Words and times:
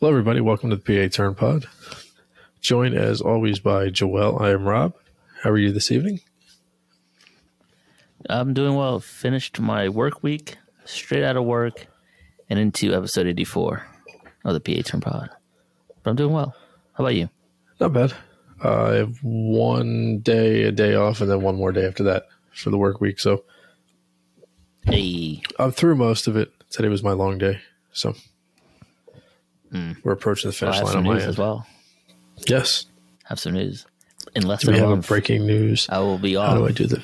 Hello, 0.00 0.10
everybody. 0.10 0.40
Welcome 0.40 0.70
to 0.70 0.76
the 0.76 1.08
PA 1.08 1.14
Turn 1.14 1.34
Pod. 1.34 1.66
Joined 2.60 2.94
as 2.94 3.20
always 3.20 3.58
by 3.58 3.90
Joel. 3.90 4.38
I 4.40 4.50
am 4.50 4.64
Rob. 4.64 4.94
How 5.42 5.50
are 5.50 5.58
you 5.58 5.72
this 5.72 5.90
evening? 5.90 6.20
I'm 8.28 8.54
doing 8.54 8.74
well. 8.76 9.00
Finished 9.00 9.60
my 9.60 9.90
work 9.90 10.22
week, 10.22 10.56
straight 10.86 11.22
out 11.22 11.36
of 11.36 11.44
work, 11.44 11.86
and 12.48 12.58
into 12.58 12.94
episode 12.94 13.26
84 13.26 13.86
of 14.46 14.54
the 14.54 14.60
PA 14.60 14.82
Turn 14.88 15.00
Pod. 15.02 15.30
But 16.02 16.10
I'm 16.10 16.16
doing 16.16 16.32
well. 16.32 16.54
How 16.94 17.04
about 17.04 17.14
you? 17.14 17.28
Not 17.78 17.92
bad. 17.92 18.14
Uh, 18.64 18.84
I 18.84 18.94
have 18.94 19.18
one 19.22 20.20
day, 20.20 20.62
a 20.62 20.72
day 20.72 20.94
off, 20.94 21.20
and 21.20 21.30
then 21.30 21.42
one 21.42 21.56
more 21.56 21.72
day 21.72 21.86
after 21.86 22.04
that 22.04 22.24
for 22.54 22.70
the 22.70 22.78
work 22.78 23.02
week. 23.02 23.20
So 23.20 23.44
Hey, 24.86 25.42
I'm 25.58 25.72
through 25.72 25.96
most 25.96 26.26
of 26.26 26.36
it. 26.36 26.50
Today 26.70 26.88
was 26.88 27.02
my 27.02 27.12
long 27.12 27.36
day. 27.36 27.60
So 27.92 28.14
Hmm. 29.72 29.92
we're 30.02 30.12
approaching 30.12 30.50
the 30.50 30.52
finish 30.56 30.80
line 30.80 30.96
on 30.96 31.04
my 31.04 31.14
end. 31.20 31.22
as 31.22 31.38
well. 31.38 31.66
Yes. 32.48 32.86
Have 33.24 33.38
some 33.38 33.52
news. 33.52 33.86
In 34.34 34.46
less 34.46 34.64
than 34.64 34.74
we 34.74 34.80
have 34.80 34.90
a 34.90 34.96
breaking 34.96 35.46
news? 35.46 35.86
I 35.88 35.98
will 36.00 36.18
be 36.18 36.36
off. 36.36 36.50
How 36.50 36.58
do 36.58 36.66
I 36.66 36.72
do 36.72 36.86
the? 36.86 37.02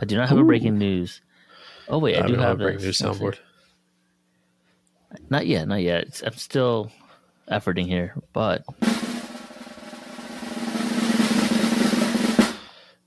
I 0.00 0.04
do 0.04 0.16
not 0.16 0.28
have 0.28 0.38
a 0.38 0.44
breaking 0.44 0.78
news. 0.78 1.20
Oh 1.88 1.98
wait, 1.98 2.16
I, 2.16 2.24
I 2.24 2.26
do 2.26 2.34
have 2.36 2.60
a 2.60 2.64
breaking 2.64 2.82
news 2.82 2.98
soundboard. 2.98 3.38
Not 5.30 5.46
yet, 5.46 5.66
not 5.68 5.82
yet. 5.82 6.04
It's, 6.04 6.22
I'm 6.22 6.32
still 6.34 6.90
efforting 7.50 7.86
here, 7.86 8.14
but 8.32 8.64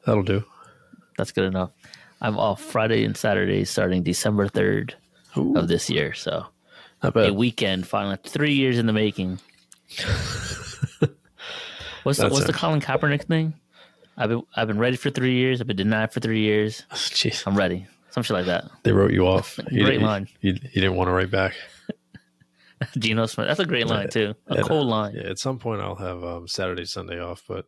That'll 0.06 0.24
do. 0.24 0.44
that's 1.18 1.32
good 1.32 1.46
enough. 1.46 1.72
I'm 2.22 2.38
off 2.38 2.62
Friday 2.62 3.04
and 3.04 3.18
Saturday 3.18 3.66
starting 3.66 4.04
December 4.04 4.48
3rd 4.48 4.94
of 5.56 5.68
this 5.68 5.90
year. 5.90 6.14
So 6.14 6.46
a 7.04 7.32
weekend 7.32 7.88
finally 7.88 8.18
three 8.24 8.54
years 8.54 8.78
in 8.78 8.86
the 8.86 8.94
making. 8.94 9.40
What's 12.04 12.20
the, 12.20 12.30
what's 12.30 12.46
the 12.46 12.54
colin 12.54 12.82
kaepernick 12.82 13.24
thing? 13.24 13.56
I've 14.16 14.30
been 14.30 14.44
i've 14.56 14.68
been 14.68 14.78
ready 14.78 14.96
for 14.96 15.10
three 15.10 15.34
years. 15.34 15.60
I've 15.60 15.66
been 15.66 15.76
denied 15.76 16.14
for 16.14 16.20
three 16.20 16.42
years. 16.42 16.84
Jeez, 16.92 17.44
i'm 17.48 17.58
ready. 17.58 17.88
Some 18.12 18.22
shit 18.22 18.36
like 18.36 18.46
that. 18.46 18.66
They 18.84 18.92
wrote 18.92 19.12
you 19.12 19.26
off. 19.28 19.60
You, 19.72 19.84
Great 19.86 20.00
you- 20.00 20.06
line. 20.06 20.28
You, 20.40 20.52
you 20.54 20.82
didn't 20.82 20.96
want 20.96 21.08
to 21.08 21.12
write 21.14 21.32
back. 21.32 21.56
geno 23.00 23.26
smith. 23.26 23.48
That's 23.48 23.60
a 23.60 23.66
great 23.66 23.88
line 23.88 24.10
too. 24.10 24.36
A 24.48 24.58
Yeah, 24.58 24.62
cool 24.62 24.86
line. 24.86 25.16
Yeah, 25.16 25.24
at 25.24 25.40
some 25.40 25.58
point 25.58 25.82
I'll 25.82 25.96
have 25.96 26.24
um, 26.24 26.48
Saturday, 26.48 26.86
Sunday 26.86 27.20
off, 27.20 27.44
but 27.48 27.66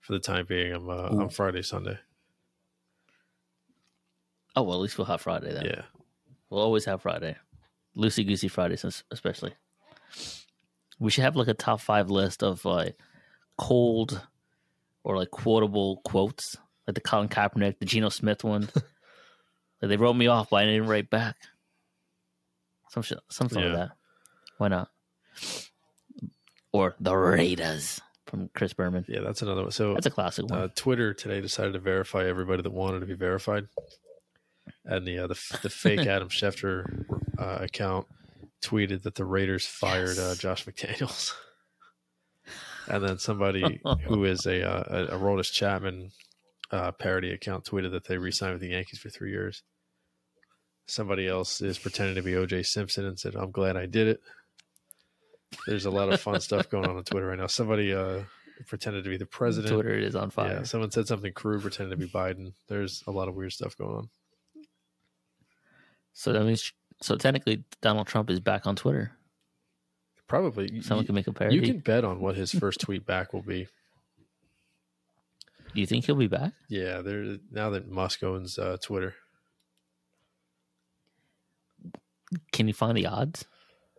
for 0.00 0.12
the 0.12 0.18
time 0.20 0.44
being, 0.46 0.72
I'm 0.74 0.90
uh, 0.90 1.08
I'm 1.08 1.28
Friday, 1.30 1.62
Sunday. 1.62 1.98
oh 4.54 4.62
well 4.64 4.74
at 4.76 4.80
least 4.82 4.98
we'll 4.98 5.06
have 5.06 5.20
friday 5.22 5.52
then. 5.54 5.64
Yeah, 5.64 5.82
we'll 6.50 6.60
always 6.62 6.84
have 6.84 7.00
friday 7.02 7.36
loosey 7.98 8.26
goosey 8.26 8.48
fridays 8.48 9.02
especially. 9.10 9.52
We 11.00 11.10
should 11.10 11.24
have 11.24 11.36
like 11.36 11.48
a 11.48 11.54
top 11.54 11.80
five 11.80 12.10
list 12.10 12.42
of 12.42 12.64
like 12.64 12.96
cold 13.56 14.20
or 15.04 15.16
like 15.16 15.30
quotable 15.30 16.00
quotes. 16.04 16.56
Like 16.86 16.94
the 16.94 17.00
colin 17.00 17.28
kaepernick 17.28 17.78
the 17.78 17.86
geno 17.86 18.08
smith 18.08 18.44
one. 18.44 18.68
Like 19.80 19.90
they 19.90 19.96
wrote 19.96 20.14
me 20.14 20.26
off 20.26 20.50
but 20.50 20.56
i 20.56 20.64
didn't 20.64 20.88
write 20.88 21.08
back. 21.08 21.36
Some 22.90 23.04
shit 23.04 23.20
something 23.30 23.60
Yeah. 23.62 23.66
like 23.68 23.76
that. 23.76 23.90
Why 24.56 24.66
not? 24.68 24.88
Or 26.72 26.96
the 26.98 27.14
raiders 27.16 28.00
from 28.26 28.50
chris 28.54 28.72
berman. 28.72 29.04
Yeah, 29.08 29.20
that's 29.20 29.40
another 29.42 29.62
one. 29.62 29.70
So 29.70 29.94
that's 29.94 30.06
a 30.06 30.10
classic 30.10 30.46
one. 30.50 30.58
Uh, 30.60 30.68
Twitter 30.74 31.14
today 31.14 31.40
decided 31.40 31.74
to 31.74 31.78
verify 31.78 32.26
everybody 32.26 32.62
that 32.62 32.72
wanted 32.72 33.00
to 33.00 33.06
be 33.06 33.14
verified, 33.14 33.68
and 34.84 35.06
the 35.06 35.18
uh, 35.18 35.26
the 35.26 35.58
the 35.62 35.70
fake 35.70 36.00
Adam 36.06 36.28
Schefter 36.28 37.04
uh, 37.38 37.58
account 37.60 38.06
tweeted 38.62 39.02
that 39.02 39.14
the 39.14 39.24
Raiders 39.24 39.66
fired 39.66 40.18
uh, 40.18 40.34
Josh 40.34 40.64
McDaniels, 40.64 41.32
and 42.88 43.04
then 43.04 43.18
somebody 43.18 43.80
who 44.06 44.24
is 44.24 44.46
a 44.46 44.68
uh, 44.68 44.84
a, 44.86 45.16
a 45.16 45.18
Roldis 45.18 45.52
Chapman 45.52 46.10
uh, 46.70 46.92
parody 46.92 47.32
account 47.32 47.64
tweeted 47.64 47.92
that 47.92 48.06
they 48.06 48.18
re-signed 48.18 48.52
with 48.52 48.62
the 48.62 48.68
Yankees 48.68 48.98
for 48.98 49.10
three 49.10 49.30
years. 49.30 49.62
Somebody 50.86 51.26
else 51.26 51.60
is 51.60 51.78
pretending 51.78 52.14
to 52.14 52.22
be 52.22 52.32
OJ 52.32 52.66
Simpson 52.66 53.04
and 53.04 53.18
said, 53.18 53.34
"I'm 53.34 53.50
glad 53.50 53.76
I 53.76 53.86
did 53.86 54.08
it." 54.08 54.20
There's 55.66 55.86
a 55.86 55.90
lot 55.90 56.12
of 56.12 56.20
fun 56.20 56.40
stuff 56.40 56.68
going 56.68 56.86
on 56.86 56.96
on 56.96 57.04
Twitter 57.04 57.26
right 57.26 57.38
now. 57.38 57.46
Somebody 57.46 57.94
uh, 57.94 58.20
pretended 58.66 59.04
to 59.04 59.10
be 59.10 59.16
the 59.16 59.26
president. 59.26 59.72
twitter 59.72 59.96
is 59.96 60.16
on 60.16 60.30
fire 60.30 60.54
Yeah, 60.54 60.62
someone 60.64 60.90
said 60.90 61.06
something 61.06 61.32
crude, 61.32 61.62
pretending 61.62 61.98
to 61.98 62.06
be 62.06 62.10
Biden. 62.10 62.54
There's 62.68 63.02
a 63.06 63.10
lot 63.10 63.28
of 63.28 63.34
weird 63.34 63.52
stuff 63.52 63.76
going 63.76 63.96
on. 63.96 64.10
So 66.20 66.32
that 66.32 66.42
means 66.44 66.72
so 67.00 67.14
technically 67.16 67.62
donald 67.80 68.06
trump 68.08 68.28
is 68.28 68.40
back 68.40 68.66
on 68.66 68.74
twitter 68.74 69.12
Probably, 70.26 70.70
you, 70.70 70.82
someone 70.82 71.06
can 71.06 71.14
make 71.14 71.26
a 71.28 71.32
parody 71.32 71.56
you 71.56 71.62
can 71.62 71.78
bet 71.78 72.04
on 72.04 72.20
what 72.20 72.36
his 72.36 72.50
first 72.52 72.80
tweet 72.80 73.06
back 73.06 73.32
will 73.32 73.40
be. 73.42 73.66
do 75.74 75.80
you 75.80 75.86
think 75.86 76.04
he'll 76.04 76.16
be 76.16 76.26
back 76.26 76.52
Yeah, 76.68 77.00
there 77.00 77.38
now 77.50 77.70
that 77.70 77.88
Musk 77.88 78.22
owns 78.22 78.58
uh, 78.58 78.76
Twitter. 78.82 79.14
can 82.52 82.68
you 82.68 82.74
find 82.74 82.96
the 82.96 83.06
odds 83.06 83.46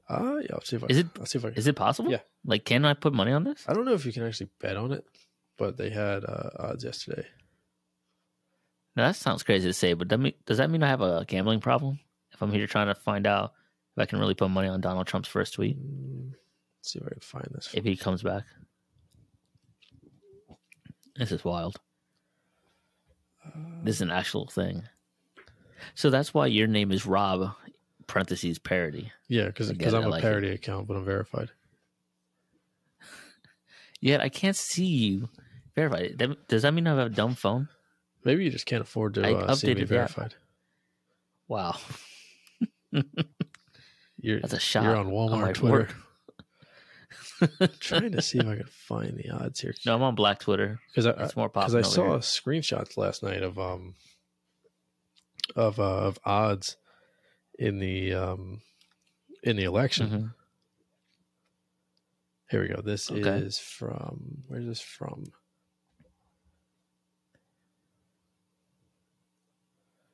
Uh, 0.08 0.38
yeah, 0.41 0.50
I'll 0.53 0.62
see 0.62 0.75
if 0.75 0.84
I 0.84 0.88
Is 0.90 0.97
it- 1.00 1.08
I'll 1.19 1.25
see 1.25 1.40
if 1.40 1.46
I 1.46 1.50
Is 1.50 1.68
it 1.68 1.75
possible? 1.75 2.12
Yeah. 2.12 2.19
Like, 2.46 2.63
can 2.66 2.85
I 2.85 2.94
put 2.94 3.13
money 3.13 3.31
on 3.31 3.44
this? 3.44 3.63
I 3.68 3.74
don't 3.74 3.85
know 3.85 3.94
if 3.94 4.06
you 4.06 4.12
can 4.13 4.24
actually 4.24 4.50
bet 4.59 4.75
on 4.78 4.91
it, 4.91 5.03
but 5.58 5.78
they 5.78 5.90
had 5.90 6.24
uh, 6.25 6.50
odds 6.58 6.84
yesterday. 6.84 7.25
Now, 8.96 9.08
that 9.08 9.16
sounds 9.16 9.44
crazy 9.44 9.68
to 9.69 9.74
say, 9.74 9.94
but 9.94 10.08
does 10.46 10.58
that 10.58 10.69
mean 10.69 10.81
I 10.84 10.88
have 10.88 11.02
a 11.02 11.25
gambling 11.28 11.59
problem? 11.59 12.00
If 12.39 12.44
I'm 12.44 12.53
here 12.53 12.67
trying 12.67 12.88
to 12.88 12.95
find 12.95 13.27
out 13.27 13.51
if 13.97 14.01
I 14.01 14.05
can 14.05 14.17
really 14.17 14.33
put 14.33 14.50
money 14.50 14.69
on 14.69 14.79
Donald 14.79 15.07
Trump's 15.07 15.27
first 15.27 15.55
tweet 15.55 15.77
Mm, 15.77 16.31
let's 16.79 16.94
see 16.94 17.00
if 17.00 17.05
I 17.05 17.09
can 17.09 17.19
find 17.19 17.47
this. 17.53 17.69
if 17.73 17.83
he 17.83 17.97
comes 17.97 18.23
back. 18.23 18.44
This 21.17 21.33
is 21.33 21.44
wild. 21.44 21.75
This 23.83 23.95
is 23.97 24.01
an 24.01 24.09
actual 24.11 24.47
thing. 24.47 24.83
So 25.95 26.09
that's 26.09 26.33
why 26.33 26.47
your 26.47 26.67
name 26.67 26.94
is 26.94 27.05
Rob, 27.05 27.51
parentheses 28.07 28.57
parody. 28.57 29.11
Yeah, 29.28 29.47
because 29.47 29.69
I'm 29.69 29.78
I 29.81 30.05
a 30.05 30.09
like 30.09 30.23
it. 30.23 30.28
parody 30.28 30.49
account, 30.51 30.88
but 30.88 30.95
I'm 30.95 31.03
verified. 31.03 31.49
Yet 33.99 34.22
I 34.22 34.29
can't 34.29 34.55
see 34.55 34.85
you 34.85 35.28
verified. 35.75 36.16
That- 36.19 36.47
Does 36.47 36.61
that 36.61 36.73
mean 36.73 36.88
I 36.88 36.91
have 36.95 37.07
a 37.07 37.09
dumb 37.13 37.35
phone? 37.35 37.67
Maybe 38.23 38.45
you 38.45 38.49
just 38.49 38.66
can't 38.66 38.81
afford 38.81 39.16
to 39.16 39.25
I 39.28 39.33
uh, 39.33 39.55
see 39.55 39.67
me 39.67 39.73
updated 39.73 39.88
the 39.89 39.99
app. 39.99 40.11
verified. 40.11 40.35
Wow, 41.49 41.75
You're 44.22 44.39
that's 44.41 44.53
a 44.53 44.59
shot. 44.59 44.83
you're 44.83 44.95
on 44.95 45.07
Walmart 45.07 45.53
Twitter. 45.55 45.88
trying 47.79 48.11
to 48.11 48.22
see 48.22 48.38
if 48.39 48.45
I 48.45 48.55
can 48.57 48.66
find 48.67 49.17
the 49.17 49.29
odds 49.29 49.61
here. 49.61 49.73
No, 49.85 49.95
I'm 49.95 50.01
on 50.01 50.16
Black 50.16 50.39
Twitter. 50.39 50.79
because 50.89 51.05
I 51.07 51.11
It's 51.23 51.35
more 51.35 51.49
because. 51.49 51.73
I 51.75 51.81
saw 51.81 52.17
screenshots 52.19 52.97
last 52.97 53.23
night 53.23 53.44
of 53.44 53.57
um 53.57 53.95
of 55.55 55.79
uh, 55.79 55.83
of 55.83 56.19
odds 56.25 56.75
in 57.57 57.79
the 57.79 58.13
um 58.13 58.61
in 59.44 59.55
the 59.55 59.63
election. 59.63 60.09
Mhm. 60.09 60.33
Here 62.51 62.61
we 62.61 62.67
go. 62.67 62.81
This 62.81 63.09
Okay. 63.09 63.22
is 63.38 63.57
from 63.59 64.44
where's 64.47 64.66
this 64.66 64.81
from? 64.81 65.25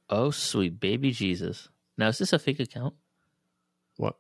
Oh, 0.10 0.30
sweet 0.32 0.80
baby 0.80 1.12
Jesus. 1.12 1.70
Now, 1.98 2.08
is 2.08 2.18
this 2.18 2.34
a 2.34 2.40
fake 2.40 2.60
account? 2.60 2.94
What? 3.98 4.16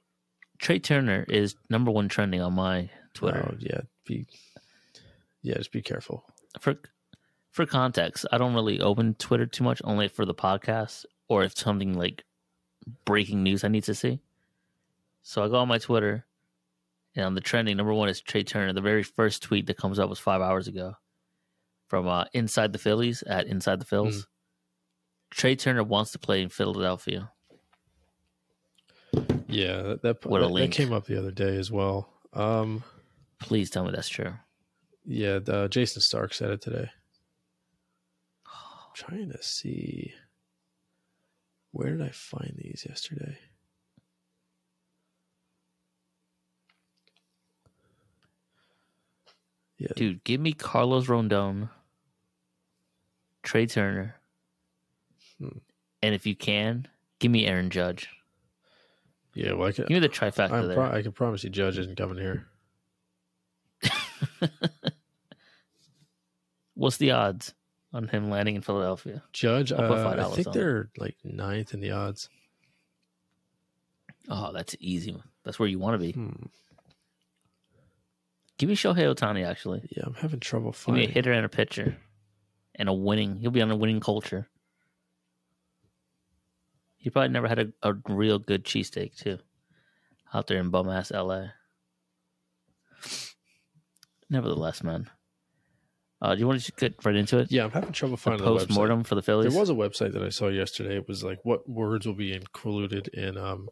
Trey 0.60 0.80
Turner 0.80 1.26
is 1.28 1.56
number 1.70 1.92
one 1.92 2.08
trending 2.08 2.42
on 2.42 2.54
my 2.54 2.90
Twitter. 3.14 3.52
Oh, 3.52 3.58
yeah, 3.60 3.82
be 4.06 4.26
yeah, 5.42 5.56
just 5.56 5.72
be 5.72 5.82
careful. 5.82 6.26
For 6.60 6.76
for 7.52 7.66
context, 7.66 8.26
I 8.32 8.38
don't 8.38 8.54
really 8.54 8.82
open 8.82 9.16
Twitter 9.16 9.46
too 9.46 9.64
much, 9.64 9.82
only 9.84 10.08
for 10.08 10.26
the 10.26 10.34
podcast 10.34 11.06
or 11.28 11.44
if 11.44 11.58
something 11.58 11.94
like 11.98 12.24
breaking 13.06 13.44
news 13.44 13.64
I 13.64 13.70
need 13.70 13.84
to 13.86 13.96
see. 13.96 14.22
So 15.24 15.44
I 15.44 15.48
go 15.48 15.56
on 15.58 15.68
my 15.68 15.80
Twitter, 15.80 16.26
and 17.16 17.26
on 17.26 17.34
the 17.34 17.42
trending, 17.42 17.78
number 17.78 17.94
one 17.94 18.10
is 18.10 18.22
Trey 18.22 18.44
Turner. 18.44 18.74
The 18.74 18.82
very 18.82 19.04
first 19.04 19.42
tweet 19.42 19.68
that 19.68 19.78
comes 19.78 20.00
up 20.00 20.10
was 20.10 20.20
five 20.20 20.42
hours 20.42 20.68
ago 20.68 20.96
from 21.88 22.08
uh, 22.08 22.26
Inside 22.34 22.74
the 22.74 22.80
Phillies 22.80 23.24
at 23.24 23.48
Inside 23.48 23.80
the 23.80 23.86
Phils. 23.86 24.26
Trey 25.32 25.56
Turner 25.56 25.84
wants 25.84 26.12
to 26.12 26.20
play 26.20 26.42
in 26.42 26.50
Philadelphia. 26.50 27.32
Yeah, 29.56 29.82
that 29.84 30.02
that, 30.02 30.22
that, 30.22 30.54
that 30.54 30.72
came 30.72 30.92
up 30.92 31.06
the 31.06 31.18
other 31.18 31.32
day 31.32 31.56
as 31.56 31.72
well. 31.72 32.10
Um, 32.34 32.84
Please 33.40 33.70
tell 33.70 33.86
me 33.86 33.92
that's 33.92 34.10
true. 34.10 34.34
yeah, 35.06 35.40
the, 35.40 35.68
Jayson 35.70 36.02
Stark 36.02 36.34
said 36.34 36.50
it 36.52 36.62
today. 36.62 36.90
I'm 38.48 38.94
trying 38.94 39.32
to 39.32 39.42
see 39.42 40.14
where 41.72 41.92
did 41.92 42.02
I 42.02 42.10
find 42.10 42.54
these 42.58 42.86
yesterday? 42.88 43.38
Yeah, 49.78 49.90
Dude, 49.96 50.24
give 50.24 50.40
me 50.40 50.54
Carlos 50.54 51.08
Rodon, 51.08 51.70
Trey 53.44 53.66
Turner, 53.66 54.16
Hmm. 55.40 55.58
and 56.02 56.16
if 56.16 56.26
you 56.26 56.36
can, 56.36 56.88
give 57.20 57.30
me 57.32 57.46
Aaron 57.46 57.70
Judge. 57.70 58.10
Yeah. 59.36 59.54
Well, 59.54 59.68
I 59.68 59.72
can, 59.72 59.86
Give 59.86 59.96
me 59.96 60.00
the 60.00 60.10
trifecta 60.10 60.52
I'm 60.52 60.68
there. 60.68 60.76
pro- 60.76 60.92
I 60.92 61.02
can 61.04 61.12
promise 61.12 61.44
you, 61.44 61.50
Judge 61.52 61.78
isn't 61.78 61.98
coming 61.98 62.18
here. 62.18 62.48
What's 66.74 66.98
the 66.98 67.12
odds 67.12 67.54
on 67.94 68.08
him 68.08 68.30
landing 68.30 68.56
in 68.56 68.62
Philadelphia? 68.62 69.24
Judge, 69.34 69.72
uh, 69.72 70.16
I 70.20 70.30
think 70.34 70.52
they're 70.52 70.90
like 70.98 71.16
ninth 71.24 71.74
in 71.74 71.80
the 71.80 71.92
odds. 71.92 72.30
Oh, 74.30 74.52
that's 74.52 74.76
easy. 74.80 75.22
That's 75.44 75.60
where 75.60 75.70
you 75.70 75.80
want 75.80 75.94
to 75.94 76.00
be. 76.00 76.12
Hmm. 76.14 76.48
Give 78.58 78.70
me 78.70 78.76
Shohei 78.76 79.14
Ohtani, 79.14 79.46
actually. 79.46 79.88
Yeah, 79.96 80.04
I'm 80.08 80.14
having 80.16 80.40
trouble 80.40 80.74
Give 80.86 80.96
me 80.96 81.06
a 81.06 81.10
hitter 81.10 81.32
and 81.32 81.46
a 81.46 81.50
pitcher. 81.50 81.98
And 82.76 82.90
a 82.90 82.94
winning. 82.94 83.38
He'll 83.38 83.52
be 83.52 83.62
on 83.62 83.72
a 83.72 83.76
winning 83.76 84.00
culture. 84.00 84.48
He 87.06 87.12
probably 87.12 87.30
never 87.30 87.48
had 87.48 87.60
a, 87.60 87.68
a 87.84 87.94
real 88.10 88.40
good 88.40 88.66
cheesesteak, 88.66 89.16
too. 89.16 89.38
Out 90.34 90.48
there 90.48 90.58
in 90.58 90.72
bum 90.72 90.90
ass 90.90 91.12
LA. 91.12 91.50
Nevertheless, 94.28 94.82
man. 94.82 95.08
Uh, 96.20 96.34
do 96.34 96.40
you 96.40 96.48
want 96.48 96.60
to 96.60 96.66
just 96.66 96.80
get 96.80 97.06
right 97.06 97.16
into 97.16 97.38
it? 97.38 97.52
Yeah, 97.52 97.66
I'm 97.66 97.70
having 97.70 97.92
trouble 97.92 98.18
finding 98.18 98.44
the 98.44 98.50
post 98.58 98.72
mortem 98.72 99.04
for 99.04 99.14
the 99.14 99.22
Phillies. 99.22 99.52
There 99.54 99.60
was 99.60 99.70
a 99.70 99.76
website 99.76 100.14
that 100.14 100.24
I 100.24 100.30
saw 100.30 100.48
yesterday. 100.48 100.96
It 100.96 101.08
was 101.08 101.24
like 101.24 101.38
what 101.44 101.70
words 101.70 102.08
will 102.08 102.16
be 102.16 102.34
included 102.34 103.08
in 103.10 103.38
um 103.38 103.70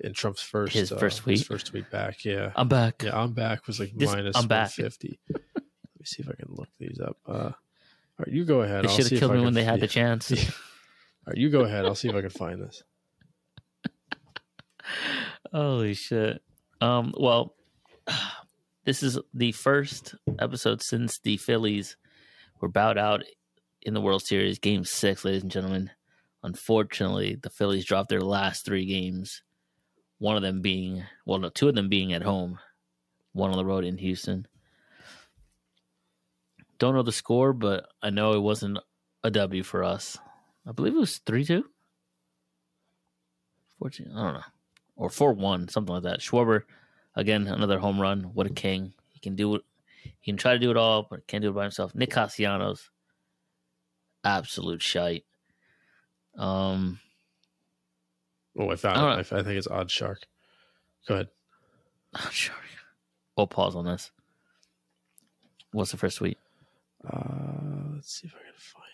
in 0.00 0.14
Trump's 0.14 0.40
first 0.40 0.72
His 0.72 0.90
uh, 0.90 0.96
first 0.96 1.22
his 1.22 1.46
first 1.46 1.66
tweet 1.66 1.90
back. 1.90 2.24
Yeah, 2.24 2.52
I'm 2.56 2.68
back. 2.68 3.02
yeah. 3.02 3.20
I'm 3.20 3.34
back 3.34 3.66
was 3.66 3.78
like 3.78 3.92
This- 3.94 4.10
minus 4.10 4.38
I'm 4.38 4.48
back. 4.48 4.70
150. 4.78 5.20
Let 5.34 5.42
me 5.98 6.04
see 6.06 6.22
if 6.22 6.30
I 6.30 6.32
can 6.32 6.54
look 6.54 6.70
these 6.78 6.98
up. 6.98 7.18
Uh, 7.28 7.32
all 7.32 7.54
right, 8.20 8.28
you 8.28 8.46
go 8.46 8.62
ahead. 8.62 8.84
They 8.84 8.88
should 8.88 9.10
have 9.10 9.20
killed 9.20 9.34
me 9.34 9.42
when 9.42 9.52
they 9.52 9.64
had 9.64 9.74
yeah. 9.80 9.80
the 9.80 9.88
chance. 9.88 10.30
Yeah. 10.30 10.50
All 11.26 11.32
right, 11.32 11.36
you 11.36 11.50
go 11.50 11.60
ahead. 11.60 11.84
I'll 11.84 11.94
see 11.94 12.08
if 12.08 12.14
I 12.14 12.22
can 12.22 12.30
find 12.30 12.62
this. 12.62 12.82
Holy 15.52 15.94
shit. 15.94 16.42
Um, 16.80 17.12
well, 17.18 17.54
this 18.84 19.02
is 19.02 19.18
the 19.34 19.52
first 19.52 20.14
episode 20.38 20.82
since 20.82 21.18
the 21.18 21.36
Phillies 21.36 21.96
were 22.60 22.68
bowed 22.68 22.98
out 22.98 23.22
in 23.82 23.94
the 23.94 24.00
World 24.00 24.22
Series, 24.22 24.58
game 24.58 24.84
six, 24.84 25.24
ladies 25.24 25.42
and 25.42 25.50
gentlemen. 25.50 25.90
Unfortunately, 26.42 27.36
the 27.40 27.50
Phillies 27.50 27.84
dropped 27.84 28.08
their 28.08 28.22
last 28.22 28.64
three 28.64 28.86
games. 28.86 29.42
One 30.18 30.36
of 30.36 30.42
them 30.42 30.62
being, 30.62 31.04
well, 31.26 31.38
no, 31.38 31.50
two 31.50 31.68
of 31.68 31.74
them 31.74 31.88
being 31.88 32.12
at 32.12 32.22
home, 32.22 32.58
one 33.32 33.50
on 33.50 33.56
the 33.56 33.64
road 33.64 33.84
in 33.84 33.98
Houston. 33.98 34.46
Don't 36.78 36.94
know 36.94 37.02
the 37.02 37.12
score, 37.12 37.52
but 37.52 37.86
I 38.02 38.08
know 38.08 38.32
it 38.32 38.40
wasn't 38.40 38.78
a 39.22 39.30
W 39.30 39.62
for 39.62 39.84
us. 39.84 40.18
I 40.70 40.72
believe 40.72 40.94
it 40.94 41.00
was 41.00 41.18
3 41.18 41.44
2. 41.44 41.64
14, 43.80 44.12
I 44.14 44.22
don't 44.22 44.34
know 44.34 44.40
or 45.00 45.08
four 45.08 45.32
one, 45.32 45.66
something 45.68 45.94
like 45.94 46.02
that. 46.04 46.20
Schwarber, 46.20 46.62
again, 47.16 47.46
another 47.46 47.78
home 47.78 47.98
run. 47.98 48.30
What 48.34 48.46
a 48.46 48.50
king! 48.50 48.92
He 49.08 49.18
can 49.18 49.34
do 49.34 49.56
it. 49.56 49.62
He 50.02 50.30
can 50.30 50.36
try 50.36 50.52
to 50.52 50.58
do 50.58 50.70
it 50.70 50.76
all, 50.76 51.06
but 51.08 51.26
can't 51.26 51.42
do 51.42 51.48
it 51.48 51.54
by 51.54 51.62
himself. 51.62 51.94
Nick 51.94 52.10
Castellanos, 52.10 52.90
absolute 54.22 54.82
shite. 54.82 55.24
Um, 56.36 57.00
Oh, 58.58 58.68
I 58.68 58.76
found 58.76 58.98
I 58.98 59.20
it. 59.20 59.32
I, 59.32 59.42
think 59.42 59.56
it's 59.56 59.68
OddsShark. 59.68 60.16
Go 61.08 61.14
ahead. 61.14 61.28
I'm 62.14 62.30
sure. 62.30 62.54
We'll 63.36 63.46
pause 63.46 63.74
on 63.74 63.86
this. 63.86 64.10
What's 65.72 65.92
the 65.92 65.96
first 65.96 66.18
tweet? 66.18 66.36
Uh, 67.08 67.94
let's 67.94 68.12
see 68.20 68.26
if 68.26 68.34
I 68.34 68.38
can 68.38 68.52
find. 68.58 68.89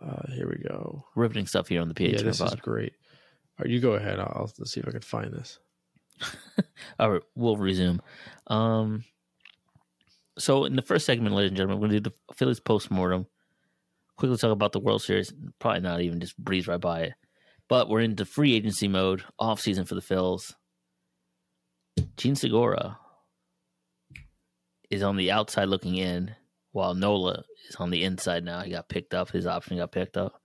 Uh, 0.00 0.32
here 0.32 0.48
we 0.48 0.62
go. 0.68 1.04
Riveting 1.16 1.46
stuff 1.46 1.68
here 1.68 1.80
on 1.80 1.88
the 1.88 1.94
PH 1.94 2.18
yeah, 2.18 2.22
this 2.22 2.40
is 2.40 2.54
great. 2.56 2.92
All 3.58 3.64
right, 3.64 3.70
you 3.70 3.80
go 3.80 3.92
ahead. 3.92 4.20
I'll, 4.20 4.32
I'll 4.34 4.52
let's 4.58 4.72
see 4.72 4.80
if 4.80 4.88
I 4.88 4.92
can 4.92 5.00
find 5.00 5.32
this. 5.32 5.58
All 6.98 7.10
right, 7.10 7.22
we'll 7.34 7.56
resume. 7.56 8.00
Um, 8.46 9.04
so 10.38 10.64
in 10.64 10.76
the 10.76 10.82
first 10.82 11.06
segment, 11.06 11.34
ladies 11.34 11.50
and 11.50 11.56
gentlemen, 11.56 11.80
we're 11.80 11.88
going 11.88 12.02
to 12.02 12.10
do 12.10 12.10
the 12.10 12.34
Phillies 12.34 12.60
post-mortem. 12.60 13.26
Quickly 14.16 14.36
talk 14.36 14.52
about 14.52 14.72
the 14.72 14.80
World 14.80 15.02
Series. 15.02 15.32
Probably 15.58 15.80
not 15.80 16.00
even 16.00 16.20
just 16.20 16.38
breeze 16.38 16.68
right 16.68 16.80
by 16.80 17.00
it. 17.02 17.14
But 17.68 17.88
we're 17.88 18.00
into 18.00 18.24
free 18.24 18.54
agency 18.54 18.88
mode, 18.88 19.24
off 19.38 19.60
season 19.60 19.84
for 19.84 19.94
the 19.94 20.00
Phils. 20.00 20.54
Jean 22.16 22.34
Segura 22.34 22.98
is 24.90 25.02
on 25.02 25.16
the 25.16 25.30
outside 25.30 25.68
looking 25.68 25.96
in, 25.96 26.34
while 26.72 26.94
Nola 26.94 27.42
is 27.68 27.76
on 27.76 27.90
the 27.90 28.04
inside 28.04 28.44
now. 28.44 28.60
He 28.60 28.70
got 28.70 28.88
picked 28.88 29.14
up. 29.14 29.30
His 29.30 29.46
option 29.46 29.78
got 29.78 29.92
picked 29.92 30.16
up. 30.16 30.40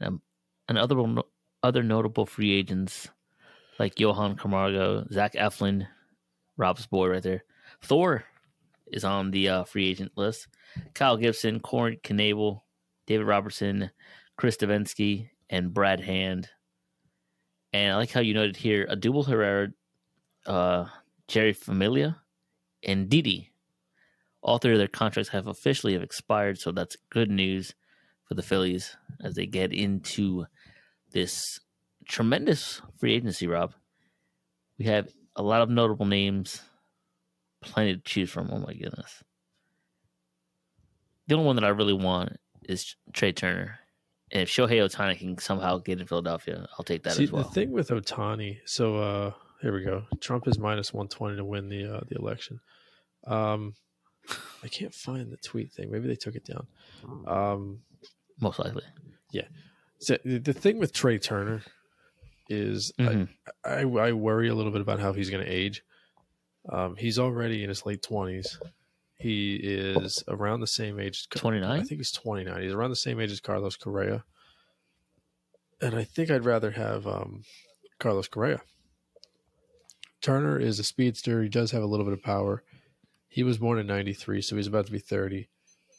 And, 0.00 0.20
and 0.68 0.78
other 0.78 0.96
other 1.62 1.82
notable 1.82 2.26
free 2.26 2.52
agents 2.52 3.08
like 3.78 3.98
Johan 3.98 4.36
Camargo, 4.36 5.06
Zach 5.12 5.34
Eflin, 5.34 5.86
Rob's 6.56 6.86
boy 6.86 7.08
right 7.08 7.22
there. 7.22 7.44
Thor 7.80 8.24
is 8.86 9.04
on 9.04 9.30
the 9.30 9.48
uh, 9.48 9.64
free 9.64 9.88
agent 9.88 10.12
list. 10.16 10.48
Kyle 10.94 11.16
Gibson, 11.16 11.60
Corey 11.60 11.98
Knebel, 12.02 12.60
David 13.06 13.26
Robertson, 13.26 13.90
Chris 14.36 14.56
Devenski, 14.56 15.28
and 15.48 15.72
Brad 15.72 16.00
Hand. 16.00 16.48
And 17.72 17.92
I 17.92 17.96
like 17.96 18.10
how 18.10 18.20
you 18.20 18.34
noted 18.34 18.56
here 18.56 18.86
Odubel 18.86 19.26
Herrera, 19.26 19.68
uh, 20.46 20.86
Jeurys 21.28 21.56
Familia, 21.56 22.20
and 22.82 23.08
Didi. 23.08 23.51
All 24.42 24.58
three 24.58 24.72
of 24.72 24.78
their 24.78 24.88
contracts 24.88 25.30
have 25.30 25.46
officially 25.46 25.92
have 25.92 26.02
expired, 26.02 26.58
so 26.58 26.72
that's 26.72 26.96
good 27.10 27.30
news 27.30 27.74
for 28.26 28.34
the 28.34 28.42
Phillies 28.42 28.96
as 29.22 29.34
they 29.34 29.46
get 29.46 29.72
into 29.72 30.46
this 31.12 31.60
tremendous 32.08 32.82
free 32.98 33.14
agency, 33.14 33.46
Rob. 33.46 33.74
We 34.78 34.86
have 34.86 35.08
a 35.36 35.42
lot 35.42 35.62
of 35.62 35.70
notable 35.70 36.06
names, 36.06 36.60
plenty 37.60 37.94
to 37.94 38.00
choose 38.00 38.30
from. 38.30 38.50
Oh 38.50 38.58
my 38.58 38.72
goodness. 38.72 39.22
The 41.28 41.36
only 41.36 41.46
one 41.46 41.56
that 41.56 41.64
I 41.64 41.68
really 41.68 41.92
want 41.92 42.36
is 42.68 42.96
Trey 43.12 43.32
Turner. 43.32 43.78
And 44.32 44.42
if 44.42 44.48
Shohei 44.48 44.78
Ohtani 44.84 45.18
can 45.18 45.38
somehow 45.38 45.78
get 45.78 46.00
in 46.00 46.06
Philadelphia, 46.06 46.66
I'll 46.76 46.84
take 46.84 47.04
that 47.04 47.14
See, 47.14 47.24
as 47.24 47.32
well. 47.32 47.44
the 47.44 47.50
thing 47.50 47.70
with 47.70 47.90
Ohtani, 47.90 48.58
so 48.64 48.96
uh 48.96 49.32
here 49.60 49.72
we 49.72 49.84
go. 49.84 50.02
Trump 50.20 50.48
is 50.48 50.58
minus 50.58 50.92
one 50.92 51.06
twenty 51.06 51.36
to 51.36 51.44
win 51.44 51.68
the 51.68 51.84
uh, 51.84 52.00
the 52.08 52.16
election. 52.16 52.58
Um, 53.24 53.74
I 54.62 54.68
can't 54.68 54.94
find 54.94 55.30
the 55.32 55.36
tweet 55.36 55.72
thing. 55.72 55.90
Maybe 55.90 56.06
they 56.08 56.14
took 56.16 56.34
it 56.36 56.44
down. 56.44 56.66
Um, 57.26 57.80
Most 58.40 58.58
likely. 58.58 58.82
Yeah. 59.32 59.46
So 59.98 60.18
the 60.24 60.52
thing 60.52 60.78
with 60.78 60.92
Trey 60.92 61.18
Turner 61.18 61.62
is 62.48 62.92
I- 62.98 63.02
Mhm. 63.02 63.28
I, 63.64 63.80
I 63.82 64.12
worry 64.12 64.48
a 64.48 64.54
little 64.54 64.72
bit 64.72 64.80
about 64.80 65.00
how 65.00 65.12
he's 65.12 65.30
going 65.30 65.44
to 65.44 65.50
age. 65.50 65.82
Um, 66.68 66.96
he's 66.96 67.18
already 67.18 67.62
in 67.62 67.68
his 67.68 67.84
late 67.86 68.02
twenties. 68.02 68.58
He 69.18 69.54
is 69.56 70.22
around 70.28 70.60
the 70.60 70.66
same 70.66 70.98
age. 71.00 71.28
Twenty 71.28 71.60
nine. 71.60 71.80
I 71.80 71.84
think 71.84 72.00
he's 72.00 72.10
twenty 72.12 72.44
nine. 72.44 72.62
He's 72.62 72.72
around 72.72 72.90
the 72.90 72.96
same 72.96 73.20
age 73.20 73.30
as 73.32 73.40
Carlos 73.40 73.76
Correa, 73.76 74.24
and 75.80 75.94
I 75.94 76.04
think 76.04 76.30
I'd 76.30 76.44
rather 76.44 76.72
have 76.72 77.06
um, 77.06 77.42
Carlos 77.98 78.28
Correa. 78.28 78.60
Turner 80.20 80.58
is 80.58 80.78
a 80.78 80.84
speedster. 80.84 81.42
He 81.42 81.48
does 81.48 81.70
have 81.72 81.82
a 81.82 81.86
little 81.86 82.04
bit 82.06 82.12
of 82.12 82.22
power. 82.22 82.62
He 83.32 83.44
was 83.44 83.56
born 83.56 83.78
in 83.78 83.86
'93, 83.86 84.42
so 84.42 84.56
he's 84.56 84.66
about 84.66 84.84
to 84.84 84.92
be 84.92 84.98
30. 84.98 85.48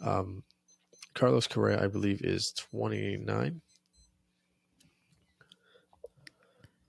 Um, 0.01 0.43
Carlos 1.15 1.47
Correa, 1.47 1.83
I 1.83 1.87
believe, 1.87 2.21
is 2.21 2.51
29. 2.51 3.59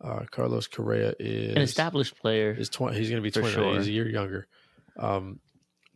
Uh, 0.03 0.25
Carlos 0.31 0.67
Correa 0.67 1.15
is 1.19 1.57
An 1.57 1.63
established 1.63 2.19
player. 2.19 2.53
is 2.53 2.69
20. 2.69 2.95
He's 2.95 3.09
going 3.09 3.23
to 3.23 3.27
be 3.27 3.31
For 3.31 3.41
29. 3.41 3.77
He's 3.79 3.89
a 3.89 3.93
year 3.93 4.07
younger. 4.07 4.47
Um, 4.99 5.41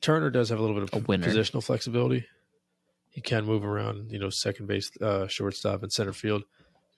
Turner 0.01 0.31
does 0.31 0.49
have 0.49 0.59
a 0.59 0.63
little 0.63 0.81
bit 0.81 0.85
of 0.85 1.05
positional 1.05 1.63
flexibility. 1.63 2.25
He 3.11 3.21
can 3.21 3.45
move 3.45 3.67
around, 3.67 4.11
you 4.11 4.19
know, 4.19 4.31
second 4.31 4.67
base, 4.67 4.91
uh, 5.03 5.27
shortstop, 5.27 5.83
and 5.83 5.93
center 5.93 6.15
field. 6.15 6.45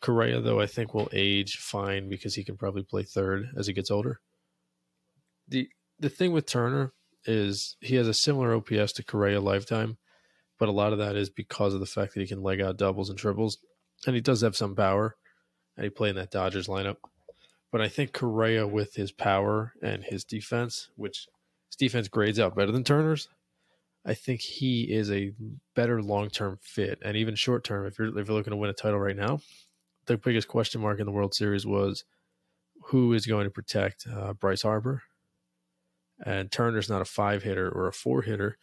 Correa, 0.01 0.41
though, 0.41 0.61
I 0.61 0.67
think 0.67 0.95
will 0.95 1.09
age 1.13 1.57
fine 1.57 2.09
because 2.09 2.37
he 2.37 2.45
can 2.45 2.57
probably 2.57 2.85
play 2.85 3.03
third 3.03 3.49
as 3.57 3.67
he 3.67 3.73
gets 3.73 3.91
older. 3.91 4.21
the 5.49 5.69
The 5.99 6.09
thing 6.11 6.31
with 6.31 6.47
Turner 6.47 6.93
is 7.25 7.77
he 7.81 7.97
has 7.97 8.09
a 8.09 8.15
similar 8.15 8.55
OPS 8.55 8.93
to 8.95 9.05
Correa 9.05 9.41
lifetime, 9.41 9.99
but 10.59 10.69
a 10.69 10.73
lot 10.73 10.93
of 10.93 10.99
that 10.99 11.17
is 11.17 11.31
because 11.31 11.75
of 11.75 11.81
the 11.81 11.87
fact 11.87 12.15
that 12.15 12.21
he 12.21 12.27
can 12.27 12.43
leg 12.43 12.61
out 12.61 12.77
doubles 12.77 13.11
and 13.11 13.19
triples, 13.19 13.59
and 14.07 14.15
he 14.15 14.21
does 14.21 14.41
have 14.41 14.57
some 14.57 14.75
power, 14.75 15.17
and 15.77 15.85
he 15.85 15.91
played 15.91 16.11
in 16.11 16.17
that 16.17 16.31
Dodgers 16.31 16.69
lineup. 16.69 16.97
But 17.73 17.81
I 17.81 17.89
think 17.89 18.13
Correa, 18.13 18.67
with 18.67 18.95
his 18.95 19.13
power 19.13 19.75
and 19.83 20.03
his 20.03 20.25
defense, 20.25 20.89
which 20.97 21.29
his 21.69 21.77
defense 21.77 22.09
grades 22.09 22.41
out 22.41 22.57
better 22.57 22.73
than 22.73 22.85
Turner's, 22.85 23.29
I 24.05 24.15
think 24.15 24.41
he 24.41 24.83
is 24.85 25.11
a 25.11 25.33
better 25.75 26.03
long 26.03 26.31
term 26.31 26.59
fit. 26.63 26.99
And 27.05 27.17
even 27.17 27.35
short 27.35 27.65
term, 27.65 27.87
if 27.87 27.99
you're 27.99 28.09
if 28.19 28.29
you're 28.29 28.37
looking 28.37 28.53
to 28.53 28.57
win 28.57 28.71
a 28.71 28.75
title 28.75 28.99
right 28.99 29.17
now, 29.17 29.41
the 30.07 30.17
biggest 30.17 30.49
question 30.49 30.81
mark 30.81 30.99
in 31.01 31.07
the 31.07 31.13
World 31.13 31.35
Series 31.35 31.67
was 31.67 32.05
who 32.87 33.13
is 33.13 33.27
going 33.27 33.45
to 33.45 33.51
protect 33.51 34.07
uh, 34.13 34.33
Bryce 34.33 34.63
Harper. 34.63 35.03
And 36.25 36.51
Turner's 36.53 36.91
not 36.91 37.03
a 37.03 37.07
five 37.07 37.43
hitter 37.43 37.71
or 37.71 37.89
a 37.89 37.93
four 37.93 38.23
hitter. 38.23 38.59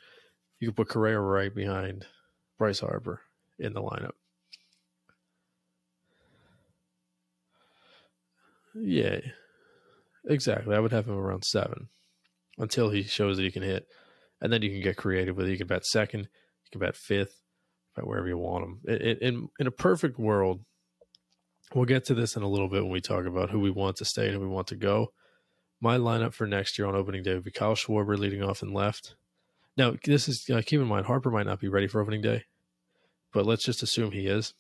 You 0.60 0.68
can 0.70 0.76
put 0.76 0.90
Correa 0.90 1.20
right 1.20 1.54
behind 1.54 2.06
Bryce 2.58 2.80
Harper 2.82 3.22
in 3.60 3.74
the 3.74 3.82
lineup. 3.82 4.14
Yeah, 8.76 9.20
exactly. 10.30 10.76
I 10.76 10.80
would 10.80 10.92
have 10.92 11.08
him 11.08 11.18
around 11.18 11.44
seven. 11.46 11.90
until 12.58 12.90
he 12.90 13.04
shows 13.04 13.38
that 13.38 13.44
he 13.44 13.52
can 13.52 13.64
hit, 13.64 13.88
and 14.42 14.52
then 14.52 14.62
you 14.62 14.70
can 14.72 14.82
get 14.82 14.98
creative 14.98 15.36
with 15.38 15.48
it. 15.48 15.52
You 15.52 15.58
can 15.58 15.68
bet 15.68 15.86
second, 15.86 16.22
you 16.22 16.70
can 16.72 16.82
bet 16.82 16.96
fifth, 16.96 17.42
bet 17.96 18.08
wherever 18.08 18.28
you 18.28 18.38
want 18.38 18.66
him. 18.66 18.82
In 18.88 19.18
in, 19.18 19.50
in 19.60 19.68
a 19.68 19.72
perfect 19.72 20.20
world, 20.20 20.62
we'll 21.74 21.86
get 21.86 22.06
to 22.06 22.14
this 22.14 22.36
in 22.36 22.44
a 22.44 22.50
little 22.50 22.70
bit 22.70 22.84
when 22.84 22.92
we 22.92 23.02
talk 23.02 23.26
about 23.26 23.50
who 23.50 23.60
we 23.60 23.72
want 23.72 23.98
to 23.98 24.06
stay 24.06 24.26
and 24.28 24.36
who 24.36 24.42
we 24.42 24.48
want 24.48 24.68
to 24.68 24.76
go. 24.76 25.14
My 25.80 25.98
lineup 25.98 26.34
for 26.34 26.48
next 26.48 26.78
year 26.78 26.88
on 26.88 26.96
opening 26.96 27.24
day 27.24 27.36
would 27.36 27.44
be 27.44 27.52
Kyle 27.52 27.76
Schwarber 27.76 28.18
leading 28.18 28.42
off 28.42 28.62
and 28.62 28.74
left. 28.74 29.16
Now, 29.78 29.94
this 30.04 30.28
is 30.28 30.50
uh, 30.50 30.64
keep 30.66 30.82
in 30.82 30.88
mind 30.88 31.06
Harper 31.06 31.30
might 31.30 31.46
not 31.46 31.60
be 31.60 31.68
ready 31.68 31.88
for 31.88 32.02
opening 32.02 32.22
day, 32.22 32.46
but 33.32 33.46
let's 33.46 33.64
just 33.64 33.84
assume 33.84 34.12
he 34.12 34.26
is. 34.26 34.56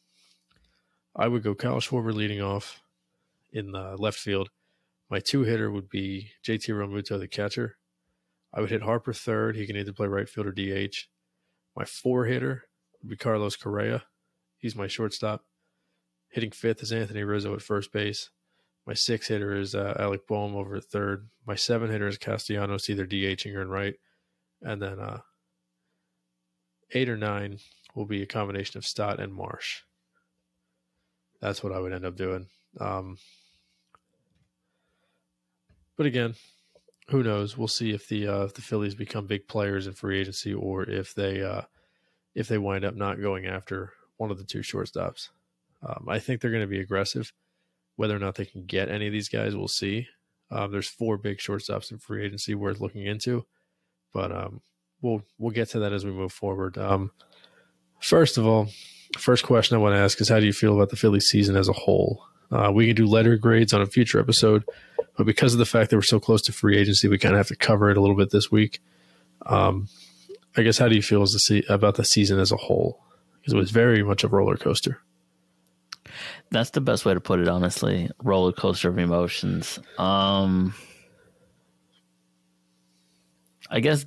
I 1.16 1.28
would 1.28 1.42
go 1.42 1.56
Kyle 1.56 1.80
Schwarber 1.80 2.14
leading 2.14 2.42
off 2.42 2.82
in 3.52 3.72
the 3.72 3.96
left 3.98 4.20
field. 4.20 4.50
My 5.10 5.20
two 5.20 5.42
hitter 5.42 5.72
would 5.72 5.90
be 5.90 6.32
JT 6.46 6.70
Realmuto, 6.70 7.18
the 7.18 7.28
catcher. 7.28 7.78
I 8.54 8.62
would 8.62 8.70
hit 8.70 8.84
Harper 8.84 9.14
third. 9.14 9.56
He 9.56 9.66
can 9.66 9.76
either 9.76 9.94
play 9.94 10.08
right 10.08 10.30
field 10.30 10.48
or 10.48 10.52
DH. 10.52 11.08
My 11.76 11.86
four 11.86 12.26
hitter 12.26 12.66
would 13.02 13.10
be 13.10 13.18
Carlos 13.18 13.56
Correa. 13.56 14.04
He's 14.60 14.76
my 14.76 14.88
shortstop. 14.88 15.46
Hitting 16.30 16.52
fifth 16.52 16.84
is 16.84 16.92
Anthony 16.92 17.24
Rizzo 17.24 17.56
at 17.56 17.62
first 17.62 17.92
base. 17.92 18.30
My 18.88 18.94
six 18.94 19.28
hitter 19.28 19.54
is 19.54 19.76
uh, 19.76 19.98
Alec 20.00 20.26
Bohm 20.28 20.56
over 20.56 20.80
third. 20.80 21.28
My 21.46 21.56
seven 21.56 21.92
hitter 21.92 22.08
is 22.08 22.18
Castellanos, 22.18 22.90
either 22.90 23.06
DHing 23.06 23.54
or 23.54 23.62
in 23.62 23.68
right. 23.68 23.96
And 24.62 24.82
then 24.82 24.98
uh, 24.98 25.20
eight 26.94 27.10
or 27.10 27.18
nine 27.18 27.60
will 27.96 28.06
be 28.06 28.24
a 28.24 28.26
combination 28.26 28.78
of 28.78 28.86
Stott 28.86 29.20
and 29.20 29.34
Marsh. 29.34 29.82
That's 31.42 31.62
what 31.62 31.74
I 31.74 31.80
would 31.80 31.92
end 31.92 32.06
up 32.06 32.16
doing. 32.16 32.48
Um, 32.80 33.18
but 35.98 36.06
again, 36.06 36.36
who 37.10 37.24
knows? 37.24 37.58
We'll 37.58 37.68
see 37.68 37.92
if 37.92 38.08
the 38.08 38.30
uh, 38.30 38.44
if 38.44 38.54
the 38.54 38.62
Phillies 38.62 38.96
become 38.96 39.28
big 39.28 39.50
players 39.50 39.86
in 39.86 39.94
free 39.94 40.20
agency 40.22 40.54
or 40.54 40.84
if 40.84 41.14
they 41.14 41.42
uh, 41.42 41.64
if 42.36 42.48
they 42.48 42.58
wind 42.58 42.86
up 42.86 42.96
not 42.96 43.22
going 43.22 43.48
after 43.48 43.92
one 44.16 44.32
of 44.32 44.38
the 44.38 44.46
two 44.46 44.60
shortstops. 44.60 45.28
Um, 45.86 46.08
I 46.08 46.20
think 46.20 46.40
they're 46.40 46.52
going 46.52 46.62
to 46.62 46.68
be 46.68 46.80
aggressive. 46.80 47.34
Whether 47.98 48.16
or 48.16 48.20
not 48.20 48.36
they 48.36 48.46
can 48.46 48.66
get 48.66 48.90
any 48.90 49.08
of 49.08 49.14
these 49.14 49.28
guys, 49.28 49.56
we'll 49.56 49.68
see. 49.68 50.08
Um, 50.50 50.72
there's 50.72 50.88
four 50.88 51.18
big 51.18 51.40
shortstops 51.40 51.92
in 51.92 51.98
free 51.98 52.26
agency 52.26 52.56
worth 52.56 52.80
looking 52.80 53.06
into, 53.06 53.46
but 54.14 54.32
um, 54.32 54.62
we'll 55.02 55.24
we'll 55.38 55.52
get 55.52 55.70
to 55.72 55.80
that 55.80 55.92
as 55.92 56.06
we 56.06 56.12
move 56.12 56.32
forward. 56.32 56.78
Um, 56.78 57.12
first 58.00 58.38
of 58.38 58.48
all, 58.48 58.70
first 59.18 59.44
question 59.44 59.76
I 59.76 59.82
want 59.82 59.96
to 59.96 60.00
ask 60.00 60.22
is 60.22 60.30
how 60.30 60.40
do 60.40 60.46
you 60.46 60.54
feel 60.54 60.76
about 60.76 60.90
the 60.90 60.96
Philly 60.96 61.20
season 61.20 61.58
as 61.58 61.68
a 61.68 61.74
whole? 61.74 62.24
Uh, 62.50 62.72
we 62.74 62.88
can 62.88 62.96
do 62.96 63.06
letter 63.06 63.36
grades 63.36 63.74
on 63.74 63.82
a 63.82 63.86
future 63.86 64.20
episode, 64.20 64.64
but 65.18 65.26
because 65.26 65.52
of 65.54 65.60
the 65.60 65.66
fact 65.66 65.90
that 65.90 65.98
we're 65.98 66.02
so 66.02 66.20
close 66.20 66.42
to 66.44 66.54
free 66.54 66.78
agency, 66.78 67.10
we 67.10 67.18
kind 67.18 67.34
of 67.34 67.40
have 67.40 67.48
to 67.48 67.56
cover 67.56 67.90
it 67.90 67.98
a 67.98 68.02
little 68.02 68.16
bit 68.16 68.30
this 68.30 68.50
week. 68.50 68.80
Um, 69.46 69.90
I 70.56 70.64
guess 70.64 70.78
how 70.78 70.88
do 70.88 70.96
you 70.96 71.02
feel 71.02 71.22
the 71.22 71.28
se- 71.28 71.66
about 71.68 71.96
the 71.96 72.06
season 72.06 72.40
as 72.40 72.52
a 72.52 72.58
whole? 72.58 73.04
Because 73.40 73.54
it 73.54 73.58
was 73.58 73.72
very 73.72 74.02
much 74.02 74.24
a 74.24 74.28
roller 74.28 74.56
coaster. 74.56 75.02
That's 76.52 76.72
the 76.72 76.82
best 76.82 77.06
way 77.06 77.14
to 77.14 77.20
put 77.20 77.40
it, 77.40 77.48
honestly. 77.48 78.10
Roller 78.24 78.52
coaster 78.52 78.90
of 78.90 78.98
emotions. 78.98 79.80
Um, 79.98 80.74
I 83.70 83.80
guess 83.80 84.06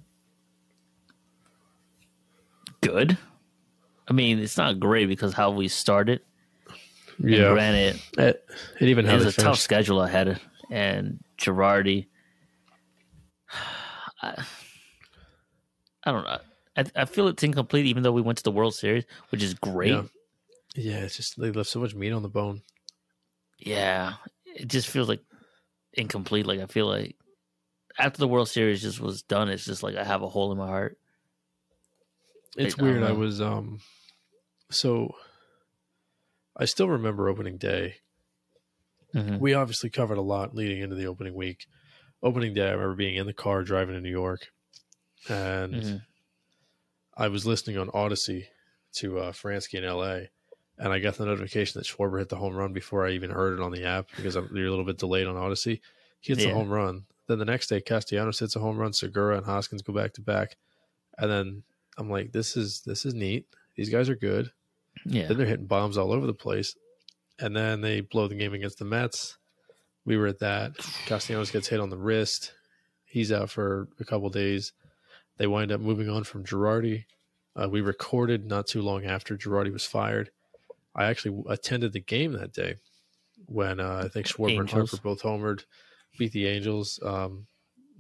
good. 2.81 3.19
I 4.09 4.13
mean, 4.13 4.39
it's 4.39 4.57
not 4.57 4.81
great 4.81 5.07
because 5.07 5.33
how 5.33 5.51
we 5.51 5.69
started. 5.69 6.21
And 7.19 7.31
Yeah, 7.31 7.53
granted, 7.53 8.01
it, 8.19 8.45
it 8.81 8.89
even 8.89 9.05
has 9.05 9.25
a 9.25 9.29
a 9.29 9.33
tough 9.33 9.59
schedule 9.59 10.03
ahead, 10.03 10.41
and 10.71 11.23
Girardi. 11.39 12.07
I, 14.23 14.45
I 16.05 16.13
don't 16.13 16.25
know. 16.25 16.39
I, 16.77 16.85
I 16.97 17.05
feel 17.05 17.29
it's 17.29 17.43
incomplete, 17.43 17.87
even 17.87 18.03
though 18.03 18.13
we 18.13 18.23
went 18.23 18.39
to 18.39 18.45
the 18.45 18.51
World 18.51 18.75
Series, 18.75 19.05
which 19.31 19.43
is 19.43 19.55
great. 19.55 19.93
Yeah. 19.93 20.03
Yeah, 20.77 20.99
it's 20.99 21.17
just 21.17 21.39
they 21.41 21.51
left 21.51 21.69
so 21.71 21.81
much 21.81 21.95
meat 21.95 22.13
on 22.13 22.23
the 22.23 22.29
bone. 22.29 22.63
yeah, 23.59 24.15
it 24.45 24.69
just 24.69 24.89
feels 24.89 25.09
like 25.09 25.21
incomplete. 25.93 26.47
Like 26.47 26.61
I 26.61 26.67
feel 26.67 26.87
like 26.87 27.17
after 27.99 28.19
the 28.19 28.29
World 28.29 28.49
Series 28.49 28.83
just 28.83 29.01
was 29.01 29.23
done, 29.23 29.49
it's 29.49 29.65
just 29.65 29.83
like 29.83 29.97
I 29.97 30.05
have 30.05 30.23
a 30.23 30.29
hole 30.29 30.53
in 30.53 30.59
my 30.59 30.67
heart. 30.69 30.97
It's 32.57 32.75
I 32.75 32.79
don't 32.79 32.87
weird. 32.87 33.03
I 33.03 33.09
know. 33.13 33.19
was 33.19 33.41
um, 33.41 33.81
so 34.71 35.15
I 36.57 36.65
still 36.65 36.89
remember 36.89 37.29
opening 37.29 37.59
day. 37.59 37.97
Mhm. 39.15 39.41
We 39.41 39.55
obviously 39.55 39.91
covered 39.91 40.19
a 40.19 40.23
lot 40.23 40.55
leading 40.55 40.81
into 40.83 40.95
the 40.97 41.07
opening 41.07 41.35
week. 41.35 41.67
Opening 42.23 42.55
day, 42.55 42.69
I 42.69 42.73
remember 42.73 42.95
being 42.95 43.17
in 43.17 43.27
the 43.27 43.33
car 43.33 43.63
driving 43.63 43.95
to 43.95 44.01
New 44.01 44.11
York, 44.11 44.49
and 45.29 45.75
Mhm. 45.75 46.03
I 47.17 47.29
was 47.29 47.47
listening 47.47 47.77
on 47.79 47.89
Audacy 47.89 48.47
to 48.97 49.19
uh, 49.19 49.33
Franzke 49.33 49.75
in 49.75 49.85
L.A. 49.85 50.31
And 50.83 50.93
I 50.95 50.99
got 50.99 51.15
the 51.17 51.27
notification 51.27 51.79
that 51.79 51.87
Schwarber 51.87 52.19
hit 52.19 52.31
the 52.31 52.37
home 52.37 52.57
run 52.57 52.73
before 52.73 53.07
I 53.07 53.11
even 53.11 53.31
heard 53.31 53.53
it 53.53 53.61
on 53.63 53.71
the 53.71 53.85
app 53.85 54.07
because 54.17 54.35
I'm, 54.35 54.49
you're 54.57 54.67
a 54.67 54.71
little 54.71 54.85
bit 54.87 54.97
delayed 54.99 55.27
on 55.27 55.35
Audacy. 55.37 55.81
He 56.21 56.33
hits 56.33 56.43
Yeah. 56.43 56.49
the 56.49 56.55
home 56.55 56.71
run. 56.71 57.05
Then 57.29 57.39
the 57.39 57.45
next 57.45 57.67
day, 57.69 57.81
Castellanos 57.83 58.39
hits 58.39 58.57
a 58.57 58.61
home 58.61 58.79
run. 58.79 58.93
Segura 58.95 59.37
and 59.37 59.45
Hoskins 59.47 59.83
go 59.83 59.93
back 59.93 60.15
to 60.15 60.21
back, 60.23 60.57
and 61.19 61.31
then 61.31 61.63
I'm 61.99 62.11
like, 62.11 62.33
"This 62.33 62.57
is 62.57 62.81
this 62.81 63.05
is 63.07 63.15
neat. 63.15 63.47
These 63.77 63.91
guys 63.91 64.09
are 64.09 64.17
good." 64.17 64.51
Yeah, 65.07 65.27
Then 65.29 65.37
they're 65.37 65.47
hitting 65.47 65.67
bombs 65.67 65.97
all 65.97 66.13
over 66.13 66.27
the 66.27 66.35
place, 66.35 66.75
and 67.39 67.55
then 67.55 67.83
they 67.83 68.01
blow 68.01 68.27
the 68.27 68.35
game 68.35 68.53
against 68.55 68.79
the 68.81 68.85
Mets. 68.85 69.37
We 70.05 70.17
were 70.17 70.27
at 70.27 70.41
that. 70.41 70.77
Castellanos 71.07 71.51
gets 71.53 71.69
hit 71.69 71.79
on 71.79 71.91
the 71.91 71.99
wrist. 71.99 72.53
He's 73.05 73.31
out 73.31 73.51
for 73.51 73.87
a 74.01 74.05
couple 74.05 74.29
days. 74.31 74.73
They 75.37 75.47
wind 75.47 75.71
up 75.73 75.81
moving 75.81 76.09
on 76.09 76.25
from 76.25 76.43
Girardi. 76.45 77.05
Uh, 77.55 77.69
we 77.69 77.81
recorded 77.81 78.47
not 78.47 78.67
too 78.67 78.83
long 78.83 79.05
after 79.05 79.37
Girardi 79.37 79.73
was 79.73 79.85
fired. 79.85 80.31
I 80.95 81.07
actually 81.07 81.43
attended 81.49 81.93
the 81.93 82.01
game 82.01 82.33
that 82.33 82.53
day 82.53 82.77
when 83.47 83.81
uh, 83.81 84.03
I 84.05 84.09
think 84.09 84.27
Schwarber 84.27 84.61
and 84.61 84.69
Angels. 84.69 84.91
Harper 84.91 85.03
both 85.03 85.23
homered, 85.23 85.65
beat 86.19 86.33
the 86.33 86.47
Angels. 86.47 87.01
Um, 87.03 87.47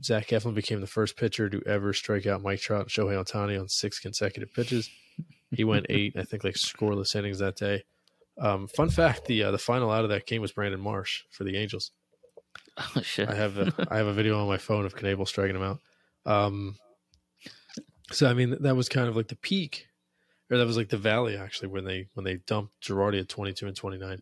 Zach 0.02 0.28
Eflin 0.28 0.54
became 0.54 0.80
the 0.80 0.87
first 0.87 1.16
pitcher 1.16 1.49
to 1.49 1.62
ever 1.66 1.92
strike 1.92 2.26
out 2.26 2.42
Mike 2.42 2.61
Trout 2.61 2.82
and 2.82 2.90
Shohei 2.90 3.23
Ohtani 3.23 3.61
on 3.61 3.68
six 3.68 3.99
consecutive 3.99 4.52
pitches. 4.52 4.90
He 5.50 5.64
went 5.64 5.87
eight, 5.90 6.16
I 6.16 6.25
think, 6.25 6.44
like 6.44 6.54
scoreless 6.54 7.14
innings 7.14 7.38
that 7.38 7.56
day. 7.56 7.85
Um, 8.38 8.68
fun 8.68 8.88
fact: 8.90 9.26
the 9.26 9.44
uh, 9.44 9.50
the 9.50 9.59
final 9.59 9.90
out 9.90 10.04
of 10.04 10.11
that 10.11 10.26
game 10.26 10.40
was 10.40 10.52
Brandon 10.52 10.80
Marsh 10.80 11.25
for 11.30 11.44
the 11.44 11.56
Angels. 11.56 11.90
oh, 12.78 13.02
shit. 13.02 13.28
I 13.28 13.35
have 13.35 13.59
a, 13.59 13.88
I 13.90 13.99
have 13.99 14.06
a 14.06 14.14
video 14.14 14.40
on 14.40 14.49
my 14.49 14.56
phone 14.56 14.87
of 14.87 14.94
Knebel 14.94 15.28
striking 15.28 15.56
him 15.56 15.62
out. 15.62 15.80
Um, 16.25 16.76
so 18.12 18.28
I 18.28 18.35
mean 18.35 18.56
that 18.61 18.76
was 18.76 18.88
kind 18.88 19.09
of 19.09 19.16
like 19.16 19.28
the 19.28 19.37
peak, 19.37 19.87
or 20.50 20.59
that 20.59 20.66
was 20.66 20.76
like 20.76 20.88
the 20.88 20.99
valley 20.99 21.37
actually 21.37 21.69
when 21.69 21.85
they 21.85 22.07
when 22.14 22.25
they 22.25 22.37
dumped 22.47 22.73
Girardi 22.83 23.21
at 23.21 23.28
twenty 23.28 23.52
two 23.52 23.66
and 23.66 23.76
twenty 23.76 23.99
nine. 23.99 24.21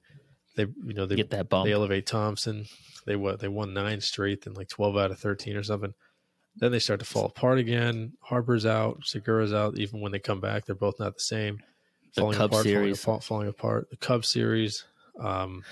They 0.56 0.66
you 0.84 0.94
know 0.94 1.06
they 1.06 1.16
get 1.16 1.30
that 1.30 1.48
bump. 1.48 1.66
they 1.66 1.72
elevate 1.72 2.06
Thomson. 2.06 2.66
They 3.06 3.16
what 3.16 3.40
they 3.40 3.48
won 3.48 3.72
nine 3.72 4.00
straight, 4.00 4.44
then 4.44 4.54
like 4.54 4.68
twelve 4.68 4.96
out 4.96 5.10
of 5.10 5.18
thirteen 5.18 5.56
or 5.56 5.62
something. 5.62 5.94
Then 6.56 6.72
they 6.72 6.80
start 6.80 7.00
to 7.00 7.06
fall 7.06 7.26
apart 7.26 7.58
again. 7.58 8.14
Harper's 8.20 8.66
out, 8.66 9.00
Segura's 9.04 9.52
out. 9.52 9.78
Even 9.78 10.00
when 10.00 10.12
they 10.12 10.18
come 10.18 10.40
back, 10.40 10.66
they're 10.66 10.74
both 10.74 10.98
not 10.98 11.14
the 11.14 11.20
same. 11.20 11.60
The 12.14 12.22
Falling 12.22 12.36
Cub 12.36 12.50
apart, 12.50 12.64
series. 12.64 13.00
falling 13.00 13.18
apart, 13.18 13.24
falling 13.24 13.48
apart. 13.48 13.90
The 13.90 13.96
Cub 13.96 14.24
series. 14.24 14.84
Um, 15.20 15.62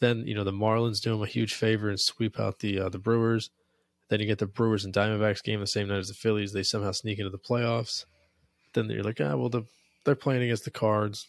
then 0.00 0.26
you 0.26 0.34
know 0.34 0.44
the 0.44 0.52
Marlins 0.52 1.00
do 1.00 1.10
them 1.10 1.22
a 1.22 1.26
huge 1.26 1.54
favor 1.54 1.88
and 1.88 1.98
sweep 1.98 2.38
out 2.38 2.58
the 2.58 2.80
uh, 2.80 2.88
the 2.88 2.98
Brewers. 2.98 3.50
Then 4.10 4.20
you 4.20 4.26
get 4.26 4.38
the 4.38 4.46
Brewers 4.46 4.84
and 4.84 4.92
Diamondbacks 4.92 5.42
game 5.42 5.60
the 5.60 5.66
same 5.66 5.88
night 5.88 5.98
as 5.98 6.08
the 6.08 6.14
Phillies. 6.14 6.52
They 6.52 6.62
somehow 6.62 6.92
sneak 6.92 7.18
into 7.18 7.30
the 7.30 7.38
playoffs. 7.38 8.04
Then 8.74 8.88
you're 8.88 9.02
like, 9.02 9.20
ah, 9.20 9.36
well, 9.36 9.48
the, 9.48 9.62
they're 10.04 10.14
playing 10.14 10.42
against 10.42 10.64
the 10.64 10.70
Cards. 10.70 11.28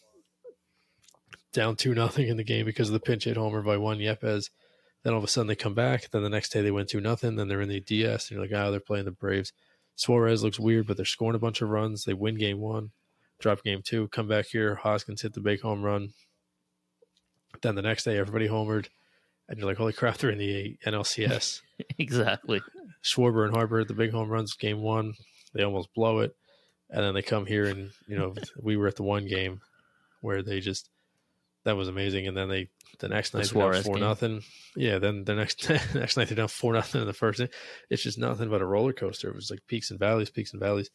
Down 1.52 1.76
two 1.76 1.94
nothing 1.94 2.28
in 2.28 2.36
the 2.36 2.44
game 2.44 2.66
because 2.66 2.88
of 2.88 2.94
the 2.94 3.00
pinch 3.00 3.24
hit 3.24 3.36
homer 3.36 3.62
by 3.62 3.76
one 3.76 3.98
Yepez. 3.98 4.50
Then 5.02 5.12
all 5.12 5.18
of 5.18 5.24
a 5.24 5.28
sudden 5.28 5.46
they 5.46 5.54
come 5.54 5.74
back. 5.74 6.10
Then 6.10 6.22
the 6.22 6.28
next 6.28 6.50
day 6.50 6.62
they 6.62 6.70
win 6.70 6.86
two 6.86 7.00
nothing. 7.00 7.36
Then 7.36 7.48
they're 7.48 7.60
in 7.60 7.68
the 7.68 7.80
DS 7.80 8.28
and 8.28 8.36
you're 8.36 8.46
like, 8.46 8.54
ah, 8.54 8.70
they're 8.70 8.80
playing 8.80 9.04
the 9.04 9.12
Braves. 9.12 9.52
Suarez 9.96 10.42
looks 10.42 10.58
weird, 10.58 10.86
but 10.86 10.96
they're 10.96 11.06
scoring 11.06 11.36
a 11.36 11.40
bunch 11.40 11.62
of 11.62 11.68
runs. 11.68 12.04
They 12.04 12.14
win 12.14 12.36
game 12.36 12.58
one, 12.58 12.90
drop 13.38 13.62
game 13.62 13.82
two, 13.84 14.08
come 14.08 14.26
back 14.26 14.46
here. 14.46 14.74
Hoskins 14.74 15.22
hit 15.22 15.34
the 15.34 15.40
big 15.40 15.60
home 15.60 15.82
run. 15.82 16.14
Then 17.62 17.76
the 17.76 17.82
next 17.82 18.04
day 18.04 18.18
everybody 18.18 18.48
homered, 18.48 18.88
and 19.48 19.58
you're 19.58 19.68
like, 19.68 19.76
holy 19.76 19.92
crap, 19.92 20.18
they're 20.18 20.30
in 20.30 20.38
the 20.38 20.76
NLCS. 20.84 21.60
exactly. 21.98 22.60
Schwarber 23.04 23.46
and 23.46 23.54
Harper 23.54 23.80
at 23.80 23.88
the 23.88 23.94
big 23.94 24.10
home 24.10 24.28
runs 24.28 24.54
game 24.54 24.80
one. 24.80 25.14
They 25.52 25.62
almost 25.62 25.94
blow 25.94 26.20
it. 26.20 26.34
And 26.94 27.02
then 27.04 27.12
they 27.14 27.22
come 27.22 27.44
here 27.44 27.66
and, 27.68 27.90
you 28.06 28.16
know, 28.16 28.34
we 28.62 28.76
were 28.76 28.86
at 28.86 28.94
the 28.96 29.02
one 29.02 29.26
game 29.26 29.60
where 30.20 30.42
they 30.42 30.60
just 30.60 30.88
that 31.64 31.76
was 31.76 31.88
amazing. 31.88 32.26
And 32.28 32.36
then 32.36 32.48
they 32.48 32.68
the 33.00 33.08
next 33.08 33.30
The 33.30 33.38
night 33.38 33.48
they're 33.52 33.62
down 33.72 33.82
four 33.82 33.94
game. 33.96 34.02
nothing. 34.04 34.42
Yeah, 34.76 34.98
then 34.98 35.24
the 35.24 35.34
next 35.34 35.68
next 35.94 36.16
night 36.16 36.28
they're 36.28 36.36
down 36.36 36.48
four 36.48 36.72
nothing 36.72 37.00
in 37.00 37.06
the 37.06 37.12
first 37.12 37.40
inning. 37.40 37.52
It's 37.90 38.02
just 38.04 38.16
nothing 38.18 38.48
but 38.48 38.62
a 38.62 38.66
roller 38.66 38.92
coaster. 38.92 39.28
It 39.28 39.34
was 39.34 39.50
like 39.50 39.66
peaks 39.66 39.90
and 39.90 39.98
valleys, 39.98 40.30
peaks 40.30 40.52
and 40.52 40.60
valleys. 40.60 40.88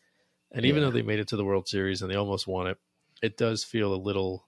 And 0.51 0.65
even 0.65 0.81
Yeah. 0.81 0.87
though 0.87 0.93
they 0.93 1.01
made 1.01 1.19
it 1.19 1.27
to 1.27 1.35
the 1.35 1.45
World 1.45 1.67
Series 1.67 2.01
and 2.01 2.09
they 2.09 2.15
almost 2.15 2.47
won 2.47 2.67
it, 2.67 2.77
it 3.21 3.37
does 3.37 3.63
feel 3.63 3.93
a 3.93 3.97
little 4.01 4.47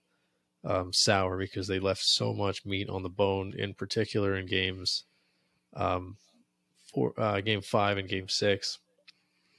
um, 0.63 0.91
sour 0.93 1.37
because 1.37 1.67
they 1.67 1.79
left 1.79 2.01
so 2.03 2.33
much 2.33 2.65
meat 2.65 2.89
on 2.89 3.03
the 3.03 3.09
bone, 3.09 3.53
in 3.57 3.73
particular 3.73 4.35
in 4.35 4.45
games 4.45 5.03
um, 5.75 6.15
four, 6.93 7.13
uh, 7.19 7.41
game 7.41 7.61
five 7.61 7.97
and 7.97 8.07
game 8.07 8.27
six, 8.29 8.79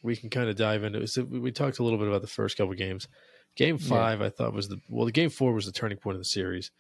we 0.03 0.17
can 0.17 0.31
kind 0.31 0.49
of 0.49 0.57
dive 0.57 0.85
into. 0.85 1.07
So 1.07 1.25
we 1.25 1.53
talked 1.53 1.79
a 1.79 1.83
little 1.83 1.99
bit 1.99 2.09
about 2.09 2.23
the 2.23 2.27
first 2.29 2.57
couple 2.57 2.75
games. 2.75 3.09
Game 3.55 3.79
five, 3.79 4.21
yeah. 4.21 4.27
I 4.27 4.31
thought 4.31 4.53
was 4.55 4.69
the 4.69 4.81
well. 4.89 5.07
The 5.07 5.13
game 5.13 5.31
four 5.31 5.53
was 5.53 5.67
the 5.67 5.73
turning 5.73 5.99
point 5.99 6.17
of 6.17 6.21
the 6.21 6.27
series. 6.27 6.71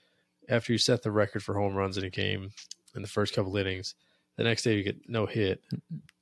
After 0.49 0.73
you 0.73 0.79
set 0.79 1.03
the 1.03 1.13
record 1.13 1.43
for 1.43 1.55
home 1.55 1.75
runs 1.75 1.97
in 1.99 2.05
a 2.05 2.11
game 2.11 2.51
in 2.95 3.03
the 3.03 3.09
first 3.09 3.35
couple 3.35 3.57
innings, 3.57 3.95
the 4.37 4.45
next 4.45 4.63
day 4.63 4.75
you 4.75 4.83
get 4.83 5.09
no 5.09 5.27
hit, 5.27 5.63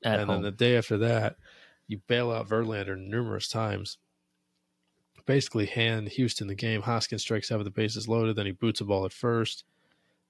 At 0.04 0.21
and 0.21 0.28
home. 0.30 0.42
then 0.42 0.42
the 0.42 0.50
day 0.50 0.76
after 0.76 0.99
that, 0.99 1.37
you 1.87 2.00
bail 2.07 2.30
out 2.30 2.49
Verlander 2.49 2.99
numerous 2.99 3.49
times. 3.49 3.99
Basically, 5.26 5.66
hand 5.66 6.09
Houston 6.09 6.49
the 6.49 6.54
game. 6.54 6.83
Hoskins 6.83 7.23
strikes 7.23 7.52
out 7.52 7.59
with 7.59 7.66
the 7.66 7.71
bases 7.71 8.09
loaded. 8.09 8.37
Then 8.37 8.47
he 8.47 8.52
boots 8.52 8.80
a 8.80 8.85
ball 8.85 9.04
at 9.04 9.12
first. 9.12 9.64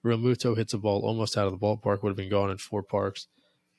Realmuto 0.04 0.56
hits 0.56 0.74
a 0.74 0.78
ball 0.78 1.02
almost 1.02 1.36
out 1.38 1.46
of 1.46 1.52
the 1.52 1.58
ballpark. 1.58 2.02
Would 2.02 2.10
have 2.10 2.16
been 2.16 2.28
gone 2.30 2.50
in 2.50 2.58
four 2.58 2.82
parks. 2.82 3.26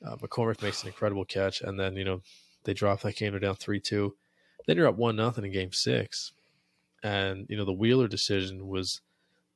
Uh, 0.06 0.16
McCormick 0.16 0.62
makes 0.64 0.82
an 0.82 0.88
incredible 0.88 1.26
catch, 1.26 1.62
and 1.62 1.80
then 1.80 1.96
you 1.96 2.04
know 2.04 2.22
they 2.64 2.74
drop 2.74 3.02
that 3.02 3.16
game. 3.16 3.32
They're 3.32 3.40
down 3.40 3.56
three 3.56 3.80
two. 3.80 4.16
Then 4.66 4.78
you're 4.78 4.88
up 4.88 4.98
one 4.98 5.16
nothing 5.16 5.46
in 5.46 5.52
game 5.52 5.72
six. 5.72 6.34
And, 7.04 7.48
you 7.50 7.58
know, 7.58 7.66
the 7.66 7.74
Wheeler 7.74 8.08
decision 8.08 8.68
was 8.68 9.02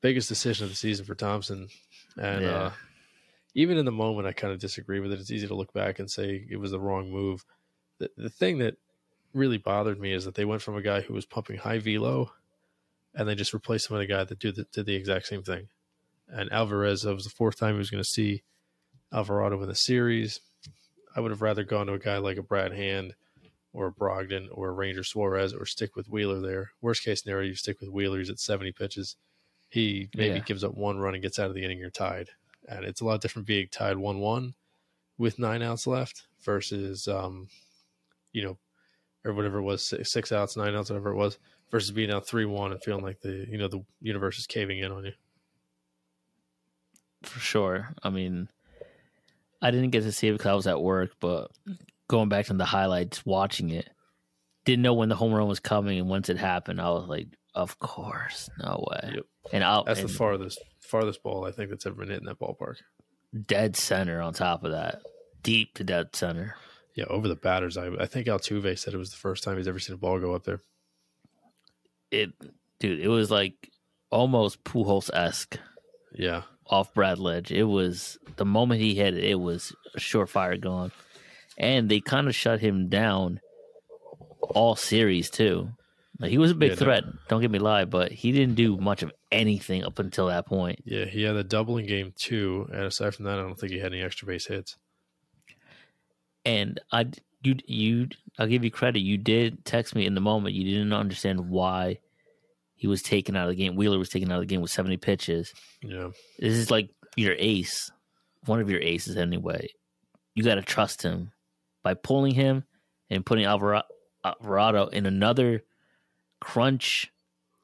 biggest 0.02 0.30
decision 0.30 0.64
of 0.64 0.72
the 0.72 0.76
season 0.76 1.06
for 1.06 1.14
Thomson, 1.14 1.68
And 2.18 2.42
yeah. 2.42 2.50
uh, 2.50 2.72
even 3.54 3.78
in 3.78 3.86
the 3.86 3.92
moment 3.92 4.28
I 4.28 4.34
kind 4.34 4.54
of 4.54 4.60
disagree 4.60 5.00
with 5.00 5.12
it. 5.12 5.20
It's 5.20 5.32
easy 5.32 5.48
to 5.48 5.56
look 5.56 5.74
back 5.74 6.00
and 6.00 6.10
say 6.10 6.46
it 6.50 6.58
was 6.58 6.72
the 6.72 6.80
wrong 6.80 7.12
move. 7.12 7.46
The 8.00 8.10
the 8.18 8.30
thing 8.30 8.60
that 8.60 8.76
really 9.34 9.58
bothered 9.58 10.00
me 10.00 10.14
is 10.14 10.26
that 10.26 10.36
they 10.36 10.46
went 10.46 10.62
from 10.62 10.76
a 10.76 10.82
guy 10.82 11.02
who 11.02 11.14
was 11.14 11.26
pumping 11.26 11.58
high 11.58 11.80
velo 11.80 12.32
and 13.14 13.28
they 13.28 13.36
just 13.36 13.54
replaced 13.54 13.90
him 13.90 13.98
with 13.98 14.04
a 14.04 14.12
guy 14.12 14.24
that 14.24 14.40
did 14.40 14.56
the, 14.56 14.66
did 14.72 14.86
the 14.86 14.96
exact 14.96 15.28
same 15.28 15.44
thing. 15.44 15.68
And 16.28 16.52
Alvarez, 16.52 17.04
that 17.04 17.14
was 17.14 17.26
the 17.26 17.30
fourth 17.30 17.58
time 17.58 17.74
he 17.74 17.78
was 17.78 17.90
going 17.90 18.04
to 18.04 18.10
see 18.10 18.44
Alvarado 19.14 19.62
in 19.62 19.70
the 19.70 19.76
series. 19.76 20.42
I 21.16 21.22
would 21.22 21.32
have 21.32 21.42
rather 21.42 21.64
gone 21.64 21.88
to 21.88 21.94
a 21.94 22.00
guy 22.00 22.18
like 22.18 22.38
a 22.38 22.44
Brad 22.44 22.74
Hand 22.74 23.16
or 23.74 23.88
a 23.88 23.92
Brogdon 23.92 24.48
or 24.52 24.70
a 24.70 24.74
Ranger 24.74 25.04
Suarez 25.04 25.54
or 25.54 25.66
stick 25.66 25.96
with 25.96 26.10
Wheeler 26.10 26.42
there. 26.42 26.72
Worst 26.82 27.04
case 27.04 27.24
scenario, 27.24 27.48
you 27.48 27.56
stick 27.56 27.80
with 27.80 27.90
Wheeler. 27.90 28.20
He's 28.20 28.30
at 28.30 28.40
70 28.40 28.74
pitches. 28.74 29.16
He 29.70 30.10
maybe 30.16 30.36
yeah. 30.36 30.44
gives 30.44 30.64
up 30.64 30.76
one 30.76 30.98
run 30.98 31.14
and 31.14 31.24
gets 31.24 31.40
out 31.40 31.50
of 31.50 31.56
the 31.56 31.64
inning. 31.64 31.80
You're 31.80 31.90
tied. 31.90 32.30
And 32.68 32.86
it's 32.86 33.02
a 33.02 33.06
lot 33.06 33.22
different 33.22 33.48
being 33.48 33.68
tied 33.72 33.98
1 33.98 34.20
1 34.20 34.54
with 35.18 35.40
nine 35.40 35.62
outs 35.62 35.88
left 35.88 36.28
versus, 36.44 37.08
um, 37.08 37.48
you 38.34 38.44
know, 38.44 38.58
or 39.24 39.34
whatever 39.34 39.60
it 39.60 39.64
was, 39.64 39.84
six, 39.84 40.12
six 40.12 40.32
outs, 40.32 40.58
nine 40.58 40.76
outs, 40.76 40.90
whatever 40.90 41.12
it 41.12 41.18
was, 41.18 41.38
versus 41.72 41.92
being 41.92 42.12
out 42.12 42.28
3 42.28 42.46
1 42.46 42.72
and 42.72 42.84
feeling 42.84 43.04
like 43.04 43.22
the, 43.22 43.46
you 43.50 43.58
know, 43.58 43.68
the 43.68 43.84
universe 44.02 44.38
is 44.38 44.48
caving 44.48 44.80
in 44.80 44.92
on 44.92 45.06
you. 45.06 45.14
For 47.24 47.40
sure. 47.40 47.90
I 48.04 48.10
mean, 48.10 48.50
I 49.66 49.72
didn't 49.72 49.90
get 49.90 50.04
to 50.04 50.12
see 50.12 50.28
it 50.28 50.34
because 50.34 50.46
I 50.46 50.54
was 50.54 50.68
at 50.68 50.80
work, 50.80 51.14
but 51.20 51.50
going 52.08 52.30
back 52.30 52.46
to 52.46 52.54
the 52.54 52.66
highlights, 52.66 53.26
watching 53.26 53.72
it, 53.72 53.90
didn't 54.64 54.84
know 54.84 54.94
when 54.94 55.10
the 55.10 55.16
home 55.16 55.34
run 55.34 55.48
was 55.48 55.60
coming, 55.60 55.98
and 55.98 56.08
once 56.08 56.30
it 56.30 56.38
happened, 56.38 56.80
I 56.80 56.92
was 56.92 57.08
like, 57.08 57.30
"Of 57.56 57.80
course, 57.80 58.48
no 58.60 58.86
way." 58.92 59.14
Yep. 59.16 59.26
And 59.54 59.64
I'll, 59.64 59.84
that's 59.84 60.02
and 60.02 60.10
the 60.10 60.14
farthest 60.14 60.60
farthest 60.82 61.24
ball 61.24 61.46
I 61.48 61.52
think 61.52 61.72
that's 61.72 61.88
ever 61.88 61.96
been 61.96 62.10
hit 62.10 62.20
in 62.20 62.26
that 62.26 62.40
ballpark. 62.40 62.76
Dead 63.48 63.76
center. 63.76 64.22
On 64.22 64.34
top 64.34 64.64
of 64.64 64.72
that, 64.72 65.02
deep 65.42 65.74
to 65.76 65.84
dead 65.84 66.16
center. 66.16 66.56
Yeah, 66.94 67.06
over 67.06 67.28
the 67.28 67.36
batters. 67.36 67.76
I 67.76 67.88
I 67.88 68.06
think 68.06 68.28
Altuve 68.28 68.78
said 68.78 68.94
it 68.94 68.98
was 68.98 69.10
the 69.10 69.18
first 69.18 69.44
time 69.44 69.58
he's 69.58 69.68
ever 69.68 69.80
seen 69.80 69.96
a 69.96 69.98
ball 69.98 70.20
go 70.20 70.36
up 70.36 70.44
there. 70.44 70.62
It, 72.12 72.34
dude, 72.80 73.00
it 73.00 73.08
was 73.08 73.32
like 73.32 73.72
almost 74.12 74.64
Pujols 74.64 75.10
esque. 75.12 75.58
Yeah, 76.14 76.44
off 76.68 76.94
Brad 76.94 77.18
Lidge. 77.18 77.52
It 77.52 77.64
was 77.64 78.18
the 78.36 78.46
moment 78.46 78.82
he 78.82 78.96
hit 78.96 79.16
it, 79.16 79.24
it 79.24 79.40
was 79.40 79.74
a 79.96 80.00
surefire 80.00 80.60
gone 80.60 80.92
and 81.58 81.90
they 81.90 82.00
kind 82.00 82.28
of 82.28 82.36
shut 82.36 82.60
him 82.60 82.90
down 82.90 83.40
all 84.42 84.76
series 84.76 85.30
too. 85.30 85.70
Like, 86.20 86.32
he 86.32 86.38
was 86.38 86.52
a 86.52 86.56
big 86.56 86.72
yeah, 86.72 86.78
threat. 86.78 87.06
No. 87.06 87.14
Don't 87.28 87.42
get 87.42 87.52
me 87.52 87.60
lie, 87.60 87.86
but 87.86 88.12
he 88.12 88.32
didn't 88.32 88.56
do 88.56 88.78
much 88.78 89.04
of 89.04 89.12
anything 89.32 89.84
up 89.84 90.00
until 90.00 90.28
that 90.28 90.46
point. 90.46 90.80
Yeah, 90.86 91.06
he 91.06 91.24
had 91.24 91.36
a 91.36 91.44
double 91.44 91.78
in 91.78 91.88
game 91.88 92.14
two, 92.16 92.70
and 92.72 92.84
aside 92.84 93.16
from 93.16 93.26
that, 93.26 93.38
I 93.38 93.42
don't 93.42 93.60
think 93.60 93.74
he 93.74 93.80
had 93.80 93.92
any 93.92 94.02
extra 94.02 94.26
base 94.26 94.48
hits. 94.48 94.78
And 96.46 96.80
I, 96.92 97.08
you, 97.44 97.56
you, 97.66 98.08
I'll 98.40 98.48
give 98.48 98.64
you 98.64 98.72
credit. 98.72 99.00
You 99.00 99.18
did 99.18 99.66
text 99.66 99.94
me 99.94 100.06
in 100.06 100.16
the 100.16 100.22
moment. 100.22 100.56
You 100.56 100.64
didn't 100.64 100.94
understand 100.94 101.50
why 101.50 102.00
he 102.76 102.88
was 102.88 103.02
taken 103.02 103.36
out 103.36 103.46
of 103.46 103.50
the 103.50 103.56
game. 103.56 103.76
Wheeler 103.76 103.98
was 103.98 104.10
taken 104.10 104.32
out 104.32 104.36
of 104.36 104.42
the 104.42 104.54
game 104.54 104.62
with 104.62 104.72
seventy 104.72 104.98
pitches. 104.98 105.54
Yeah, 105.82 106.10
this 106.40 106.54
is 106.54 106.70
like 106.70 106.90
your 107.16 107.36
ace, 107.38 107.92
one 108.46 108.60
of 108.60 108.70
your 108.70 108.82
aces 108.82 109.18
anyway. 109.18 109.70
You 110.34 110.44
got 110.44 110.56
to 110.56 110.62
trust 110.62 111.02
him 111.02 111.32
by 111.84 111.94
pulling 111.94 112.34
him 112.34 112.66
and 113.10 113.26
putting 113.26 113.46
Alvarado 113.46 114.88
in 114.88 115.06
another 115.06 115.64
crunch 116.42 117.12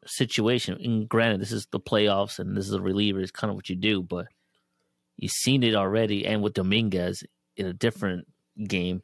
situation. 0.06 0.78
And 0.82 1.10
granted, 1.10 1.42
this 1.42 1.52
is 1.52 1.68
the 1.72 1.80
playoffs 1.80 2.40
and 2.40 2.56
this 2.56 2.68
is 2.68 2.74
a 2.74 2.82
reliever. 2.82 3.20
It's 3.20 3.32
kind 3.32 3.50
of 3.50 3.56
what 3.56 3.70
you 3.70 3.76
do, 3.76 4.02
but 4.02 4.28
you've 5.18 5.32
seen 5.32 5.64
it 5.64 5.76
already. 5.76 6.26
And 6.26 6.42
with 6.42 6.54
Dominguez 6.54 7.24
in 7.58 7.66
a 7.66 7.74
different 7.74 8.28
game, 8.68 9.02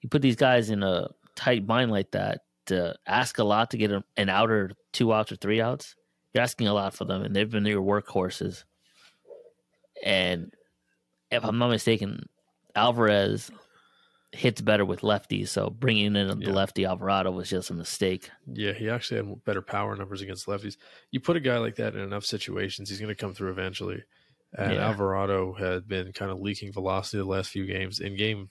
you 0.00 0.08
put 0.08 0.22
these 0.22 0.36
guys 0.36 0.70
in 0.70 0.82
a 0.82 1.08
tight 1.36 1.66
bind 1.66 1.90
like 1.90 2.10
that 2.10 2.40
to 2.66 2.96
ask 3.06 3.38
a 3.38 3.44
lot 3.44 3.70
to 3.70 3.78
get 3.78 3.92
an 4.16 4.28
out 4.28 4.50
or 4.50 4.72
two 4.92 5.12
outs 5.12 5.32
or 5.32 5.36
three 5.36 5.60
outs. 5.60 5.94
You're 6.34 6.42
asking 6.42 6.68
a 6.68 6.74
lot 6.74 6.94
for 6.94 7.04
them, 7.04 7.22
and 7.22 7.34
they've 7.34 7.50
been 7.50 7.64
your 7.64 7.82
workhorses. 7.82 8.64
And 10.04 10.52
if 11.30 11.44
I'm 11.44 11.58
not 11.58 11.70
mistaken, 11.70 12.28
Alvarez 12.74 13.50
hits 14.32 14.60
better 14.60 14.84
with 14.84 15.00
lefties. 15.00 15.48
So 15.48 15.70
bringing 15.70 16.14
in 16.14 16.40
the 16.40 16.52
lefty 16.52 16.84
Alvarado 16.84 17.30
was 17.30 17.48
just 17.48 17.70
a 17.70 17.74
mistake. 17.74 18.30
Yeah, 18.52 18.72
he 18.72 18.90
actually 18.90 19.18
had 19.18 19.44
better 19.44 19.62
power 19.62 19.96
numbers 19.96 20.20
against 20.20 20.46
lefties. 20.46 20.76
You 21.10 21.20
put 21.20 21.36
a 21.36 21.40
guy 21.40 21.56
like 21.58 21.76
that 21.76 21.94
in 21.94 22.00
enough 22.00 22.24
situations, 22.24 22.90
he's 22.90 23.00
going 23.00 23.08
to 23.08 23.20
come 23.20 23.32
through 23.32 23.50
eventually. 23.50 24.02
And 24.52 24.74
yeah. 24.74 24.88
Alvarado 24.88 25.54
had 25.54 25.88
been 25.88 26.12
kind 26.12 26.30
of 26.30 26.40
leaking 26.40 26.72
velocity 26.72 27.18
the 27.18 27.24
last 27.24 27.50
few 27.50 27.66
games. 27.66 28.00
In 28.00 28.16
game 28.16 28.50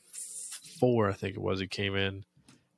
four, 0.79 1.09
I 1.09 1.13
think 1.13 1.35
it 1.35 1.41
was, 1.41 1.59
he 1.59 1.67
came 1.67 1.95
in 1.95 2.25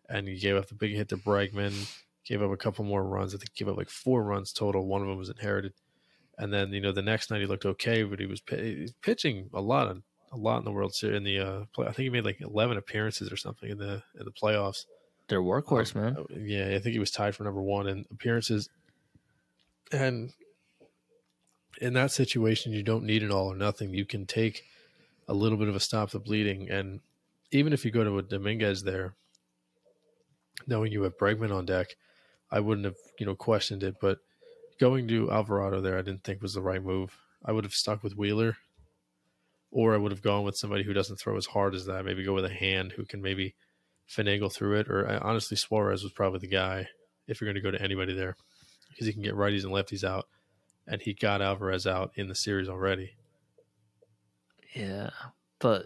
and 0.09 0.27
he 0.27 0.37
gave 0.37 0.55
up 0.55 0.67
the 0.67 0.75
big 0.75 0.93
hit 0.93 1.09
to 1.09 1.17
Bregman, 1.17 1.89
gave 2.25 2.41
up 2.41 2.51
a 2.51 2.57
couple 2.57 2.85
more 2.85 3.03
runs. 3.03 3.33
I 3.33 3.37
think 3.37 3.51
he 3.53 3.63
gave 3.63 3.71
up 3.71 3.77
like 3.77 3.89
four 3.89 4.23
runs 4.23 4.53
total. 4.53 4.85
One 4.85 5.01
of 5.01 5.07
them 5.07 5.17
was 5.17 5.29
inherited. 5.29 5.73
And 6.37 6.53
then, 6.53 6.71
you 6.71 6.81
know, 6.81 6.91
the 6.91 7.01
next 7.01 7.31
night 7.31 7.41
he 7.41 7.47
looked 7.47 7.65
okay, 7.65 8.03
but 8.03 8.19
he 8.19 8.25
was, 8.25 8.41
was 8.51 8.93
pitching 9.01 9.49
a 9.53 9.61
lot 9.61 9.87
of 9.87 10.01
a 10.31 10.37
lot 10.37 10.59
in 10.59 10.65
the 10.65 10.71
World 10.71 10.93
Series. 10.93 11.17
In 11.17 11.23
the 11.23 11.39
uh, 11.39 11.65
play, 11.73 11.87
I 11.87 11.91
think 11.91 12.03
he 12.03 12.09
made 12.09 12.25
like 12.25 12.41
eleven 12.41 12.77
appearances 12.77 13.31
or 13.31 13.37
something 13.37 13.69
in 13.69 13.77
the 13.77 14.03
in 14.19 14.25
the 14.25 14.31
playoffs. 14.31 14.85
Their 15.29 15.41
workhorse, 15.41 15.95
um, 15.95 16.01
man. 16.01 16.25
Yeah, 16.47 16.67
I 16.75 16.79
think 16.79 16.93
he 16.93 16.99
was 16.99 17.11
tied 17.11 17.35
for 17.35 17.43
number 17.43 17.61
one 17.61 17.87
in 17.87 18.05
appearances. 18.11 18.69
And 19.91 20.33
in 21.81 21.93
that 21.93 22.11
situation, 22.11 22.71
you 22.71 22.83
don't 22.83 23.03
need 23.03 23.23
it 23.23 23.31
all 23.31 23.47
or 23.47 23.55
nothing. 23.55 23.93
You 23.93 24.05
can 24.05 24.25
take 24.25 24.63
a 25.27 25.33
little 25.33 25.57
bit 25.57 25.69
of 25.69 25.75
a 25.75 25.79
stop 25.79 26.11
the 26.11 26.19
bleeding, 26.19 26.69
and 26.69 26.99
even 27.51 27.73
if 27.73 27.85
you 27.85 27.91
go 27.91 28.03
to 28.03 28.17
a 28.17 28.21
Dominguez 28.21 28.83
there, 28.83 29.15
knowing 30.65 30.91
you 30.91 31.03
have 31.03 31.17
Bregman 31.17 31.55
on 31.55 31.65
deck, 31.65 31.95
I 32.51 32.59
wouldn't 32.59 32.85
have 32.85 32.97
you 33.19 33.25
know 33.25 33.35
questioned 33.35 33.83
it. 33.83 33.95
But 34.01 34.19
going 34.79 35.07
to 35.07 35.31
Alvarado 35.31 35.81
there, 35.81 35.97
I 35.97 36.01
didn't 36.01 36.23
think 36.23 36.41
was 36.41 36.53
the 36.53 36.61
right 36.61 36.83
move. 36.83 37.15
I 37.45 37.51
would 37.51 37.63
have 37.63 37.73
stuck 37.73 38.03
with 38.03 38.17
Wheeler 38.17 38.57
or 39.71 39.93
I 39.93 39.97
would 39.97 40.11
have 40.11 40.21
gone 40.21 40.43
with 40.43 40.57
somebody 40.57 40.83
who 40.83 40.93
doesn't 40.93 41.17
throw 41.17 41.37
as 41.37 41.45
hard 41.45 41.75
as 41.75 41.85
that. 41.85 42.05
Maybe 42.05 42.23
go 42.23 42.33
with 42.33 42.45
a 42.45 42.49
hand 42.49 42.93
who 42.93 43.05
can 43.05 43.21
maybe 43.21 43.55
finagle 44.09 44.51
through 44.51 44.79
it. 44.79 44.87
Or 44.87 45.07
uh, 45.07 45.19
honestly, 45.21 45.57
Suarez 45.57 46.03
was 46.03 46.13
probably 46.13 46.39
the 46.39 46.47
guy 46.47 46.87
if 47.27 47.41
you're 47.41 47.47
going 47.47 47.61
to 47.61 47.61
go 47.61 47.71
to 47.71 47.83
anybody 47.83 48.13
there 48.13 48.35
because 48.89 49.07
he 49.07 49.13
can 49.13 49.21
get 49.21 49.35
righties 49.35 49.63
and 49.63 49.73
lefties 49.73 50.03
out, 50.03 50.27
and 50.87 51.01
he 51.01 51.13
got 51.13 51.41
Alvarez 51.41 51.85
out 51.85 52.11
in 52.15 52.27
the 52.27 52.35
series 52.35 52.69
already. 52.69 53.11
Yeah, 54.73 55.09
but 55.59 55.85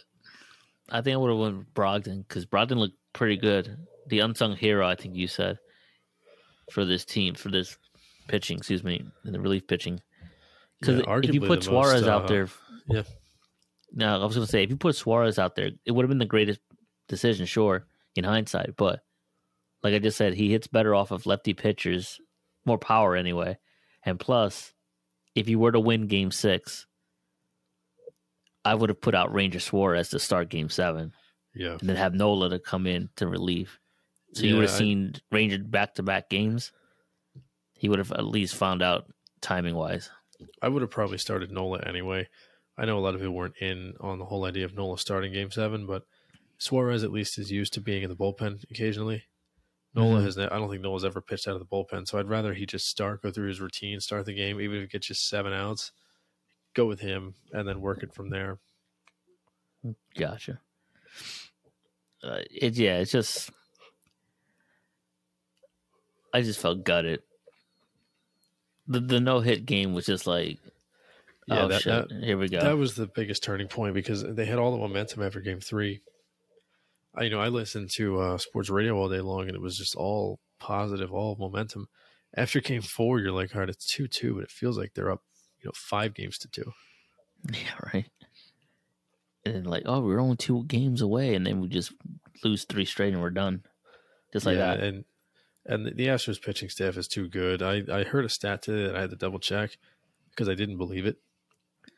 I 0.90 1.02
think 1.02 1.16
I 1.16 1.18
would 1.18 1.30
have 1.30 1.40
went 1.40 1.58
with 1.58 1.74
Brogdon 1.74 2.26
because 2.28 2.46
Brogdon 2.46 2.78
looked 2.78 2.98
pretty 3.14 3.38
good. 3.38 3.88
The 4.12 4.20
unsung 4.20 4.58
hero, 4.58 4.86
I 4.86 4.96
think 4.96 5.16
you 5.16 5.28
said, 5.28 5.58
for 6.70 6.84
this 6.84 7.06
team, 7.06 7.34
for 7.34 7.50
this 7.50 7.78
pitching, 8.28 8.58
excuse 8.58 8.84
me, 8.84 9.04
in 9.24 9.32
the 9.32 9.40
relief 9.40 9.66
pitching. 9.68 10.02
Because 10.80 11.00
yeah, 11.00 11.20
if 11.24 11.34
you 11.34 11.40
put 11.40 11.64
Suarez 11.64 12.02
most, 12.02 12.10
uh, 12.10 12.12
out 12.12 12.28
there, 12.28 12.50
yeah, 12.88 13.04
No, 13.94 14.22
I 14.22 14.26
was 14.26 14.36
going 14.36 14.46
to 14.46 14.52
say, 14.52 14.64
if 14.64 14.70
you 14.70 14.78
put 14.78 14.96
Suarez 14.96 15.40
out 15.40 15.56
there, 15.56 15.72
it 15.86 15.92
would 15.92 16.04
have 16.04 16.10
been 16.10 16.18
the 16.18 16.26
greatest 16.26 16.60
decision, 17.08 17.46
sure, 17.46 17.86
in 18.16 18.24
hindsight. 18.24 18.76
But 18.76 19.00
like 19.84 19.94
I 19.94 20.00
just 20.00 20.18
said, 20.18 20.34
he 20.34 20.52
hits 20.52 20.68
better 20.68 20.96
off 20.96 21.12
of 21.12 21.26
lefty 21.26 21.54
pitchers, 21.54 22.20
more 22.66 22.78
power 22.78 23.16
anyway. 23.16 23.58
And 24.04 24.20
plus, 24.20 24.74
if 25.36 25.48
you 25.48 25.58
were 25.60 25.72
to 25.72 25.80
win 25.80 26.08
game 26.08 26.32
six, 26.32 26.86
I 28.64 28.76
would 28.76 28.90
have 28.90 29.02
put 29.02 29.16
out 29.16 29.34
Ranger 29.34 29.60
Suarez 29.60 30.10
to 30.10 30.20
start 30.20 30.50
game 30.50 30.70
seven. 30.70 31.14
Yeah. 31.54 31.78
And 31.80 31.90
then 31.90 31.96
have 31.96 32.14
Nola 32.14 32.50
to 32.50 32.60
come 32.60 32.88
in 32.88 33.10
to 33.18 33.28
relieve. 33.28 33.78
So 34.34 34.44
yeah, 34.44 34.50
you 34.50 34.56
would 34.56 34.70
have 34.70 34.78
seen 34.78 35.14
I, 35.16 35.36
Ranger 35.36 35.60
back 35.60 35.96
to 35.96 36.04
back 36.04 36.30
games. 36.30 36.72
He 37.74 37.90
would 37.90 38.00
have 38.00 38.12
at 38.12 38.26
least 38.26 38.56
found 38.56 38.82
out 38.82 39.12
timing 39.42 39.76
wise. 39.76 40.10
I 40.62 40.70
would 40.70 40.82
have 40.82 40.92
probably 40.92 41.18
started 41.18 41.52
Nola 41.52 41.82
anyway. 41.82 42.28
I 42.78 42.86
know 42.86 42.98
a 42.98 43.02
lot 43.02 43.14
of 43.14 43.20
people 43.22 43.36
weren't 43.36 43.58
in 43.60 43.94
on 44.00 44.20
the 44.20 44.26
whole 44.26 44.46
idea 44.46 44.66
of 44.66 44.74
Nola 44.74 44.98
starting 44.98 45.34
Game 45.34 45.52
Seven, 45.52 45.86
but 45.86 46.04
Suarez 46.58 47.04
at 47.04 47.12
least 47.12 47.38
is 47.38 47.52
used 47.52 47.74
to 47.74 47.82
being 47.82 48.04
in 48.04 48.10
the 48.10 48.16
bullpen 48.16 48.64
occasionally. 48.72 49.24
Nola 49.94 50.22
Mhm. 50.22 50.24
has. 50.24 50.38
I 50.38 50.48
don't 50.48 50.70
think 50.70 50.82
Nola's 50.82 51.04
ever 51.04 51.22
pitched 51.22 51.48
out 51.48 51.56
of 51.56 51.60
the 51.60 51.66
bullpen, 51.66 52.08
so 52.08 52.18
I'd 52.18 52.30
rather 52.30 52.54
he 52.54 52.66
just 52.66 52.88
start, 52.88 53.22
go 53.22 53.32
through 53.32 53.50
his 53.50 53.60
routine, 53.60 54.00
start 54.00 54.26
the 54.26 54.34
game, 54.34 54.62
even 54.62 54.78
if 54.78 54.84
it 54.86 54.92
gets 54.92 55.08
just 55.08 55.28
seven 55.28 55.52
outs. 55.52 55.92
Go 56.74 56.86
with 56.86 57.02
him 57.02 57.36
and 57.52 57.68
then 57.68 57.82
work 57.82 58.02
it 58.02 58.14
from 58.14 58.30
there. 58.30 58.60
Gotcha. 60.16 60.62
Uh, 62.24 62.42
it 62.50 62.76
yeah, 62.78 63.00
it's 63.00 63.12
just 63.12 63.50
I 66.34 66.42
just 66.42 66.60
felt 66.60 66.84
gutted. 66.84 67.22
The 68.88 69.00
the 69.00 69.20
no 69.20 69.40
hit 69.40 69.66
game 69.66 69.94
was 69.94 70.06
just 70.06 70.28
like, 70.28 70.60
Yeah, 71.48 71.64
oh 71.64 71.68
that- 71.70 71.82
shit, 71.82 72.10
that- 72.10 72.24
here 72.24 72.38
we 72.38 72.50
go. 72.50 72.60
That 72.62 72.78
was 72.78 72.96
the 72.96 73.08
biggest 73.08 73.44
turning 73.44 73.68
point 73.68 73.94
because 73.94 74.24
they 74.24 74.46
had 74.46 74.60
all 74.60 74.72
the 74.72 74.78
momentum 74.78 75.24
after 75.24 75.40
Game 75.42 75.60
Three. 75.60 76.02
I, 77.14 77.24
you 77.24 77.30
know, 77.30 77.42
I 77.42 77.50
listened 77.50 77.90
to 77.92 78.20
uh, 78.22 78.38
sports 78.38 78.70
radio 78.70 78.96
all 78.96 79.10
day 79.10 79.20
long, 79.20 79.48
and 79.48 79.56
it 79.56 79.62
was 79.62 79.78
just 79.78 79.96
all 79.96 80.40
positive, 80.60 81.12
all 81.14 81.36
momentum. 81.38 81.90
After 82.36 82.62
Game 82.62 82.82
Four, 82.82 83.20
you're 83.20 83.34
like, 83.34 83.54
all 83.54 83.60
right, 83.60 83.70
it's 83.70 83.86
two 83.86 84.08
two, 84.08 84.36
but 84.36 84.44
it 84.44 84.52
feels 84.52 84.78
like 84.78 84.94
they're 84.94 85.12
up, 85.12 85.22
you 85.62 85.68
know, 85.68 85.74
five 85.76 86.14
games 86.14 86.38
to 86.40 86.48
two. 86.48 86.72
yeah, 87.52 87.90
right. 87.94 88.06
And 89.46 89.56
then 89.56 89.64
like, 89.66 89.84
oh, 89.86 90.02
we're 90.02 90.22
only 90.22 90.38
two 90.38 90.64
games 90.66 91.02
away, 91.02 91.36
and 91.36 91.46
then 91.46 91.60
we 91.60 91.68
just 91.68 91.92
lose 92.44 92.64
three 92.64 92.86
straight, 92.86 93.12
and 93.14 93.22
we're 93.22 93.30
done, 93.32 93.64
just 94.32 94.46
like 94.46 94.56
yeah, 94.58 94.76
that. 94.76 94.84
and 94.84 95.04
and 95.66 95.86
the, 95.86 95.92
the 95.92 96.08
Astros 96.08 96.42
pitching 96.42 96.70
staff 96.70 96.98
is 96.98 97.08
too 97.08 97.28
good. 97.28 97.62
I 97.62 97.84
I 97.92 98.04
heard 98.04 98.26
a 98.26 98.30
stat 98.30 98.62
today 98.62 98.88
that 98.88 98.96
I 98.96 99.02
had 99.02 99.10
to 99.12 99.16
double 99.16 99.40
check 99.40 99.78
because 100.30 100.50
I 100.50 100.56
didn't 100.56 100.78
believe 100.78 101.06
it. 101.06 101.18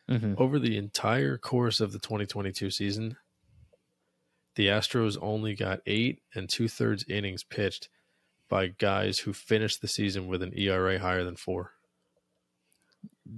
hmm 0.10 0.34
Over 0.38 0.60
the 0.60 0.78
entire 0.78 1.38
course 1.38 1.80
of 1.80 1.92
the 1.92 2.00
2022 2.00 2.70
season, 2.70 3.18
the 4.56 4.68
Astros 4.68 5.18
only 5.22 5.56
got 5.56 5.82
eight 5.86 6.22
and 6.36 6.50
two 6.50 6.68
thirds 6.68 7.06
innings 7.08 7.44
pitched 7.44 7.90
by 8.50 8.68
guys 8.68 9.20
who 9.20 9.34
finished 9.34 9.82
the 9.82 9.88
season 9.88 10.28
with 10.28 10.44
an 10.44 10.54
ERA 10.56 11.00
higher 11.00 11.24
than 11.24 11.36
four. 11.36 11.72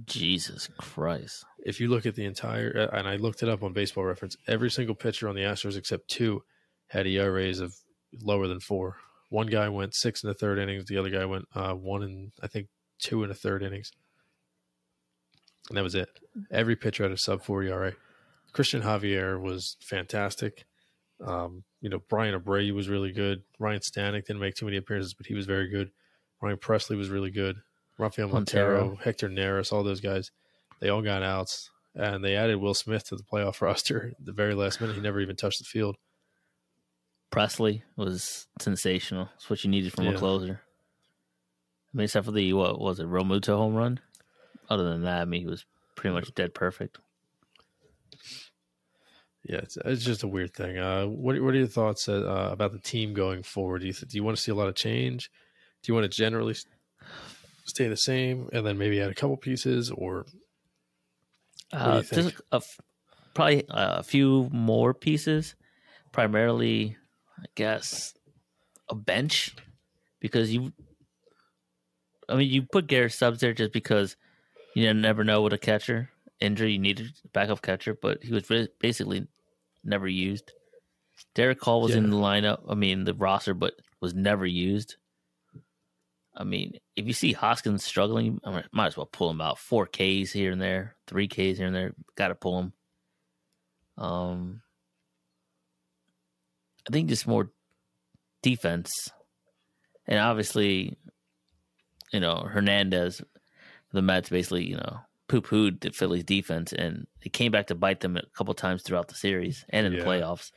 Jesus 0.04 0.68
Christ. 0.78 1.44
If 1.64 1.80
you 1.80 1.88
look 1.88 2.06
at 2.06 2.16
the 2.16 2.24
entire, 2.24 2.90
uh, 2.92 2.96
and 2.96 3.08
I 3.08 3.16
looked 3.16 3.42
it 3.42 3.48
up 3.48 3.62
on 3.62 3.72
Baseball 3.72 4.04
Reference, 4.04 4.36
every 4.46 4.70
single 4.70 4.94
pitcher 4.94 5.28
on 5.28 5.34
the 5.34 5.42
Astros 5.42 5.76
except 5.76 6.08
two 6.08 6.42
had 6.88 7.06
ERAs 7.06 7.60
of 7.60 7.74
lower 8.20 8.46
than 8.46 8.60
four. 8.60 8.96
One 9.28 9.46
guy 9.46 9.68
went 9.68 9.94
six 9.94 10.22
in 10.22 10.28
the 10.28 10.34
third 10.34 10.58
innings. 10.58 10.84
The 10.84 10.98
other 10.98 11.10
guy 11.10 11.24
went 11.24 11.46
uh, 11.54 11.72
one 11.74 12.02
and 12.02 12.32
I 12.42 12.46
think 12.46 12.68
two 12.98 13.22
in 13.22 13.28
the 13.28 13.34
third 13.34 13.62
innings, 13.62 13.92
and 15.68 15.76
that 15.76 15.82
was 15.82 15.94
it. 15.94 16.08
Every 16.50 16.76
pitcher 16.76 17.02
had 17.02 17.12
a 17.12 17.16
sub 17.16 17.42
four 17.42 17.62
ERA. 17.62 17.92
Christian 18.52 18.82
Javier 18.82 19.40
was 19.40 19.76
fantastic. 19.80 20.64
Um, 21.24 21.64
you 21.80 21.88
know, 21.88 21.98
Bryan 22.08 22.38
Abreu 22.38 22.72
was 22.72 22.88
really 22.88 23.12
good. 23.12 23.42
Ryne 23.58 23.80
Stanek 23.80 24.26
didn't 24.26 24.40
make 24.40 24.54
too 24.54 24.64
many 24.64 24.76
appearances, 24.76 25.14
but 25.14 25.26
he 25.26 25.34
was 25.34 25.46
very 25.46 25.68
good. 25.68 25.90
Ryan 26.40 26.58
Pressly 26.58 26.96
was 26.96 27.10
really 27.10 27.30
good. 27.30 27.56
Rafael 27.98 28.28
Montero, 28.28 28.80
Montero. 28.80 28.98
Hector 29.02 29.28
Neris, 29.28 29.72
all 29.72 29.82
those 29.82 30.00
guys, 30.00 30.30
they 30.80 30.88
all 30.88 31.02
got 31.02 31.22
outs. 31.22 31.70
And 31.94 32.22
they 32.22 32.36
added 32.36 32.56
Will 32.56 32.74
Smith 32.74 33.08
to 33.08 33.16
the 33.16 33.22
playoff 33.22 33.60
roster 33.62 34.12
at 34.18 34.24
the 34.24 34.32
very 34.32 34.54
last 34.54 34.80
minute. 34.80 34.96
He 34.96 35.02
never 35.02 35.20
even 35.20 35.36
touched 35.36 35.58
the 35.58 35.64
field. 35.64 35.96
Pressly 37.30 37.82
was 37.96 38.46
sensational. 38.60 39.28
It's 39.36 39.50
what 39.50 39.62
you 39.64 39.70
needed 39.70 39.92
from 39.92 40.06
a 40.06 40.14
closer. 40.18 40.60
I 41.92 41.96
mean, 41.96 42.04
except 42.04 42.26
for 42.26 42.32
the 42.32 42.52
what 42.52 42.80
was 42.80 43.00
it, 43.00 43.06
Realmuto 43.06 43.56
home 43.56 43.74
run. 43.74 44.00
Other 44.68 44.84
than 44.84 45.02
that, 45.02 45.22
I 45.22 45.24
mean, 45.24 45.40
he 45.42 45.46
was 45.46 45.64
pretty 45.96 46.14
much 46.14 46.34
dead 46.34 46.54
perfect. 46.54 46.98
Yeah, 49.44 49.58
it's, 49.58 49.76
it's 49.84 50.04
just 50.04 50.22
a 50.24 50.28
weird 50.28 50.54
thing. 50.54 50.76
Uh, 50.78 51.06
what 51.06 51.40
what 51.40 51.54
are 51.54 51.58
your 51.58 51.66
thoughts 51.68 52.08
uh, 52.08 52.48
about 52.50 52.72
the 52.72 52.80
team 52.80 53.14
going 53.14 53.42
forward? 53.44 53.80
Do 53.80 53.86
you 53.86 53.92
th- 53.92 54.10
do 54.10 54.16
you 54.16 54.24
want 54.24 54.36
to 54.36 54.42
see 54.42 54.50
a 54.50 54.56
lot 54.56 54.68
of 54.68 54.74
change? 54.74 55.30
Do 55.82 55.90
you 55.92 55.94
want 55.94 56.10
to 56.10 56.16
generally 56.16 56.54
stay 57.64 57.86
the 57.88 57.96
same 57.96 58.48
and 58.52 58.66
then 58.66 58.76
maybe 58.76 59.00
add 59.00 59.10
a 59.10 59.14
couple 59.14 59.36
pieces, 59.36 59.90
or 59.90 60.26
Uh, 61.72 62.02
just 62.02 62.34
a 62.52 62.56
f- 62.56 62.80
probably 63.34 63.64
a 63.68 64.02
few 64.02 64.48
more 64.52 64.94
pieces. 64.94 65.54
Primarily, 66.12 66.96
I 67.38 67.46
guess 67.54 68.14
a 68.88 68.94
bench 68.94 69.54
because 70.20 70.52
you. 70.52 70.72
I 72.28 72.34
mean, 72.34 72.50
you 72.50 72.62
put 72.62 72.88
Garrett 72.88 73.12
Stubbs 73.12 73.40
there 73.40 73.52
just 73.52 73.72
because 73.72 74.16
you 74.74 74.92
never 74.92 75.22
know 75.22 75.42
what 75.42 75.52
a 75.52 75.58
catcher 75.58 76.10
injury 76.40 76.72
you 76.72 76.78
needed 76.78 77.12
a 77.24 77.28
backup 77.28 77.62
catcher, 77.62 77.94
but 77.94 78.22
he 78.22 78.32
was 78.32 78.44
ba- 78.44 78.68
basically 78.80 79.26
never 79.84 80.08
used. 80.08 80.52
Darick 81.34 81.60
Hall 81.60 81.80
was 81.80 81.94
in 81.94 82.10
the 82.10 82.16
lineup. 82.16 82.60
I 82.68 82.74
mean, 82.74 83.04
the 83.04 83.14
roster, 83.14 83.54
but 83.54 83.74
was 84.00 84.14
never 84.14 84.44
used. 84.44 84.96
I 86.36 86.44
mean, 86.44 86.78
if 86.94 87.06
you 87.06 87.14
see 87.14 87.32
Hoskins 87.32 87.84
struggling, 87.84 88.40
I 88.44 88.50
mean, 88.50 88.64
might 88.70 88.88
as 88.88 88.96
well 88.96 89.06
pull 89.06 89.30
him 89.30 89.40
out. 89.40 89.58
Four 89.58 89.86
Ks 89.86 90.30
here 90.32 90.52
and 90.52 90.60
there, 90.60 90.96
three 91.06 91.28
Ks 91.28 91.56
here 91.56 91.66
and 91.66 91.74
there. 91.74 91.94
Got 92.16 92.28
to 92.28 92.34
pull 92.34 92.58
him. 92.58 92.72
Um, 93.96 94.62
I 96.88 96.92
think 96.92 97.08
just 97.08 97.26
more 97.26 97.50
defense, 98.42 99.10
and 100.06 100.18
obviously, 100.18 100.96
you 102.12 102.20
know 102.20 102.36
Hernandez, 102.48 103.22
the 103.92 104.02
Mets 104.02 104.28
basically 104.28 104.64
you 104.68 104.76
know 104.76 105.00
poo 105.28 105.40
pooed 105.42 105.80
the 105.80 105.90
Phillies 105.90 106.24
defense, 106.24 106.72
and 106.72 107.06
it 107.22 107.32
came 107.32 107.50
back 107.52 107.66
to 107.68 107.74
bite 107.74 108.00
them 108.00 108.16
a 108.16 108.22
couple 108.36 108.54
times 108.54 108.82
throughout 108.82 109.08
the 109.08 109.14
series 109.14 109.64
and 109.70 109.86
in 109.86 109.92
Yeah. 109.94 110.00
the 110.00 110.04
playoffs. 110.06 110.52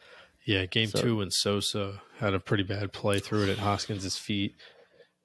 Yeah, 0.46 0.66
game 0.66 0.88
So- 0.90 1.02
two 1.02 1.18
when 1.18 1.32
Sosa 1.32 2.02
had 2.18 2.34
a 2.34 2.40
pretty 2.40 2.64
bad 2.64 2.94
play, 2.94 3.20
threw 3.20 3.44
it 3.44 3.50
at 3.50 3.58
Hoskins' 3.60 4.18
feet. 4.18 4.56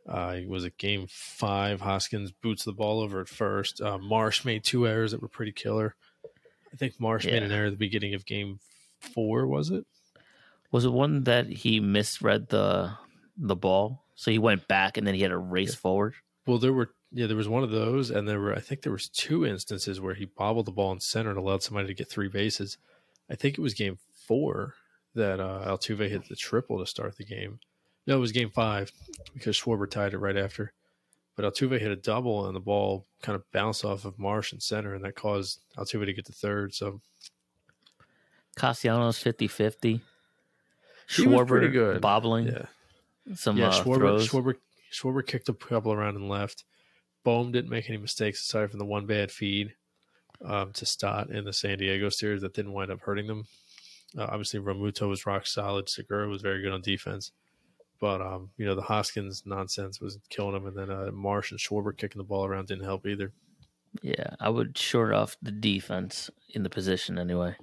Uh, 0.07 0.37
it 0.39 0.49
was 0.49 0.65
a 0.65 0.71
game 0.71 1.07
five. 1.09 1.81
Hoskins 1.81 2.31
boots 2.31 2.65
the 2.65 2.73
ball 2.73 3.01
over 3.01 3.21
at 3.23 3.29
first. 3.29 3.81
Uh, 3.81 3.97
Marsh 3.99 4.45
made 4.45 4.63
two 4.65 4.87
errors 4.87 5.13
that 5.13 5.23
were 5.23 5.29
pretty 5.29 5.53
killer. 5.53 5.95
I 6.73 6.77
think 6.77 6.99
Marsh 7.01 7.25
made 7.25 7.43
an 7.43 7.53
error 7.53 7.67
at 7.67 7.71
the 7.71 7.77
beginning 7.79 8.13
of 8.15 8.27
game 8.27 8.59
four, 9.01 9.47
was 9.47 9.71
it? 9.71 9.87
Was 10.75 10.85
it 10.85 10.93
one 10.93 11.23
that 11.23 11.47
he 11.47 11.79
misread 11.79 12.49
the 12.49 12.91
the 13.37 13.55
ball, 13.55 14.07
so 14.17 14.33
he 14.33 14.41
went 14.41 14.67
back 14.67 14.97
and 14.97 15.07
then 15.07 15.15
he 15.15 15.21
had 15.21 15.29
to 15.29 15.39
race 15.39 15.77
forward? 15.77 16.15
Well, 16.49 16.59
there 16.59 16.73
were 16.73 16.91
yeah, 17.13 17.29
there 17.29 17.37
was 17.37 17.49
one 17.49 17.63
of 17.63 17.71
those, 17.71 18.11
and 18.11 18.27
there 18.27 18.41
were 18.41 18.53
I 18.53 18.59
think 18.59 18.83
there 18.83 18.91
was 18.91 19.09
two 19.09 19.47
instances 19.47 20.01
where 20.01 20.15
he 20.15 20.25
bobbled 20.25 20.67
the 20.67 20.73
ball 20.73 20.91
in 20.91 20.99
center 20.99 21.31
and 21.31 21.39
allowed 21.39 21.63
somebody 21.63 21.87
to 21.87 21.95
get 21.95 22.11
three 22.11 22.27
bases. 22.27 22.77
I 23.31 23.37
think 23.37 23.57
it 23.57 23.61
was 23.61 23.73
game 23.73 23.99
four 24.27 24.75
that 25.15 25.39
uh, 25.39 25.63
Altuve 25.65 26.11
hit 26.11 26.29
the 26.29 26.35
triple 26.35 26.81
to 26.81 26.87
start 26.87 27.19
the 27.19 27.25
game. 27.25 27.61
No, 28.09 28.17
it 28.17 28.21
was 28.21 28.33
game 28.33 28.51
five 28.51 28.91
because 29.33 29.57
Schwarber 29.57 29.89
tied 29.89 30.13
it 30.13 30.19
right 30.19 30.37
after. 30.37 30.73
But 31.37 31.45
Altuve 31.45 31.79
hit 31.79 31.93
a 31.93 31.95
double, 31.95 32.47
and 32.47 32.57
the 32.57 32.59
ball 32.59 33.07
kind 33.23 33.37
of 33.37 33.49
bounced 33.53 33.85
off 33.85 34.05
of 34.05 34.19
Marsh 34.19 34.53
in 34.53 34.59
center, 34.59 34.93
and 34.93 35.05
that 35.05 35.15
caused 35.15 35.61
Altuve 35.79 36.07
to 36.07 36.13
get 36.13 36.27
to 36.27 36.33
third. 36.33 36.75
So 36.75 37.01
Castellanos 38.57 39.23
50-50. 41.09 41.23
He 41.23 41.27
was 41.27 41.49
pretty 41.49 41.69
good. 41.69 42.01
bobbling 42.01 42.47
yeah, 42.47 42.67
some 43.35 43.57
yeah. 43.57 43.69
uh, 43.69 43.83
Schwarber, 43.83 43.97
throws. 43.97 44.29
Schwarber, 44.29 44.55
Schwarber 44.93 45.27
kicked 45.27 45.49
a 45.49 45.55
couple 45.55 45.93
around 45.93 46.17
and 46.17 46.29
left. 46.29 46.65
Bohm 47.25 47.53
didn't 47.53 47.71
make 47.71 47.89
any 47.89 47.99
mistakes 47.99 48.43
aside 48.43 48.71
from 48.71 48.79
the 48.79 48.85
one 48.85 49.07
bad 49.07 49.31
feed 49.31 49.75
um, 50.45 50.73
to 50.73 50.87
Stott 50.87 51.31
in 51.31 51.45
the 51.45 51.53
San 51.53 51.79
Diego 51.79 52.09
series 52.09 52.43
that 52.43 52.55
didn't 52.55 52.73
wind 52.73 52.91
up 52.91 53.01
hurting 53.01 53.27
them. 53.27 53.47
Uh, 54.17 54.25
obviously, 54.25 54.61
Realmuto 54.61 55.09
was 55.09 55.27
rock 55.27 55.47
solid. 55.47 55.89
Segura 55.89 56.29
was 56.29 56.43
very 56.43 56.63
good 56.63 56.73
on 56.73 56.83
defense. 56.83 57.33
But, 58.01 58.21
um, 58.21 58.51
you 58.59 58.67
know, 58.67 58.75
the 58.75 58.83
Hoskins 58.83 59.45
nonsense 59.47 60.01
was 60.01 60.19
killing 60.29 60.55
him. 60.55 60.67
And 60.67 60.77
then 60.77 60.91
uh, 60.91 61.11
Marsh 61.13 61.51
and 61.51 61.59
Schwarber 61.59 61.97
kicking 61.97 62.19
the 62.19 62.25
ball 62.25 62.45
around 62.45 62.69
didn't 62.69 62.85
help 62.85 63.07
either. 63.07 63.33
Yeah, 64.03 64.35
I 64.41 64.51
would 64.51 64.77
short 64.77 65.13
off 65.15 65.37
the 65.41 65.53
defense 65.53 66.29
in 66.51 66.65
the 66.65 66.71
position 66.71 67.19
anyway, 67.19 67.57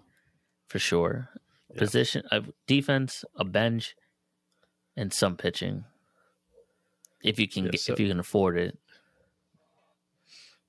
for 0.68 0.80
sure. 0.80 1.30
Yeah. 1.74 1.80
Position, 1.80 2.24
uh, 2.32 2.42
defense, 2.68 3.24
a 3.36 3.46
bench, 3.46 3.96
and 4.98 5.14
some 5.14 5.38
pitching. 5.38 5.86
If 7.24 7.40
you 7.40 7.48
can, 7.48 7.66
Yeah, 7.66 7.72
so- 7.78 7.94
if 7.94 8.00
you 8.00 8.08
can 8.08 8.20
afford 8.20 8.58
it. 8.58 8.78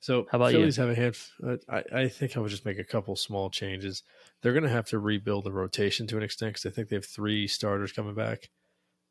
So 0.01 0.27
How 0.33 0.37
about 0.37 0.53
you? 0.53 0.59
Phillies 0.59 0.77
have 0.77 0.89
a 0.89 0.95
hand. 0.97 1.17
I, 1.69 1.85
I 1.93 2.09
think 2.09 2.37
I 2.37 2.41
would 2.41 2.51
just 2.51 2.65
make 2.65 2.79
a 2.79 2.85
couple 2.85 3.15
small 3.15 3.51
changes. 3.51 4.03
They're 4.41 4.53
going 4.53 4.65
to 4.65 4.69
have 4.69 4.87
to 4.89 4.99
rebuild 4.99 5.45
the 5.45 5.53
rotation 5.53 6.09
to 6.09 6.17
an 6.17 6.25
extent 6.25 6.55
because 6.55 6.67
I 6.67 6.75
think 6.75 6.89
they 6.89 6.97
have 6.97 7.07
three 7.07 7.47
starters 7.47 7.93
coming 7.93 8.15
back 8.15 8.51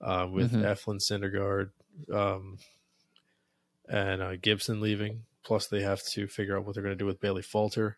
uh, 0.02 0.28
with 0.30 0.52
Mhm. 0.52 0.64
Eflin, 0.64 1.00
Syndergaard, 1.00 1.70
um, 2.14 2.58
and 3.88 4.22
uh, 4.22 4.36
Gibson 4.36 4.82
leaving. 4.82 5.24
Plus, 5.44 5.68
they 5.68 5.82
have 5.82 6.04
to 6.08 6.28
figure 6.28 6.58
out 6.58 6.66
what 6.66 6.74
they're 6.76 6.84
going 6.84 6.96
to 6.96 7.00
do 7.00 7.06
with 7.06 7.22
Bailey 7.22 7.42
Falter, 7.42 7.98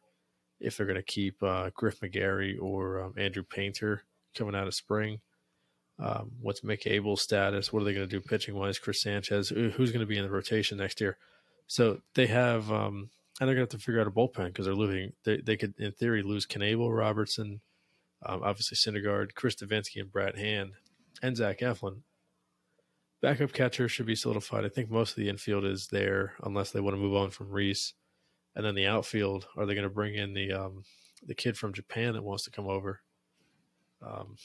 if 0.63 0.77
they're 0.77 0.85
going 0.85 0.95
to 0.95 1.03
keep 1.03 1.41
uh, 1.43 1.69
Griff 1.75 1.99
McGarry 1.99 2.59
or 2.59 3.01
um, 3.01 3.13
Andrew 3.17 3.43
Painter 3.43 4.03
coming 4.35 4.55
out 4.55 4.67
of 4.67 4.73
spring. 4.73 5.19
Um, 5.99 6.31
what's 6.41 6.61
Mick 6.61 6.87
Abel's 6.87 7.21
status? 7.21 7.71
What 7.71 7.81
are 7.81 7.85
they 7.85 7.93
going 7.93 8.07
to 8.07 8.19
do 8.19 8.19
pitching 8.19 8.55
wise? 8.55 8.79
Chris 8.79 9.01
Sanchez, 9.01 9.49
who's 9.49 9.91
going 9.91 9.99
to 9.99 10.05
be 10.05 10.17
in 10.17 10.23
the 10.23 10.31
rotation 10.31 10.77
next 10.77 10.99
year? 10.99 11.17
So 11.67 12.01
they 12.15 12.27
have 12.27 12.71
um, 12.71 13.09
and 13.39 13.47
they're 13.47 13.55
gonna 13.55 13.63
have 13.63 13.69
to 13.69 13.77
figure 13.79 14.01
out 14.01 14.07
a 14.07 14.11
bullpen 14.11 14.47
because 14.47 14.65
they're 14.65 14.75
losing. 14.75 15.13
They, 15.23 15.37
they 15.37 15.57
could, 15.57 15.73
in 15.79 15.91
theory, 15.91 16.21
lose 16.21 16.45
Knebel, 16.45 16.95
Robertson, 16.95 17.61
um, 18.25 18.41
obviously 18.43 18.77
Syndergaard, 18.77 19.33
Chris 19.33 19.55
Devenski, 19.55 20.01
and 20.01 20.11
Brad 20.11 20.37
Hand, 20.37 20.73
and 21.21 21.35
Zach 21.35 21.59
Eflin. 21.59 22.01
Backup 23.21 23.53
catcher 23.53 23.87
should 23.87 24.05
be 24.05 24.15
solidified. 24.15 24.65
I 24.65 24.69
think 24.69 24.91
most 24.91 25.11
of 25.11 25.15
the 25.15 25.29
infield 25.29 25.65
is 25.65 25.87
there, 25.87 26.33
unless 26.43 26.71
they 26.71 26.81
want 26.81 26.95
to 26.95 27.01
move 27.01 27.15
on 27.15 27.31
from 27.31 27.49
Rhys. 27.49 27.93
And 28.55 28.65
then 28.65 28.75
the 28.75 28.87
outfield, 28.87 29.47
are 29.57 29.65
they 29.65 29.73
going 29.73 29.87
to 29.87 29.93
bring 29.93 30.15
in 30.15 30.33
the 30.33 30.53
um, 30.53 30.83
the 31.25 31.35
kid 31.35 31.57
from 31.57 31.73
Japan 31.73 32.13
that 32.13 32.23
wants 32.23 32.43
to 32.43 32.51
come 32.51 32.67
over? 32.67 33.01
Um, 34.05 34.35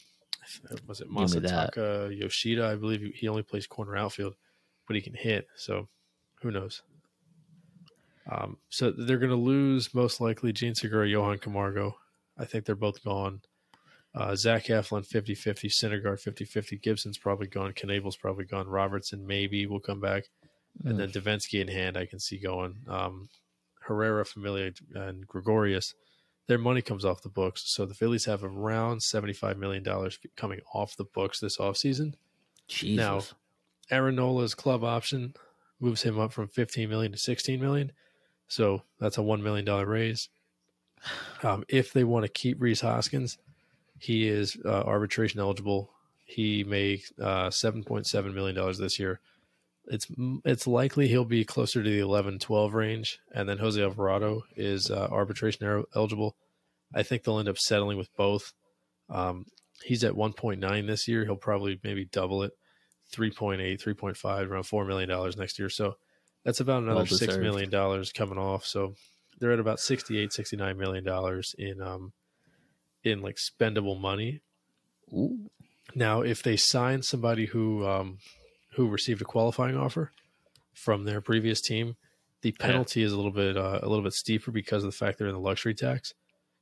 was 0.87 1.01
it. 1.01 1.11
Masataka 1.11 2.16
Yoshida? 2.16 2.66
I 2.66 2.77
believe 2.77 3.14
he 3.14 3.29
only 3.29 3.42
plays 3.42 3.66
corner 3.66 3.97
outfield, 3.97 4.35
but 4.87 4.97
he 4.97 5.03
can 5.03 5.14
hit. 5.14 5.47
So 5.57 5.88
who 6.42 6.51
knows? 6.51 6.83
Um, 8.31 8.59
so 8.68 8.90
they're 8.90 9.18
going 9.18 9.31
to 9.31 9.37
lose 9.37 9.94
most 9.94 10.21
likely 10.21 10.53
Jean 10.53 10.75
Segura, 10.75 11.09
Johan 11.09 11.38
Camargo. 11.38 11.97
I 12.38 12.44
think 12.44 12.64
they're 12.64 12.75
both 12.75 13.03
gone. 13.03 13.40
Uh, 14.14 14.35
Zach 14.35 14.64
Eflin 14.64 15.07
50 15.07 15.35
50, 15.35 15.68
Syndergaard 15.68 16.21
50 16.21 16.44
50. 16.44 16.79
Gibson's 16.79 17.18
probably 17.18 17.47
gone. 17.47 17.73
Knebel's 17.73 18.16
probably 18.16 18.44
gone. 18.44 18.68
Robertson 18.68 19.27
maybe 19.27 19.66
will 19.66 19.81
come 19.81 20.01
back. 20.01 20.25
And 20.85 20.99
then 20.99 21.11
Devenski 21.11 21.61
in 21.61 21.68
hand, 21.68 21.97
I 21.97 22.07
can 22.07 22.21
see 22.21 22.38
going. 22.38 22.77
Um, 22.87 23.29
Herrera, 23.88 24.24
Familia, 24.24 24.72
and 24.94 25.27
Gregorius, 25.27 25.94
their 26.46 26.59
money 26.59 26.83
comes 26.83 27.05
off 27.05 27.22
the 27.22 27.29
books. 27.29 27.62
So 27.66 27.85
the 27.85 27.94
Phillies 27.94 28.24
have 28.27 28.44
around 28.44 29.01
$75 29.01 29.57
million 29.59 29.85
coming 30.37 30.61
off 30.72 30.96
the 30.96 31.05
books 31.05 31.40
this 31.40 31.59
offseason. 31.59 32.14
Jesus. 32.68 32.96
Now, 32.96 33.22
Aaron 33.90 34.16
Nola's 34.16 34.55
club 34.55 34.85
option 34.85 35.35
moves 35.81 36.03
him 36.03 36.18
up 36.18 36.33
from 36.33 36.48
15 36.48 36.88
million 36.88 37.12
to 37.12 37.18
16 37.18 37.61
million. 37.61 37.92
So 38.48 38.83
that's 38.98 39.18
a 39.18 39.22
$1 39.22 39.42
million 39.42 39.66
raise. 39.87 40.29
Um, 41.42 41.64
if 41.68 41.92
they 41.92 42.05
want 42.05 42.24
to 42.24 42.33
keep 42.33 42.61
Rhys 42.61 42.81
Hoskins, 42.81 43.38
he 43.98 44.29
is 44.29 44.57
uh, 44.64 44.83
arbitration 44.83 45.40
eligible. 45.40 45.90
He 46.24 46.64
made 46.64 47.03
uh, 47.20 47.48
$7.7 47.48 48.35
million 48.35 48.57
this 48.79 48.98
year. 48.98 49.20
It's 49.90 50.07
it's 50.44 50.66
likely 50.66 51.09
he'll 51.09 51.24
be 51.24 51.44
closer 51.44 51.83
to 51.83 51.88
the 51.90 51.98
11 52.01 52.38
12 52.40 52.74
range. 52.74 53.18
And 53.35 53.48
then 53.48 53.59
Jose 53.59 53.83
Alvarado 53.83 54.42
is 54.57 54.90
uh, 54.90 55.09
arbitration 55.11 55.66
er- 55.66 55.85
eligible. 55.94 56.37
I 56.94 57.03
think 57.03 57.22
they'll 57.24 57.38
end 57.38 57.48
up 57.48 57.59
settling 57.59 57.98
with 57.98 58.14
both. 58.16 58.53
Um, 59.11 59.46
he's 59.85 60.05
at 60.05 60.14
1.9 60.14 60.87
this 60.87 61.09
year. 61.09 61.24
He'll 61.24 61.37
probably 61.37 61.79
maybe 61.83 62.05
double 62.05 62.42
it 62.42 62.53
3.8, 63.14 63.59
3.5, 63.83 64.48
around 64.48 64.64
$4 64.64 64.87
million 64.87 65.33
next 65.38 65.59
year. 65.59 65.68
So 65.70 65.94
that's 66.44 66.61
about 66.61 66.83
another 66.83 67.05
$6 67.05 67.11
Well-deserved. 67.11 67.42
million 67.42 67.70
dollars 67.70 68.12
coming 68.12 68.38
off. 68.38 68.64
So 68.66 68.94
they're 69.38 69.53
at 69.53 69.59
about 69.61 69.81
68, 69.81 70.33
69 70.33 70.77
million 70.79 71.05
dollars 71.05 71.55
in, 71.59 71.81
um, 71.81 72.12
in 73.05 73.22
like 73.22 73.37
spendable 73.37 73.98
money. 74.01 74.40
Ooh. 75.12 75.51
Now, 75.94 76.20
if 76.20 76.42
they 76.42 76.57
sign 76.57 77.03
somebody 77.03 77.46
who 77.46 77.87
um, 77.87 78.18
who 78.73 78.89
received 78.89 79.23
a 79.23 79.25
qualifying 79.25 79.77
offer 79.77 80.13
from 80.75 81.05
their 81.05 81.21
previous 81.21 81.61
team, 81.61 81.97
the 82.43 82.53
penalty 82.53 83.03
is 83.03 83.13
a 83.13 83.17
little 83.17 83.33
bit 83.33 83.57
uh, 83.57 83.81
a 83.83 83.89
little 83.89 84.05
bit 84.05 84.13
steeper 84.13 84.51
because 84.51 84.85
of 84.85 84.91
the 84.91 84.97
fact 84.97 85.19
they're 85.19 85.29
in 85.29 85.35
the 85.35 85.41
luxury 85.41 85.75
tax. 85.75 86.15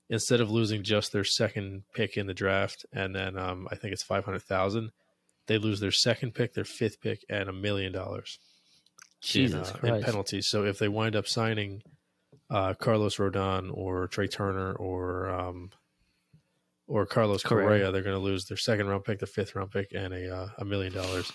Instead 0.08 0.40
of 0.40 0.50
losing 0.50 0.84
just 0.84 1.12
their 1.12 1.24
second 1.24 1.82
pick 1.92 2.16
in 2.16 2.26
the 2.26 2.34
draft, 2.34 2.86
and 2.92 3.14
then 3.14 3.36
um, 3.36 3.66
I 3.72 3.74
think 3.74 3.92
it's 3.92 4.04
five 4.04 4.24
hundred 4.24 4.42
thousand, 4.42 4.92
they 5.46 5.58
lose 5.58 5.80
their 5.80 5.90
second 5.90 6.32
pick, 6.32 6.54
their 6.54 6.64
fifth 6.64 7.00
pick, 7.00 7.24
and 7.28 7.48
a 7.48 7.52
million 7.52 7.92
dollars 7.92 8.38
in, 9.34 9.48
Jesus 9.48 9.72
uh, 9.72 9.86
in 9.86 10.02
penalties. 10.02 10.46
So 10.48 10.64
if 10.64 10.78
they 10.78 10.88
wind 10.88 11.16
up 11.16 11.26
signing 11.26 11.82
uh, 12.50 12.74
Carlos 12.74 13.16
Rodon 13.16 13.70
or 13.76 14.06
Trey 14.06 14.28
Turner 14.28 14.72
or 14.74 15.28
um, 15.28 15.70
or 16.86 17.06
Carlos 17.06 17.42
Correa. 17.42 17.66
Correa, 17.66 17.92
they're 17.92 18.02
going 18.02 18.16
to 18.16 18.22
lose 18.22 18.44
their 18.46 18.56
second 18.56 18.86
round 18.86 19.04
pick, 19.04 19.18
their 19.18 19.26
fifth 19.26 19.54
round 19.54 19.70
pick, 19.70 19.92
and 19.92 20.14
a 20.14 20.34
uh, 20.34 20.48
a 20.58 20.64
million 20.64 20.92
dollars. 20.92 21.30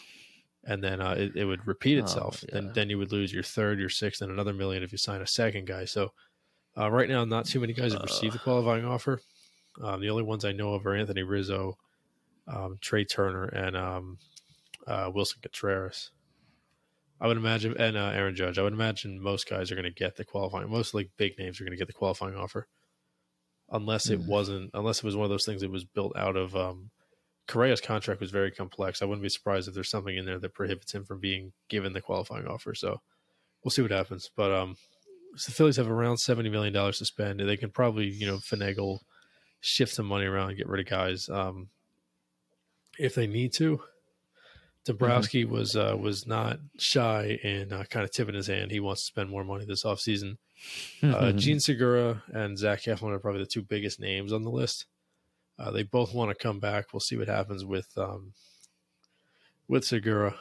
And 0.63 0.83
then 0.83 1.01
uh, 1.01 1.15
it, 1.17 1.35
it 1.35 1.45
would 1.45 1.65
repeat 1.65 1.97
Oh, 1.97 2.03
itself. 2.03 2.43
yeah. 2.43 2.53
Then 2.53 2.71
then 2.73 2.89
you 2.89 2.97
would 2.99 3.11
lose 3.11 3.33
your 3.33 3.41
third, 3.43 3.79
your 3.79 3.89
sixth, 3.89 4.21
and 4.21 4.31
another 4.31 4.53
million 4.53 4.83
if 4.83 4.91
you 4.91 4.97
sign 4.99 5.21
a 5.21 5.27
second 5.27 5.65
guy. 5.65 5.85
So 5.85 6.13
uh, 6.77 6.89
right 6.91 7.09
now, 7.09 7.25
not 7.25 7.45
too 7.45 7.59
many 7.59 7.73
guys 7.73 7.93
have 7.93 8.03
received 8.03 8.35
a 8.35 8.39
qualifying 8.39 8.85
offer. 8.85 9.19
Um, 9.81 10.01
the 10.01 10.09
only 10.09 10.23
ones 10.23 10.45
I 10.45 10.51
know 10.51 10.73
of 10.73 10.85
are 10.85 10.93
Anthony 10.95 11.23
Rizzo, 11.23 11.77
um, 12.47 12.77
Trey 12.79 13.05
Turner, 13.05 13.45
and 13.45 13.75
um, 13.75 14.17
uh, 14.85 15.09
Willson 15.09 15.41
Contreras. 15.41 16.11
I 17.19 17.27
would 17.27 17.37
imagine, 17.37 17.75
and 17.77 17.97
uh, 17.97 18.11
Aaron 18.13 18.35
Judge. 18.35 18.57
I 18.59 18.63
would 18.63 18.73
imagine 18.73 19.19
most 19.21 19.49
guys 19.49 19.71
are 19.71 19.75
going 19.75 19.85
to 19.85 19.91
get 19.91 20.15
the 20.15 20.25
qualifying. 20.25 20.69
Most 20.69 20.93
like 20.93 21.09
big 21.17 21.37
names 21.39 21.59
are 21.59 21.63
going 21.63 21.71
to 21.71 21.77
get 21.77 21.87
the 21.87 21.93
qualifying 21.93 22.35
offer, 22.35 22.67
unless 23.71 24.09
it 24.09 24.19
Mhm. 24.21 24.27
wasn't. 24.27 24.71
Unless 24.73 24.99
it 24.99 25.03
was 25.05 25.15
one 25.15 25.25
of 25.25 25.29
those 25.31 25.45
things 25.45 25.61
that 25.61 25.71
was 25.71 25.85
built 25.85 26.15
out 26.15 26.35
of. 26.35 26.55
Um, 26.55 26.91
Correa's 27.47 27.81
contract 27.81 28.21
was 28.21 28.31
very 28.31 28.51
complex. 28.51 29.01
I 29.01 29.05
wouldn't 29.05 29.23
be 29.23 29.29
surprised 29.29 29.67
if 29.67 29.73
there's 29.73 29.89
something 29.89 30.15
in 30.15 30.25
there 30.25 30.39
that 30.39 30.53
prohibits 30.53 30.93
him 30.93 31.03
from 31.03 31.19
being 31.19 31.51
given 31.69 31.93
the 31.93 32.01
qualifying 32.01 32.47
offer. 32.47 32.73
So 32.73 33.01
we'll 33.63 33.71
see 33.71 33.81
what 33.81 33.91
happens. 33.91 34.29
But 34.35 34.51
um, 34.51 34.77
so 35.35 35.49
the 35.49 35.55
Phillies 35.55 35.77
have 35.77 35.89
around 35.89 36.17
seventy 36.17 36.49
million 36.49 36.73
dollars 36.73 36.99
to 36.99 37.05
spend. 37.05 37.39
They 37.39 37.57
can 37.57 37.71
probably 37.71 38.07
you 38.07 38.27
know 38.27 38.37
finagle, 38.37 38.99
shift 39.59 39.93
some 39.93 40.05
money 40.05 40.25
around, 40.25 40.49
and 40.49 40.57
get 40.57 40.67
rid 40.67 40.81
of 40.81 40.89
guys 40.89 41.29
um, 41.29 41.69
if 42.97 43.15
they 43.15 43.27
need 43.27 43.53
to. 43.53 43.81
Dombrowski 44.83 45.45
was 45.45 45.75
uh, 45.75 45.95
was 45.99 46.25
not 46.25 46.59
shy 46.79 47.39
in 47.43 47.71
uh, 47.71 47.83
kind 47.89 48.03
of 48.03 48.11
tipping 48.11 48.35
his 48.35 48.47
hand. 48.47 48.71
He 48.71 48.79
wants 48.79 49.01
to 49.01 49.05
spend 49.05 49.29
more 49.29 49.43
money 49.43 49.65
this 49.65 49.83
offseason. 49.83 50.37
Uh, 51.03 51.31
Jean 51.31 51.59
Segura 51.59 52.23
and 52.33 52.57
Zach 52.57 52.83
Eflin 52.83 53.11
are 53.11 53.19
probably 53.19 53.41
the 53.41 53.47
two 53.47 53.63
biggest 53.63 53.99
names 53.99 54.31
on 54.33 54.43
the 54.43 54.49
list. 54.49 54.85
Uh, 55.61 55.69
they 55.69 55.83
both 55.83 56.13
want 56.13 56.29
to 56.29 56.35
come 56.35 56.59
back. 56.59 56.91
We'll 56.91 56.99
see 57.01 57.17
what 57.17 57.27
happens 57.27 57.63
with 57.63 57.89
um, 57.97 58.33
with 59.67 59.85
Segura. 59.85 60.35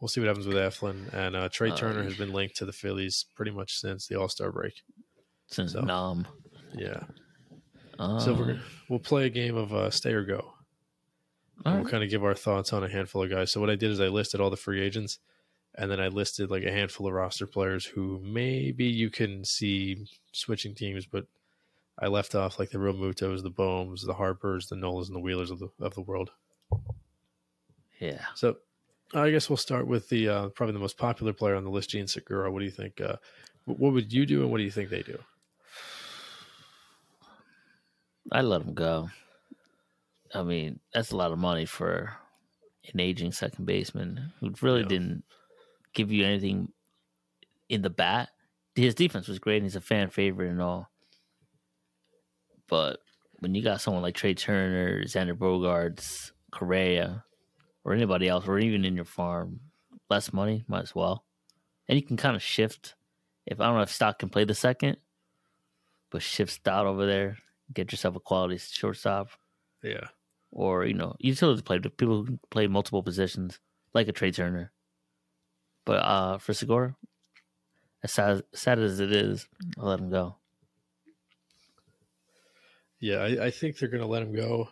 We'll 0.00 0.08
see 0.08 0.20
what 0.20 0.26
happens 0.28 0.46
with 0.46 0.56
Eflin 0.58 1.12
and 1.14 1.34
uh, 1.34 1.48
Trey 1.48 1.70
Uh, 1.70 1.76
Turner 1.76 2.02
has 2.02 2.16
been 2.16 2.32
linked 2.32 2.56
to 2.56 2.66
the 2.66 2.72
Phillies 2.72 3.24
pretty 3.34 3.50
much 3.50 3.78
since 3.78 4.06
the 4.06 4.16
All 4.20 4.28
Star 4.28 4.52
break. 4.52 4.82
Since 5.46 5.72
so. 5.72 5.80
Nam. 5.80 6.26
Yeah, 6.74 7.04
Uh, 7.98 8.18
so 8.18 8.34
we're, 8.34 8.60
we'll 8.90 8.98
play 8.98 9.24
a 9.24 9.30
game 9.30 9.56
of 9.56 9.72
uh, 9.72 9.88
stay 9.90 10.12
or 10.12 10.24
go. 10.24 10.52
all 11.64 11.76
We'll 11.76 11.86
kind 11.86 12.04
of 12.04 12.10
give 12.10 12.22
our 12.24 12.34
thoughts 12.34 12.74
on 12.74 12.84
a 12.84 12.88
handful 12.88 13.22
of 13.22 13.30
guys. 13.30 13.50
So 13.52 13.60
what 13.60 13.70
I 13.70 13.76
did 13.76 13.90
is 13.90 14.00
I 14.00 14.08
listed 14.08 14.40
all 14.42 14.50
the 14.50 14.56
free 14.58 14.82
agents, 14.82 15.18
and 15.74 15.90
then 15.90 16.00
I 16.00 16.08
listed 16.08 16.50
like 16.50 16.64
a 16.64 16.70
handful 16.72 17.06
of 17.06 17.14
roster 17.14 17.46
players 17.46 17.86
who 17.86 18.20
maybe 18.22 18.84
you 18.84 19.08
can 19.08 19.44
see 19.44 20.06
switching 20.32 20.74
teams, 20.74 21.06
but 21.06 21.24
I 21.98 22.08
left 22.08 22.34
off 22.34 22.58
like 22.58 22.70
the 22.70 22.78
Realmutos, 22.78 23.42
the 23.42 23.50
Bohms, 23.50 24.04
the 24.04 24.14
Harpers, 24.14 24.68
the 24.68 24.76
Nolas, 24.76 25.06
and 25.06 25.16
the 25.16 25.20
Wheelers 25.20 25.50
of 25.50 25.58
the 25.58 25.68
of 25.80 25.94
the 25.94 26.02
world. 26.02 26.30
Yeah. 28.00 28.24
So 28.34 28.58
I 29.14 29.30
guess 29.30 29.48
we'll 29.48 29.56
start 29.56 29.86
with 29.86 30.08
the 30.08 30.28
uh, 30.28 30.48
probably 30.50 30.74
the 30.74 30.78
most 30.78 30.98
popular 30.98 31.32
player 31.32 31.54
on 31.54 31.64
the 31.64 31.70
list, 31.70 31.90
Jean 31.90 32.06
Segura. 32.06 32.50
What 32.52 32.58
do 32.58 32.64
you 32.66 32.70
think? 32.70 33.00
Uh, 33.00 33.16
what 33.64 33.92
would 33.92 34.12
you 34.12 34.26
do, 34.26 34.42
and 34.42 34.50
what 34.50 34.58
do 34.58 34.64
you 34.64 34.70
think 34.70 34.90
they 34.90 35.02
do? 35.02 35.18
I 38.32 38.42
let 38.42 38.62
him 38.62 38.74
go. 38.74 39.08
I 40.34 40.42
mean, 40.42 40.80
that's 40.92 41.12
a 41.12 41.16
lot 41.16 41.32
of 41.32 41.38
money 41.38 41.64
for 41.64 42.12
an 42.92 43.00
aging 43.00 43.32
second 43.32 43.64
baseman 43.64 44.32
who 44.40 44.52
really 44.60 44.80
Yeah. 44.82 44.88
didn't 44.88 45.24
give 45.92 46.12
you 46.12 46.24
anything 46.24 46.72
in 47.68 47.82
the 47.82 47.90
bat. 47.90 48.30
His 48.74 48.94
defense 48.94 49.28
was 49.28 49.38
great 49.38 49.56
and 49.58 49.64
he's 49.64 49.76
a 49.76 49.80
fan 49.80 50.10
favorite 50.10 50.50
and 50.50 50.60
all. 50.60 50.90
But 52.68 52.98
when 53.40 53.54
you 53.54 53.62
got 53.62 53.80
someone 53.80 54.02
like 54.02 54.14
Trey 54.14 54.34
Turner, 54.34 55.02
Xander 55.04 55.36
Bogaerts, 55.36 56.32
Correa, 56.50 57.24
or 57.84 57.92
anybody 57.92 58.28
else, 58.28 58.48
or 58.48 58.58
even 58.58 58.84
in 58.84 58.96
your 58.96 59.04
farm, 59.04 59.60
less 60.10 60.32
money, 60.32 60.64
might 60.68 60.82
as 60.82 60.94
well. 60.94 61.24
And 61.88 61.96
you 61.98 62.04
can 62.04 62.16
kind 62.16 62.34
of 62.34 62.42
shift. 62.42 62.94
If 63.46 63.60
I 63.60 63.66
don't 63.66 63.76
know 63.76 63.82
if 63.82 63.92
Stott 63.92 64.18
can 64.18 64.28
play 64.28 64.44
the 64.44 64.54
second, 64.54 64.96
but 66.10 66.22
shift 66.22 66.52
Stott 66.52 66.86
over 66.86 67.06
there, 67.06 67.38
get 67.72 67.92
yourself 67.92 68.16
a 68.16 68.20
quality 68.20 68.58
shortstop, 68.58 69.28
Yeah, 69.82 70.08
or 70.50 70.84
you 70.84 70.94
know, 70.94 71.14
utility 71.18 71.58
to 71.58 71.64
play. 71.64 71.78
People 71.78 72.24
who 72.24 72.38
play 72.50 72.66
multiple 72.66 73.02
positions, 73.02 73.60
like 73.94 74.08
a 74.08 74.12
Trey 74.12 74.32
Turner. 74.32 74.72
But 75.84 75.98
uh 76.02 76.38
for 76.38 76.52
Segura, 76.52 76.96
as 78.02 78.12
sad, 78.12 78.42
sad 78.52 78.78
as 78.80 78.98
it 78.98 79.12
is, 79.12 79.46
I'll 79.78 79.86
let 79.88 80.00
him 80.00 80.10
go. 80.10 80.36
Yeah. 83.00 83.18
I, 83.18 83.46
I 83.46 83.50
think 83.50 83.78
they're 83.78 83.88
going 83.88 84.02
to 84.02 84.08
let 84.08 84.22
him 84.22 84.34
go. 84.34 84.68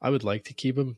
I 0.00 0.10
would 0.10 0.24
like 0.24 0.44
to 0.44 0.54
keep 0.54 0.78
him, 0.78 0.96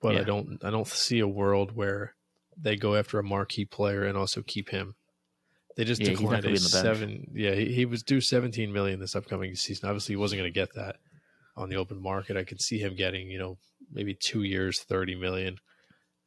but 0.00 0.16
I 0.16 0.24
don't. 0.24 0.64
I 0.64 0.70
don't 0.70 0.86
see 0.86 1.20
a 1.20 1.28
world 1.28 1.76
where 1.76 2.14
they 2.56 2.76
go 2.76 2.94
after 2.94 3.18
a 3.18 3.22
marquee 3.22 3.64
player 3.64 4.04
and 4.04 4.16
also 4.16 4.42
keep 4.42 4.70
him. 4.70 4.94
They 5.76 5.84
just 5.84 6.00
Yeah, 6.00 6.10
declined 6.10 6.44
a 6.44 6.48
be 6.48 6.54
in 6.54 6.54
the 6.54 6.60
bench. 6.60 6.70
seven. 6.70 7.30
Yeah, 7.34 7.54
he, 7.54 7.72
he 7.72 7.84
was 7.84 8.02
due 8.02 8.20
seventeen 8.20 8.72
million 8.72 9.00
this 9.00 9.16
upcoming 9.16 9.54
season. 9.56 9.88
Obviously, 9.88 10.12
he 10.12 10.16
wasn't 10.16 10.40
going 10.40 10.52
to 10.52 10.54
get 10.58 10.74
that 10.74 10.96
on 11.56 11.68
the 11.68 11.76
open 11.76 12.00
market. 12.00 12.36
I 12.36 12.44
could 12.44 12.60
see 12.60 12.78
him 12.78 12.96
getting, 12.96 13.28
you 13.28 13.38
know, 13.38 13.58
maybe 13.92 14.14
two 14.14 14.42
years, 14.42 14.80
thirty 14.80 15.14
million, 15.14 15.58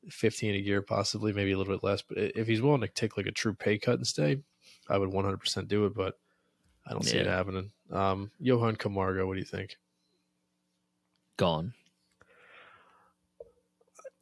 fifteen 0.09 0.53
a 0.53 0.57
year, 0.59 0.81
possibly, 0.81 1.33
maybe 1.33 1.53
a 1.53 1.57
little 1.57 1.73
bit 1.73 1.83
less. 1.83 2.01
But 2.01 2.17
if 2.17 2.47
he's 2.47 2.61
willing 2.61 2.81
to 2.81 2.87
take 2.87 3.17
like 3.17 3.25
a 3.25 3.31
true 3.31 3.53
pay 3.53 3.77
cut 3.77 3.95
and 3.95 4.05
stay, 4.05 4.39
I 4.89 4.97
would 4.97 5.13
one 5.13 5.23
hundred 5.23 5.39
percent 5.39 5.67
do 5.67 5.85
it. 5.85 5.95
But 5.95 6.15
I 6.87 6.93
don't 6.93 7.03
see 7.03 7.17
it 7.17 7.27
happening. 7.27 7.71
Um, 7.91 8.31
Johan 8.39 8.75
Camargo, 8.77 9.27
what 9.27 9.33
do 9.33 9.39
you 9.39 9.45
think? 9.45 9.75
Gone. 11.37 11.73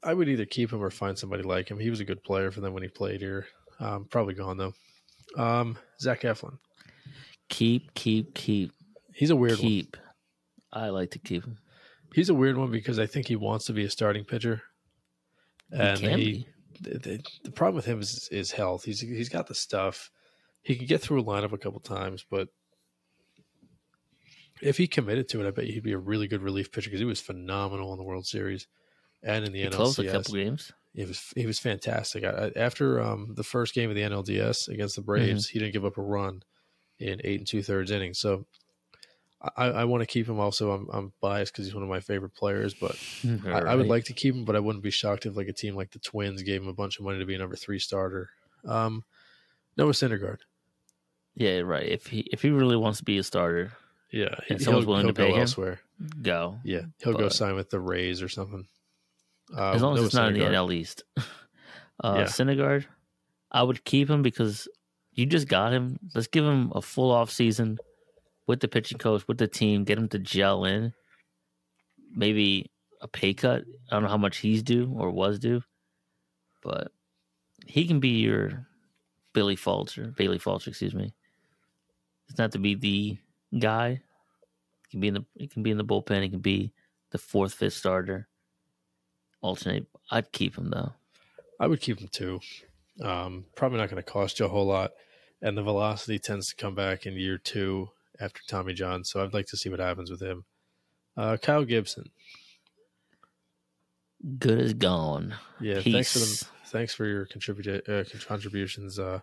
I 0.03 0.13
would 0.13 0.29
either 0.29 0.45
keep 0.45 0.71
him 0.71 0.83
or 0.83 0.91
find 0.91 1.17
somebody 1.17 1.43
like 1.43 1.69
him. 1.69 1.79
He 1.79 1.89
was 1.89 1.99
a 1.99 2.05
good 2.05 2.23
player 2.23 2.51
for 2.51 2.61
them 2.61 2.73
when 2.73 2.83
he 2.83 2.89
played 2.89 3.21
here. 3.21 3.47
Um, 3.79 4.05
probably 4.09 4.33
gone 4.35 4.57
though. 4.57 4.73
Um, 5.37 5.77
Zach 5.99 6.21
Eflin. 6.21 6.57
Keep, 7.49 7.93
keep, 7.93 8.33
keep, 8.35 8.71
He's 9.13 9.29
a 9.29 9.35
weird 9.35 9.53
one. 9.59 9.61
keep. 9.61 9.97
I 10.73 10.89
like 10.89 11.11
to 11.11 11.19
keep 11.19 11.43
him. 11.45 11.57
He's 12.13 12.29
a 12.29 12.33
weird 12.33 12.57
one 12.57 12.71
because 12.71 12.99
I 12.99 13.05
think 13.05 13.27
he 13.27 13.35
wants 13.35 13.65
to 13.65 13.73
be 13.73 13.85
a 13.85 13.89
starting 13.89 14.23
pitcher, 14.25 14.61
He 15.71 15.77
and 15.79 15.99
can 15.99 16.19
he, 16.19 16.25
be. 16.25 16.47
the, 16.81 16.99
the, 16.99 17.23
the 17.43 17.51
problem 17.51 17.75
with 17.75 17.85
him 17.85 17.99
is 17.99 18.29
is 18.31 18.51
health. 18.51 18.83
He's 18.85 18.99
he's 19.01 19.29
got 19.29 19.47
the 19.47 19.55
stuff. 19.55 20.09
He 20.65 20.75
could 20.75 20.87
get 20.87 20.99
through 20.99 21.21
a 21.21 21.23
lineup 21.23 21.53
a 21.53 21.59
couple 21.59 21.79
times, 21.79 22.25
but 22.27 22.49
if 24.61 24.77
he 24.77 24.87
committed 24.87 25.29
to 25.29 25.41
it, 25.41 25.47
I 25.47 25.51
bet 25.51 25.65
he'd 25.65 25.83
be 25.83 25.91
a 25.91 25.97
really 25.97 26.27
good 26.27 26.41
relief 26.41 26.71
pitcher 26.71 26.89
because 26.89 26.99
he 26.99 27.05
was 27.05 27.21
phenomenal 27.21 27.91
in 27.93 27.97
the 27.99 28.03
World 28.03 28.25
Series 28.25 28.67
and 29.21 29.45
in 29.45 29.51
the 29.51 29.59
He 29.59 29.69
closed 29.69 29.99
a 29.99 30.03
couple 30.23 30.33
games. 30.33 30.71
He 30.95 31.05
was 31.05 31.33
he 31.35 31.45
was 31.45 31.59
fantastic. 31.59 32.23
I, 32.23 32.51
after 32.55 32.99
um, 32.99 33.33
the 33.35 33.43
first 33.43 33.75
game 33.75 33.89
of 33.89 33.95
the 33.95 34.01
NLDS 34.01 34.67
against 34.69 34.95
the 34.95 35.01
Braves, 35.03 35.49
he 35.49 35.59
didn't 35.59 35.73
give 35.73 35.85
up 35.85 35.97
a 35.97 36.01
run 36.01 36.41
in 36.99 37.21
eight 37.23 37.39
and 37.39 37.47
two 37.47 37.61
thirds 37.61 37.91
innings. 37.91 38.17
So 38.17 38.45
I, 39.57 39.65
I 39.65 39.83
want 39.83 40.01
to 40.01 40.07
keep 40.07 40.27
him. 40.27 40.39
Also, 40.39 40.71
I'm 40.71 40.87
I'm 40.91 41.13
biased 41.21 41.53
because 41.53 41.65
he's 41.65 41.75
one 41.75 41.83
of 41.83 41.89
my 41.89 41.99
favorite 41.99 42.33
players, 42.33 42.73
but 42.73 42.97
I, 43.45 43.59
I 43.59 43.75
would 43.75 43.87
like 43.89 44.05
to 44.05 44.13
keep 44.13 44.33
him. 44.33 44.45
But 44.45 44.55
I 44.55 44.59
wouldn't 44.59 44.83
be 44.83 44.89
shocked 44.89 45.25
if 45.27 45.35
like 45.35 45.49
a 45.49 45.53
team 45.53 45.75
like 45.75 45.91
the 45.91 45.99
Twins 45.99 46.41
gave 46.41 46.61
him 46.61 46.69
a 46.69 46.73
bunch 46.73 46.97
of 46.97 47.05
money 47.05 47.19
to 47.19 47.25
be 47.25 47.35
a 47.35 47.37
number 47.37 47.55
three 47.57 47.77
starter. 47.77 48.29
Um, 48.65 49.03
Noah 49.77 49.91
Syndergaard. 49.91 50.39
Yeah, 51.35 51.59
right. 51.59 51.87
If 51.87 52.07
he 52.07 52.19
if 52.31 52.41
he 52.41 52.49
really 52.49 52.77
wants 52.77 52.99
to 52.99 53.03
be 53.05 53.17
a 53.17 53.23
starter, 53.23 53.73
Yeah, 54.11 54.35
And 54.49 54.57
he'll- 54.59 54.59
someone's 54.59 54.85
willing 54.85 55.07
to 55.07 55.13
pay 55.13 55.27
go 55.29 55.35
him? 55.35 55.41
elsewhere. 55.41 55.79
go. 56.21 56.59
Yeah, 56.63 56.83
he'll 56.99 57.13
go 57.13 57.29
sign 57.29 57.55
with 57.55 57.69
the 57.69 57.79
Rays 57.79 58.21
or 58.21 58.29
something. 58.29 58.67
Uh, 59.55 59.71
as 59.71 59.81
long 59.81 59.97
as 59.97 60.05
it's 60.05 60.13
not 60.15 60.29
in 60.29 60.33
the 60.39 60.45
NL 60.45 60.71
East. 60.73 61.03
Uh, 62.03 62.15
Yeah. 62.19 62.23
Syndergaard, 62.25 62.85
I 63.53 63.63
would 63.63 63.85
keep 63.85 64.09
him 64.09 64.21
because 64.21 64.67
you 65.13 65.25
just 65.25 65.47
got 65.47 65.71
him. 65.71 65.97
Let's 66.13 66.27
give 66.27 66.43
him 66.43 66.73
a 66.75 66.81
full 66.81 67.09
off 67.09 67.31
season 67.31 67.77
with 68.47 68.59
the 68.59 68.67
pitching 68.67 68.97
coach, 68.97 69.25
with 69.29 69.37
the 69.37 69.47
team, 69.47 69.85
get 69.85 69.97
him 69.97 70.09
to 70.09 70.19
gel 70.19 70.65
in. 70.65 70.91
Maybe 72.11 72.69
a 73.01 73.07
pay 73.07 73.33
cut. 73.33 73.63
I 73.89 73.95
don't 73.95 74.03
know 74.03 74.09
how 74.09 74.17
much 74.17 74.37
he's 74.39 74.61
due 74.61 74.93
or 74.93 75.09
was 75.09 75.39
due, 75.39 75.61
but 76.63 76.91
he 77.65 77.87
can 77.87 78.01
be 78.01 78.19
your 78.19 78.67
Billy 79.33 79.55
Falter, 79.55 80.13
Bailey 80.17 80.37
Falter, 80.37 80.69
excuse 80.71 80.93
me. 80.93 81.13
It's 82.29 82.37
not 82.37 82.51
to 82.53 82.59
be 82.59 82.75
the 82.75 83.17
guy. 83.59 84.01
It 84.83 84.91
can 84.91 84.99
be 84.99 85.07
in 85.09 85.13
the 85.15 85.25
he 85.35 85.47
can 85.47 85.63
be 85.63 85.71
in 85.71 85.77
the 85.77 85.85
bullpen. 85.85 86.23
It 86.23 86.29
can 86.29 86.39
be 86.39 86.71
the 87.11 87.17
fourth, 87.17 87.53
fifth 87.53 87.73
starter. 87.73 88.27
Alternate. 89.41 89.85
I'd 90.11 90.31
keep 90.31 90.57
him 90.57 90.69
though. 90.71 90.93
I 91.59 91.67
would 91.67 91.81
keep 91.81 91.99
him 91.99 92.09
too. 92.11 92.39
Um, 93.01 93.45
probably 93.55 93.77
not 93.77 93.89
going 93.89 94.01
to 94.01 94.09
cost 94.11 94.39
you 94.39 94.45
a 94.45 94.49
whole 94.49 94.65
lot, 94.65 94.91
and 95.41 95.57
the 95.57 95.63
velocity 95.63 96.17
tends 96.19 96.47
to 96.49 96.55
come 96.55 96.75
back 96.75 97.05
in 97.05 97.13
year 97.13 97.37
two 97.37 97.89
after 98.19 98.41
Tommy 98.47 98.73
John. 98.73 99.03
So 99.03 99.23
I'd 99.23 99.33
like 99.33 99.45
to 99.47 99.57
see 99.57 99.69
what 99.69 99.79
happens 99.79 100.09
with 100.09 100.21
him. 100.21 100.45
Uh, 101.17 101.37
Kyle 101.41 101.63
Gibson. 101.65 102.09
Good 104.39 104.59
as 104.59 104.73
gone. 104.73 105.35
Yeah, 105.59 105.81
thanks 105.81 106.13
for 106.13 106.19
Peace. 106.19 106.39
them. 106.41 106.49
Thanks 106.67 106.93
for 106.95 107.05
your 107.05 107.25
contribu- 107.27 107.87
uh, 107.87 108.25
contributions. 108.27 108.97
Uh, 108.97 109.19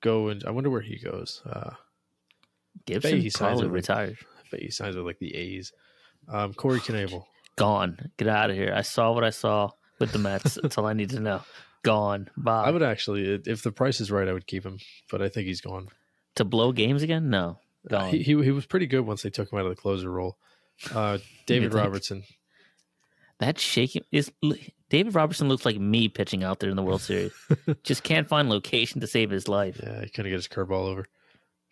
go 0.00 0.28
and 0.28 0.44
I 0.44 0.50
wonder 0.50 0.68
where 0.70 0.82
he 0.82 0.98
goes. 0.98 1.42
Uh, 1.48 1.70
Gibson 2.84 3.20
he 3.20 3.30
signs 3.30 3.38
probably 3.60 3.64
with- 3.68 3.74
retired. 3.74 4.16
I 4.20 4.42
bet 4.50 4.60
he 4.60 4.70
signs 4.70 4.96
with 4.96 5.06
like 5.06 5.18
the 5.18 5.34
A's. 5.34 5.72
Um, 6.28 6.54
Corey 6.54 6.80
Knebel. 6.80 7.24
Gone. 7.56 8.10
Get 8.18 8.28
out 8.28 8.50
of 8.50 8.56
here. 8.56 8.72
I 8.74 8.82
saw 8.82 9.12
what 9.12 9.24
I 9.24 9.30
saw 9.30 9.70
with 9.98 10.12
the 10.12 10.18
Mets. 10.18 10.54
That's 10.62 10.76
all 10.78 10.86
I 10.86 10.92
need 10.92 11.10
to 11.10 11.20
know. 11.20 11.42
Gone. 11.82 12.28
Bye. 12.36 12.64
I 12.64 12.70
would 12.70 12.82
actually, 12.82 13.40
if 13.46 13.62
the 13.62 13.72
price 13.72 14.00
is 14.00 14.10
right, 14.10 14.28
I 14.28 14.32
would 14.32 14.46
keep 14.46 14.64
him, 14.66 14.78
but 15.10 15.22
I 15.22 15.28
think 15.28 15.46
he's 15.46 15.60
gone. 15.60 15.88
to 16.34 16.44
blow 16.44 16.72
games 16.72 17.02
again? 17.02 17.30
No. 17.30 17.58
Gone. 17.88 18.10
He, 18.10 18.18
he 18.18 18.42
he 18.42 18.50
was 18.50 18.66
pretty 18.66 18.86
good 18.86 19.06
once 19.06 19.22
they 19.22 19.30
took 19.30 19.52
him 19.52 19.58
out 19.60 19.66
of 19.66 19.70
the 19.74 19.80
closer 19.80 20.10
role. 20.10 20.36
Uh, 20.92 21.18
David 21.46 21.72
think? 21.72 21.84
Robertson. 21.84 22.24
that 23.38 23.58
shaking 23.60 24.02
is 24.10 24.32
David 24.90 25.14
Robertson 25.14 25.48
looks 25.48 25.64
like 25.64 25.78
me 25.78 26.08
pitching 26.08 26.42
out 26.42 26.58
there 26.60 26.70
in 26.70 26.76
the 26.76 26.82
World 26.82 27.02
Series. 27.02 27.32
Just 27.84 28.02
can't 28.02 28.28
find 28.28 28.48
location 28.48 29.00
to 29.00 29.06
save 29.06 29.30
his 29.30 29.46
life. 29.48 29.80
Yeah, 29.82 30.00
he 30.02 30.08
couldn't 30.10 30.30
get 30.30 30.36
his 30.36 30.48
curveball 30.48 30.88
over. 30.88 31.06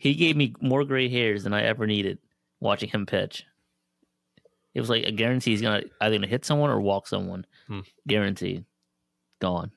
He 0.05 0.14
gave 0.14 0.37
me 0.37 0.55
more 0.61 0.85
gray 0.85 1.09
hairs 1.09 1.45
than 1.45 1.55
I 1.55 1.62
ever 1.62 1.87
needed 1.87 2.19
watching 2.61 2.90
him 2.90 3.07
pitch. 3.07 3.47
It 4.75 4.81
was 4.81 4.90
like 4.90 5.05
a 5.07 5.12
guarantee 5.12 5.53
he's 5.53 5.62
gonna 5.62 5.85
either 5.99 6.17
gonna 6.17 6.27
hit 6.27 6.45
someone 6.45 6.69
or 6.69 6.79
walk 6.79 7.09
someone. 7.09 7.47
Hmm. 7.69 7.81
Guaranteed. 8.07 8.67
Gone. 9.40 9.73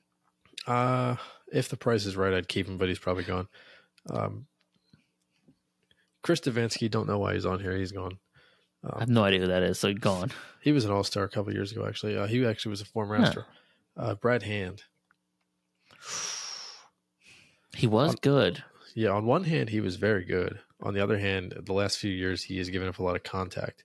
Uh, 0.66 1.16
if 1.50 1.70
the 1.70 1.78
price 1.78 2.04
is 2.04 2.14
right, 2.14 2.34
I'd 2.34 2.46
keep 2.46 2.68
him, 2.68 2.76
but 2.76 2.88
he's 2.88 2.98
probably 2.98 3.24
gone. 3.24 3.48
Um, 4.10 4.46
Chris 6.22 6.40
Devenski, 6.40 6.90
don't 6.90 7.08
know 7.08 7.18
why 7.18 7.32
he's 7.32 7.46
on 7.46 7.58
here. 7.60 7.74
He's 7.74 7.92
gone. 7.92 8.18
I 8.84 9.00
have 9.00 9.08
no 9.08 9.24
idea 9.24 9.40
who 9.40 9.46
that 9.46 9.62
is, 9.62 9.78
so 9.78 9.94
gone. 9.94 10.30
He 10.60 10.72
was 10.72 10.84
an 10.84 10.90
all 10.90 11.04
star 11.04 11.24
a 11.24 11.28
couple 11.30 11.54
years 11.54 11.72
ago, 11.72 11.86
actually. 11.86 12.18
Uh, 12.18 12.26
he 12.26 12.44
actually 12.44 12.70
was 12.70 12.82
a 12.82 12.84
former 12.84 13.16
Huh. 13.16 13.22
Astro. 13.22 13.44
Uh, 13.96 14.14
Brad 14.16 14.42
Hand. 14.42 14.82
He 17.74 17.86
was 17.86 18.10
Um, 18.10 18.16
good. 18.20 18.62
Yeah, 18.98 19.10
on 19.10 19.26
one 19.26 19.44
hand, 19.44 19.68
he 19.68 19.80
was 19.80 19.94
very 19.94 20.24
good. 20.24 20.58
On 20.80 20.92
the 20.92 21.00
other 21.00 21.18
hand, 21.18 21.54
the 21.64 21.72
last 21.72 21.98
few 21.98 22.10
years, 22.10 22.42
he 22.42 22.58
has 22.58 22.68
given 22.68 22.88
up 22.88 22.98
a 22.98 23.02
lot 23.04 23.14
of 23.14 23.22
contact. 23.22 23.84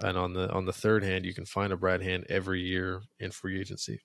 And 0.00 0.18
on 0.18 0.34
the 0.34 0.50
on 0.52 0.66
the 0.66 0.72
third 0.72 1.02
hand, 1.02 1.24
you 1.24 1.32
can 1.32 1.46
find 1.46 1.72
a 1.72 1.78
Brad 1.78 2.02
Hand 2.02 2.26
every 2.28 2.60
year 2.60 3.00
in 3.18 3.30
free 3.30 3.58
agency. 3.58 4.02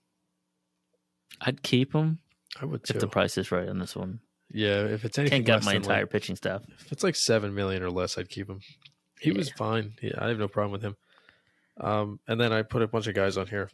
I'd 1.41 1.61
keep 1.61 1.91
him 1.93 2.19
I 2.61 2.65
would 2.65 2.85
too. 2.85 2.93
if 2.93 3.01
the 3.01 3.07
price 3.07 3.37
is 3.37 3.51
right 3.51 3.67
on 3.67 3.79
this 3.79 3.97
one. 3.97 4.21
yeah, 4.49 4.85
if 4.85 5.03
it's 5.03 5.17
anything 5.17 5.43
Can't 5.43 5.61
get 5.61 5.65
my 5.65 5.75
entire 5.75 6.03
like, 6.03 6.09
pitching 6.11 6.37
staff. 6.37 6.61
if 6.79 6.89
it's 6.91 7.03
like 7.03 7.17
seven 7.17 7.53
million 7.53 7.83
or 7.83 7.89
less, 7.91 8.17
I'd 8.17 8.29
keep 8.29 8.49
him. 8.49 8.61
He 9.19 9.31
was 9.31 9.49
Yeah. 9.49 9.55
fine. 9.57 9.93
Yeah, 10.01 10.13
I 10.19 10.29
have 10.29 10.39
no 10.39 10.47
problem 10.47 10.71
with 10.71 10.83
him. 10.83 10.95
Um, 11.81 12.19
and 12.29 12.39
then 12.39 12.53
I 12.53 12.61
put 12.61 12.81
a 12.81 12.87
bunch 12.87 13.07
of 13.07 13.13
guys 13.15 13.35
on 13.35 13.47
here 13.47 13.69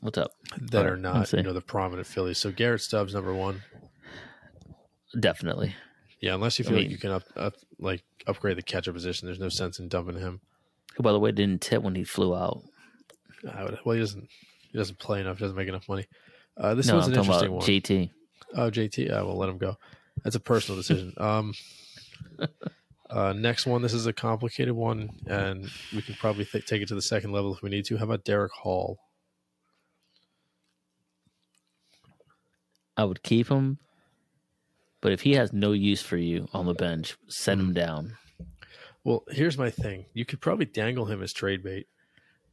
What's 0.00 0.18
up? 0.18 0.32
that 0.60 0.86
All 0.86 0.92
are 0.92 0.96
not, 0.96 1.32
you 1.32 1.42
know, 1.44 1.52
the 1.52 1.60
prominent 1.60 2.06
Phillies. 2.08 2.38
So 2.38 2.50
Garrett 2.50 2.80
Stubbs, 2.80 3.14
number 3.14 3.32
one. 3.32 3.62
Definitely. 5.18 5.74
Yeah, 6.20 6.34
unless 6.34 6.58
you 6.58 6.64
I 6.64 6.68
feel 6.68 6.78
like 6.78 6.90
you 6.90 6.98
can 6.98 7.10
up, 7.10 7.22
up 7.36 7.54
like 7.78 8.02
upgrade 8.26 8.56
the 8.56 8.62
catcher 8.62 8.92
position, 8.92 9.26
there's 9.26 9.38
no 9.38 9.48
sense 9.48 9.78
in 9.78 9.88
dumping 9.88 10.18
him. 10.18 10.40
Who, 10.96 11.02
by 11.02 11.12
the 11.12 11.20
way, 11.20 11.30
didn't 11.32 11.62
tip 11.62 11.82
when 11.82 11.94
he 11.94 12.04
flew 12.04 12.34
out. 12.34 12.62
I 13.52 13.62
would, 13.62 13.78
well, 13.84 13.94
he 13.94 14.00
doesn't. 14.00 14.28
He 14.70 14.76
doesn't 14.76 14.98
play 14.98 15.20
enough. 15.20 15.38
Doesn't 15.38 15.56
make 15.56 15.68
enough 15.68 15.88
money. 15.88 16.06
Uh, 16.56 16.74
this 16.74 16.88
no, 16.88 16.96
was 16.96 17.06
I'm 17.06 17.12
an 17.12 17.18
interesting 17.20 17.52
one. 17.52 17.62
JT. 17.62 18.10
oh, 18.56 18.70
JT. 18.70 19.12
I 19.12 19.22
will 19.22 19.36
let 19.36 19.48
him 19.48 19.58
go. 19.58 19.76
That's 20.24 20.36
a 20.36 20.40
personal 20.40 20.78
decision. 20.80 21.14
um, 21.18 21.54
uh, 23.08 23.32
next 23.32 23.66
one. 23.66 23.80
This 23.80 23.94
is 23.94 24.06
a 24.06 24.12
complicated 24.12 24.74
one, 24.74 25.10
and 25.26 25.70
we 25.94 26.02
can 26.02 26.16
probably 26.16 26.44
th- 26.44 26.66
take 26.66 26.82
it 26.82 26.88
to 26.88 26.94
the 26.94 27.02
second 27.02 27.32
level 27.32 27.54
if 27.54 27.62
we 27.62 27.70
need 27.70 27.84
to. 27.86 27.96
How 27.96 28.04
about 28.04 28.24
Darick 28.24 28.50
Hall? 28.50 28.98
I 32.96 33.04
would 33.04 33.22
keep 33.22 33.48
him, 33.48 33.78
but 35.00 35.12
if 35.12 35.22
he 35.22 35.34
has 35.34 35.52
no 35.52 35.72
use 35.72 36.02
for 36.02 36.16
you 36.16 36.48
on 36.52 36.66
the 36.66 36.74
bench, 36.74 37.16
send 37.28 37.60
him 37.60 37.70
mm. 37.70 37.74
down. 37.74 38.16
Well, 39.04 39.24
here's 39.30 39.56
my 39.56 39.70
thing. 39.70 40.06
You 40.12 40.24
could 40.24 40.40
probably 40.40 40.66
dangle 40.66 41.06
him 41.06 41.22
as 41.22 41.32
trade 41.32 41.62
bait 41.62 41.86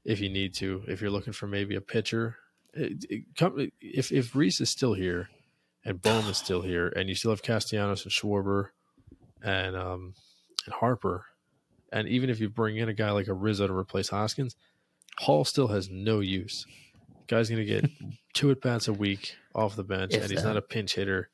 if 0.05 0.19
you 0.19 0.29
need 0.29 0.53
to. 0.55 0.83
If 0.87 1.01
you're 1.01 1.09
looking 1.11 1.33
for 1.33 1.47
maybe 1.47 1.75
a 1.75 1.81
pitcher, 1.81 2.37
uh, 2.77 2.83
It- 2.83 3.05
it 3.09 3.21
uh, 3.21 3.39
come- 3.39 3.59
uh, 3.59 3.65
if 3.81 4.11
if 4.11 4.35
Rhys 4.35 4.59
is 4.61 4.69
still 4.69 4.93
here 4.93 5.29
and 5.83 6.01
Bohm 6.01 6.27
is 6.29 6.37
still 6.37 6.61
here, 6.61 6.87
and 6.87 7.09
you 7.09 7.15
still 7.15 7.31
have 7.31 7.41
Castellanos 7.41 8.03
and 8.03 8.11
Schwarber 8.11 8.69
and 9.43 9.75
um 9.75 10.13
and 10.65 10.73
Harper, 10.75 11.25
and 11.91 12.07
even 12.07 12.29
if 12.29 12.39
you 12.39 12.49
bring 12.49 12.77
in 12.77 12.89
a 12.89 12.93
guy 12.93 13.11
like 13.11 13.27
a 13.27 13.33
Rizzo 13.33 13.67
to 13.67 13.73
replace 13.73 14.09
Hoskins, 14.09 14.55
Hall 15.19 15.45
still 15.45 15.67
has 15.67 15.89
no 15.89 16.19
use. 16.21 16.65
Guy's 17.27 17.49
going 17.49 17.65
to 17.65 17.81
get 17.81 17.89
two 18.33 18.51
at 18.51 18.61
bats 18.61 18.87
a 18.87 18.93
week 18.93 19.35
off 19.53 19.75
the 19.75 19.83
bench, 19.83 20.13
If 20.13 20.21
and 20.23 20.31
he's 20.31 20.41
that. 20.43 20.47
not 20.49 20.57
a 20.57 20.61
pinch 20.61 20.95
hitter. 20.95 21.29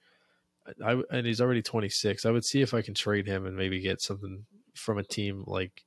I, 0.83 1.01
and 1.11 1.25
he's 1.25 1.41
already 1.41 1.61
26. 1.61 2.25
I 2.25 2.31
would 2.31 2.45
see 2.45 2.61
if 2.61 2.73
I 2.73 2.81
can 2.81 2.93
trade 2.93 3.27
him 3.27 3.45
and 3.45 3.55
maybe 3.55 3.79
get 3.79 4.01
something 4.01 4.45
from 4.75 4.97
a 4.97 5.03
team 5.03 5.43
like, 5.47 5.83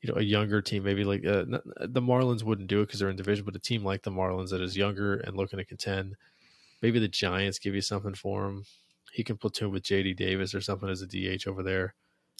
you 0.00 0.10
know, 0.12 0.18
a 0.18 0.22
younger 0.22 0.60
team. 0.60 0.82
Maybe 0.82 1.04
like 1.04 1.24
uh, 1.24 1.44
the 1.80 2.02
Marlins 2.02 2.42
wouldn't 2.42 2.68
do 2.68 2.80
it 2.80 2.86
because 2.86 3.00
they're 3.00 3.10
in 3.10 3.16
division, 3.16 3.44
but 3.44 3.56
a 3.56 3.60
team 3.60 3.84
like 3.84 4.02
the 4.02 4.10
Marlins 4.10 4.50
that 4.50 4.60
is 4.60 4.76
younger 4.76 5.16
and 5.16 5.36
looking 5.36 5.58
to 5.58 5.64
contend. 5.64 6.16
Maybe 6.82 6.98
the 6.98 7.08
Giants 7.08 7.58
give 7.58 7.74
you 7.74 7.80
something 7.80 8.14
for 8.14 8.46
him. 8.46 8.64
He 9.12 9.22
can 9.22 9.36
platoon 9.36 9.70
with 9.70 9.84
JD 9.84 10.16
Davis 10.16 10.54
or 10.54 10.60
something 10.60 10.88
as 10.88 11.02
a 11.02 11.06
DH 11.06 11.46
over 11.46 11.62
there. 11.62 11.94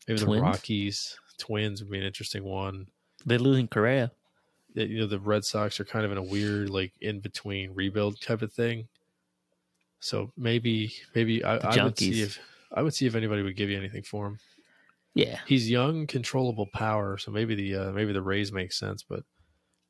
Maybe 0.09 0.21
Twins? 0.21 0.41
the 0.41 0.43
Rockies, 0.43 1.19
Twins 1.39 1.81
would 1.81 1.91
be 1.91 1.99
an 1.99 2.05
interesting 2.05 2.45
one. 2.45 2.89
They're 3.25 3.39
losing 3.39 3.69
Correa. 3.69 4.11
You 4.75 5.01
know, 5.01 5.07
the 5.07 5.21
Red 5.21 5.45
Sox 5.45 5.79
are 5.81 5.85
kind 5.85 6.05
of 6.05 6.13
in 6.13 6.19
a 6.19 6.23
weird, 6.23 6.71
like 6.71 6.93
in 7.01 7.21
between 7.21 7.75
rebuild 7.75 8.21
type 8.21 8.43
of 8.43 8.53
thing. 8.53 8.89
So 10.03 10.33
maybe, 10.37 10.93
maybe 11.15 11.45
I, 11.45 11.59
I 11.59 11.85
would 11.85 11.97
see 11.97 12.23
if 12.23 12.41
I 12.73 12.83
would 12.83 12.93
see 12.93 13.07
if 13.07 13.15
anybody 13.15 13.43
would 13.43 13.57
give 13.57 13.71
you 13.71 13.79
anything 13.79 14.03
for 14.03 14.27
him. 14.27 14.39
Yeah, 15.15 15.39
He's 15.47 15.71
young, 15.71 16.09
controllable 16.09 16.67
power, 16.67 17.19
so 17.19 17.31
maybe 17.31 17.55
the 17.55 17.77
uh, 17.77 17.93
maybe 17.93 18.13
the 18.13 18.23
Rays 18.23 18.51
make 18.51 18.73
sense, 18.73 19.05
but 19.05 19.23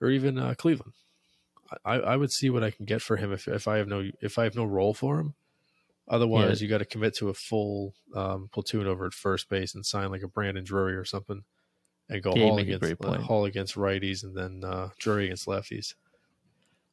or 0.02 0.10
even 0.10 0.38
uh, 0.38 0.54
Cleveland. 0.58 0.92
I, 1.86 1.94
I 1.94 2.16
would 2.16 2.30
see 2.30 2.50
what 2.50 2.62
I 2.62 2.70
can 2.70 2.84
get 2.84 3.00
for 3.00 3.16
him 3.16 3.32
if, 3.32 3.48
if 3.48 3.66
I 3.66 3.78
have 3.78 3.88
no 3.88 4.10
if 4.20 4.38
I 4.38 4.44
have 4.44 4.54
no 4.54 4.66
role 4.66 4.92
for 4.92 5.18
him. 5.18 5.34
Otherwise, 6.08 6.60
you 6.60 6.68
got 6.68 6.78
to 6.78 6.84
commit 6.84 7.14
to 7.16 7.30
a 7.30 7.34
full 7.34 7.94
um, 8.14 8.50
platoon 8.52 8.86
over 8.86 9.06
at 9.06 9.14
first 9.14 9.48
base 9.48 9.74
and 9.74 9.86
sign 9.86 10.10
like 10.10 10.22
a 10.22 10.28
Brandon 10.28 10.62
Drury 10.62 10.94
or 10.94 11.06
something, 11.06 11.42
and 12.10 12.22
go 12.22 12.34
Yeah, 12.34 12.42
you 12.42 12.46
Hall 12.48 12.56
make 12.56 12.68
a 12.68 12.74
against 12.74 13.04
uh. 13.04 13.18
Hall 13.22 13.44
against 13.46 13.76
righties 13.76 14.24
and 14.24 14.36
then 14.36 14.62
uh, 14.62 14.90
Drury 14.98 15.26
against 15.26 15.46
lefties. 15.46 15.94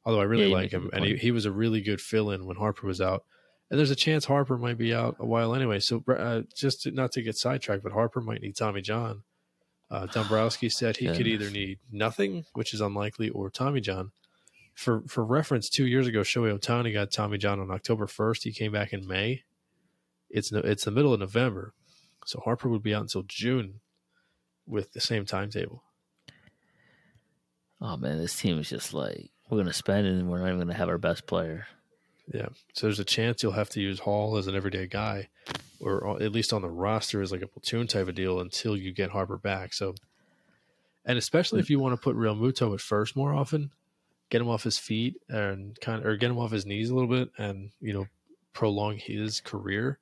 Although 0.09 0.21
I 0.21 0.23
really 0.23 0.49
Yeah, 0.49 0.55
like 0.55 0.71
him, 0.71 0.89
and 0.91 1.05
he, 1.05 1.17
he 1.17 1.29
was 1.29 1.45
a 1.45 1.51
really 1.51 1.81
good 1.81 2.01
fill 2.01 2.31
in 2.31 2.47
when 2.47 2.57
Harper 2.57 2.87
was 2.87 2.99
out. 2.99 3.25
And 3.69 3.77
there's 3.77 3.91
a 3.91 3.95
chance 3.95 4.25
Harper 4.25 4.57
might 4.57 4.79
be 4.79 4.91
out 4.91 5.17
a 5.19 5.25
while 5.27 5.53
anyway. 5.53 5.79
So 5.79 6.03
uh, 6.07 6.41
just 6.55 6.81
to, 6.81 6.91
not 6.91 7.11
to 7.11 7.21
get 7.21 7.37
sidetracked, 7.37 7.83
but 7.83 7.91
Harper 7.91 8.19
might 8.19 8.41
need 8.41 8.55
Tommy 8.55 8.81
John. 8.81 9.21
Uh, 9.91 10.07
Dombrowski 10.07 10.67
said 10.67 10.97
he 10.97 11.05
could 11.15 11.27
either 11.27 11.51
need 11.51 11.77
nothing, 11.91 12.45
which 12.53 12.73
is 12.73 12.81
unlikely, 12.81 13.29
or 13.29 13.51
Tommy 13.51 13.81
John. 13.81 14.11
For 14.73 15.03
for 15.07 15.23
reference, 15.23 15.69
two 15.69 15.85
years 15.85 16.07
ago, 16.07 16.21
Shohei 16.21 16.57
Ohtani 16.57 16.91
got 16.91 17.11
Tommy 17.11 17.37
John 17.37 17.59
on 17.59 17.69
October 17.69 18.07
1st. 18.07 18.45
He 18.45 18.51
came 18.51 18.71
back 18.71 18.93
in 18.93 19.05
May. 19.05 19.43
It's 20.31 20.51
no, 20.51 20.57
it's 20.61 20.85
the 20.85 20.91
middle 20.91 21.13
of 21.13 21.19
November, 21.19 21.75
so 22.25 22.39
Harper 22.39 22.67
would 22.67 22.81
be 22.81 22.95
out 22.95 23.03
until 23.03 23.21
June 23.27 23.81
with 24.65 24.93
the 24.93 25.01
same 25.01 25.25
timetable. 25.25 25.83
Oh 27.79 27.95
man, 27.95 28.17
this 28.17 28.35
team 28.35 28.57
is 28.57 28.69
just 28.69 28.91
like 28.91 29.29
we're 29.49 29.57
gonna 29.57 29.73
spend 29.73 30.07
it 30.07 30.11
and 30.11 30.29
we're 30.29 30.39
not 30.39 30.47
even 30.47 30.59
gonna 30.59 30.73
have 30.73 30.89
our 30.89 30.97
best 30.97 31.25
player. 31.25 31.67
Yeah. 32.31 32.49
So 32.73 32.87
there's 32.87 32.99
a 32.99 33.05
chance 33.05 33.41
you'll 33.41 33.53
have 33.53 33.69
to 33.69 33.81
use 33.81 33.99
Hall 33.99 34.37
as 34.37 34.47
an 34.47 34.55
everyday 34.55 34.87
guy, 34.87 35.29
or 35.79 36.21
at 36.21 36.31
least 36.31 36.53
on 36.53 36.61
the 36.61 36.69
roster 36.69 37.21
as 37.21 37.31
like 37.31 37.41
a 37.41 37.47
platoon 37.47 37.87
type 37.87 38.07
of 38.07 38.15
deal 38.15 38.39
until 38.39 38.77
you 38.77 38.93
get 38.93 39.09
Harper 39.09 39.37
back. 39.37 39.73
So, 39.73 39.95
and 41.05 41.17
especially 41.17 41.59
if 41.59 41.69
you 41.69 41.79
want 41.79 41.93
to 41.93 42.01
put 42.01 42.15
Realmuto 42.15 42.73
at 42.73 42.81
first 42.81 43.15
more 43.15 43.33
often, 43.33 43.71
get 44.29 44.41
him 44.41 44.49
off 44.49 44.63
his 44.63 44.77
feet 44.77 45.19
and 45.27 45.79
kind 45.81 45.99
of, 45.99 46.05
or 46.05 46.17
get 46.17 46.29
him 46.29 46.37
off 46.37 46.51
his 46.51 46.65
knees 46.65 46.89
a 46.89 46.95
little 46.95 47.09
bit, 47.09 47.31
and 47.37 47.71
you 47.81 47.93
know, 47.93 48.07
prolong 48.53 48.97
his 48.97 49.41
career. 49.41 49.97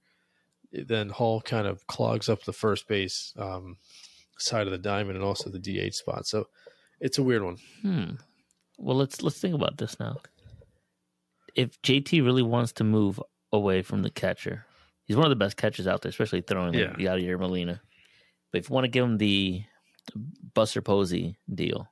Then 0.74 1.10
Hall 1.10 1.42
kind 1.42 1.66
of 1.66 1.88
clogs 1.88 2.28
up 2.28 2.44
the 2.44 2.52
first 2.52 2.90
base 2.90 3.34
um, 3.38 3.78
side 4.38 4.68
of 4.68 4.72
the 4.72 4.78
diamond 4.78 5.16
and 5.16 5.24
also 5.24 5.50
the 5.50 5.60
DH 5.60 5.94
spot. 5.94 6.28
So 6.28 6.48
it's 7.00 7.18
a 7.18 7.24
weird 7.24 7.44
one. 7.44 7.58
Hmm. 7.82 8.12
Well, 8.78 8.96
let's 8.98 9.22
let's 9.22 9.40
think 9.40 9.56
about 9.56 9.78
this 9.78 10.00
now. 10.00 10.18
If 11.56 11.82
JT 11.82 12.24
really 12.24 12.44
wants 12.44 12.72
to 12.74 12.84
move 12.84 13.22
away 13.52 13.82
from 13.82 14.04
the 14.04 14.10
catcher, 14.12 14.66
he's 15.06 15.16
one 15.18 15.26
of 15.26 15.32
the 15.32 15.36
best 15.36 15.58
catchers 15.58 15.88
out 15.88 16.02
there, 16.02 16.10
especially 16.10 16.42
throwing 16.42 16.74
like 16.74 16.98
Yeah. 17.00 17.16
Yadier 17.16 17.40
Molina. 17.40 17.82
But 18.52 18.60
if 18.60 18.70
you 18.70 18.74
want 18.74 18.86
to 18.86 18.90
give 18.90 19.04
him 19.04 19.18
the 19.18 19.64
Buster 20.54 20.82
Posey 20.82 21.38
deal, 21.54 21.90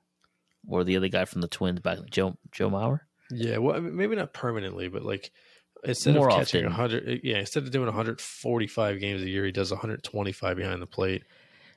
or 0.68 0.84
the 0.84 0.98
other 0.98 1.08
guy 1.10 1.26
from 1.26 1.42
the 1.42 1.48
Twins 1.48 1.80
back, 1.80 2.00
Joe 2.10 2.38
Joe 2.52 2.70
Mauer, 2.70 3.02
Yeah, 3.32 3.58
well, 3.58 3.76
I 3.76 3.80
mean, 3.80 3.96
maybe 3.96 4.16
not 4.16 4.34
permanently, 4.34 4.88
but 4.88 5.04
like 5.04 5.32
instead 5.84 6.16
More 6.16 6.30
of 6.30 6.36
catching 6.36 6.66
often. 6.66 6.78
100, 6.78 7.22
yeah, 7.24 7.40
instead 7.40 7.64
of 7.64 7.72
doing 7.72 7.86
145 7.88 9.00
games 9.00 9.22
a 9.24 9.30
year, 9.30 9.46
he 9.46 9.52
does 9.52 9.72
125 9.72 10.56
behind 10.58 10.82
the 10.82 10.88
plate, 10.88 11.24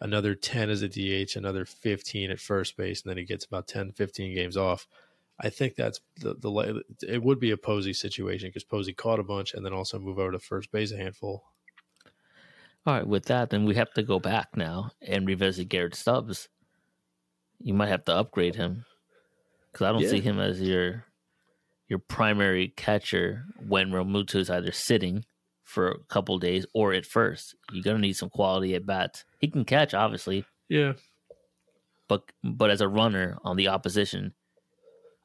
another 0.00 0.34
10 0.34 0.70
as 0.70 0.82
a 0.82 0.88
DH, 0.88 1.36
another 1.36 1.64
15 1.64 2.30
at 2.30 2.40
first 2.40 2.76
base, 2.76 3.02
and 3.02 3.10
then 3.10 3.16
he 3.18 3.24
gets 3.24 3.44
about 3.44 3.66
10, 3.68 3.92
15 3.92 4.34
games 4.34 4.56
off. 4.56 4.86
I 5.40 5.50
think 5.50 5.76
that's 5.76 6.00
the 6.16 6.34
the 6.34 6.82
it 7.06 7.22
would 7.22 7.38
be 7.38 7.52
a 7.52 7.56
Posey 7.56 7.92
situation 7.92 8.48
because 8.48 8.64
Posey 8.64 8.92
caught 8.92 9.20
a 9.20 9.24
bunch 9.24 9.54
and 9.54 9.64
then 9.64 9.72
also 9.72 9.98
move 9.98 10.18
over 10.18 10.32
to 10.32 10.38
first 10.40 10.72
base 10.72 10.90
a 10.90 10.96
handful. 10.96 11.44
All 12.86 12.94
right, 12.94 13.06
with 13.06 13.26
that, 13.26 13.50
then 13.50 13.64
we 13.64 13.74
have 13.76 13.92
to 13.94 14.02
go 14.02 14.18
back 14.18 14.56
now 14.56 14.90
and 15.02 15.26
revisit 15.26 15.68
Garrett 15.68 15.94
Stubbs. 15.94 16.48
You 17.60 17.74
might 17.74 17.88
have 17.88 18.04
to 18.06 18.16
upgrade 18.16 18.54
him 18.56 18.84
because 19.72 19.84
I 19.86 19.92
don't 19.92 20.02
Yeah. 20.02 20.10
see 20.10 20.20
him 20.20 20.40
as 20.40 20.60
your 20.60 21.04
your 21.88 21.98
primary 21.98 22.68
catcher 22.68 23.46
when 23.56 23.90
Realmuto 23.90 24.36
is 24.36 24.50
either 24.50 24.72
sitting 24.72 25.24
for 25.68 25.90
a 25.90 25.98
couple 26.08 26.38
days 26.38 26.64
or 26.74 26.92
at 26.94 27.04
first. 27.06 27.54
You're 27.72 27.84
gonna 27.84 27.98
need 27.98 28.14
some 28.14 28.30
quality 28.30 28.74
at 28.74 28.86
bats. 28.86 29.24
He 29.38 29.48
can 29.48 29.64
catch, 29.64 29.92
obviously, 29.94 30.44
Yeah, 30.68 30.94
but 32.08 32.22
but 32.42 32.70
as 32.70 32.80
a 32.80 32.88
runner 32.88 33.36
on 33.44 33.56
the 33.56 33.68
opposition, 33.68 34.32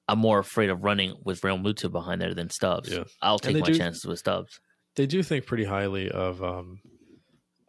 I'm 0.08 0.20
more 0.20 0.40
afraid 0.40 0.70
of 0.70 0.84
running 0.84 1.16
with 1.24 1.42
Realmuto 1.42 1.92
behind 1.92 2.22
there 2.22 2.34
than 2.34 2.50
Stubbs. 2.50 2.92
Yeah. 2.92 3.06
I'll 3.22 3.40
take 3.40 3.56
my 3.58 3.62
do- 3.66 3.74
chances 3.78 4.06
with 4.06 4.20
Stubbs. 4.20 4.60
they 4.96 5.06
do 5.08 5.24
think 5.24 5.46
pretty 5.46 5.64
highly 5.66 6.10
of 6.12 6.44
um 6.44 6.82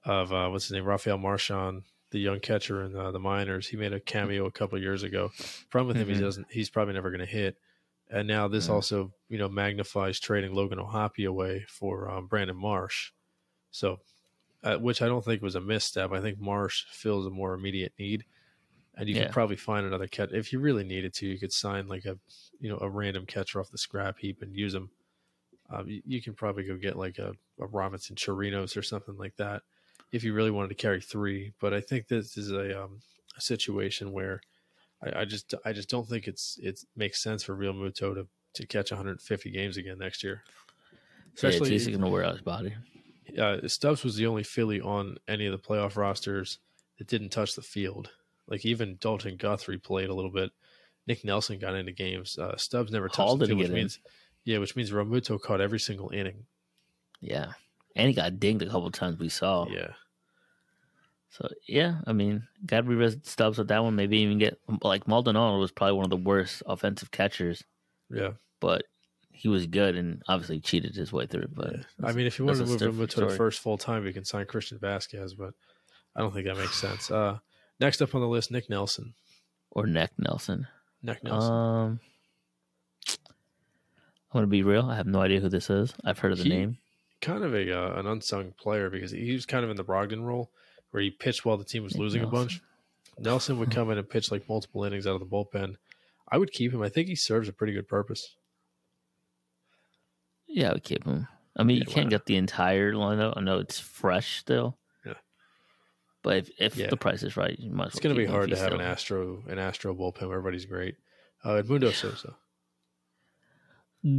of 0.05 0.33
uh 0.33 0.49
what's 0.49 0.65
his 0.65 0.73
name 0.73 0.85
Rafael 0.85 1.17
Marchan, 1.19 1.83
the 2.11 2.19
young 2.19 2.41
catcher 2.41 2.83
in 2.83 2.97
uh, 2.97 3.11
the 3.13 3.19
minors. 3.21 3.69
He 3.69 3.77
made 3.77 3.93
a 3.93 4.01
cameo 4.01 4.47
a 4.47 4.51
couple 4.51 4.77
of 4.77 4.83
years 4.83 5.03
ago. 5.05 5.31
Problem 5.71 5.89
with 5.89 5.97
him, 5.97 6.09
Mhm. 6.09 6.17
he 6.17 6.21
doesn't. 6.21 6.47
He's 6.51 6.71
probably 6.71 6.95
never 6.95 7.11
going 7.11 7.21
to 7.27 7.27
hit. 7.27 7.57
And 8.11 8.29
now 8.29 8.49
this 8.49 8.69
Yeah. 8.69 8.71
also 8.71 9.15
you 9.29 9.39
know 9.39 9.49
magnifies 9.49 10.21
trading 10.21 10.55
Logan 10.55 10.79
O'Hoppe 10.79 11.27
away 11.27 11.65
for 11.69 12.11
um, 12.11 12.27
Brandon 12.27 12.57
Marsh. 12.57 13.13
So, 13.71 13.99
uh, 14.65 14.79
which 14.79 15.03
I 15.03 15.07
don't 15.07 15.25
think 15.25 15.43
was 15.43 15.57
a 15.57 15.61
misstep. 15.61 16.13
I 16.13 16.21
think 16.21 16.41
Marsh 16.41 16.87
fills 16.91 17.27
a 17.27 17.31
more 17.31 17.55
immediate 17.55 17.95
need. 17.99 18.27
And 18.97 19.09
you 19.09 19.15
Yeah. 19.15 19.27
could 19.27 19.31
probably 19.31 19.57
find 19.57 19.87
another 19.87 20.09
catch 20.09 20.33
if 20.33 20.53
you 20.53 20.61
really 20.61 20.85
needed 20.85 21.15
to. 21.15 21.27
You 21.29 21.39
could 21.39 21.53
sign 21.53 21.89
like 21.89 22.05
a, 22.05 22.19
you 22.61 22.69
know, 22.71 22.79
a 22.81 22.91
random 22.91 23.27
catcher 23.27 23.61
off 23.61 23.71
the 23.71 23.79
scrap 23.79 24.19
heap 24.19 24.43
and 24.43 24.55
use 24.57 24.75
him 24.75 24.91
um, 25.71 25.89
you, 25.89 26.03
you 26.05 26.23
can 26.23 26.35
probably 26.35 26.65
go 26.65 26.77
get 26.77 26.97
like 26.97 27.19
a, 27.19 27.35
a 27.59 27.67
Robinson 27.67 28.17
Chirinos 28.17 28.77
or 28.77 28.83
something 28.83 29.17
like 29.17 29.37
that 29.37 29.63
if 30.13 30.23
you 30.23 30.35
really 30.35 30.51
wanted 30.51 30.69
to 30.69 30.75
carry 30.75 31.01
three. 31.01 31.55
But 31.59 31.73
I 31.75 31.81
think 31.81 32.09
this 32.09 32.37
is 32.37 32.51
a, 32.51 32.85
um, 32.85 33.01
a 33.37 33.41
situation 33.41 34.13
where 34.13 34.41
I, 35.05 35.21
I 35.21 35.25
just 35.25 35.55
I 35.65 35.73
just 35.73 35.89
don't 35.89 36.09
think 36.09 36.27
it's 36.27 36.59
it 36.63 36.81
makes 36.97 37.23
sense 37.23 37.43
for 37.43 37.57
Realmuto 37.57 38.15
to, 38.15 38.27
to 38.55 38.67
catch 38.67 38.91
150 38.91 39.51
games 39.51 39.77
again 39.77 39.99
next 39.99 40.23
year. 40.23 40.43
Yeah, 40.93 41.31
Especially 41.35 41.71
he's 41.71 41.89
gonna 41.89 42.09
wear 42.09 42.25
out 42.25 42.33
his 42.33 42.43
body. 42.43 42.75
uh, 43.39 43.67
Stubbs 43.67 44.05
was 44.05 44.17
the 44.17 44.27
only 44.27 44.43
Philly 44.45 44.81
on 44.81 45.17
any 45.29 45.47
of 45.47 45.53
the 45.53 45.59
playoff 45.59 45.97
rosters 45.97 46.59
that 46.99 47.09
didn't 47.09 47.31
touch 47.31 47.55
the 47.57 47.63
field. 47.63 48.11
Like 48.47 48.65
even 48.65 48.99
Dalton 49.01 49.37
Guthrie 49.37 49.79
played 49.79 50.11
a 50.11 50.15
little 50.15 50.31
bit. 50.31 50.51
Nick 51.07 51.25
Nelson 51.25 51.59
got 51.59 51.75
into 51.75 51.93
games. 51.93 52.39
Uh, 52.39 52.57
Stubbs 52.57 52.93
never 52.93 53.09
touched 53.09 53.17
Hall 53.17 53.37
the 53.37 53.47
field, 53.47 53.59
which 53.59 53.69
in. 53.69 53.75
means 53.75 53.99
yeah, 54.45 54.59
which 54.59 54.77
means 54.77 54.91
Realmuto 54.91 55.41
caught 55.41 55.61
every 55.61 55.81
single 55.81 56.11
inning. 56.11 56.47
Yeah, 57.21 57.53
and 57.97 58.09
he 58.09 58.15
got 58.15 58.39
dinged 58.39 58.63
a 58.63 58.67
couple 58.67 58.91
times. 58.91 59.19
We 59.19 59.29
saw. 59.29 59.67
Yeah. 59.69 59.93
So 61.37 61.49
yeah, 61.67 61.97
I 62.07 62.13
mean, 62.13 62.47
got 62.65 62.83
to 62.83 62.87
revisit 62.89 63.27
Stubbs 63.27 63.59
with 63.59 63.67
that 63.69 63.83
one. 63.83 63.97
Maybe 63.97 64.19
even 64.19 64.39
get 64.39 64.57
like 64.83 65.09
Maldonado 65.09 65.59
was 65.59 65.73
probably 65.73 65.95
one 65.97 66.05
of 66.05 66.11
the 66.11 66.17
worst 66.17 66.63
offensive 66.65 67.11
catchers, 67.11 67.65
Yeah. 68.09 68.35
but 68.61 68.85
he 69.33 69.49
was 69.49 69.67
good 69.67 69.97
and 69.97 70.23
obviously 70.29 70.61
cheated 70.61 70.95
his 70.95 71.13
way 71.13 71.27
through. 71.27 71.49
But 71.53 71.73
Yeah. 71.75 71.83
I 72.05 72.13
mean, 72.13 72.27
if 72.27 72.39
you 72.39 72.45
want 72.45 72.59
to 72.59 72.67
move 72.67 72.81
him 72.81 73.07
to 73.09 73.21
the 73.21 73.31
first 73.31 73.59
full 73.61 73.77
time, 73.77 74.07
you 74.07 74.13
can 74.13 74.25
sign 74.25 74.47
Christian 74.47 74.79
Vasquez, 74.79 75.35
but 75.35 75.55
I 76.15 76.21
don't 76.21 76.33
think 76.33 76.47
that 76.47 76.57
makes 76.57 76.77
sense. 76.77 77.11
Uh, 77.11 77.39
next 77.81 78.01
up 78.01 78.15
on 78.15 78.21
the 78.21 78.29
list, 78.29 78.53
Nick 78.53 78.71
Nelson. 78.71 79.15
or 79.73 79.87
Neck 79.89 80.13
Nelson. 80.19 80.69
Nick 81.03 81.25
Nelson. 81.25 81.53
Um, 81.53 82.01
I'm 83.09 83.19
gonna 84.39 84.47
be 84.47 84.63
real. 84.63 84.89
I 84.89 84.97
have 84.97 85.07
no 85.09 85.21
idea 85.21 85.41
who 85.41 85.49
this 85.49 85.71
is. 85.71 85.93
I've 86.05 86.19
heard 86.21 86.33
of 86.33 86.39
the 86.39 86.45
He- 86.45 86.51
name. 86.51 86.79
kind 87.21 87.43
of 87.43 87.55
a 87.55 87.73
uh, 87.73 87.99
an 87.99 88.07
unsung 88.07 88.53
player 88.53 88.91
because 88.91 89.11
he 89.11 89.33
was 89.33 89.47
kind 89.47 89.65
of 89.65 89.71
in 89.71 89.77
the 89.77 89.85
Brogdon 89.85 90.23
role 90.25 90.51
where 90.95 91.03
he 91.03 91.11
pitched 91.11 91.45
while 91.45 91.57
the 91.57 91.65
team 91.65 91.83
was 91.83 91.99
losing 91.99 92.23
a 92.23 92.27
bunch. 92.29 92.61
Nelson 93.19 93.59
would 93.59 93.73
come 93.73 93.91
in 93.91 93.99
and 93.99 94.09
pitch 94.09 94.31
like 94.31 94.49
multiple 94.49 94.85
innings 94.85 95.09
out 95.09 95.15
of 95.15 95.19
the 95.21 95.27
bullpen. 95.27 95.75
I 96.31 96.39
would 96.39 96.53
keep 96.53 96.73
him. 96.73 96.83
I 96.83 96.89
think 96.89 97.09
he 97.09 97.17
serves 97.17 97.49
a 97.49 97.53
pretty 97.53 97.73
good 97.73 97.89
purpose. 97.89 98.37
Yeah, 100.47 100.71
I 100.71 100.75
would 100.75 100.85
keep 100.85 101.03
him. 101.05 101.27
I 101.57 101.65
mean, 101.65 101.79
Yeah, 101.79 101.85
you 101.89 101.93
can't 101.93 102.11
get 102.11 102.27
the 102.27 102.37
entire 102.37 102.93
lineup. 102.93 103.35
I 103.37 103.41
know 103.41 103.59
it's 103.59 103.81
fresh 103.81 104.39
still. 104.39 104.79
Yeah. 105.05 105.15
But 106.23 106.37
if, 106.37 106.51
if 106.61 106.77
Yeah. 106.77 106.91
the 106.91 106.97
price 106.97 107.25
is 107.25 107.37
right, 107.37 107.59
you 107.59 107.73
might. 107.73 107.89
It's 107.89 107.97
well 107.97 108.03
going 108.03 108.15
to 108.15 108.19
be 108.21 108.27
keep 108.27 108.29
him 108.29 108.35
if 108.35 108.39
hard 108.39 108.51
to 108.51 108.57
have 108.57 108.73
an 108.73 108.81
Astro 108.81 109.43
an 109.49 109.59
Astro 109.59 109.97
bullpen 109.97 110.29
where 110.29 110.39
everybody's 110.39 110.65
great. 110.65 110.95
Uh, 111.43 111.61
Edmundo 111.61 111.93
Sosa. 111.93 112.37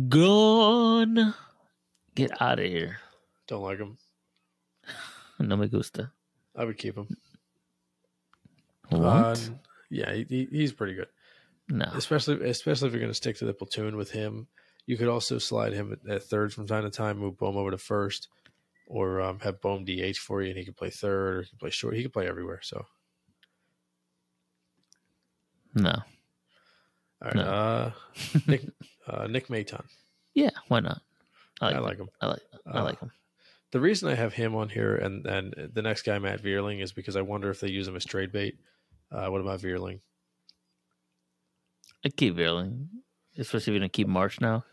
Gone. 0.09 1.33
Get 2.15 2.41
out 2.41 2.59
of 2.59 2.65
here. 2.65 2.97
Don't 3.47 3.61
like 3.63 3.77
him. 3.77 3.97
No 5.39 5.57
me 5.57 5.67
gusta. 5.67 6.11
I 6.57 6.63
would 6.65 6.77
keep 6.77 6.95
him. 6.97 7.07
What? 8.89 9.01
Uh, 9.01 9.35
yeah, 9.89 10.13
he, 10.13 10.23
he, 10.29 10.47
he's 10.51 10.71
pretty 10.73 10.93
good. 10.93 11.07
no. 11.69 11.85
especially 11.95 12.47
especially 12.49 12.87
if 12.87 12.93
you're 12.93 13.01
going 13.01 13.11
to 13.11 13.15
stick 13.15 13.37
to 13.37 13.45
the 13.45 13.53
platoon 13.53 13.97
with 13.97 14.11
him. 14.11 14.47
You 14.87 14.97
could 14.97 15.07
also 15.07 15.39
slide 15.39 15.73
him 15.73 15.97
at, 16.09 16.23
third 16.23 16.53
from 16.53 16.67
time 16.67 16.83
to 16.83 16.91
time, 16.91 17.17
move 17.17 17.37
Bohm 17.39 17.57
over 17.57 17.71
to 17.71 17.77
first, 17.77 18.27
or 18.85 19.19
um, 19.21 19.39
have 19.39 19.59
Bohm 19.59 19.83
DH 19.83 20.17
for 20.17 20.41
you, 20.43 20.49
and 20.49 20.57
he 20.59 20.63
could 20.65 20.77
play 20.77 20.91
third 20.91 21.37
or 21.37 21.41
he 21.41 21.49
can 21.49 21.57
play 21.57 21.69
short. 21.71 21.95
He 21.95 22.03
could 22.03 22.13
play 22.13 22.27
everywhere. 22.27 22.59
So, 22.61 22.85
No. 25.73 25.89
all 25.91 26.03
right, 27.23 27.35
No. 27.35 27.41
uh, 27.43 27.91
Nick 28.47 28.61
uh, 29.07 29.27
Nick 29.27 29.47
Maton, 29.49 29.85
Yeah, 30.35 30.51
why 30.67 30.79
not? 30.81 31.01
I 31.61 31.67
I 31.69 31.79
like, 31.79 31.81
like, 31.81 31.97
him. 31.97 32.05
him. 32.05 32.09
I 32.21 32.25
like 32.27 32.41
I 32.67 32.77
Uh, 32.79 32.83
like 32.83 32.99
him. 32.99 33.11
The 33.75 33.81
reason 33.81 34.07
I 34.07 34.15
have 34.15 34.33
him 34.33 34.55
on 34.55 34.69
here 34.69 34.95
and 34.95 35.25
and 35.25 35.53
the 35.73 35.81
next 35.81 36.03
guy 36.03 36.17
Matt 36.17 36.41
Vierling 36.41 36.81
is 36.81 36.93
because 36.93 37.17
I 37.17 37.21
wonder 37.23 37.49
if 37.49 37.59
they 37.59 37.67
use 37.67 37.85
him 37.85 37.97
as 37.97 38.05
trade 38.05 38.31
bait. 38.31 38.57
Uh, 39.11 39.27
what 39.27 39.41
about 39.41 39.59
Vierling? 39.59 39.99
I 42.05 42.07
keep 42.07 42.37
Vierling, 42.37 42.87
especially 43.37 43.59
if 43.59 43.67
you're 43.67 43.79
gonna 43.79 43.89
keep 43.89 44.07
March 44.07 44.39
now. 44.39 44.63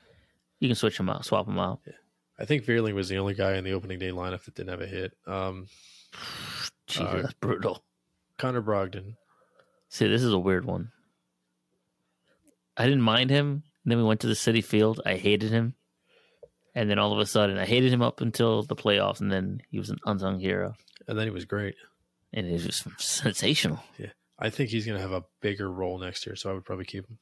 You 0.61 0.69
can 0.69 0.77
switch 0.77 1.01
him 1.01 1.11
out, 1.11 1.25
swap 1.25 1.49
him 1.49 1.59
out. 1.59 1.81
Yeah. 1.85 1.95
I 2.39 2.45
think 2.45 2.65
Vierling 2.65 2.95
was 2.95 3.09
the 3.09 3.19
only 3.19 3.35
guy 3.35 3.57
in 3.57 3.65
the 3.65 3.73
opening 3.73 3.99
day 3.99 4.11
lineup 4.11 4.45
that 4.45 4.55
didn't 4.55 4.71
have 4.71 4.81
a 4.81 4.87
hit. 4.87 5.15
Um, 5.27 5.67
Jesus, 6.87 7.09
Uh, 7.09 7.23
that's 7.23 7.35
brutal. 7.35 7.83
Connor 8.39 8.63
Brogdon. 8.63 9.17
See, 9.89 10.07
this 10.07 10.23
is 10.23 10.33
a 10.33 10.39
weird 10.39 10.65
one. 10.65 10.93
I 12.77 12.85
didn't 12.85 13.03
mind 13.03 13.31
him. 13.31 13.65
Then 13.85 13.99
we 13.99 14.05
went 14.05 14.21
to 14.21 14.29
the 14.29 14.35
Citi 14.35 14.63
Field. 14.63 15.01
I 15.05 15.17
hated 15.17 15.51
him, 15.51 15.75
and 16.75 16.89
then 16.91 16.99
all 16.99 17.13
of 17.13 17.19
a 17.19 17.27
sudden, 17.27 17.59
I 17.59 17.65
hated 17.67 17.93
him 17.93 18.03
up 18.03 18.21
until 18.21 18.63
the 18.63 18.77
playoffs, 18.77 19.21
and 19.21 19.31
then 19.31 19.61
he 19.71 19.79
was 19.79 19.91
an 19.91 19.99
unsung 20.07 20.39
hero, 20.41 20.75
And 21.09 21.19
then 21.19 21.27
he 21.27 21.31
was 21.31 21.45
great. 21.45 21.75
and 22.33 22.47
it 22.47 22.53
was 22.53 22.65
just 22.65 22.87
sensational. 23.01 23.81
Yeah, 23.99 24.11
I 24.39 24.51
think 24.51 24.71
he's 24.71 24.87
going 24.87 24.97
to 24.97 25.03
have 25.03 25.13
a 25.13 25.25
bigger 25.41 25.71
role 25.71 25.99
next 25.99 26.27
year, 26.27 26.37
so 26.37 26.51
I 26.51 26.55
would 26.55 26.65
probably 26.65 26.85
keep 26.87 27.07
him. 27.09 27.19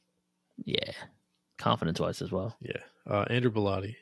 Yeah, 0.63 0.91
confidence 1.57 1.99
wise 1.99 2.21
as 2.21 2.31
well. 2.31 2.55
Yeah. 2.61 2.77
Uh, 3.09 3.25
Andrew 3.29 3.51
Bellatti. 3.51 3.95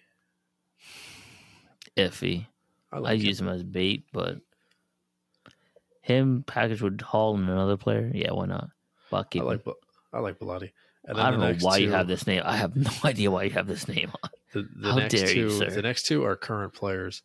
Iffy. 1.98 2.46
I 2.92 2.98
I 2.98 3.00
like 3.00 3.20
him. 3.20 3.26
use 3.28 3.40
him 3.42 3.50
as 3.50 3.64
bait, 3.64 4.06
but 4.14 4.38
him 6.02 6.44
packaged 6.46 6.82
with 6.82 7.02
Hall 7.02 7.36
and 7.36 7.48
another 7.50 7.78
player. 7.78 8.12
Yeah, 8.14 8.32
why 8.32 8.46
not? 8.46 8.70
But 9.12 9.28
I 9.36 9.40
like. 9.42 9.66
I 10.12 10.20
like 10.20 10.40
Bellotti. 10.40 10.72
And 11.06 11.20
I 11.20 11.30
don't 11.32 11.40
know 11.40 11.56
why 11.62 11.78
you 11.78 11.92
have 11.92 12.08
this 12.08 12.26
name. 12.28 12.42
I 12.46 12.58
have 12.58 12.76
no 12.76 12.90
idea 13.06 13.30
why 13.32 13.44
you 13.44 13.52
have 13.52 13.68
this 13.68 13.88
name 13.88 14.12
on. 14.24 14.30
The, 14.54 14.68
the 14.76 14.90
How 14.92 14.96
next 14.98 15.14
dare 15.14 15.28
two, 15.28 15.40
you, 15.40 15.50
sir. 15.52 15.70
the 15.70 15.82
next 15.82 16.04
two 16.06 16.24
are 16.26 16.36
current 16.36 16.74
players 16.74 17.22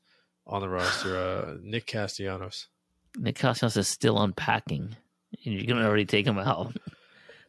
on 0.46 0.60
the 0.60 0.68
roster. 0.68 1.16
Uh, 1.16 1.56
Nick 1.62 1.86
Castellanos. 1.86 2.68
Nick 3.16 3.36
Castellanos 3.36 3.76
is 3.76 3.88
still 3.88 4.20
unpacking, 4.20 4.96
and 5.44 5.54
you're 5.54 5.66
gonna 5.66 5.86
already 5.86 6.04
take 6.04 6.26
him 6.26 6.38
out. 6.38 6.76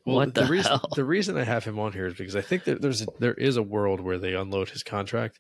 Well, 0.05 0.17
what 0.17 0.35
the, 0.35 0.45
reason 0.45 0.71
hell? 0.71 0.87
the 0.95 1.03
reason 1.03 1.35
I 1.35 1.43
have 1.43 1.63
him 1.63 1.79
on 1.79 1.91
here 1.91 2.05
is 2.05 2.13
because 2.13 2.35
I 2.35 2.41
think 2.41 2.65
that 2.65 2.79
there's 2.79 3.01
a, 3.01 3.07
there 3.19 3.33
is 3.33 3.57
a 3.57 3.63
world 3.63 3.99
where 3.99 4.19
they 4.19 4.35
unload 4.35 4.69
his 4.69 4.83
contract 4.83 5.39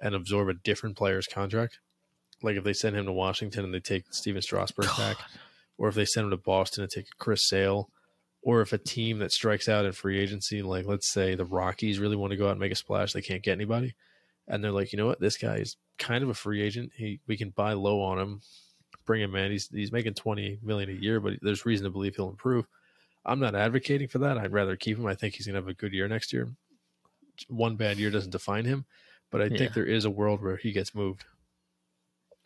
and 0.00 0.14
absorb 0.14 0.48
a 0.48 0.54
different 0.54 0.96
player's 0.96 1.26
contract. 1.26 1.80
Like 2.40 2.56
if 2.56 2.62
they 2.62 2.74
send 2.74 2.94
him 2.94 3.06
to 3.06 3.12
Washington 3.12 3.64
and 3.64 3.74
they 3.74 3.80
take 3.80 4.04
Stephen 4.10 4.40
Strasburg 4.40 4.86
back, 4.96 5.16
or 5.78 5.88
if 5.88 5.96
they 5.96 6.04
send 6.04 6.26
him 6.26 6.30
to 6.30 6.36
Boston 6.36 6.84
and 6.84 6.90
take 6.92 7.06
Chris 7.18 7.48
Sale, 7.48 7.90
or 8.44 8.60
if 8.60 8.72
a 8.72 8.78
team 8.78 9.18
that 9.20 9.32
strikes 9.32 9.68
out 9.68 9.84
in 9.86 9.92
free 9.92 10.20
agency, 10.20 10.62
like 10.62 10.86
let's 10.86 11.06
say 11.06 11.34
the 11.34 11.44
Rockies 11.46 11.98
really 11.98 12.16
want 12.16 12.30
to 12.30 12.36
go 12.36 12.46
out 12.46 12.52
and 12.52 12.60
make 12.60 12.72
a 12.72 12.76
splash, 12.76 13.12
they 13.12 13.22
can't 13.22 13.42
get 13.42 13.52
anybody, 13.52 13.94
and 14.46 14.62
they're 14.62 14.70
like, 14.70 14.92
you 14.92 14.98
know 14.98 15.06
what, 15.06 15.18
this 15.20 15.36
guy 15.36 15.56
is 15.56 15.76
kind 15.98 16.22
of 16.22 16.28
a 16.30 16.34
free 16.34 16.60
agent. 16.62 16.92
He 16.94 17.20
we 17.26 17.36
can 17.36 17.50
buy 17.50 17.72
low 17.72 18.00
on 18.02 18.18
him, 18.18 18.40
bring 19.06 19.22
him 19.22 19.34
in. 19.34 19.50
He's 19.50 19.68
he's 19.68 19.92
making 19.92 20.14
twenty 20.14 20.58
million 20.62 20.90
a 20.90 20.92
year, 20.92 21.20
but 21.20 21.38
there's 21.42 21.64
reason 21.66 21.84
to 21.84 21.90
believe 21.90 22.16
he'll 22.16 22.28
improve. 22.28 22.66
I'm 23.24 23.40
not 23.40 23.54
advocating 23.54 24.08
for 24.08 24.18
that. 24.18 24.36
I'd 24.36 24.52
rather 24.52 24.76
keep 24.76 24.98
him. 24.98 25.06
I 25.06 25.14
think 25.14 25.34
he's 25.34 25.46
going 25.46 25.54
to 25.54 25.60
have 25.62 25.68
a 25.68 25.72
good 25.74 25.94
year 25.94 26.06
next 26.06 26.30
year. 26.30 26.50
One 27.48 27.76
bad 27.76 27.96
year 27.98 28.10
doesn't 28.10 28.30
define 28.32 28.66
him, 28.66 28.84
but 29.30 29.40
I 29.40 29.46
Yeah. 29.46 29.56
think 29.56 29.72
there 29.72 29.86
is 29.86 30.04
a 30.04 30.10
world 30.10 30.42
where 30.42 30.58
he 30.58 30.72
gets 30.72 30.94
moved. 30.94 31.24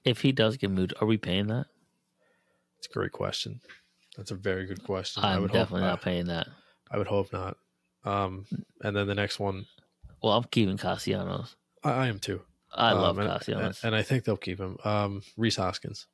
If 0.05 0.21
he 0.21 0.31
does 0.31 0.57
get 0.57 0.71
moved, 0.71 0.95
are 1.01 1.07
we 1.07 1.17
paying 1.17 1.49
that? 1.49 1.67
It's 2.79 2.87
a 2.87 2.93
great 2.93 3.11
question. 3.11 3.61
That's 4.19 4.33
a 4.33 4.35
very 4.35 4.67
good 4.67 4.83
question. 4.83 5.23
I 5.25 5.37
I'm 5.37 5.43
would 5.43 5.53
definitely 5.53 5.83
hope, 5.83 5.91
not 5.91 6.03
paying 6.03 6.27
that. 6.27 6.49
I, 6.91 6.99
would 6.99 7.07
hope 7.07 7.33
not. 7.33 7.57
Um, 8.05 8.45
and 8.83 8.95
then 8.97 9.07
the 9.07 9.15
next 9.15 9.39
one, 9.39 9.65
Well, 10.21 10.33
I'm 10.35 10.43
keeping 10.45 10.77
Castellanos. 10.77 11.55
I, 11.85 11.91
I 11.93 12.07
am 12.09 12.19
too. 12.19 12.43
I 12.75 12.91
Um, 12.91 12.99
love 12.99 13.19
and, 13.19 13.29
Castellanos. 13.31 13.85
and 13.85 13.95
I 13.95 14.03
think 14.03 14.25
they'll 14.25 14.37
keep 14.37 14.59
him. 14.59 14.77
Um, 14.85 15.23
Rhys 15.37 15.55
Hoskins. 15.57 16.07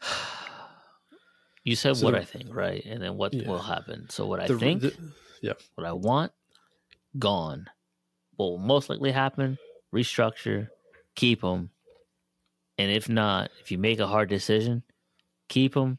you 1.64 1.76
said 1.76 1.96
so 1.96 2.04
what 2.06 2.14
the- 2.14 2.20
I 2.20 2.24
think, 2.24 2.52
right? 2.54 2.84
And 2.84 3.00
then 3.02 3.16
what 3.16 3.32
Yeah. 3.32 3.48
will 3.48 3.60
happen. 3.62 4.08
So 4.10 4.26
what 4.26 4.40
I 4.40 4.48
The- 4.48 4.58
think, 4.58 4.82
the- 4.82 5.56
what 5.76 5.86
I 5.86 5.92
want, 5.92 6.32
gone. 7.18 7.66
What 8.36 8.46
will 8.50 8.58
most 8.58 8.90
likely 8.90 9.12
happen? 9.12 9.58
Restructure, 9.94 10.68
keep 11.14 11.42
him, 11.44 11.70
and 12.78 12.90
if 12.90 13.08
not, 13.08 13.50
if 13.60 13.70
you 13.70 13.78
make 13.78 14.00
a 14.00 14.06
hard 14.08 14.28
decision, 14.28 14.82
keep 15.52 15.76
him, 15.76 15.98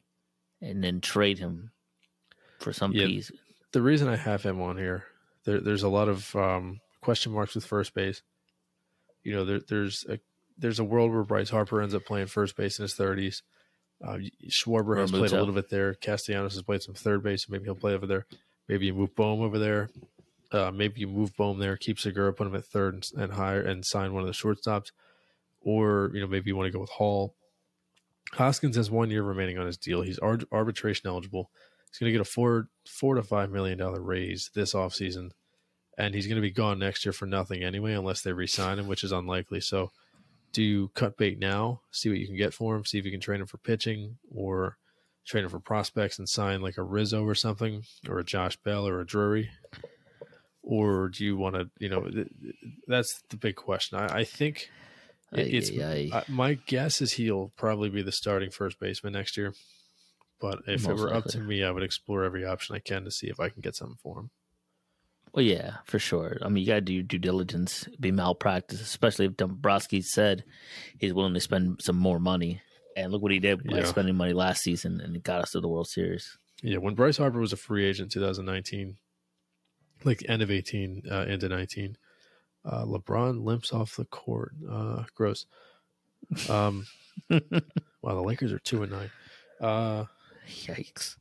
and 0.61 0.83
then 0.83 0.99
trade 0.99 1.37
him 1.37 1.69
for 2.59 2.73
some 2.73 2.91
Yeah. 2.91 3.05
piece. 3.05 3.31
the 3.71 3.81
reason 3.81 4.07
I 4.07 4.15
have 4.15 4.43
him 4.43 4.59
on 4.61 4.77
here, 4.77 5.05
there, 5.45 5.59
there's 5.59 5.83
a 5.83 5.89
lot 5.89 6.07
of 6.07 6.35
um, 6.35 6.79
question 7.01 7.31
marks 7.31 7.55
with 7.55 7.65
first 7.65 7.93
base. 7.93 8.21
You 9.23 9.33
know, 9.35 9.45
there, 9.45 9.59
there's 9.67 10.05
a 10.09 10.19
there's 10.57 10.79
a 10.79 10.83
world 10.83 11.11
where 11.11 11.23
Bryce 11.23 11.49
Harper 11.49 11.81
ends 11.81 11.95
up 11.95 12.05
playing 12.05 12.27
first 12.27 12.55
base 12.55 12.77
in 12.77 12.83
his 12.83 12.93
30s. 12.93 13.41
Uh, 14.05 14.17
Schwarber 14.49 14.97
has 14.99 15.09
played 15.11 15.31
a 15.31 15.39
little 15.39 15.53
bit 15.53 15.69
there. 15.69 15.93
Castellanos 15.95 16.53
has 16.53 16.61
played 16.61 16.81
some 16.83 16.93
third 16.93 17.23
base, 17.23 17.45
so 17.45 17.51
maybe 17.51 17.63
he'll 17.65 17.73
play 17.75 17.93
over 17.93 18.05
there. 18.05 18.25
Maybe 18.67 18.85
you 18.87 18.93
move 18.93 19.15
Bohm 19.15 19.41
over 19.41 19.57
there. 19.57 19.89
Uh, 20.51 20.71
maybe 20.71 20.99
you 21.01 21.07
move 21.07 21.35
Bohm 21.35 21.57
there, 21.57 21.75
keep 21.77 21.99
Segura, 21.99 22.33
put 22.33 22.45
him 22.47 22.55
at 22.55 22.65
third 22.65 22.93
and, 22.93 23.23
and 23.23 23.33
higher, 23.33 23.61
and 23.61 23.83
sign 23.85 24.13
one 24.13 24.21
of 24.21 24.27
the 24.27 24.33
shortstops. 24.33 24.91
Or 25.61 26.11
you 26.13 26.21
know, 26.21 26.27
maybe 26.27 26.49
you 26.49 26.55
want 26.55 26.67
to 26.67 26.71
go 26.71 26.79
with 26.81 26.91
Hall. 26.91 27.33
Hoskins 28.31 28.77
has 28.77 28.89
one 28.89 29.11
year 29.11 29.21
remaining 29.23 29.59
on 29.59 29.65
his 29.67 29.77
deal. 29.77 30.01
He's 30.01 30.19
ar- 30.19 30.39
arbitration 30.51 31.07
eligible. 31.07 31.51
He's 31.91 31.99
going 31.99 32.11
to 32.11 32.17
get 32.17 32.21
a 32.21 32.29
four 32.29 32.67
four 32.87 33.15
to 33.15 33.23
five 33.23 33.51
million 33.51 33.77
dollar 33.77 34.01
raise 34.01 34.49
this 34.55 34.73
offseason. 34.73 35.31
and 35.97 36.15
he's 36.15 36.25
going 36.25 36.37
to 36.37 36.41
be 36.41 36.49
gone 36.51 36.79
next 36.79 37.05
year 37.05 37.13
for 37.13 37.27
nothing 37.27 37.63
anyway, 37.63 37.93
unless 37.93 38.21
they 38.21 38.33
re-sign 38.33 38.79
him, 38.79 38.87
which 38.87 39.03
is 39.03 39.11
unlikely. 39.11 39.61
So, 39.61 39.91
do 40.51 40.63
you 40.63 40.89
cut 40.95 41.17
bait 41.17 41.37
now, 41.39 41.81
see 41.91 42.09
what 42.09 42.17
you 42.17 42.25
can 42.27 42.35
get 42.37 42.53
for 42.53 42.75
him, 42.75 42.85
see 42.85 42.97
if 42.97 43.05
you 43.05 43.11
can 43.11 43.19
train 43.19 43.41
him 43.41 43.47
for 43.47 43.57
pitching, 43.59 44.17
or 44.33 44.77
train 45.25 45.43
him 45.43 45.49
for 45.49 45.59
prospects 45.59 46.17
and 46.17 46.27
sign 46.27 46.61
like 46.61 46.77
a 46.77 46.83
Rizzo 46.83 47.23
or 47.23 47.35
something, 47.35 47.83
or 48.09 48.17
a 48.19 48.23
Josh 48.23 48.57
Bell 48.57 48.87
or 48.87 48.99
a 48.99 49.05
Drury, 49.05 49.49
or 50.63 51.09
do 51.09 51.23
you 51.23 51.37
want 51.37 51.55
to, 51.55 51.69
you 51.79 51.89
know, 51.89 52.01
th- 52.01 52.27
th- 52.41 52.55
that's 52.87 53.21
the 53.29 53.37
big 53.37 53.55
question. 53.55 53.99
I, 53.99 54.19
I 54.19 54.23
think 54.23 54.69
it's 55.39 55.69
Ay, 55.71 55.81
ay, 55.83 56.09
ay. 56.13 56.23
My 56.27 56.53
guess 56.65 57.01
is 57.01 57.13
he'll 57.13 57.51
probably 57.57 57.89
be 57.89 58.01
the 58.01 58.11
starting 58.11 58.49
first 58.51 58.79
baseman 58.79 59.13
next 59.13 59.37
year. 59.37 59.53
But 60.39 60.59
if 60.67 60.87
Most 60.87 60.99
it 60.99 61.01
were 61.01 61.13
up 61.13 61.25
to 61.25 61.39
me, 61.39 61.63
I 61.63 61.71
would 61.71 61.83
explore 61.83 62.23
every 62.23 62.45
option 62.45 62.75
I 62.75 62.79
can 62.79 63.05
to 63.05 63.11
see 63.11 63.27
if 63.27 63.39
I 63.39 63.49
can 63.49 63.61
get 63.61 63.75
something 63.75 63.97
for 64.01 64.19
him. 64.19 64.29
Well, 65.33 65.43
yeah, 65.45 65.77
for 65.85 65.97
sure. 65.99 66.37
I 66.43 66.49
mean, 66.49 66.61
you 66.63 66.67
got 66.67 66.75
to 66.75 66.81
do 66.81 66.93
your 66.93 67.03
due 67.03 67.17
diligence. 67.17 67.87
Be 67.99 68.11
malpractice, 68.11 68.81
especially 68.81 69.25
if 69.25 69.37
Dombrowski 69.37 70.01
said 70.01 70.43
he's 70.99 71.13
willing 71.13 71.33
to 71.33 71.39
spend 71.39 71.79
some 71.81 71.95
more 71.95 72.19
money. 72.19 72.61
And 72.95 73.11
look 73.11 73.23
what 73.23 73.31
he 73.31 73.39
did 73.39 73.63
by 73.63 73.77
Yeah. 73.79 73.85
spending 73.85 74.15
money 74.15 74.33
last 74.33 74.61
season, 74.61 75.01
and 75.01 75.15
it 75.15 75.23
got 75.23 75.41
us 75.41 75.51
to 75.51 75.59
the 75.59 75.67
World 75.67 75.87
Series. 75.87 76.37
Yeah, 76.61 76.77
when 76.77 76.93
Bryce 76.93 77.17
Harper 77.17 77.39
was 77.39 77.51
a 77.51 77.57
free 77.57 77.85
agent, 77.85 78.15
in 78.15 78.21
2019, 78.21 78.97
like 80.03 80.23
end 80.29 80.41
of 80.43 80.51
18 80.51 81.03
uh, 81.09 81.25
into 81.27 81.49
19, 81.49 81.97
uh, 82.65 82.85
LeBron 82.85 83.43
limps 83.43 83.73
off 83.73 83.95
the 83.95 84.05
court. 84.05 84.53
Uh, 84.69 85.03
gross. 85.15 85.45
Um, 86.49 86.87
wow, 87.29 87.39
the 88.15 88.21
Lakers 88.21 88.53
are 88.53 88.59
two 88.59 88.83
and 88.83 88.91
nine. 88.91 89.11
Uh, 89.59 90.05
Yikes! 90.47 91.17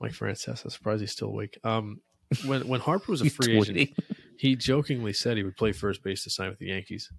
Mike 0.00 0.12
Francis, 0.12 0.64
I'm 0.64 0.70
surprised 0.70 1.00
he's 1.00 1.12
still 1.12 1.28
awake. 1.28 1.58
Um, 1.64 2.00
when 2.44 2.66
when 2.68 2.80
Harper 2.80 3.12
was 3.12 3.22
a 3.22 3.30
free 3.30 3.58
agent, 3.58 3.90
he 4.38 4.56
jokingly 4.56 5.12
said 5.12 5.36
he 5.36 5.42
would 5.42 5.56
play 5.56 5.72
first 5.72 6.02
base 6.02 6.24
to 6.24 6.30
sign 6.30 6.50
with 6.50 6.58
the 6.58 6.66
Yankees. 6.66 7.10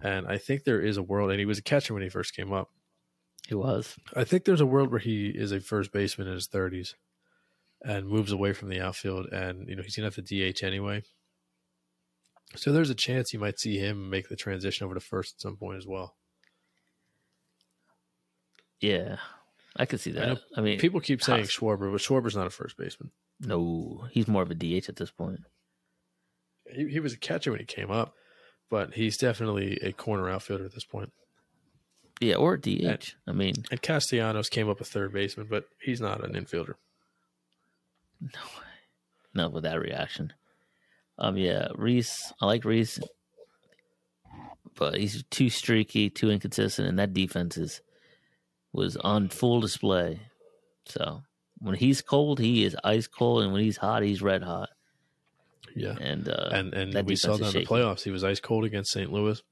And 0.00 0.28
I 0.28 0.38
think 0.38 0.62
there 0.62 0.80
is 0.80 0.96
a 0.96 1.02
world, 1.02 1.30
and 1.30 1.40
he 1.40 1.46
was 1.46 1.58
a 1.58 1.62
catcher 1.62 1.92
when 1.92 2.02
he 2.02 2.08
first 2.08 2.34
came 2.34 2.52
up. 2.52 2.70
He 3.48 3.54
was. 3.54 3.96
I 4.14 4.24
think 4.24 4.44
there's 4.44 4.60
a 4.60 4.66
world 4.66 4.90
where 4.90 5.00
he 5.00 5.28
is 5.28 5.52
a 5.52 5.60
first 5.60 5.90
baseman 5.90 6.28
in 6.28 6.34
his 6.34 6.46
30s 6.46 6.94
and 7.82 8.06
moves 8.06 8.30
away 8.30 8.52
from 8.52 8.68
the 8.68 8.80
outfield, 8.80 9.26
and 9.32 9.68
you 9.68 9.74
know 9.74 9.82
he's 9.82 9.96
gonna 9.96 10.06
have 10.06 10.14
to 10.16 10.52
DH 10.52 10.62
anyway. 10.62 11.02
So 12.56 12.72
there's 12.72 12.90
a 12.90 12.94
chance 12.94 13.32
you 13.32 13.38
might 13.38 13.58
see 13.60 13.78
him 13.78 14.08
make 14.10 14.28
the 14.28 14.36
transition 14.36 14.84
over 14.84 14.94
to 14.94 15.00
first 15.00 15.34
at 15.36 15.40
some 15.40 15.56
point 15.56 15.78
as 15.78 15.86
well. 15.86 16.16
Yeah, 18.80 19.16
I 19.76 19.86
could 19.86 20.00
see 20.00 20.12
that. 20.12 20.28
know 20.28 20.38
I, 20.56 20.60
mean, 20.60 20.78
People 20.78 21.00
keep 21.00 21.22
saying 21.22 21.40
Haas- 21.44 21.50
Schwarber, 21.56 21.90
but 21.90 22.00
Schwarber's 22.00 22.36
not 22.36 22.46
a 22.46 22.50
first 22.50 22.76
baseman. 22.76 23.10
no, 23.40 24.06
he's 24.12 24.28
more 24.28 24.42
of 24.42 24.50
a 24.50 24.54
DH 24.54 24.88
at 24.88 24.96
this 24.96 25.10
point. 25.10 25.40
He, 26.70 26.88
he 26.88 27.00
was 27.00 27.12
a 27.12 27.18
catcher 27.18 27.50
when 27.50 27.60
he 27.60 27.66
came 27.66 27.90
up, 27.90 28.14
but 28.70 28.94
he's 28.94 29.16
definitely 29.16 29.78
a 29.82 29.92
corner 29.92 30.28
outfielder 30.28 30.64
at 30.64 30.74
this 30.74 30.84
point. 30.84 31.12
Yeah, 32.20 32.36
or 32.36 32.56
DH. 32.56 32.66
And- 32.84 33.14
I 33.26 33.32
mean, 33.32 33.54
And 33.70 33.82
Castellanos 33.82 34.48
came 34.48 34.68
up 34.68 34.80
a 34.80 34.84
third 34.84 35.12
baseman, 35.12 35.48
but 35.50 35.64
he's 35.80 36.00
not 36.00 36.24
an 36.24 36.32
infielder. 36.34 36.74
no, 38.20 38.30
not 39.34 39.52
with 39.52 39.64
that 39.64 39.80
reaction. 39.80 40.32
Um, 41.18 41.36
yeah, 41.36 41.68
Rhys. 41.74 42.32
I 42.40 42.46
like 42.46 42.64
Rhys, 42.64 43.00
but 44.76 44.96
he's 44.96 45.24
too 45.30 45.50
streaky, 45.50 46.10
too 46.10 46.30
inconsistent, 46.30 46.88
and 46.88 46.98
that 46.98 47.12
defense 47.12 47.56
is 47.56 47.80
was 48.72 48.96
on 48.96 49.28
full 49.28 49.60
display. 49.60 50.20
So 50.86 51.22
when 51.58 51.74
he's 51.74 52.02
cold, 52.02 52.38
he 52.38 52.64
is 52.64 52.76
ice 52.84 53.06
cold, 53.06 53.42
and 53.42 53.52
when 53.52 53.62
he's 53.62 53.76
hot, 53.76 54.02
he's 54.02 54.22
red 54.22 54.42
hot. 54.42 54.68
Yeah. 55.74 55.96
And 56.00 56.28
uh, 56.28 56.50
and 56.52 56.74
and 56.74 56.92
that 56.92 57.06
we 57.06 57.16
saw 57.16 57.36
that 57.36 57.54
in 57.54 57.62
the 57.62 57.66
playoffs. 57.66 58.02
He 58.02 58.10
was 58.10 58.24
ice 58.24 58.40
cold 58.40 58.64
against 58.64 58.92
St. 58.92 59.12
Louis. 59.12 59.42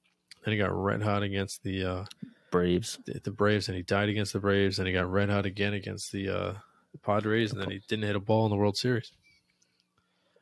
and 0.44 0.52
he 0.52 0.58
got 0.58 0.72
red 0.72 1.02
hot 1.02 1.22
against 1.22 1.62
the 1.62 1.84
uh, 1.84 2.04
Braves. 2.50 2.98
the, 3.06 3.20
the 3.22 3.30
Braves, 3.32 3.68
and 3.68 3.76
he 3.76 3.82
died 3.82 4.08
against 4.08 4.32
the 4.32 4.40
Braves, 4.40 4.78
and 4.78 4.86
he 4.86 4.94
got 4.94 5.10
red 5.10 5.28
hot 5.28 5.46
again 5.46 5.74
against 5.74 6.12
the, 6.12 6.28
uh, 6.28 6.54
the 6.92 6.98
Padres, 6.98 7.52
and 7.52 7.60
then 7.60 7.70
he 7.70 7.80
didn't 7.88 8.04
hit 8.04 8.16
a 8.16 8.20
ball 8.20 8.46
in 8.46 8.50
the 8.50 8.56
World 8.56 8.76
Series. 8.76 9.12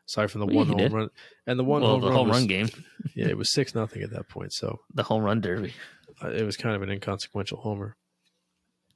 Aside 0.07 0.31
from 0.31 0.41
the 0.41 0.47
one 0.47 0.67
home 0.67 0.77
did. 0.77 0.93
run, 0.93 1.09
and 1.47 1.59
the 1.59 1.65
one 1.65 1.81
well, 1.83 1.93
home 1.93 2.01
the 2.03 2.07
run, 2.09 2.17
home 2.17 2.29
was- 2.29 2.39
run 2.39 2.47
game, 2.47 2.69
yeah, 3.15 3.27
it 3.29 3.39
was 3.39 3.51
six 3.53 3.75
nothing 3.75 4.03
at 4.03 4.11
that 4.11 4.29
point, 4.29 4.53
so 4.53 4.81
the 4.93 5.03
home 5.03 5.23
run 5.23 5.41
derby. 5.41 5.73
uh, 6.23 6.29
it 6.29 6.43
was 6.45 6.57
kind 6.57 6.77
of 6.77 6.83
an 6.83 6.91
inconsequential 6.91 7.59
homer. 7.59 7.97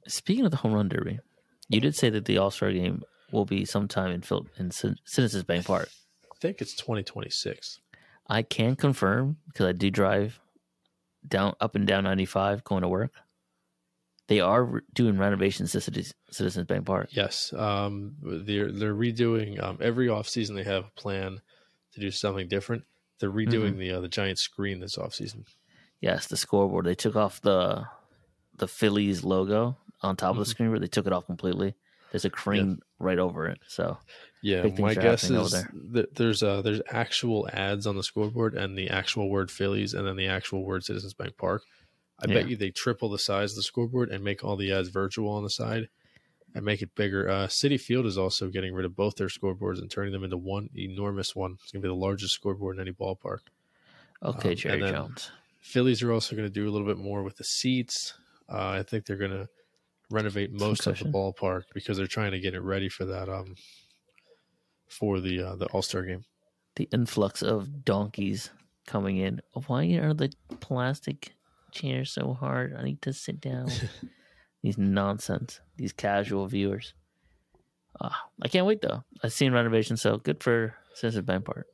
Speaking 0.07 0.45
of 0.45 0.51
the 0.51 0.57
home 0.57 0.73
run 0.73 0.87
derby, 0.89 1.19
you 1.67 1.79
did 1.81 1.95
say 1.95 2.09
that 2.11 2.25
the 2.25 2.37
All 2.37 2.51
Star 2.51 2.71
game 2.71 3.01
will 3.31 3.45
be 3.45 3.65
sometime 3.65 4.11
in 4.11 4.21
Phil- 4.21 4.47
in 4.57 4.71
Cit- 4.71 4.99
Citizens 5.05 5.43
Bank 5.43 5.65
Park. 5.65 5.89
I 6.25 6.35
think 6.39 6.61
it's 6.61 6.75
twenty 6.75 7.03
twenty 7.03 7.29
six. 7.31 7.79
I 8.27 8.43
can 8.43 8.75
confirm 8.75 9.37
because 9.47 9.65
I 9.65 9.71
do 9.71 9.89
drive 9.89 10.39
down 11.27 11.55
up 11.59 11.75
and 11.75 11.85
down 11.87 12.03
95 12.03 12.63
going 12.63 12.83
to 12.83 12.87
work. 12.87 13.11
They 14.29 14.39
are 14.41 14.83
doing 14.93 15.17
renovations 15.17 15.71
to 15.71 15.79
Citi- 15.79 16.13
Citizens 16.29 16.67
Bank 16.67 16.85
Park. 16.85 17.09
Yes, 17.11 17.51
um, 17.53 18.13
they're 18.21 18.71
they're 18.71 18.93
redoing 18.93 19.61
um, 19.61 19.79
every 19.81 20.05
offseason 20.07 20.55
They 20.55 20.63
have 20.63 20.85
a 20.85 20.91
plan 21.01 21.41
to 21.93 21.99
do 21.99 22.11
something 22.11 22.47
different. 22.47 22.83
They're 23.19 23.31
redoing 23.31 23.77
the 23.77 23.91
uh, 23.91 23.99
the 24.01 24.07
giant 24.07 24.37
screen 24.37 24.79
this 24.79 24.97
offseason. 24.97 25.45
Yes, 25.99 26.27
the 26.27 26.37
scoreboard. 26.37 26.85
They 26.85 26.93
took 26.95 27.15
off 27.15 27.41
the 27.41 27.85
the 28.55 28.67
Phillies 28.67 29.23
logo 29.23 29.77
on 30.01 30.15
top 30.15 30.31
of 30.31 30.37
the 30.37 30.43
Mhm. 30.43 30.47
screen, 30.47 30.69
where 30.69 30.79
they 30.79 30.87
took 30.87 31.07
it 31.07 31.11
off 31.13 31.25
completely. 31.25 31.75
There's 32.11 32.25
a 32.25 32.29
crane 32.29 32.79
right 32.99 33.19
over 33.19 33.47
it. 33.47 33.59
So 33.67 33.97
Yeah, 34.43 34.63
my 34.79 34.93
guess 34.93 35.23
is 35.23 35.51
there. 35.51 35.71
that 35.93 36.15
there's 36.15 36.43
uh, 36.43 36.61
there's 36.61 36.81
actual 36.91 37.49
ads 37.51 37.87
on 37.87 37.95
the 37.95 38.03
scoreboard 38.03 38.53
and 38.53 38.77
the 38.77 38.89
actual 38.91 39.27
word 39.27 39.49
Phillies 39.49 39.95
and 39.95 40.07
then 40.07 40.17
the 40.17 40.27
actual 40.27 40.63
word 40.63 40.83
Citizens 40.83 41.15
Bank 41.15 41.35
Park. 41.37 41.63
I 42.21 42.27
bet 42.27 42.49
you 42.49 42.55
they 42.57 42.71
triple 42.71 43.09
the 43.09 43.19
size 43.19 43.51
of 43.51 43.55
the 43.57 43.63
scoreboard 43.63 44.09
and 44.09 44.23
make 44.23 44.43
all 44.43 44.55
the 44.57 44.71
ads 44.73 44.89
virtual 44.89 45.29
on 45.31 45.43
the 45.43 45.49
side 45.49 45.87
and 46.53 46.65
make 46.65 46.81
it 46.81 46.95
bigger. 46.95 47.29
Uh, 47.29 47.47
Citi 47.47 47.79
Field 47.79 48.05
is 48.05 48.17
also 48.17 48.49
getting 48.49 48.73
rid 48.73 48.85
of 48.85 48.95
both 48.95 49.15
their 49.15 49.27
scoreboards 49.27 49.79
and 49.79 49.89
turning 49.89 50.11
them 50.11 50.23
into 50.23 50.37
one 50.37 50.69
enormous 50.75 51.35
one. 51.35 51.57
It's 51.61 51.71
gonna 51.71 51.81
be 51.83 51.87
the 51.87 51.93
largest 51.95 52.33
scoreboard 52.33 52.75
in 52.75 52.81
any 52.81 52.91
ballpark. 52.91 53.39
okay, 54.23 54.49
Um, 54.51 54.55
Jerry 54.55 54.79
Jones. 54.81 55.31
Phillies 55.61 56.01
are 56.03 56.11
also 56.11 56.35
going 56.35 56.47
to 56.47 56.53
do 56.53 56.67
a 56.67 56.71
little 56.71 56.87
bit 56.87 56.97
more 56.97 57.21
with 57.21 57.35
the 57.35 57.43
seats. 57.43 58.13
Uh, 58.47 58.69
I 58.69 58.83
think 58.83 59.05
they're 59.05 59.17
going 59.17 59.31
to 59.31 59.47
renovate 60.09 60.51
most 60.51 60.87
of 60.87 60.97
the 60.97 61.05
ballpark 61.05 61.63
because 61.73 61.97
they're 61.97 62.07
trying 62.07 62.31
to 62.31 62.39
get 62.39 62.53
it 62.55 62.61
ready 62.61 62.89
for 62.89 63.05
that 63.05 63.29
um 63.29 63.55
for 64.87 65.19
the 65.19 65.41
uh, 65.41 65.55
the 65.55 65.67
All 65.67 65.81
Star 65.81 66.03
game. 66.03 66.23
The 66.75 66.89
influx 66.91 67.43
of 67.43 67.83
donkeys 67.85 68.49
coming 68.87 69.17
in. 69.17 69.41
Why 69.67 69.85
are 69.95 70.13
the 70.13 70.31
plastic 70.61 71.33
chairs 71.71 72.11
so 72.11 72.33
hard? 72.33 72.75
I 72.77 72.83
need 72.83 73.01
to 73.03 73.13
sit 73.13 73.39
down. 73.41 73.69
These 74.63 74.77
nonsense. 74.77 75.61
These 75.77 75.93
casual 75.93 76.47
viewers. 76.47 76.93
Ah, 78.01 78.25
I 78.41 78.47
can't 78.47 78.65
wait 78.65 78.81
though. 78.81 79.03
I've 79.23 79.33
seen 79.33 79.53
renovations, 79.53 80.01
so 80.01 80.17
good 80.17 80.43
for 80.43 80.75
Citizens 80.93 81.25
Bank 81.25 81.45
Park. 81.45 81.67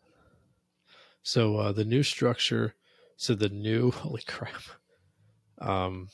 So 1.23 1.57
uh, 1.57 1.71
the 1.71 1.85
new 1.85 2.03
structure, 2.03 2.75
so 3.17 3.33
the 3.33 3.49
new 3.49 3.91
holy 3.91 4.21
crap, 4.27 4.61
um, 5.59 6.09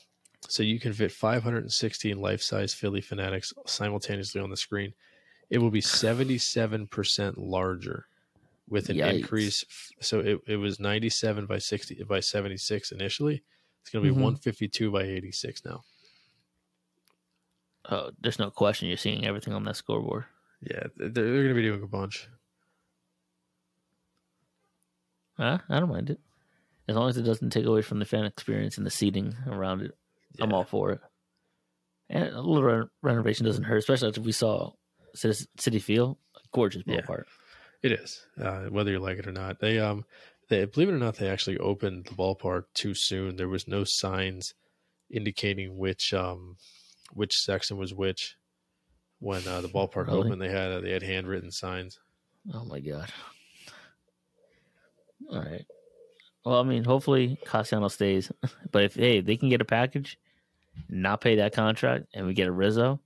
so 0.48 0.62
you 0.62 0.80
can 0.80 0.92
fit 0.92 1.12
516 1.12 2.18
life-size 2.18 2.74
Phillie 2.74 3.02
Phanatics 3.02 3.52
simultaneously 3.66 4.40
on 4.40 4.50
the 4.50 4.56
screen. 4.56 4.92
It 5.50 5.58
will 5.58 5.70
be 5.70 5.80
77 5.82 6.86
percent 6.86 7.38
larger 7.38 8.06
with 8.68 8.88
an 8.88 8.96
Yikes. 8.96 9.18
increase. 9.18 9.64
So 10.00 10.20
it, 10.20 10.40
it 10.46 10.56
was 10.56 10.80
97 10.80 11.46
by 11.46 11.58
60 11.58 12.02
by 12.04 12.20
76 12.20 12.92
initially. 12.92 13.42
It's 13.82 13.90
going 13.90 14.04
to 14.04 14.10
be 14.10 14.16
Mhm. 14.16 14.22
152 14.22 14.90
by 14.90 15.02
86 15.02 15.64
now. 15.64 15.82
Oh, 17.90 18.10
there's 18.20 18.38
no 18.38 18.50
question 18.50 18.88
you're 18.88 18.96
seeing 18.96 19.26
everything 19.26 19.52
on 19.54 19.64
that 19.64 19.76
scoreboard. 19.76 20.24
Yeah, 20.60 20.84
they're, 20.96 21.08
they're 21.10 21.32
going 21.42 21.48
to 21.48 21.54
be 21.54 21.62
doing 21.62 21.82
a 21.82 21.86
bunch. 21.88 22.28
Huh? 25.36 25.58
I 25.68 25.80
don't 25.80 25.88
mind 25.88 26.10
it. 26.10 26.20
As 26.88 26.96
long 26.96 27.08
as 27.08 27.16
it 27.16 27.22
doesn't 27.22 27.50
take 27.50 27.64
away 27.64 27.82
from 27.82 27.98
the 27.98 28.04
fan 28.04 28.24
experience 28.24 28.76
and 28.76 28.86
the 28.86 28.90
seating 28.90 29.34
around 29.46 29.82
it, 29.82 29.92
I'm 30.40 30.52
all 30.52 30.64
for 30.64 30.90
it. 30.92 31.00
And 32.08 32.28
a 32.28 32.40
little 32.40 32.62
re- 32.62 32.88
renovation 33.02 33.46
doesn't 33.46 33.64
hurt, 33.64 33.78
especially 33.78 34.08
after 34.08 34.20
we 34.20 34.32
saw 34.32 34.72
Citi- 35.16 35.46
City 35.58 35.78
Field, 35.78 36.18
gorgeous 36.52 36.82
Yeah. 36.86 37.00
ballpark. 37.00 37.24
It 37.82 37.92
is, 37.92 38.24
uh, 38.40 38.66
whether 38.66 38.90
you 38.90 38.98
like 39.00 39.18
it 39.18 39.26
or 39.26 39.32
not. 39.32 39.58
They 39.58 39.78
um, 39.80 40.04
they 40.48 40.64
believe 40.64 40.88
it 40.88 40.92
or 40.94 40.98
not, 40.98 41.16
they 41.16 41.28
actually 41.28 41.58
opened 41.58 42.06
the 42.06 42.14
ballpark 42.14 42.64
too 42.74 42.94
soon. 42.94 43.36
There 43.36 43.48
was 43.48 43.66
no 43.68 43.84
signs 43.84 44.54
indicating 45.10 45.76
which 45.78 46.12
um, 46.14 46.56
which 47.12 47.38
section 47.38 47.76
was 47.76 47.94
which. 47.94 48.36
When 49.18 49.46
uh, 49.46 49.60
the 49.60 49.68
ballpark 49.68 50.08
Really? 50.08 50.20
opened, 50.26 50.42
they 50.42 50.48
had 50.50 50.72
uh, 50.72 50.80
they 50.80 50.90
had 50.90 51.02
handwritten 51.04 51.52
signs. 51.52 52.00
Oh 52.52 52.64
my 52.64 52.80
god! 52.80 53.08
All 55.30 55.38
right. 55.38 55.64
Well, 56.44 56.58
I 56.58 56.64
mean, 56.64 56.82
hopefully 56.82 57.38
Cassiano 57.46 57.88
stays, 57.88 58.32
but 58.72 58.82
if 58.82 58.94
hey, 58.94 59.20
they 59.20 59.36
can 59.36 59.48
get 59.48 59.60
a 59.60 59.64
package, 59.64 60.18
not 60.88 61.20
pay 61.20 61.36
that 61.36 61.54
contract, 61.54 62.06
and 62.14 62.26
we 62.26 62.34
get 62.34 62.48
a 62.48 62.52
Rizzo, 62.52 63.00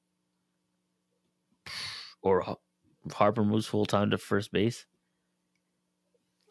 or 2.23 2.57
Harper 3.13 3.45
moves 3.45 3.67
full 3.67 3.85
time 3.85 4.11
to 4.11 4.19
first 4.19 4.53
base, 4.53 4.87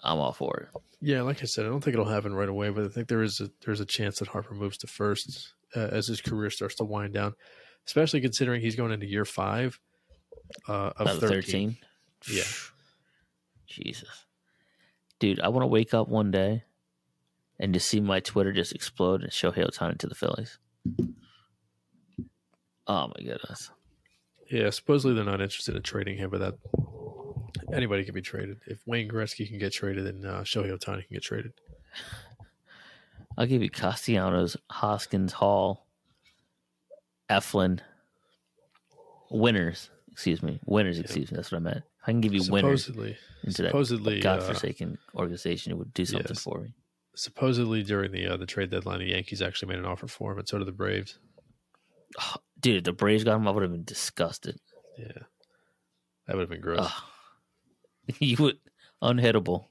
I'm 0.06 0.20
all 0.20 0.34
for 0.34 0.58
it. 0.58 0.82
Yeah, 1.01 1.22
like 1.22 1.41
I 1.41 1.45
said, 1.45 1.66
I 1.66 1.70
don't 1.70 1.84
think 1.84 1.93
it'll 1.93 2.06
happen 2.06 2.34
right 2.34 2.49
away, 2.49 2.70
but 2.70 2.86
I 2.86 2.88
think 2.88 3.08
there 3.08 3.22
is 3.22 3.39
a 3.41 3.49
there's 3.66 3.80
a 3.80 3.86
chance 3.86 4.20
that 4.20 4.30
Harper 4.30 4.53
moves 4.53 4.78
to 4.80 4.88
first 4.88 5.53
uh, 5.76 5.88
as 5.91 6.08
his 6.08 6.22
career 6.22 6.49
starts 6.49 6.76
to 6.76 6.84
wind 6.84 7.14
down, 7.14 7.34
especially 7.86 8.22
considering 8.22 8.62
he's 8.62 8.76
going 8.76 8.91
into 8.91 9.06
year 9.06 9.26
five 9.26 9.80
uh, 10.68 10.91
of 10.97 11.20
13. 11.20 11.30
13. 11.30 11.78
Yeah. 12.32 12.43
Jesus. 13.68 14.26
Dude, 15.20 15.39
I 15.39 15.49
want 15.49 15.64
to 15.64 15.68
wake 15.68 15.93
up 15.93 16.08
one 16.08 16.32
day 16.32 16.64
and 17.60 17.74
just 17.74 17.88
see 17.88 17.99
my 17.99 18.20
Twitter 18.20 18.51
just 18.51 18.74
explode 18.74 19.22
and 19.22 19.32
Shohei 19.32 19.68
Ohtani 19.70 19.97
to 19.99 20.08
the 20.08 20.16
Phillies. 20.16 20.60
Oh 22.88 23.08
my 23.08 23.24
goodness. 23.24 23.72
Yeah, 24.49 24.70
supposedly 24.70 25.16
they're 25.16 25.24
not 25.24 25.41
interested 25.41 25.76
in 25.76 25.82
trading 25.82 26.18
him, 26.18 26.30
but 26.30 26.39
that 26.39 26.56
anybody 27.74 28.03
can 28.03 28.13
be 28.13 28.22
traded. 28.22 28.57
If 28.68 28.80
Wayne 28.86 29.09
Gretzky 29.09 29.47
can 29.47 29.57
get 29.57 29.74
traded, 29.74 30.05
then 30.05 30.30
uh, 30.30 30.41
Shohei 30.41 30.72
Ohtani 30.72 31.07
can 31.07 31.13
get 31.13 31.24
traded. 31.24 31.53
I'll 33.38 33.47
give 33.47 33.61
you 33.61 33.70
Castellanos, 33.70 34.55
Hoskins, 34.70 35.34
Hall, 35.34 35.88
Eflin, 37.30 37.80
winners. 39.30 39.89
Excuse 40.11 40.41
me. 40.41 40.59
Winners, 40.66 40.99
excuse 40.99 41.32
me. 41.32 41.36
That's 41.36 41.51
what 41.51 41.57
I 41.57 41.61
meant. 41.61 41.84
I 42.07 42.11
can 42.11 42.22
give 42.22 42.34
you 42.34 42.43
winners 42.49 42.86
supposedly, 42.86 43.18
into 43.43 43.63
that 43.63 43.70
supposedly, 43.70 44.20
uh, 44.20 44.24
godforsaken 44.24 44.97
organization. 45.16 45.72
It 45.72 45.76
would 45.76 45.93
do 45.93 46.05
something 46.05 46.28
yes. 46.30 46.43
for 46.43 46.59
me. 46.59 46.74
supposedly 47.16 47.84
during 47.84 48.11
the 48.11 48.28
uh, 48.28 48.38
the 48.38 48.45
trade 48.45 48.70
deadline, 48.70 48.99
the 48.99 49.07
Yankees 49.07 49.41
actually 49.41 49.70
made 49.70 49.80
an 49.80 49.86
offer 49.86 50.07
for 50.07 50.32
him, 50.32 50.39
and 50.39 50.47
so 50.47 50.59
did 50.59 50.68
the 50.68 50.72
Braves. 50.72 51.18
Oh, 52.22 52.36
dude, 52.59 52.86
the 52.86 52.93
Braves 52.93 53.24
got 53.24 53.36
him, 53.36 53.47
I 53.47 53.51
would 53.51 53.63
have 53.63 53.72
been 53.72 53.84
disgusted. 53.84 54.59
Yeah, 54.97 55.24
that 56.28 56.36
would 56.36 56.41
have 56.41 56.49
been 56.49 56.61
gross. 56.61 56.91
you 58.20 58.38
would 58.39 58.58
unhittable. 59.01 59.66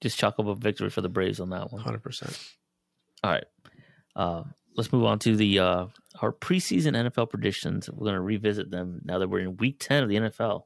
Just 0.00 0.18
chalk 0.18 0.38
up 0.38 0.46
a 0.46 0.54
victory 0.54 0.90
for 0.90 1.00
the 1.00 1.08
Braves 1.08 1.40
on 1.40 1.50
that 1.50 1.72
one. 1.72 1.80
Hundred 1.80 2.02
percent. 2.02 2.38
All 3.22 3.30
right. 3.30 3.44
Uh, 4.16 4.42
let's 4.76 4.92
move 4.92 5.04
on 5.04 5.18
to 5.20 5.36
the 5.36 5.58
uh, 5.58 5.86
our 6.20 6.32
preseason 6.32 6.96
NFL 6.96 7.30
predictions. 7.30 7.88
We're 7.90 8.04
going 8.04 8.14
to 8.14 8.20
revisit 8.20 8.70
them 8.70 9.00
now 9.04 9.18
that 9.18 9.28
we're 9.28 9.40
in 9.40 9.56
week 9.56 9.76
10 9.78 10.02
of 10.02 10.08
the 10.08 10.16
NFL. 10.16 10.64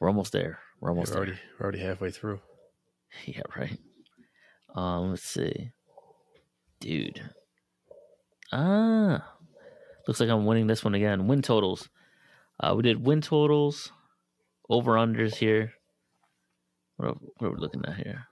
We're 0.00 0.08
almost 0.08 0.32
there. 0.32 0.60
We're 0.80 0.90
almost 0.90 1.12
We're 1.12 1.18
already 1.18 1.38
we're 1.58 1.64
already 1.64 1.80
halfway 1.80 2.10
through. 2.10 2.40
Yeah, 3.26 3.42
right. 3.54 3.78
Um, 4.74 5.10
let's 5.10 5.22
see. 5.22 5.72
Dude. 6.80 7.20
Ah. 8.50 9.28
Looks 10.08 10.18
like 10.18 10.30
I'm 10.30 10.46
winning 10.46 10.66
this 10.66 10.82
one 10.82 10.94
again. 10.94 11.28
Win 11.28 11.42
totals. 11.42 11.90
Uh, 12.58 12.72
we 12.74 12.82
did 12.82 13.04
win 13.04 13.20
totals, 13.20 13.92
over 14.70 14.92
unders 14.92 15.34
here. 15.36 15.74
What 16.96 17.08
are, 17.08 17.14
what 17.38 17.52
we 17.54 17.58
looking 17.58 17.84
at 17.86 17.96
here? 17.96 18.26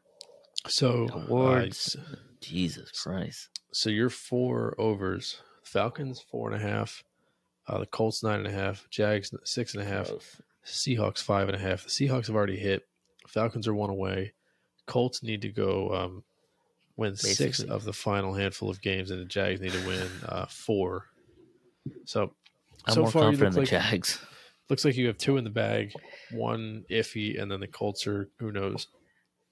So 0.66 1.08
Awards. 1.12 1.96
uh, 1.96 2.16
Jesus 2.40 2.90
Christ. 2.90 3.48
so 3.72 3.90
your 3.90 4.10
four 4.10 4.74
overs: 4.78 5.40
Falcons 5.62 6.20
four 6.20 6.50
and 6.50 6.62
a 6.62 6.66
half, 6.66 7.02
uh, 7.66 7.78
the 7.78 7.86
Colts 7.86 8.22
nine 8.22 8.38
and 8.38 8.46
a 8.46 8.52
half, 8.52 8.86
Jags 8.90 9.32
six 9.44 9.74
and 9.74 9.82
a 9.82 9.86
half, 9.86 10.10
Seahawks 10.64 11.22
five 11.22 11.48
and 11.48 11.56
a 11.56 11.60
half. 11.60 11.84
The 11.84 11.90
Seahawks 11.90 12.26
have 12.26 12.36
already 12.36 12.58
hit. 12.58 12.86
Falcons 13.26 13.68
are 13.68 13.74
one 13.74 13.90
away. 13.90 14.34
Colts 14.86 15.22
need 15.22 15.42
to 15.42 15.48
go 15.48 15.94
um, 15.94 16.24
win 16.96 17.16
six 17.16 17.60
of 17.60 17.84
the 17.84 17.92
final 17.92 18.34
handful 18.34 18.68
of 18.68 18.80
games, 18.80 19.10
and 19.10 19.20
the 19.20 19.24
Jags 19.24 19.60
need 19.60 19.72
to 19.72 19.86
win 19.86 20.08
uh, 20.28 20.46
four. 20.46 21.06
So, 22.04 22.34
I'm 22.86 22.94
so 22.94 23.02
more 23.02 23.10
far 23.10 23.22
confident 23.22 23.48
in 23.48 23.52
the 23.54 23.60
like 23.60 23.68
Jags. 23.70 24.18
Looks 24.70 24.84
like 24.84 24.96
you 24.96 25.08
have 25.08 25.18
two 25.18 25.36
in 25.36 25.44
the 25.44 25.50
bag, 25.50 25.92
one 26.32 26.84
iffy, 26.90 27.40
and 27.40 27.50
then 27.50 27.60
the 27.60 27.66
Colts 27.66 28.06
are 28.06 28.28
who 28.38 28.52
knows. 28.52 28.86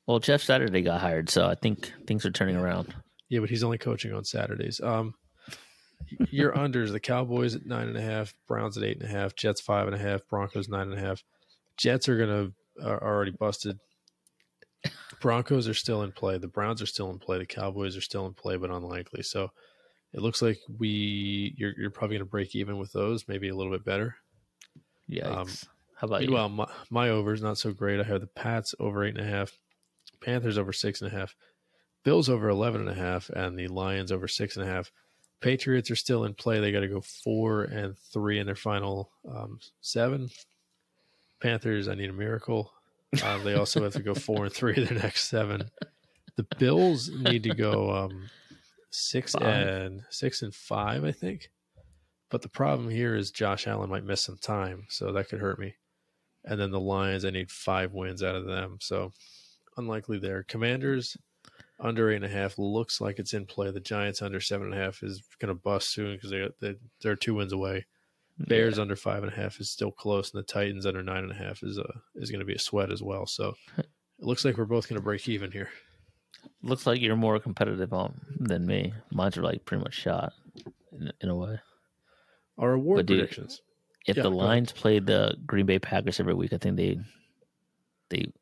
Well, 0.07 0.21
Jeff 0.21 0.43
Saturday 0.43 0.81
got 0.81 1.01
hired, 1.01 1.29
so 1.29 1.47
I 1.47 1.55
think 1.55 1.93
things 2.07 2.25
are 2.25 2.31
turning 2.31 2.57
around. 2.57 2.95
Yeah, 3.29 3.41
but 3.41 3.51
he's 3.51 3.65
only 3.65 3.77
coaching 3.77 4.15
on 4.15 4.25
Saturdays. 4.25 4.81
Um, 4.81 5.15
your 6.31 6.53
unders: 6.55 6.93
the 6.93 7.01
Cowboys 7.01 7.55
at 7.55 7.67
nine 7.67 7.89
and 7.89 7.97
a 7.97 8.03
half, 8.03 8.33
Browns 8.47 8.77
at 8.79 8.85
eight 8.85 9.01
and 9.01 9.09
a 9.09 9.13
half, 9.13 9.37
Jets 9.37 9.61
five 9.61 9.87
and 9.87 9.95
a 9.95 9.99
half, 9.99 10.21
Broncos 10.29 10.69
nine 10.69 10.91
and 10.91 10.99
a 10.99 11.01
half. 11.01 11.23
Jets 11.77 12.09
are 12.09 12.19
gonna 12.19 12.51
are 12.83 13.03
already 13.03 13.33
busted. 13.33 13.79
Broncos 15.21 15.67
are 15.67 15.75
still 15.75 16.03
in 16.03 16.13
play. 16.13 16.39
The 16.39 16.47
Browns 16.47 16.81
are 16.81 16.87
still 16.87 17.11
in 17.11 17.19
play. 17.19 17.39
The 17.39 17.47
Cowboys 17.47 17.97
are 17.97 18.01
still 18.01 18.27
in 18.27 18.35
play, 18.35 18.57
but 18.57 18.71
unlikely. 18.71 19.25
So 19.25 19.51
it 20.13 20.21
looks 20.21 20.41
like 20.41 20.59
we 20.79 21.55
you're 21.57 21.75
you're 21.77 21.91
probably 21.91 22.17
gonna 22.17 22.27
break 22.27 22.55
even 22.55 22.79
with 22.79 22.93
those, 22.93 23.27
maybe 23.29 23.49
a 23.49 23.55
little 23.55 23.73
bit 23.73 23.85
better. 23.85 24.17
Yikes. 25.11 25.37
Um, 25.37 25.49
How 25.97 26.07
about 26.07 26.23
you? 26.23 26.29
Meanwhile, 26.29 26.49
my, 26.51 26.69
my 26.91 27.09
over 27.11 27.33
is 27.33 27.43
not 27.43 27.59
so 27.59 27.73
great. 27.73 28.01
I 28.01 28.05
have 28.05 28.21
the 28.21 28.27
Pats 28.27 28.75
over 28.79 29.05
eight 29.05 29.17
and 29.17 29.27
a 29.27 29.29
half, 29.29 29.59
Panthers 30.21 30.59
over 30.59 30.73
six 30.73 31.01
and 31.01 31.13
a 31.13 31.17
half, 31.17 31.35
Bills 32.05 32.29
over 32.29 32.49
eleven 32.49 32.81
and 32.81 32.91
a 32.91 32.95
half, 32.95 33.31
and 33.31 33.59
the 33.59 33.69
Lions 33.69 34.13
over 34.13 34.29
six 34.29 34.57
and 34.57 34.67
a 34.67 34.71
half. 34.71 34.93
Patriots 35.41 35.91
are 35.91 35.97
still 35.97 36.25
in 36.25 36.35
play. 36.35 36.59
They 36.61 36.73
got 36.73 36.81
to 36.81 36.89
go 36.89 37.01
four 37.01 37.63
and 37.63 37.97
three 38.13 38.39
in 38.39 38.47
their 38.47 38.57
final 38.57 39.11
um, 39.29 39.61
seven. 39.81 40.31
Panthers, 41.41 41.87
I 41.87 41.95
need 41.95 42.11
a 42.11 42.13
miracle. 42.15 42.73
Uh, 43.23 43.39
they 43.39 43.55
also 43.55 43.83
have 43.85 43.93
to 43.93 44.03
go 44.03 44.15
four 44.15 44.45
and 44.47 44.53
three 44.53 44.77
in 44.77 44.85
their 44.85 44.99
next 44.99 45.29
seven. 45.31 45.71
The 46.37 46.47
Bills 46.59 47.09
need 47.09 47.45
to 47.45 47.55
go 47.55 47.91
um, 47.91 48.29
six 48.91 49.33
Five. 49.33 49.43
and 49.45 50.03
six 50.11 50.43
and 50.43 50.55
five, 50.55 51.05
I 51.05 51.13
think. 51.13 51.51
But 52.31 52.43
the 52.43 52.49
problem 52.49 52.91
here 52.91 53.15
is 53.15 53.31
Josh 53.31 53.67
Allen 53.67 53.91
might 53.91 54.05
miss 54.05 54.21
some 54.21 54.39
time, 54.39 54.87
so 54.89 55.13
that 55.13 55.29
could 55.29 55.41
hurt 55.41 55.59
me. 55.59 55.77
And 56.45 56.61
then 56.61 56.71
the 56.71 56.81
Lions, 56.81 57.25
I 57.25 57.31
need 57.31 57.51
five 57.51 57.93
wins 57.93 58.23
out 58.23 58.35
of 58.35 58.47
them, 58.47 58.79
so 58.81 59.13
unlikely 59.77 60.19
there. 60.19 60.43
Commanders 60.43 61.17
under 61.81 62.11
eight 62.11 62.17
and 62.17 62.25
a 62.25 62.29
half 62.29 62.59
looks 62.59 63.01
like 63.01 63.19
it's 63.19 63.35
in 63.35 63.47
play. 63.47 63.71
The 63.71 63.81
Giants 63.81 64.23
under 64.23 64.41
seven 64.41 64.73
and 64.73 64.81
a 64.81 64.85
half 64.85 65.03
is 65.03 65.23
going 65.39 65.49
to 65.49 65.61
bust 65.61 65.91
soon 65.91 66.17
because 66.17 66.31
they, 66.31 66.49
they 66.61 66.77
they're 67.01 67.17
two 67.17 67.35
wins 67.35 67.53
away. 67.53 67.87
Bears 68.41 68.79
under 68.79 68.95
five 68.95 69.25
and 69.25 69.33
a 69.33 69.37
half 69.37 69.59
is 69.61 69.71
still 69.71 69.91
close, 69.91 70.33
and 70.33 70.39
the 70.39 70.47
Titans 70.47 70.87
under 70.87 71.03
nine 71.03 71.25
and 71.25 71.33
a 71.33 71.35
half 71.35 71.63
is 71.63 71.79
uh 71.79 71.99
is 72.15 72.31
going 72.31 72.41
to 72.41 72.47
be 72.47 72.55
a 72.55 72.59
sweat 72.59 72.93
as 72.93 73.03
well. 73.03 73.27
So 73.27 73.55
it 73.79 73.87
looks 74.21 74.45
like 74.45 74.57
we're 74.57 74.65
both 74.65 74.89
going 74.89 74.99
to 74.99 75.05
break 75.05 75.29
even 75.29 75.51
here. 75.51 75.71
Looks 76.63 76.87
like 76.87 77.01
you're 77.01 77.17
more 77.17 77.39
competitive 77.41 77.93
on 77.93 78.21
than 78.39 78.67
me. 78.67 78.93
Mine's 79.11 79.37
are 79.37 79.43
like 79.43 79.65
pretty 79.65 79.83
much 79.83 79.95
shot 79.95 80.33
in, 80.93 81.13
in 81.21 81.29
a 81.29 81.35
way. 81.37 81.59
Our 82.59 82.73
award 82.73 83.09
you- 83.09 83.17
predictions. 83.17 83.63
If 84.07 84.17
Yeah, 84.17 84.23
the 84.23 84.31
ahead. 84.31 84.41
Lions 84.41 84.73
played 84.73 85.07
the 85.07 85.37
Green 85.47 85.67
Bay 85.67 85.79
Packers 85.79 86.19
every 86.19 86.33
week, 86.35 86.53
I 86.53 86.59
think 86.59 86.77
they 86.77 86.99
they 88.09 88.33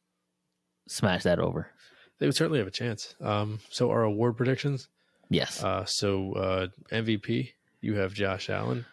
smash 0.87 1.25
that 1.25 1.41
over. 1.41 1.71
They 2.19 2.27
would 2.27 2.37
certainly 2.37 2.59
have 2.61 2.69
a 2.69 2.73
chance. 2.73 3.15
Um, 3.21 3.59
so 3.69 3.91
our 3.91 4.05
award 4.05 4.37
predictions. 4.37 4.89
Yes. 5.29 5.63
Uh, 5.63 5.85
so 5.85 6.33
uh, 6.35 6.67
MVP, 6.93 7.51
you 7.81 7.97
have 7.97 8.15
Josh 8.15 8.49
Allen. 8.49 8.87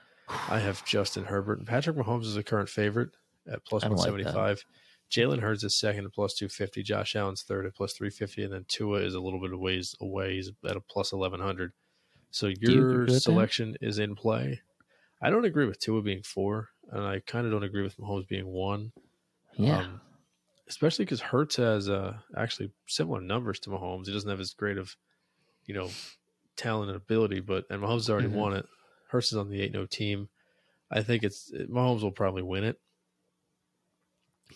I 0.49 0.59
have 0.59 0.83
Justin 0.83 1.25
Herbert. 1.25 1.59
And 1.59 1.67
Patrick 1.67 1.95
Mahomes 1.95 2.23
is 2.25 2.37
a 2.37 2.43
current 2.43 2.69
favorite 2.69 3.09
at 3.47 3.63
plus 3.65 3.83
I 3.83 3.89
don't 3.89 3.97
like 3.97 4.07
175. 4.07 4.65
Jalen 5.11 5.41
Hurts 5.41 5.63
is 5.63 5.77
second 5.77 6.05
at 6.05 6.13
plus 6.13 6.33
250. 6.33 6.81
Josh 6.81 7.15
Allen's 7.15 7.43
third 7.43 7.67
at 7.67 7.75
plus 7.75 7.93
350. 7.93 8.43
And 8.45 8.53
then 8.53 8.65
Tua 8.67 9.01
is 9.01 9.13
a 9.13 9.19
little 9.19 9.39
bit 9.39 9.53
of 9.53 9.59
ways 9.59 9.95
away. 10.01 10.35
He's 10.35 10.51
at 10.67 10.75
a 10.75 10.81
plus 10.81 11.13
1100. 11.13 11.71
So 12.31 12.47
your 12.59 13.05
that? 13.05 13.19
selection 13.19 13.77
is 13.79 13.99
in 13.99 14.15
play. 14.15 14.61
I 15.23 15.29
don't 15.29 15.45
agree 15.45 15.65
with 15.65 15.79
Tua 15.79 16.01
being 16.01 16.21
four. 16.23 16.69
And 16.91 17.03
I 17.03 17.21
kind 17.21 17.45
of 17.45 17.51
don't 17.51 17.63
agree 17.63 17.81
with 17.81 17.97
Mahomes 17.97 18.27
being 18.27 18.45
one. 18.47 18.91
yeah. 19.55 19.79
Um, 19.79 20.01
especially 20.67 21.05
because 21.05 21.21
Hurts 21.21 21.55
has 21.55 21.89
uh, 21.89 22.17
actually 22.37 22.71
similar 22.87 23.21
numbers 23.21 23.59
to 23.61 23.69
Mahomes. 23.69 24.05
He 24.07 24.13
doesn't 24.13 24.29
have 24.29 24.39
as 24.39 24.53
great 24.53 24.77
of, 24.77 24.95
you 25.65 25.73
know, 25.73 25.89
talent 26.55 26.89
and 26.89 26.97
ability, 26.97 27.39
but 27.39 27.65
and 27.69 27.81
Mahomes 27.81 27.93
has 27.95 28.09
already 28.09 28.27
Mhm. 28.27 28.33
won 28.33 28.53
it. 28.53 28.65
Hurts 29.09 29.31
is 29.31 29.37
on 29.37 29.49
the 29.49 29.61
eight 29.61 29.71
no 29.73 29.85
team. 29.85 30.29
I 30.91 31.01
think 31.03 31.23
it's 31.23 31.51
it, 31.51 31.69
Mahomes 31.71 32.01
will 32.03 32.11
probably 32.11 32.43
win 32.43 32.63
it, 32.63 32.79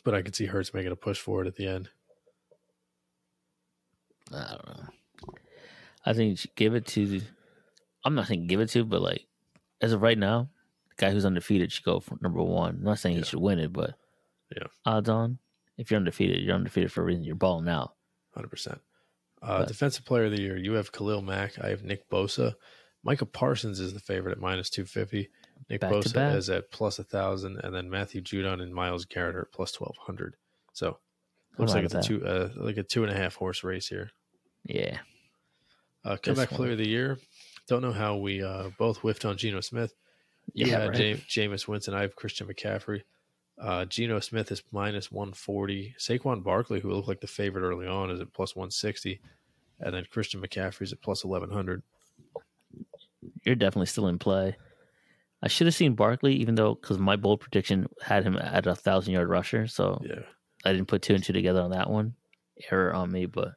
but 0.04 0.14
I 0.14 0.22
could 0.22 0.36
see 0.36 0.46
Hurts 0.46 0.74
making 0.74 0.92
a 0.92 0.96
push 0.96 1.20
for 1.20 1.42
it 1.44 1.48
at 1.48 1.56
the 1.56 1.68
end. 1.68 1.90
I 4.32 4.50
don't 4.52 4.68
know. 4.78 4.86
I 6.06 6.14
think 6.14 6.46
give 6.56 6.76
it 6.76 6.86
to. 6.88 7.22
I'm 8.06 8.16
not 8.16 8.28
saying 8.28 8.48
give 8.48 8.60
it 8.60 8.70
to, 8.70 8.84
but 8.86 9.02
like 9.02 9.26
as 9.82 9.92
of 9.94 10.02
right 10.02 10.18
now, 10.18 10.50
guy 10.98 11.12
who's 11.12 11.26
undefeated 11.26 11.72
should 11.72 11.84
go 11.86 12.00
for 12.00 12.18
number 12.22 12.42
one. 12.42 12.76
I'm 12.78 12.84
not 12.84 13.00
saying 13.00 13.16
Yeah. 13.16 13.22
he 13.24 13.28
should 13.30 13.40
win 13.40 13.60
it, 13.60 13.72
but 13.74 13.96
Yeah. 14.56 14.68
odds 14.86 15.10
on, 15.10 15.40
if 15.78 15.90
you're 15.92 16.00
undefeated, 16.00 16.42
you're 16.42 16.56
undefeated 16.56 16.92
for 16.92 17.02
a 17.02 17.06
reason. 17.06 17.24
You're 17.24 17.36
balling 17.36 17.68
out. 17.70 17.96
Hundred 18.34 18.50
percent. 18.50 18.82
Uh, 19.42 19.60
But- 19.60 19.68
defensive 19.68 20.06
player 20.06 20.26
of 20.26 20.32
the 20.32 20.42
year, 20.42 20.58
you 20.58 20.74
have 20.74 20.92
Khalil 20.92 21.22
Mack. 21.22 21.60
I 21.60 21.70
have 21.70 21.84
Nick 21.84 22.10
Bosa. 22.10 22.56
Micah 23.04 23.26
Parsons 23.26 23.80
is 23.80 23.94
the 23.94 24.00
favorite 24.00 24.32
at 24.34 24.40
minus 24.40 24.70
two 24.70 24.86
fifty. 24.86 25.30
Nick 25.70 25.82
Back 25.82 25.92
Bosa 25.94 26.36
is 26.36 26.50
at 26.50 26.72
plus 26.72 27.00
a 27.00 27.04
thousand, 27.04 27.58
and 27.64 27.74
then 27.74 27.90
Matthew 27.90 28.22
Judon 28.22 28.62
and 28.62 28.74
Myles 28.74 29.06
Garrett 29.06 29.36
are 29.36 29.42
at 29.44 29.52
plus 29.52 29.72
twelve 29.72 29.96
hundred. 29.98 30.36
So 30.74 31.00
looks 31.58 31.74
like 31.74 31.86
it's 31.86 31.94
a 31.94 32.02
two 32.04 32.26
uh, 32.26 32.52
like 32.56 32.78
a 32.78 32.84
two 32.84 33.04
and 33.04 33.12
a 33.12 33.16
half 33.16 33.36
horse 33.36 33.64
race 33.64 33.88
here. 33.88 34.12
Yeah. 34.64 35.00
Uh, 36.04 36.18
comeback 36.18 36.50
player 36.50 36.72
of 36.72 36.78
the 36.78 36.88
year. 36.88 37.18
Don't 37.68 37.82
know 37.82 37.92
how 37.92 38.18
we 38.18 38.42
uh, 38.44 38.70
both 38.78 38.98
whiffed 38.98 39.26
on 39.26 39.38
Geno 39.38 39.62
Smith. 39.62 39.94
Yeah, 40.54 40.68
had 40.80 40.90
right. 40.90 40.98
Jam- 40.98 41.52
Jameis 41.52 41.68
Winston. 41.68 41.94
I 41.94 42.02
have 42.02 42.16
Christian 42.16 42.48
McCaffrey. 42.48 43.02
Uh, 43.60 43.86
Geno 43.86 44.20
Smith 44.20 44.52
is 44.52 44.62
minus 44.72 45.12
140. 45.12 45.96
Saquon 46.00 46.44
Barkley, 46.44 46.80
who 46.80 46.92
looked 46.92 47.08
like 47.08 47.22
the 47.22 47.28
favorite 47.28 47.68
early 47.68 47.88
on, 47.88 48.12
is 48.12 48.20
at 48.20 48.32
plus 48.34 48.56
160. 48.56 49.20
And 49.80 49.94
then 49.94 50.06
Christian 50.10 50.42
McCaffrey 50.42 50.84
is 50.84 50.94
at 50.94 51.02
plus 51.02 51.24
1100. 51.26 51.82
You're 53.44 53.56
definitely 53.56 53.88
still 53.88 54.08
in 54.08 54.20
play. 54.20 54.56
I 55.42 55.48
should 55.48 55.68
have 55.68 55.76
seen 55.76 55.94
Barkley, 55.94 56.34
even 56.36 56.56
though 56.56 56.76
because 56.76 56.98
my 56.98 57.16
bold 57.16 57.40
prediction 57.42 57.88
had 58.02 58.24
him 58.24 58.38
at 58.38 58.66
a 58.66 58.76
thousand 58.76 59.14
yard 59.14 59.30
rusher, 59.30 59.68
so 59.68 60.02
Yeah. 60.04 60.22
I 60.66 60.74
didn't 60.74 60.88
put 60.88 61.02
two 61.04 61.14
and 61.14 61.24
two 61.24 61.34
together 61.34 61.62
on 61.62 61.72
that 61.72 61.90
one. 61.90 62.16
Error 62.72 62.94
on 62.94 63.12
me, 63.12 63.28
but 63.28 63.54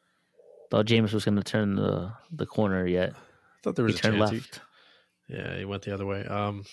thought 0.70 0.84
James 0.84 1.12
was 1.12 1.24
going 1.24 1.36
to 1.38 1.42
turn 1.42 1.74
the 1.76 2.12
the 2.30 2.44
corner 2.46 2.86
yet. 2.86 3.12
I 3.14 3.16
thought 3.62 3.76
there 3.76 3.86
He 3.86 3.92
was 3.92 3.98
a 4.00 4.02
turned 4.02 4.18
chance. 4.18 4.30
he- 4.30 4.36
left. 4.36 4.60
Yeah, 5.30 5.58
he 5.58 5.64
went 5.64 5.82
the 5.82 5.94
other 5.94 6.06
way. 6.06 6.24
Um, 6.24 6.64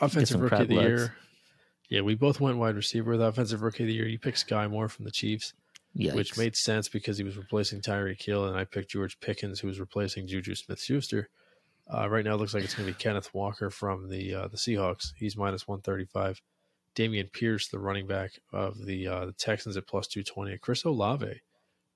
offensive 0.00 0.40
rookie 0.40 0.62
of 0.62 0.68
the 0.68 0.76
legs. 0.76 0.88
year. 0.88 1.14
Yeah, 1.88 2.00
we 2.02 2.14
both 2.14 2.40
went 2.40 2.58
wide 2.58 2.76
receiver 2.76 3.12
with 3.12 3.22
offensive 3.22 3.62
rookie 3.62 3.84
of 3.84 3.88
the 3.88 3.94
year. 3.94 4.06
You 4.06 4.18
picked 4.18 4.46
Skyy 4.46 4.70
Moore 4.70 4.88
from 4.88 5.04
the 5.04 5.10
Chiefs. 5.10 5.52
Yikes. 5.96 6.14
which 6.14 6.36
made 6.36 6.56
sense 6.56 6.88
because 6.88 7.18
he 7.18 7.22
was 7.24 7.36
replacing 7.36 7.80
Tyreek 7.80 8.20
Hill, 8.20 8.46
and 8.48 8.58
I 8.58 8.64
picked 8.64 8.90
George 8.90 9.20
Pickens, 9.20 9.60
who 9.60 9.68
was 9.68 9.78
replacing 9.78 10.26
Juju 10.26 10.56
Smith-Schuster. 10.56 11.28
Uh, 11.88 12.08
right 12.10 12.24
now, 12.24 12.34
it 12.34 12.38
looks 12.38 12.52
like 12.52 12.64
it's 12.64 12.74
going 12.74 12.88
to 12.88 12.92
be 12.92 12.98
Kenneth 12.98 13.32
Walker 13.32 13.70
from 13.70 14.08
the 14.08 14.34
uh, 14.34 14.48
the 14.48 14.56
Seahawks. 14.56 15.12
He's 15.16 15.36
minus 15.36 15.68
one 15.68 15.82
thirty 15.82 16.06
five. 16.06 16.40
Dameon 16.96 17.32
Pierce, 17.32 17.68
the 17.68 17.78
running 17.78 18.06
back 18.06 18.32
of 18.52 18.84
the 18.86 19.06
uh, 19.06 19.26
the 19.26 19.32
Texans, 19.34 19.76
at 19.76 19.86
plus 19.86 20.08
two 20.08 20.24
twenty. 20.24 20.56
Chris 20.58 20.82
Olave, 20.84 21.40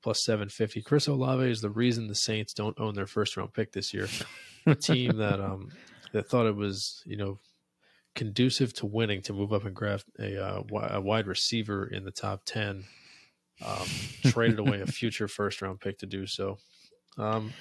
plus 0.03 0.23
seven 0.23 0.49
fifty. 0.49 0.81
Chris 0.83 1.09
Olave 1.09 1.51
is 1.51 1.61
the 1.61 1.71
reason 1.71 2.07
the 2.07 2.15
Saints 2.15 2.53
don't 2.53 2.79
own 2.79 2.95
their 2.95 3.07
first 3.07 3.37
round 3.37 3.53
pick 3.53 3.73
this 3.73 3.93
year. 3.93 4.07
A 4.67 4.75
team 4.75 5.17
that 5.17 5.41
um 5.41 5.71
that 6.13 6.29
thought 6.29 6.47
it 6.47 6.57
was 6.57 7.03
you 7.07 7.17
know 7.17 7.39
conducive 8.15 8.73
to 8.75 8.87
winning 8.87 9.23
to 9.23 9.33
move 9.33 9.53
up 9.53 9.65
and 9.65 9.75
grab 9.77 10.03
a, 10.19 10.37
uh, 10.45 10.63
a 10.91 11.01
wide 11.01 11.27
receiver 11.29 11.87
in 11.87 12.05
the 12.05 12.11
top 12.11 12.43
10 12.47 12.83
um, 13.65 13.87
traded 14.27 14.59
away 14.59 14.81
a 14.81 14.87
future 14.87 15.29
first 15.29 15.63
round 15.63 15.81
pick 15.81 15.99
to 15.99 16.07
do 16.07 16.27
so. 16.27 16.59
Um, 17.17 17.53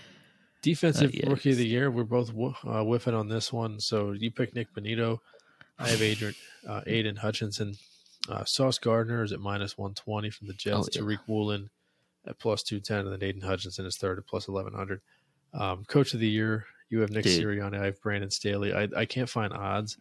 defensive 0.64 1.12
Uh, 1.24 1.30
rookie 1.30 1.52
of 1.52 1.58
the 1.58 1.68
year 1.68 1.92
we're 1.92 2.04
both 2.04 2.32
uh, 2.32 2.84
whiffing 2.84 3.14
on 3.14 3.28
this 3.30 3.54
one. 3.54 3.80
So 3.80 4.14
you 4.14 4.32
pick 4.32 4.56
nik 4.56 4.74
bonitto 4.74 5.20
i 5.80 5.90
have 5.90 6.02
adrian 6.02 6.34
uh, 6.68 6.82
aidan 6.88 7.18
hutchinson. 7.18 7.76
Uh, 8.28 8.44
sauce 8.44 8.80
gardner 8.80 9.24
is 9.24 9.32
at 9.32 9.40
minus 9.40 9.78
120 9.78 10.30
from 10.32 10.48
the 10.48 10.54
jets. 10.54 10.76
Oh, 10.76 10.88
yeah. 10.92 11.02
tariq 11.02 11.20
woolen 11.28 11.70
at 12.26 12.40
plus 12.40 12.64
210 12.64 13.06
and 13.06 13.12
then 13.14 13.28
aidan 13.28 13.42
hutchinson 13.42 13.86
is 13.86 13.96
third 13.96 14.18
at 14.18 14.26
plus 14.26 14.48
1100 14.48 15.02
um, 15.54 15.86
coach 15.86 16.14
of 16.16 16.20
the 16.20 16.28
year 16.28 16.66
you 16.90 17.00
have 17.02 17.10
nick 17.10 17.24
Dude. 17.24 17.42
sirianni 17.42 17.80
i 17.80 17.86
have 17.86 18.02
brandon 18.02 18.30
staley 18.32 18.74
i, 18.74 18.88
I 18.96 19.06
can't 19.06 19.30
find 19.30 19.52
odds 19.54 19.98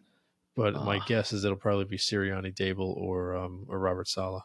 but 0.55 0.73
my 0.73 0.99
guess 1.05 1.33
is 1.33 1.45
it'll 1.45 1.55
probably 1.55 1.85
be 1.85 1.99
Sirianni, 1.99 2.51
Daboll, 2.51 2.97
or 2.97 3.35
um, 3.35 3.67
or 3.69 3.77
Robert 3.77 4.07
Saleh. 4.07 4.41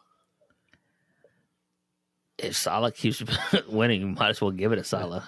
if 2.38 2.54
Saleh 2.54 2.94
keeps 2.94 3.22
winning, 3.68 4.00
you 4.02 4.06
might 4.08 4.28
as 4.28 4.40
well 4.42 4.50
give 4.50 4.72
it 4.72 4.76
to 4.76 4.84
Saleh. 4.84 5.22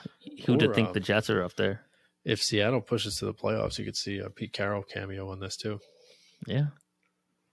Who'd 0.45 0.63
Or, 0.63 0.75
think 0.75 0.89
um, 0.89 0.93
the 0.95 1.01
Jets 1.01 1.31
are 1.31 1.43
up 1.43 1.55
there? 1.57 1.81
If 2.25 2.43
Seattle 2.43 2.83
pushes 2.83 3.17
to 3.17 3.25
the 3.25 3.33
playoffs, 3.33 3.79
you 3.79 3.87
could 3.87 3.97
see 3.97 4.19
a 4.19 4.29
Pete 4.29 4.53
Carroll 4.53 4.83
cameo 4.83 5.31
on 5.31 5.41
this 5.41 5.57
too. 5.57 5.81
Yeah, 6.47 6.67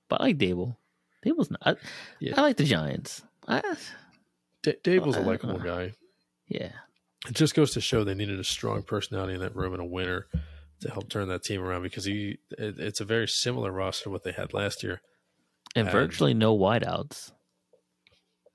but 0.10 0.20
I 0.22 0.26
like 0.26 0.38
Daboll. 0.38 0.76
Daboll's 1.26 1.52
not. 1.52 1.62
I, 1.66 1.76
Yeah. 2.20 2.34
I 2.38 2.42
like 2.42 2.58
the 2.58 2.66
Giants. 2.66 3.22
I, 3.48 3.62
D- 4.64 4.76
Daboll's 4.84 5.16
a 5.16 5.22
Uh, 5.22 5.24
likable 5.24 5.60
guy. 5.60 5.94
yeah, 6.50 6.72
It 7.28 7.34
just 7.36 7.54
goes 7.54 7.72
to 7.74 7.82
show 7.82 8.04
they 8.04 8.16
needed 8.16 8.40
a 8.40 8.44
strong 8.44 8.82
personality 8.84 9.34
in 9.36 9.42
that 9.42 9.56
room 9.56 9.74
and 9.74 9.82
a 9.82 9.86
winner 9.86 10.28
to 10.82 10.90
help 10.90 11.10
turn 11.10 11.28
that 11.28 11.44
team 11.44 11.62
around 11.62 11.84
because 11.84 12.06
he 12.06 12.40
it, 12.58 12.80
it's 12.80 13.00
a 13.02 13.06
very 13.06 13.28
similar 13.28 13.72
roster 13.72 14.06
to 14.06 14.10
what 14.10 14.24
they 14.24 14.32
had 14.32 14.54
last 14.54 14.82
year. 14.84 15.02
and 15.76 15.88
And- 15.88 15.92
virtually 15.94 16.34
no 16.34 16.58
wideouts. 16.58 17.32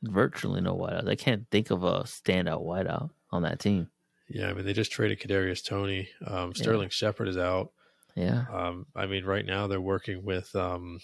Virtually 0.03 0.61
no 0.61 0.77
wideouts. 0.77 1.09
I 1.09 1.15
can't 1.15 1.47
think 1.51 1.71
of 1.71 1.83
a 1.83 2.01
standout 2.03 2.65
wideout 2.65 3.11
on 3.31 3.43
that 3.43 3.59
team. 3.61 3.89
Yeah, 4.29 4.49
I 4.51 4.55
mean 4.55 4.65
they 4.65 4.73
just 4.73 4.91
traded 4.93 5.21
Kadarius 5.21 5.65
Toney. 5.65 6.09
Um, 6.27 6.53
Sterling 6.55 6.89
Shepard 6.91 7.29
is 7.29 7.39
out. 7.39 7.71
Yeah. 8.17 8.45
Um, 8.53 8.87
I 8.97 9.07
mean 9.07 9.25
right 9.25 9.47
now 9.47 9.67
they're 9.69 9.81
working 9.81 10.25
with 10.25 10.55
um, 10.57 10.99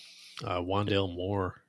uh, 0.45 0.59
Wandale 0.61 1.15
Moore. 1.15 1.62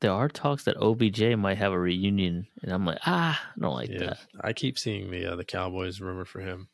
There 0.00 0.12
are 0.12 0.28
talks 0.28 0.64
that 0.64 0.76
OBJ 0.76 1.36
might 1.38 1.56
have 1.58 1.72
a 1.72 1.78
reunion, 1.78 2.46
and 2.62 2.72
I'm 2.72 2.84
like, 2.84 2.98
ah, 3.06 3.40
I 3.56 3.60
don't 3.60 3.74
like 3.74 3.88
yeah, 3.88 3.98
that. 3.98 4.18
I 4.42 4.52
keep 4.52 4.78
seeing 4.78 5.10
the 5.10 5.32
uh, 5.32 5.36
the 5.36 5.44
Cowboys 5.44 6.00
rumor 6.00 6.24
for 6.26 6.40
him. 6.40 6.68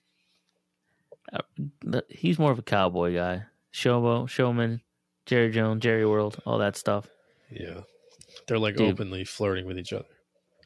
The- 1.82 2.04
He's 2.08 2.38
more 2.38 2.50
of 2.50 2.58
a 2.58 2.62
cowboy 2.62 3.14
guy. 3.14 3.44
Showbo, 3.72 4.28
showman, 4.28 4.80
Jerry 5.24 5.50
Jones, 5.50 5.82
Jerry 5.82 6.04
World, 6.04 6.42
all 6.44 6.58
that 6.58 6.76
stuff. 6.76 7.08
Yeah, 7.50 7.80
they're 8.48 8.58
like 8.58 8.76
Dude. 8.76 8.92
openly 8.92 9.24
flirting 9.24 9.66
with 9.66 9.78
each 9.78 9.92
other. 9.92 10.04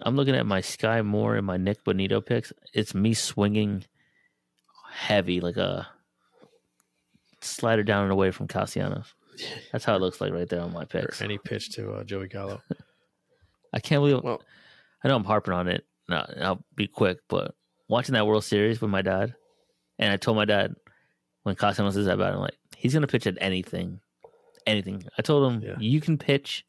I'm 0.00 0.16
looking 0.16 0.34
at 0.34 0.46
my 0.46 0.61
Skyy 0.61 1.04
Moore 1.04 1.36
and 1.36 1.46
my 1.46 1.57
Nik 1.57 1.84
Bonitto 1.84 2.24
picks. 2.24 2.52
It's 2.72 2.94
me 2.94 3.14
swinging 3.14 3.84
heavy, 4.90 5.40
like 5.40 5.57
a 5.57 5.86
slider 7.40 7.82
down 7.82 8.04
and 8.04 8.12
away 8.12 8.30
from 8.30 8.48
Cassiano. 8.48 9.04
That's 9.72 9.84
how 9.84 9.95
it 9.97 10.01
looks 10.01 10.20
like 10.20 10.32
right 10.32 10.49
there 10.49 10.61
on 10.61 10.72
my 10.72 10.82
Or 10.82 10.87
picks. 10.87 11.20
any 11.22 11.39
pitch 11.39 11.70
to 11.72 11.93
uh, 11.93 12.05
Joey 12.05 12.28
Gallo. 12.28 12.62
I 13.72 13.80
can't 13.80 14.01
believe. 14.01 14.22
Well, 14.22 14.43
I 15.05 15.09
know 15.09 15.16
I'm 15.16 15.24
harping 15.24 15.55
on 15.55 15.68
it. 15.68 15.84
No, 16.09 16.24
I'll 16.41 16.64
be 16.74 16.87
quick, 16.87 17.18
but 17.28 17.55
watching 17.89 18.12
that 18.14 18.26
World 18.26 18.45
Series 18.45 18.80
with 18.80 18.91
my 18.91 19.03
dad, 19.03 19.34
and 19.99 20.12
I 20.12 20.16
told 20.16 20.37
my 20.37 20.45
dad 20.45 20.74
when 21.43 21.55
Castellanos 21.57 21.95
says 21.95 22.07
that 22.07 22.14
about 22.14 22.32
it, 22.32 22.37
I'm 22.37 22.41
like, 22.43 22.57
he's 22.76 22.95
gonna 22.95 23.07
pitch 23.07 23.26
at 23.26 23.37
anything, 23.41 24.01
anything. 24.66 25.05
I 25.18 25.22
told 25.22 25.53
him 25.53 25.61
Yeah. 25.62 25.76
you 25.78 26.01
can 26.01 26.16
pitch, 26.16 26.64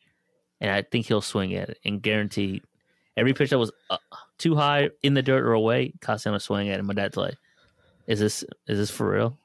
and 0.59 0.71
I 0.71 0.81
think 0.81 1.05
he'll 1.05 1.21
swing 1.21 1.53
at 1.55 1.69
it, 1.69 1.79
and 1.85 2.01
guarantee 2.01 2.61
every 3.15 3.33
pitch 3.33 3.51
that 3.51 3.59
was 3.59 3.71
uh, 3.89 3.97
too 4.37 4.55
high 4.55 4.89
in 5.03 5.13
the 5.13 5.21
dirt 5.21 5.43
or 5.45 5.53
away, 5.53 5.93
Castellanos 6.01 6.43
swing 6.43 6.69
at 6.69 6.75
it. 6.75 6.79
And 6.79 6.87
my 6.87 6.93
dad's 6.95 7.17
like, 7.17 7.35
"Is 8.07 8.19
this 8.19 8.43
is 8.67 8.77
this 8.79 8.91
for 8.91 9.11
real?" 9.11 9.37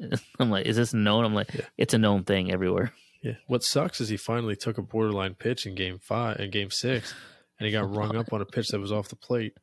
I'm 0.38 0.50
like, 0.50 0.66
"Is 0.66 0.76
this 0.76 0.94
known?" 0.94 1.24
I'm 1.24 1.34
like, 1.34 1.52
Yeah. 1.54 1.66
"It's 1.76 1.94
a 1.94 1.98
known 1.98 2.24
thing 2.24 2.50
everywhere." 2.52 2.92
yeah. 3.22 3.34
What 3.48 3.62
sucks 3.62 4.00
is 4.00 4.08
he 4.08 4.16
finally 4.16 4.56
took 4.56 4.78
a 4.78 4.82
borderline 4.82 5.34
pitch 5.34 5.66
in 5.66 5.74
Game 5.74 5.98
Five 5.98 6.38
and 6.38 6.50
Game 6.52 6.70
Six, 6.70 7.14
and 7.58 7.66
he 7.66 7.72
got 7.72 7.90
rung 7.94 8.16
up 8.16 8.32
on 8.32 8.40
a 8.40 8.46
pitch 8.46 8.68
that 8.68 8.80
was 8.80 8.92
off 8.92 9.08
the 9.08 9.16
plate. 9.16 9.54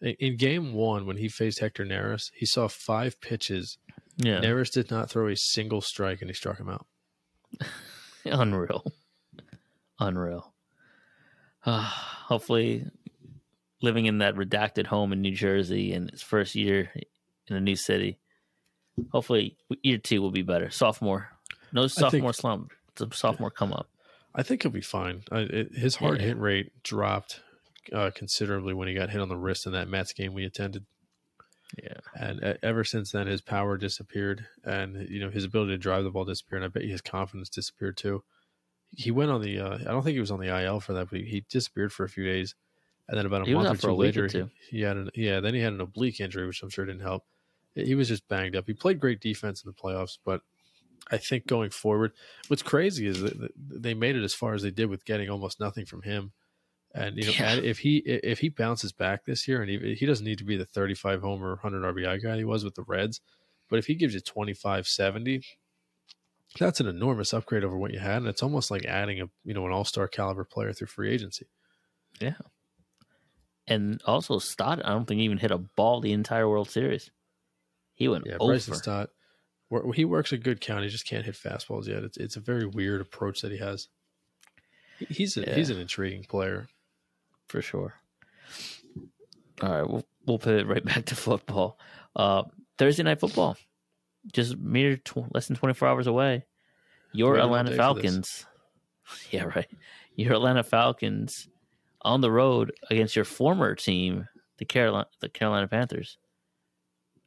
In, 0.00 0.14
in 0.20 0.36
Game 0.36 0.74
One, 0.74 1.06
when 1.06 1.16
he 1.16 1.28
faced 1.28 1.60
Hector 1.60 1.84
Neris, 1.84 2.30
he 2.34 2.46
saw 2.46 2.68
five 2.68 3.20
pitches. 3.20 3.78
Yeah, 4.16 4.40
Neris 4.40 4.72
did 4.72 4.90
not 4.90 5.08
throw 5.10 5.28
a 5.28 5.36
single 5.36 5.80
strike, 5.80 6.20
and 6.20 6.28
he 6.30 6.34
struck 6.34 6.58
him 6.58 6.68
out. 6.68 6.86
Unreal. 8.24 8.84
Unreal. 10.00 10.52
Uh, 11.64 11.80
hopefully, 12.28 12.84
living 13.80 14.06
in 14.06 14.18
that 14.18 14.34
redacted 14.34 14.86
home 14.86 15.12
in 15.12 15.20
New 15.22 15.34
Jersey 15.34 15.92
and 15.92 16.10
his 16.10 16.22
first 16.22 16.54
year 16.54 16.90
in 17.48 17.56
a 17.56 17.60
new 17.60 17.76
city, 17.76 18.18
hopefully, 19.12 19.56
year 19.82 19.98
two 19.98 20.20
will 20.22 20.30
be 20.30 20.42
better. 20.42 20.70
Sophomore. 20.70 21.30
No 21.72 21.86
sophomore 21.86 22.32
slump. 22.32 22.72
It's 22.92 23.00
a 23.02 23.08
sophomore 23.16 23.50
come 23.50 23.72
up. 23.72 23.88
I 24.34 24.42
think 24.42 24.62
he'll 24.62 24.70
be 24.72 24.80
fine. 24.80 25.22
I, 25.30 25.40
it, 25.40 25.74
his 25.74 25.96
hard 25.96 26.20
Yeah. 26.20 26.28
hit 26.28 26.38
rate 26.38 26.72
dropped 26.82 27.40
uh, 27.92 28.10
considerably 28.14 28.74
when 28.74 28.88
he 28.88 28.94
got 28.94 29.10
hit 29.10 29.20
on 29.20 29.28
the 29.28 29.36
wrist 29.36 29.66
in 29.66 29.72
that 29.72 29.88
Mets 29.88 30.12
game 30.12 30.34
we 30.34 30.44
attended. 30.44 30.84
Yeah. 31.82 31.98
And 32.14 32.42
uh, 32.42 32.54
ever 32.62 32.84
since 32.84 33.12
then, 33.12 33.26
his 33.26 33.42
power 33.42 33.76
disappeared, 33.76 34.46
and 34.64 35.08
you 35.10 35.20
know 35.20 35.30
his 35.30 35.44
ability 35.44 35.72
to 35.72 35.78
drive 35.78 36.04
the 36.04 36.10
ball 36.10 36.24
disappeared. 36.24 36.62
And 36.62 36.70
I 36.70 36.72
bet 36.72 36.88
his 36.88 37.02
confidence 37.02 37.48
disappeared 37.50 37.96
too. 37.98 38.22
He 38.96 39.10
went 39.10 39.30
on 39.30 39.42
the. 39.42 39.58
Uh, 39.60 39.74
I 39.74 39.84
don't 39.90 40.02
think 40.02 40.14
he 40.14 40.20
was 40.20 40.30
on 40.30 40.40
the 40.40 40.48
IL 40.64 40.80
for 40.80 40.94
that, 40.94 41.10
but 41.10 41.20
he, 41.20 41.26
he 41.26 41.44
disappeared 41.50 41.92
for 41.92 42.04
a 42.04 42.08
few 42.08 42.24
days, 42.24 42.54
and 43.06 43.18
then 43.18 43.26
about 43.26 43.42
a 43.42 43.44
He 43.44 43.52
month 43.54 43.68
or 43.68 43.76
two 43.76 43.88
or 43.88 43.92
later, 43.94 44.28
two. 44.28 44.48
he, 44.70 44.78
he 44.78 44.82
had 44.82 44.96
an 44.96 45.10
yeah. 45.14 45.40
Then 45.40 45.52
he 45.54 45.60
had 45.60 45.74
an 45.74 45.80
oblique 45.82 46.20
injury, 46.20 46.46
which 46.46 46.62
I'm 46.62 46.70
sure 46.70 46.86
didn't 46.86 47.02
help. 47.02 47.24
He 47.84 47.94
was 47.94 48.08
just 48.08 48.28
banged 48.28 48.56
up. 48.56 48.66
He 48.66 48.74
played 48.74 49.00
great 49.00 49.20
defense 49.20 49.62
in 49.64 49.68
the 49.68 49.74
playoffs, 49.74 50.18
but 50.24 50.42
I 51.10 51.16
think 51.16 51.46
going 51.46 51.70
forward, 51.70 52.12
what's 52.48 52.62
crazy 52.62 53.06
is 53.06 53.20
that 53.20 53.52
they 53.56 53.94
made 53.94 54.16
it 54.16 54.24
as 54.24 54.34
far 54.34 54.54
as 54.54 54.62
they 54.62 54.70
did 54.70 54.86
with 54.90 55.04
getting 55.04 55.30
almost 55.30 55.60
nothing 55.60 55.86
from 55.86 56.02
him. 56.02 56.32
And 56.94 57.16
you 57.16 57.24
know, 57.26 57.32
Yeah. 57.38 57.52
and 57.52 57.64
if 57.64 57.80
he 57.80 57.98
if 57.98 58.40
he 58.40 58.48
bounces 58.48 58.92
back 58.92 59.24
this 59.24 59.46
year, 59.46 59.60
and 59.62 59.70
he 59.70 59.94
he 59.94 60.06
doesn't 60.06 60.24
need 60.24 60.38
to 60.38 60.44
be 60.44 60.56
the 60.56 60.64
35 60.66 61.20
homer, 61.20 61.50
100 61.50 61.82
RBI 61.94 62.22
guy 62.22 62.36
he 62.36 62.44
was 62.44 62.64
with 62.64 62.74
the 62.74 62.82
Reds, 62.82 63.20
but 63.68 63.78
if 63.78 63.86
he 63.86 63.94
gives 63.94 64.14
you 64.14 64.20
25, 64.20 64.86
70, 64.86 65.42
that's 66.58 66.80
an 66.80 66.86
enormous 66.88 67.34
upgrade 67.34 67.62
over 67.62 67.76
what 67.76 67.92
you 67.92 67.98
had, 67.98 68.18
and 68.18 68.26
it's 68.26 68.42
almost 68.42 68.70
like 68.70 68.84
adding 68.86 69.20
a 69.20 69.26
you 69.44 69.54
know 69.54 69.66
an 69.66 69.72
all 69.72 69.84
star 69.84 70.08
caliber 70.08 70.44
player 70.44 70.72
through 70.72 70.86
free 70.86 71.12
agency. 71.12 71.46
Yeah, 72.20 72.34
and 73.66 74.00
also, 74.06 74.38
Stott, 74.38 74.84
I 74.84 74.90
don't 74.90 75.04
think 75.04 75.18
he 75.18 75.24
even 75.26 75.38
hit 75.38 75.50
a 75.50 75.58
ball 75.58 76.00
the 76.00 76.12
entire 76.12 76.48
World 76.48 76.70
Series. 76.70 77.10
He 77.98 78.08
went 78.08 78.24
Yeah, 78.26 78.36
over. 78.40 78.52
Bryson 78.52 78.74
Stott, 78.74 79.10
he 79.94 80.04
works 80.06 80.32
a 80.32 80.38
good 80.38 80.60
count. 80.60 80.84
He 80.84 80.88
just 80.88 81.06
can't 81.06 81.24
hit 81.26 81.34
fastballs 81.34 81.86
yet. 81.88 82.04
It's 82.04 82.16
it's 82.16 82.36
a 82.36 82.40
very 82.40 82.64
weird 82.64 83.00
approach 83.00 83.40
that 83.42 83.52
he 83.52 83.58
has. 83.58 83.88
He's 84.98 85.36
a, 85.36 85.40
Yeah. 85.42 85.54
he's 85.56 85.70
an 85.70 85.78
intriguing 85.78 86.24
player. 86.24 86.68
for 87.48 87.60
sure. 87.62 87.94
All 89.62 89.68
right, 89.68 89.88
we'll 89.88 90.04
we'll 90.26 90.38
pivot 90.38 90.66
right 90.66 90.84
back 90.92 91.04
to 91.06 91.16
football. 91.16 91.78
Uh, 92.14 92.44
Thursday 92.78 93.02
night 93.02 93.20
football, 93.20 93.56
just 94.32 94.56
mere 94.56 94.96
tw- 94.96 95.34
less 95.34 95.48
than 95.48 95.56
twenty 95.56 95.74
four 95.74 95.88
hours 95.88 96.06
away. 96.06 96.46
Your 97.12 97.38
all 97.38 97.46
Atlanta 97.46 97.70
day 97.70 97.76
for 97.76 97.94
this. 97.94 98.02
Falcons, 98.02 98.46
yeah, 99.30 99.44
right. 99.44 99.68
Your 100.14 100.34
Atlanta 100.34 100.62
Falcons 100.62 101.48
on 102.02 102.20
the 102.20 102.30
road 102.30 102.72
against 102.90 103.16
your 103.16 103.24
former 103.24 103.74
team, 103.74 104.28
the 104.58 104.64
Carolina 104.64 105.06
the 105.20 105.28
Carolina 105.28 105.66
Panthers. 105.66 106.18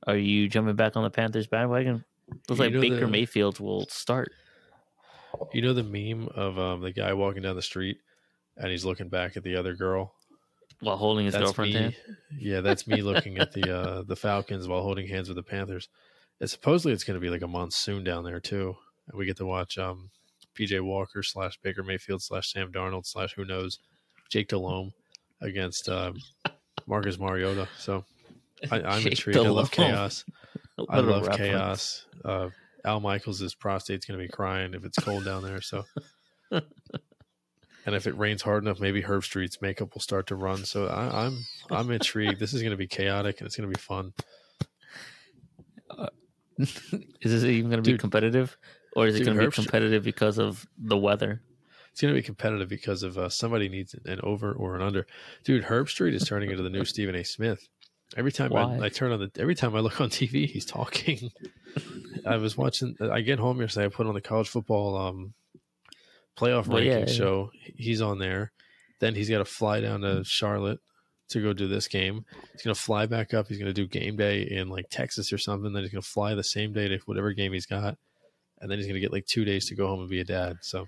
Are 0.08 0.18
you 0.18 0.48
jumping 0.50 0.76
back 0.76 0.96
on 0.96 1.04
the 1.04 1.10
Panthers 1.10 1.48
bandwagon? 1.48 2.04
Looks 2.50 2.60
You 2.60 2.66
like 2.66 2.74
Baker 2.82 3.02
the- 3.02 3.08
Mayfield 3.08 3.60
will 3.60 3.88
start. 3.90 4.32
You 5.54 5.62
know 5.62 5.74
the 5.74 5.84
meme 5.84 6.28
of 6.36 6.58
um, 6.60 6.82
the 6.82 6.92
guy 6.92 7.14
walking 7.14 7.42
down 7.44 7.56
the 7.56 7.62
street 7.62 7.98
and 8.58 8.70
he's 8.70 8.84
looking 8.86 9.10
back 9.10 9.38
at 9.38 9.44
the 9.44 9.56
other 9.56 9.74
girl. 9.76 10.14
While 10.82 10.98
holding 10.98 11.26
his 11.26 11.34
That's 11.34 11.46
girlfriend 11.46 11.74
me. 11.74 11.80
hand, 11.80 11.96
Yeah, 12.38 12.62
that's 12.62 12.88
me 12.88 13.02
looking 13.02 13.38
at 13.38 13.52
the 13.54 13.76
uh, 13.76 14.04
the 14.04 14.16
Falcons 14.16 14.68
while 14.68 14.82
holding 14.82 15.08
hands 15.08 15.30
with 15.30 15.36
the 15.38 15.44
Panthers. 15.44 15.90
And 16.40 16.50
supposedly 16.50 16.92
it's 16.92 17.04
going 17.04 17.16
to 17.16 17.22
be 17.22 17.30
like 17.30 17.44
a 17.44 17.48
monsoon 17.48 18.04
down 18.04 18.24
there 18.24 18.40
too, 18.40 18.76
and 19.08 19.18
we 19.18 19.26
get 19.28 19.38
to 19.38 19.46
watch 19.46 19.78
um, 19.78 20.10
PJ 20.58 20.82
Walker 20.82 21.22
slash 21.22 21.58
Baker 21.62 21.84
Mayfield 21.84 22.24
slash 22.24 22.52
Sam 22.52 22.72
Darnold 22.72 23.06
slash 23.06 23.34
who 23.36 23.46
knows 23.46 23.78
Jake 24.30 24.48
Delhomme 24.48 24.92
against 25.42 25.88
um, 25.88 26.16
Marcus 26.88 27.20
Mariota. 27.20 27.68
So 27.78 28.04
I, 28.70 28.82
I'm 28.82 29.02
Jake 29.02 29.14
intrigued. 29.14 29.40
I 29.40 29.50
love 29.50 29.72
chaos. 29.72 30.26
I 30.90 31.00
love 31.00 31.28
reference. 31.28 31.38
chaos. 31.38 32.06
Uh, 32.24 32.50
Al 32.84 33.00
Michaels' 33.00 33.56
prostate's 33.56 34.06
going 34.06 34.20
to 34.20 34.26
be 34.26 34.32
crying 34.32 34.74
if 34.74 34.84
it's 34.84 34.98
cold 34.98 35.26
down 35.26 35.44
there. 35.44 35.62
So, 35.62 35.86
and 36.52 36.64
if 37.86 38.08
it 38.08 38.18
rains 38.18 38.42
hard 38.42 38.64
enough, 38.64 38.80
maybe 38.80 39.04
Herbstreit's 39.04 39.62
makeup 39.62 39.94
will 39.94 40.02
start 40.02 40.28
to 40.28 40.36
run. 40.36 40.66
So 40.66 40.88
I, 40.88 41.26
I'm 41.26 41.46
I'm 41.70 41.92
intrigued. 41.92 42.40
This 42.40 42.54
is 42.54 42.62
going 42.62 42.72
to 42.72 42.78
be 42.78 42.88
chaotic 42.88 43.40
and 43.40 43.46
it's 43.46 43.56
going 43.56 43.70
to 43.70 43.78
be 43.78 43.82
fun. 43.82 44.14
is 46.58 47.32
this 47.32 47.44
even 47.44 47.70
going 47.70 47.84
to 47.84 47.88
be 47.88 47.94
Dude. 47.94 48.00
competitive, 48.00 48.58
or 48.96 49.08
is 49.08 49.16
it 49.16 49.26
going 49.26 49.38
to 49.38 49.46
be 49.46 49.52
competitive 49.52 50.04
because 50.04 50.38
of 50.38 50.66
the 50.78 50.98
weather? 50.98 51.42
It's 51.92 52.02
going 52.02 52.14
to 52.14 52.18
be 52.20 52.24
competitive 52.24 52.70
because 52.70 53.04
of 53.04 53.18
uh, 53.18 53.30
somebody 53.30 53.68
needs 53.68 53.96
an 54.06 54.22
over 54.24 54.54
or 54.54 54.76
an 54.76 54.82
under. 54.82 55.06
Dude, 55.44 55.66
Herbstreit 55.66 56.14
is 56.14 56.24
turning 56.24 56.50
into 56.50 56.64
the 56.64 56.70
new 56.70 56.86
Stephen 56.86 57.16
A. 57.16 57.24
Smith. 57.24 57.68
Every 58.18 58.32
time 58.32 58.50
Why? 58.52 58.78
I, 58.78 58.86
I 58.86 58.90
turn 58.90 59.12
on 59.12 59.20
the, 59.20 59.32
every 59.42 59.56
time 59.56 59.76
I 59.76 59.80
look 59.80 60.02
on 60.02 60.10
TV, 60.10 60.46
he's 60.48 60.66
talking. 60.66 61.32
I 62.26 62.38
was 62.38 62.58
watching. 62.58 62.96
I 63.02 63.22
get 63.22 63.40
home 63.40 63.62
yesterday. 63.62 63.86
I 63.86 63.90
put 63.90 64.06
on 64.08 64.14
the 64.14 64.22
college 64.22 64.50
football 64.50 64.98
um, 64.98 65.34
playoff 66.38 66.68
Well, 66.68 66.82
rankings 66.82 66.86
yeah, 66.86 66.98
yeah. 67.00 67.06
show. 67.06 67.52
He's 67.76 68.02
on 68.02 68.20
there. 68.20 68.52
Then 69.00 69.16
he's 69.16 69.30
got 69.30 69.40
to 69.40 69.46
fly 69.46 69.80
down 69.82 70.02
to 70.02 70.24
Charlotte 70.24 70.80
to 71.30 71.42
go 71.42 71.54
do 71.54 71.68
this 71.68 71.88
game. 71.88 72.26
He's 72.52 72.62
going 72.62 72.76
to 72.76 72.80
fly 72.82 73.06
back 73.06 73.34
up. 73.34 73.48
He's 73.48 73.58
going 73.58 73.74
to 73.74 73.74
do 73.74 73.88
game 73.88 74.18
day 74.18 74.42
in 74.42 74.68
like 74.70 74.88
Texas 74.90 75.32
or 75.32 75.38
something. 75.38 75.72
Then 75.74 75.84
he's 75.84 75.92
going 75.92 76.02
to 76.04 76.08
fly 76.08 76.36
the 76.36 76.44
same 76.44 76.74
day 76.74 76.88
to 76.90 77.00
whatever 77.06 77.32
game 77.34 77.54
he's 77.54 77.66
got, 77.66 77.98
and 78.60 78.70
then 78.70 78.78
he's 78.78 78.86
going 78.88 78.96
to 78.96 79.00
get 79.02 79.14
like 79.14 79.26
two 79.26 79.46
days 79.46 79.68
to 79.70 79.76
go 79.76 79.88
home 79.88 80.02
and 80.02 80.10
be 80.10 80.20
a 80.20 80.26
dad. 80.26 80.58
So 80.62 80.88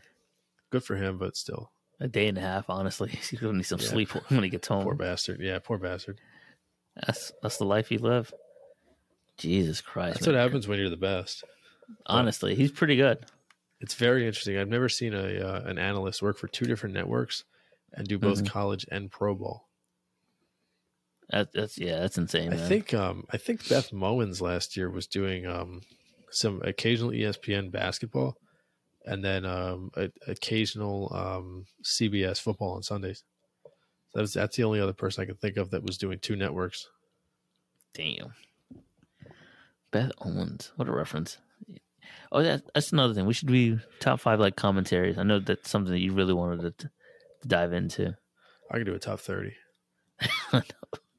good 0.69 0.83
for 0.83 0.95
him, 0.95 1.17
but 1.17 1.37
still, 1.37 1.71
A 2.01 2.07
day 2.07 2.27
and 2.27 2.37
a 2.37 2.41
half, 2.41 2.65
honestly. 2.69 3.09
He's 3.29 3.39
going 3.39 3.53
to 3.53 3.57
need 3.57 3.63
some 3.63 3.79
Yeah. 3.79 3.87
sleep 3.87 4.09
when 4.29 4.43
he 4.43 4.49
gets 4.49 4.67
home. 4.67 4.83
poor 4.83 4.95
bastard. 4.95 5.39
Yeah, 5.39 5.59
poor 5.63 5.77
bastard. 5.77 6.19
That's 6.95 7.31
that's 7.41 7.57
the 7.57 7.65
life 7.65 7.91
you 7.91 7.99
live. 7.99 8.31
Jesus 9.37 9.81
Christ! 9.81 10.15
That's 10.15 10.27
man. 10.27 10.35
what 10.35 10.41
happens 10.41 10.67
when 10.67 10.79
you're 10.79 10.89
the 10.89 10.97
best. 10.97 11.43
Honestly, 12.05 12.55
he's 12.55 12.71
pretty 12.71 12.95
good. 12.95 13.25
It's 13.81 13.95
very 13.95 14.25
interesting. 14.27 14.57
I've 14.57 14.69
never 14.69 14.89
seen 14.89 15.13
a 15.13 15.39
uh, 15.39 15.61
an 15.65 15.77
analyst 15.77 16.21
work 16.21 16.37
for 16.37 16.47
two 16.47 16.65
different 16.65 16.93
networks 16.95 17.43
and 17.93 18.07
do 18.07 18.17
both 18.17 18.43
Mhm. 18.43 18.47
college 18.49 18.85
and 18.91 19.11
pro 19.11 19.35
ball. 19.35 19.67
That, 21.29 21.51
that's 21.53 21.77
yeah, 21.77 21.99
that's 21.99 22.17
insane. 22.17 22.53
I 22.53 22.57
man. 22.57 22.69
think 22.69 22.93
um 22.93 23.25
I 23.31 23.37
think 23.37 23.67
Beth 23.67 23.91
Mowins 23.91 24.41
last 24.41 24.77
year 24.77 24.89
was 24.89 25.07
doing 25.07 25.45
um 25.47 25.81
some 26.31 26.61
occasional 26.63 27.11
ESPN 27.11 27.71
basketball 27.71 28.35
and 29.05 29.23
then 29.23 29.45
um 29.45 29.89
a, 29.95 30.09
occasional 30.27 31.11
um 31.13 31.65
CBS 31.83 32.39
football 32.39 32.73
on 32.73 32.83
Sundays. 32.83 33.23
That's 34.13 34.33
that's 34.33 34.55
the 34.55 34.63
only 34.63 34.79
other 34.79 34.93
person 34.93 35.23
I 35.23 35.25
can 35.25 35.35
think 35.35 35.57
of 35.57 35.71
that 35.71 35.83
was 35.83 35.97
doing 35.97 36.19
two 36.19 36.35
networks. 36.35 36.89
Damn. 37.93 38.33
Beth 39.91 40.11
Mowins. 40.21 40.71
What 40.75 40.87
a 40.87 40.91
reference. 40.91 41.37
Oh, 42.31 42.39
yeah, 42.39 42.57
that's 42.73 42.91
another 42.91 43.13
thing. 43.13 43.27
We 43.27 43.33
should 43.33 43.47
be 43.47 43.77
top 43.99 44.19
five 44.19 44.39
like 44.39 44.55
commentaries. 44.55 45.17
I 45.17 45.23
know 45.23 45.39
that's 45.39 45.69
something 45.69 45.93
that 45.93 45.99
you 45.99 46.13
really 46.13 46.33
wanted 46.33 46.79
to, 46.79 46.89
to 47.41 47.47
dive 47.47 47.73
into. 47.73 48.17
I 48.71 48.77
can 48.77 48.85
do 48.85 48.95
a 48.95 48.99
top 48.99 49.19
thirty. 49.19 49.53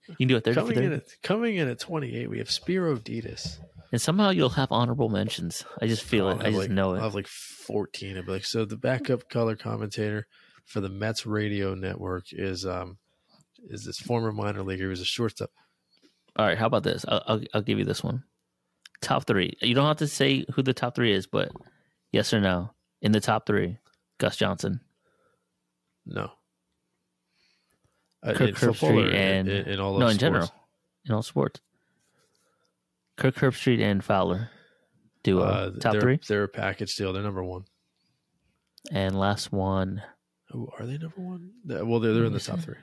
You 0.07 0.17
can 0.17 0.29
do 0.29 0.37
a 0.37 0.41
30 0.41 0.55
for 0.55 0.61
Coming 0.61 0.75
30. 0.75 0.87
in 0.87 0.93
at 0.93 1.23
coming 1.23 1.57
in 1.57 1.69
at 1.69 1.79
twenty 1.79 2.15
eight, 2.15 2.29
we 2.29 2.37
have 2.37 2.51
Spero 2.51 2.97
Dedes. 2.97 3.59
And 3.91 4.01
somehow 4.01 4.31
you'll 4.31 4.51
have 4.51 4.71
honorable 4.71 5.09
mentions. 5.09 5.65
I 5.81 5.87
just 5.87 6.03
feel 6.03 6.27
oh, 6.27 6.31
I'll 6.31 6.41
it. 6.41 6.47
I 6.47 6.51
just 6.51 6.59
like, 6.59 6.71
know 6.71 6.93
it. 6.93 6.99
I'll 6.99 7.05
have 7.05 7.15
like 7.15 7.27
fourteen. 7.27 8.19
I'd 8.19 8.27
be 8.27 8.33
like, 8.33 8.45
so 8.45 8.67
the 8.67 8.77
backup 8.77 9.31
color 9.31 9.57
commentator 9.57 10.27
for 10.65 10.81
the 10.81 10.89
Mets 10.89 11.27
radio 11.27 11.75
network 11.75 12.27
is 12.33 12.67
um 12.67 12.99
is 13.69 13.85
this 13.85 13.99
former 13.99 14.33
minor 14.33 14.63
leaguer. 14.63 14.85
He 14.85 14.89
was 14.89 15.01
a 15.01 15.05
shortstop. 15.05 15.51
All 16.37 16.47
right, 16.47 16.59
how 16.59 16.67
about 16.67 16.83
this? 16.83 17.05
I'll, 17.07 17.23
I'll, 17.27 17.41
I'll 17.55 17.63
give 17.63 17.79
you 17.79 17.85
this 17.85 18.03
one. 18.03 18.25
Top 19.01 19.27
three. 19.27 19.57
You 19.61 19.75
don't 19.75 19.87
have 19.87 19.99
to 19.99 20.09
say 20.09 20.45
who 20.55 20.63
the 20.63 20.75
top 20.75 20.95
three 20.97 21.13
is, 21.13 21.27
but 21.27 21.53
yes 22.13 22.35
or 22.35 22.41
no. 22.41 22.71
In 23.03 23.13
the 23.13 23.21
top 23.21 23.47
three, 23.47 23.79
Gus 24.19 24.37
Johnson. 24.37 24.81
No. 26.07 26.33
Uh, 28.23 28.33
Kirk 28.33 28.49
in 28.49 28.55
Herbstreit 28.55 29.15
and- 29.15 29.49
in, 29.49 29.67
in 29.67 29.81
all 29.81 29.95
of 29.95 30.01
no, 30.01 30.07
in 30.07 30.15
sports? 30.15 30.21
general, 30.21 30.55
in 31.07 31.15
all 31.15 31.23
sports. 31.23 31.61
Kirk 33.17 33.37
Herbstreit 33.37 33.81
and 33.81 34.03
Fowler 34.03 34.51
duo. 35.23 35.43
Uh, 35.43 35.71
top 35.79 35.93
they're, 35.93 36.01
three. 36.01 36.21
They're 36.27 36.45
a 36.45 36.49
package 36.49 36.95
deal. 36.97 37.13
They're 37.13 37.23
number 37.23 37.45
one. 37.45 37.65
And 38.91 39.19
last 39.19 39.53
one. 39.53 40.03
Oh, 40.55 40.71
are 40.79 40.87
they 40.87 40.99
number 40.99 41.21
one? 41.21 41.51
Well, 41.67 41.99
they're 42.01 42.15
they're 42.15 42.25
in 42.25 42.33
the 42.33 42.41
top 42.41 42.61
three. 42.61 42.77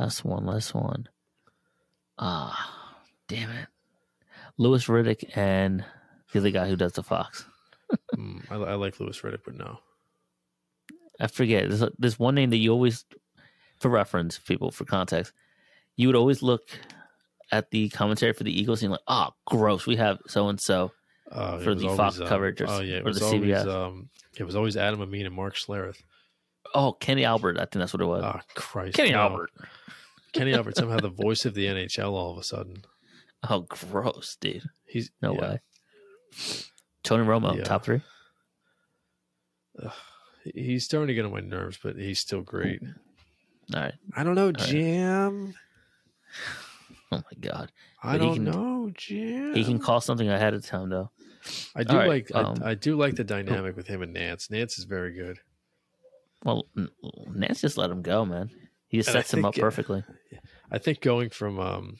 Last 0.00 0.24
one. 0.24 0.44
Last 0.46 0.74
one. 0.74 1.08
Ah, 2.18 2.96
damn 3.28 3.50
it. 3.50 3.68
Louis 4.56 4.84
Riddick 4.86 5.36
and 5.36 5.84
the 6.32 6.40
other 6.40 6.50
guy 6.50 6.68
who 6.68 6.76
does 6.76 6.92
the 6.92 7.02
Fox. 7.02 7.44
Mm, 8.14 8.42
I, 8.50 8.56
I 8.56 8.74
like 8.74 9.00
Louis 9.00 9.18
Riddick, 9.18 9.40
but 9.46 9.54
no. 9.54 9.78
I 11.18 11.26
forget. 11.26 11.70
There's, 11.70 11.90
there's 11.98 12.18
one 12.18 12.34
name 12.34 12.50
that 12.50 12.58
you 12.58 12.70
always, 12.70 13.06
for 13.80 13.88
reference, 13.88 14.38
people, 14.38 14.70
for 14.70 14.84
context, 14.84 15.32
you 15.96 16.06
would 16.08 16.16
always 16.16 16.42
look 16.42 16.68
at 17.50 17.70
the 17.70 17.88
commentary 17.88 18.34
for 18.34 18.44
the 18.44 18.52
Eagles 18.60 18.82
and 18.82 18.88
you're 18.88 18.92
like, 18.92 19.00
oh, 19.08 19.30
gross. 19.46 19.86
We 19.86 19.96
have 19.96 20.18
so 20.26 20.48
and 20.48 20.60
so. 20.60 20.92
Uh, 21.32 21.58
For 21.60 21.74
the 21.74 21.88
Fox 21.96 22.20
um, 22.20 22.26
coverage 22.26 22.60
or 22.60 22.66
oh 22.68 22.80
yeah, 22.80 22.96
it 22.96 23.02
or 23.02 23.04
was 23.04 23.20
the 23.20 23.24
always 23.24 23.40
CBS. 23.40 23.66
um, 23.66 24.10
it 24.36 24.44
was 24.44 24.54
always 24.56 24.76
Adam 24.76 25.00
Amin 25.00 25.24
and 25.24 25.34
Mark 25.34 25.54
Schlereth. 25.54 26.02
Oh, 26.74 26.92
Kenny 26.92 27.24
Albert. 27.24 27.56
I 27.58 27.62
think 27.62 27.74
that's 27.80 27.92
what 27.92 28.02
it 28.02 28.06
was. 28.06 28.22
Oh 28.24 28.40
Christ, 28.54 28.94
Kenny 28.96 29.12
no. 29.12 29.18
Albert. 29.18 29.50
Kenny 30.32 30.52
Albert 30.54 30.76
somehow 30.76 30.98
the 30.98 31.08
voice 31.24 31.44
of 31.44 31.54
the 31.54 31.66
NHL 31.66 32.12
all 32.12 32.32
of 32.32 32.38
a 32.38 32.42
sudden. 32.44 32.84
Oh, 33.48 33.60
gross, 33.68 34.36
dude. 34.40 34.62
He's 34.86 35.10
No 35.22 35.32
yeah. 35.34 35.40
way. 35.40 35.60
Tony 37.04 37.24
Romo, 37.24 37.56
Yeah. 37.56 37.64
top 37.64 37.84
three. 37.84 38.02
He's 40.54 40.84
starting 40.84 41.08
to 41.08 41.14
get 41.14 41.24
on 41.24 41.32
my 41.32 41.40
nerves, 41.40 41.78
but 41.82 41.96
he's 41.96 42.20
still 42.20 42.42
great. 42.42 42.80
All 43.74 43.80
right. 43.80 43.94
I 44.16 44.24
don't 44.24 44.34
know, 44.34 44.46
right. 44.46 44.58
Jim. 44.58 45.54
Oh 47.10 47.16
my 47.16 47.38
God. 47.40 47.72
I 48.02 48.18
But 48.18 48.24
don't 48.24 48.34
can- 48.34 48.44
know, 48.44 48.90
Jim. 48.94 49.54
He 49.54 49.64
can 49.64 49.78
call 49.78 49.98
something 50.02 50.28
ahead 50.28 50.52
of 50.52 50.62
time 50.66 50.90
though. 50.90 51.10
I 51.74 51.82
do 51.82 51.92
All 51.94 51.98
right, 52.00 52.06
like 52.06 52.34
um, 52.34 52.58
I, 52.62 52.72
I 52.72 52.74
do 52.74 52.96
like 52.98 53.14
the 53.14 53.24
dynamic 53.24 53.76
with 53.76 53.86
him 53.86 54.02
and 54.02 54.12
Nance. 54.12 54.50
Nance 54.50 54.78
is 54.78 54.84
very 54.84 55.14
good. 55.14 55.38
Well, 56.44 56.68
Nance 57.34 57.60
just 57.60 57.76
let 57.76 57.90
him 57.90 58.02
go, 58.02 58.24
man. 58.24 58.50
He 58.88 58.98
just 58.98 59.08
And 59.08 59.14
sets 59.14 59.34
him 59.34 59.44
up 59.44 59.54
perfectly. 59.54 60.04
I 60.70 60.78
think 60.78 61.00
going 61.00 61.30
from 61.30 61.58
um 61.58 61.98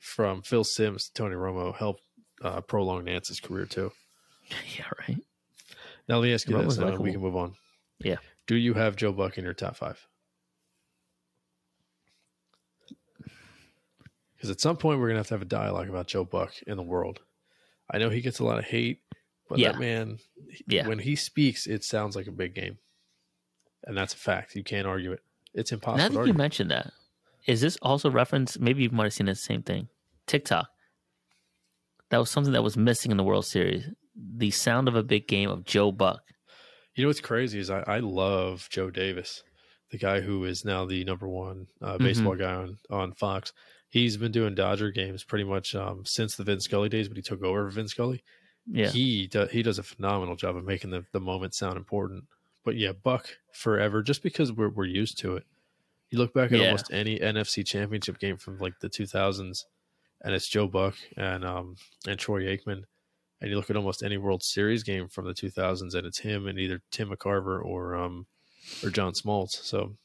from 0.00 0.42
Phil 0.42 0.64
Simms 0.64 1.06
to 1.08 1.12
Tony 1.14 1.34
Romo 1.34 1.74
helped 1.74 2.02
uh, 2.42 2.60
prolong 2.60 3.04
Nance's 3.04 3.40
career 3.40 3.66
too. 3.66 3.92
yeah, 4.78 4.84
right. 5.08 5.18
Now 6.08 6.18
let 6.18 6.26
me 6.26 6.34
ask 6.34 6.48
you 6.48 6.54
Romo's 6.56 6.76
this, 6.76 6.88
and 6.88 6.98
we 6.98 7.12
can 7.12 7.20
move 7.20 7.36
on. 7.36 7.54
Yeah. 8.00 8.16
Do 8.46 8.56
you 8.56 8.74
have 8.74 8.96
Joe 8.96 9.12
Buck 9.12 9.38
in 9.38 9.44
your 9.44 9.54
top 9.54 9.76
five? 9.76 10.06
Because 14.36 14.50
at 14.50 14.60
some 14.60 14.76
point 14.76 15.00
we're 15.00 15.08
gonna 15.08 15.20
have 15.20 15.28
to 15.28 15.34
have 15.34 15.42
a 15.42 15.46
dialogue 15.46 15.88
about 15.88 16.06
Joe 16.06 16.24
Buck 16.24 16.52
in 16.66 16.76
the 16.76 16.82
world. 16.82 17.20
I 17.90 17.98
know 17.98 18.10
he 18.10 18.20
gets 18.20 18.38
a 18.38 18.44
lot 18.44 18.58
of 18.58 18.64
hate, 18.64 19.00
but 19.48 19.58
Yeah. 19.58 19.72
that 19.72 19.80
man, 19.80 20.18
Yeah. 20.66 20.86
when 20.86 20.98
he 20.98 21.16
speaks, 21.16 21.66
it 21.66 21.84
sounds 21.84 22.16
like 22.16 22.26
a 22.26 22.32
big 22.32 22.54
game, 22.54 22.78
and 23.86 23.96
that's 23.96 24.14
a 24.14 24.18
fact. 24.18 24.54
You 24.56 24.64
can't 24.64 24.86
argue 24.86 25.12
it. 25.12 25.20
It's 25.54 25.72
impossible. 25.72 25.98
Now 25.98 26.08
that 26.08 26.20
to 26.22 26.26
you 26.26 26.34
mentioned 26.34 26.70
that, 26.70 26.92
is 27.46 27.60
this 27.60 27.78
also 27.82 28.10
reference? 28.10 28.58
Maybe 28.58 28.82
you 28.82 28.90
might 28.90 29.04
have 29.04 29.12
seen 29.14 29.26
the 29.26 29.34
same 29.34 29.62
thing. 29.62 29.88
TikTok. 30.26 30.68
That 32.10 32.18
was 32.18 32.30
something 32.30 32.52
that 32.52 32.62
was 32.62 32.76
missing 32.76 33.10
in 33.10 33.16
the 33.16 33.24
World 33.24 33.46
Series. 33.46 33.88
The 34.14 34.50
sound 34.50 34.88
of 34.88 34.94
a 34.94 35.02
big 35.02 35.26
game 35.26 35.50
of 35.50 35.64
Joe 35.64 35.92
Buck. 35.92 36.22
You 36.94 37.04
know 37.04 37.08
what's 37.08 37.20
crazy 37.20 37.58
is 37.58 37.68
I, 37.70 37.80
I 37.86 37.98
love 37.98 38.68
Joe 38.70 38.90
Davis, 38.90 39.42
the 39.90 39.98
guy 39.98 40.20
who 40.20 40.44
is 40.44 40.64
now 40.64 40.84
the 40.86 41.04
number 41.04 41.28
one 41.28 41.66
uh, 41.82 41.98
baseball 41.98 42.32
Mm-hmm. 42.34 42.42
guy 42.42 42.54
on, 42.54 42.78
on 42.90 43.12
Fox. 43.12 43.52
He's 43.88 44.16
been 44.16 44.32
doing 44.32 44.54
Dodger 44.54 44.90
games 44.90 45.22
pretty 45.24 45.44
much 45.44 45.74
um, 45.74 46.02
since 46.04 46.36
the 46.36 46.44
Vin 46.44 46.60
Scully 46.60 46.88
days, 46.88 47.08
but 47.08 47.16
he 47.16 47.22
took 47.22 47.42
over 47.42 47.68
Vin 47.70 47.88
Scully. 47.88 48.22
Yeah. 48.66 48.88
He 48.88 49.26
do, 49.28 49.46
he 49.46 49.62
does 49.62 49.78
a 49.78 49.82
phenomenal 49.82 50.36
job 50.36 50.56
of 50.56 50.64
making 50.64 50.90
the, 50.90 51.04
the 51.12 51.20
moment 51.20 51.54
sound 51.54 51.76
important. 51.76 52.24
But 52.66 52.76
yeah, 52.76 52.92
Buck 52.92 53.38
forever, 53.52 54.02
just 54.02 54.22
because 54.22 54.52
we're 54.52 54.68
we're 54.68 54.84
used 54.84 55.16
to 55.20 55.36
it. 55.36 55.46
You 56.10 56.18
look 56.18 56.34
back 56.34 56.52
at 56.52 56.58
Yeah. 56.58 56.66
almost 56.66 56.92
any 56.92 57.18
NFC 57.18 57.64
championship 57.64 58.18
game 58.18 58.36
from 58.36 58.58
like 58.58 58.80
the 58.80 58.90
2000s, 58.90 59.64
and 60.20 60.34
it's 60.34 60.48
Joe 60.48 60.66
Buck 60.68 60.96
and 61.16 61.44
um 61.44 61.76
and 62.06 62.18
Troy 62.18 62.42
Aikman, 62.42 62.82
and 63.40 63.50
you 63.50 63.56
look 63.56 63.70
at 63.70 63.76
almost 63.76 64.02
any 64.02 64.16
World 64.18 64.42
Series 64.42 64.82
game 64.82 65.08
from 65.08 65.24
the 65.26 65.32
2000s, 65.32 65.94
and 65.94 66.06
it's 66.06 66.18
him 66.18 66.46
and 66.48 66.58
either 66.58 66.82
Tim 66.90 67.08
McCarver 67.10 67.64
or 67.64 67.94
um 67.94 68.26
or 68.82 68.90
John 68.90 69.12
Smoltz. 69.12 69.62
So 69.62 69.96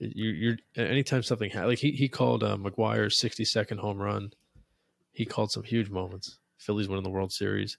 you 0.00 0.30
you're 0.30 0.56
anytime 0.76 1.22
something 1.22 1.50
ha- 1.52 1.66
like 1.66 1.78
he 1.78 1.92
he 1.92 2.08
called 2.08 2.42
uh, 2.42 2.56
McGwire's 2.56 3.18
60 3.20 3.44
second 3.44 3.78
home 3.78 3.98
run, 3.98 4.32
he 5.12 5.24
called 5.24 5.52
some 5.52 5.62
huge 5.62 5.88
moments. 5.88 6.38
Phillies 6.58 6.88
winning 6.88 7.04
the 7.04 7.10
World 7.10 7.32
Series. 7.32 7.78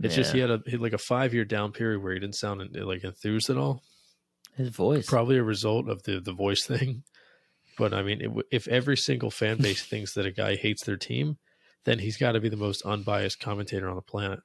It's 0.00 0.14
just 0.16 0.32
he 0.32 0.40
had 0.40 0.50
a 0.50 0.60
he 0.66 0.72
had 0.72 0.80
like 0.80 0.92
a 0.92 0.98
five 0.98 1.32
year 1.34 1.44
down 1.44 1.72
period 1.72 2.02
where 2.02 2.12
he 2.12 2.18
didn't 2.20 2.34
sound 2.34 2.62
like 2.74 3.04
enthused 3.04 3.48
at 3.50 3.56
all. 3.56 3.82
His 4.56 4.68
voice. 4.68 5.06
Probably 5.06 5.36
a 5.38 5.42
result 5.44 5.88
of 5.88 6.02
the 6.02 6.20
the 6.20 6.32
voice 6.32 6.64
thing. 6.66 7.04
But 7.78 7.92
I 7.94 8.02
mean, 8.02 8.20
it, 8.20 8.30
if 8.52 8.68
every 8.68 8.96
single 8.96 9.30
fan 9.30 9.58
base 9.60 9.82
thinks 9.86 10.14
that 10.14 10.26
a 10.26 10.30
guy 10.32 10.56
hates 10.56 10.84
their 10.84 10.96
team, 10.96 11.38
then 11.84 11.98
he's 11.98 12.16
got 12.16 12.32
to 12.32 12.40
be 12.40 12.48
the 12.48 12.56
most 12.56 12.82
unbiased 12.82 13.40
commentator 13.40 13.88
on 13.88 13.96
the 13.96 14.02
planet. 14.02 14.40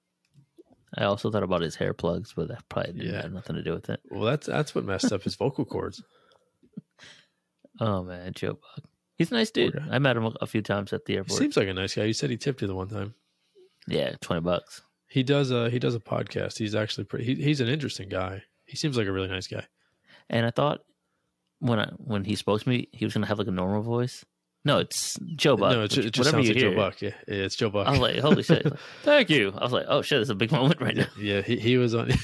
I 0.98 1.04
also 1.04 1.30
thought 1.30 1.44
about 1.44 1.62
his 1.62 1.76
hair 1.76 1.94
plugs, 1.94 2.34
but 2.36 2.48
that 2.48 2.68
probably 2.70 2.94
didn't 2.94 3.14
Yeah. 3.14 3.22
have 3.22 3.32
nothing 3.34 3.56
to 3.56 3.62
do 3.64 3.74
with 3.74 3.90
it. 3.90 4.00
Well, 4.10 4.24
that's 4.24 4.48
that's 4.48 4.74
what 4.74 4.86
messed 4.86 5.12
up 5.12 5.24
his 5.24 5.36
vocal 5.36 5.66
cords. 5.66 6.02
Oh 7.80 8.04
man, 8.04 8.34
Joe 8.34 8.54
Buck. 8.54 8.86
He's 9.18 9.32
a 9.32 9.36
nice 9.36 9.52
dude. 9.52 9.78
I 9.92 10.00
met 10.00 10.16
him 10.18 10.34
a, 10.40 10.48
few 10.48 10.62
times 10.62 10.94
at 10.94 11.04
the 11.06 11.14
He 11.14 11.18
airport. 11.18 11.38
seems 11.38 11.58
like 11.58 11.68
a 11.68 11.74
nice 11.74 11.94
guy. 11.94 12.06
You 12.06 12.14
said 12.14 12.30
he 12.30 12.38
tipped 12.38 12.62
you 12.62 12.68
the 12.68 12.76
one 12.76 12.88
time. 12.88 13.14
yeah, 13.88 14.16
twenty 14.22 14.42
bucks. 14.42 14.82
He 15.10 15.24
does 15.24 15.52
a 15.52 15.70
he 15.70 15.80
does 15.80 15.96
a 15.96 16.00
podcast. 16.00 16.58
He's 16.58 16.76
actually 16.76 17.04
pretty. 17.06 17.26
He, 17.26 17.36
he's 17.44 17.62
an 17.62 17.68
interesting 17.68 18.10
guy. 18.10 18.44
He 18.66 18.78
seems 18.78 18.96
like 18.98 19.08
a 19.08 19.12
really 19.12 19.28
nice 19.28 19.48
guy. 19.48 19.66
And 20.30 20.46
I 20.46 20.52
thought 20.52 20.82
when 21.60 21.80
I 21.80 21.90
when 21.98 22.24
he 22.24 22.36
spoke 22.36 22.62
to 22.62 22.70
me, 22.70 22.88
he 22.92 23.06
was 23.06 23.14
gonna 23.16 23.26
have 23.26 23.40
like 23.40 23.48
a 23.48 23.52
normal 23.52 23.82
voice. 23.82 24.24
No, 24.66 24.78
it's 24.78 25.18
Joe 25.36 25.56
Buck. 25.58 25.72
no, 25.72 25.84
it, 25.84 25.98
it 25.98 26.12
just 26.12 26.30
sounds 26.30 26.48
like 26.48 26.58
Joe 26.58 26.68
hear. 26.70 26.76
Buck. 26.76 27.02
Yeah, 27.02 27.12
yeah, 27.28 27.36
it's 27.44 27.56
Joe 27.56 27.70
Buck. 27.70 27.88
I 27.88 27.92
was 27.92 28.00
like, 28.02 28.18
holy 28.20 28.44
shit! 28.44 28.68
Thank 29.04 29.30
you. 29.30 29.54
I 29.58 29.64
was 29.64 29.72
like, 29.72 29.86
oh 29.88 30.02
shit, 30.02 30.22
it's 30.22 30.30
a 30.30 30.36
big 30.36 30.52
moment 30.52 30.80
right 30.82 30.96
now. 30.96 31.08
yeah, 31.20 31.42
he, 31.42 31.58
he 31.58 31.78
was 31.78 31.96
on. 31.96 32.10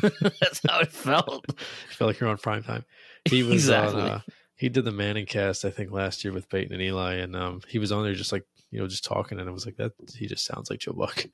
That's 0.00 0.60
how 0.66 0.78
it 0.80 0.92
felt. 0.92 1.44
felt 1.90 2.08
like 2.08 2.20
you're 2.20 2.30
on 2.30 2.38
prime 2.38 2.62
time. 2.62 2.84
He 3.24 3.42
was 3.42 3.54
Exactly. 3.54 4.02
on. 4.02 4.08
Uh, 4.08 4.20
he 4.54 4.68
did 4.68 4.84
the 4.84 4.92
Manning 4.92 5.26
cast, 5.26 5.64
I 5.64 5.70
think, 5.70 5.90
last 5.90 6.24
year 6.24 6.32
with 6.32 6.48
Peyton 6.48 6.72
and 6.72 6.82
Eli, 6.82 7.14
and 7.14 7.34
um, 7.34 7.60
he 7.68 7.78
was 7.80 7.90
on 7.92 8.04
there 8.04 8.14
just 8.14 8.30
like 8.32 8.44
you 8.70 8.80
know, 8.80 8.86
just 8.86 9.04
talking, 9.04 9.38
and 9.38 9.48
it 9.48 9.52
was 9.52 9.66
like 9.66 9.76
that. 9.76 9.92
He 10.16 10.26
just 10.26 10.44
sounds 10.44 10.70
like 10.70 10.80
Joe 10.80 10.92
Buck. 10.92 11.24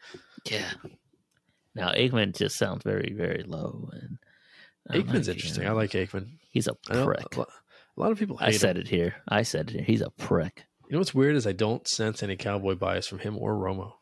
Yeah. 0.50 0.70
Now 1.74 1.90
Aikman 1.90 2.36
just 2.36 2.56
sounds 2.56 2.82
very, 2.84 3.12
very 3.16 3.42
low, 3.44 3.90
and 3.92 4.18
I 4.88 4.98
Aikman's 4.98 5.28
like 5.28 5.36
interesting. 5.36 5.64
him. 5.64 5.70
I 5.70 5.72
like 5.72 5.90
Aikman. 5.92 6.28
He's 6.50 6.66
a 6.68 6.74
prick. 6.74 7.36
a 7.36 7.46
lot, 7.96 8.12
of 8.12 8.18
people 8.18 8.36
hate 8.36 8.46
I 8.46 8.50
him. 8.52 8.58
said 8.58 8.78
it 8.78 8.86
here. 8.88 9.16
I 9.28 9.42
said 9.42 9.70
it 9.70 9.74
here. 9.76 9.84
He's 9.84 10.00
a 10.02 10.10
prick. 10.10 10.64
You 10.88 10.92
know 10.92 10.98
what's 10.98 11.14
weird 11.14 11.34
is 11.34 11.46
I 11.46 11.52
don't 11.52 11.88
sense 11.88 12.22
any 12.22 12.36
cowboy 12.36 12.74
bias 12.74 13.06
from 13.08 13.18
him 13.20 13.36
or 13.38 13.54
Romo. 13.54 13.94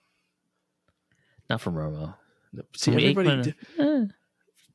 Not 1.49 1.61
from 1.61 1.74
Romo. 1.74 2.14
No, 2.53 2.62
See, 2.76 2.91
From 2.91 3.01
everybody. 3.01 3.55
Aikman, 3.78 4.11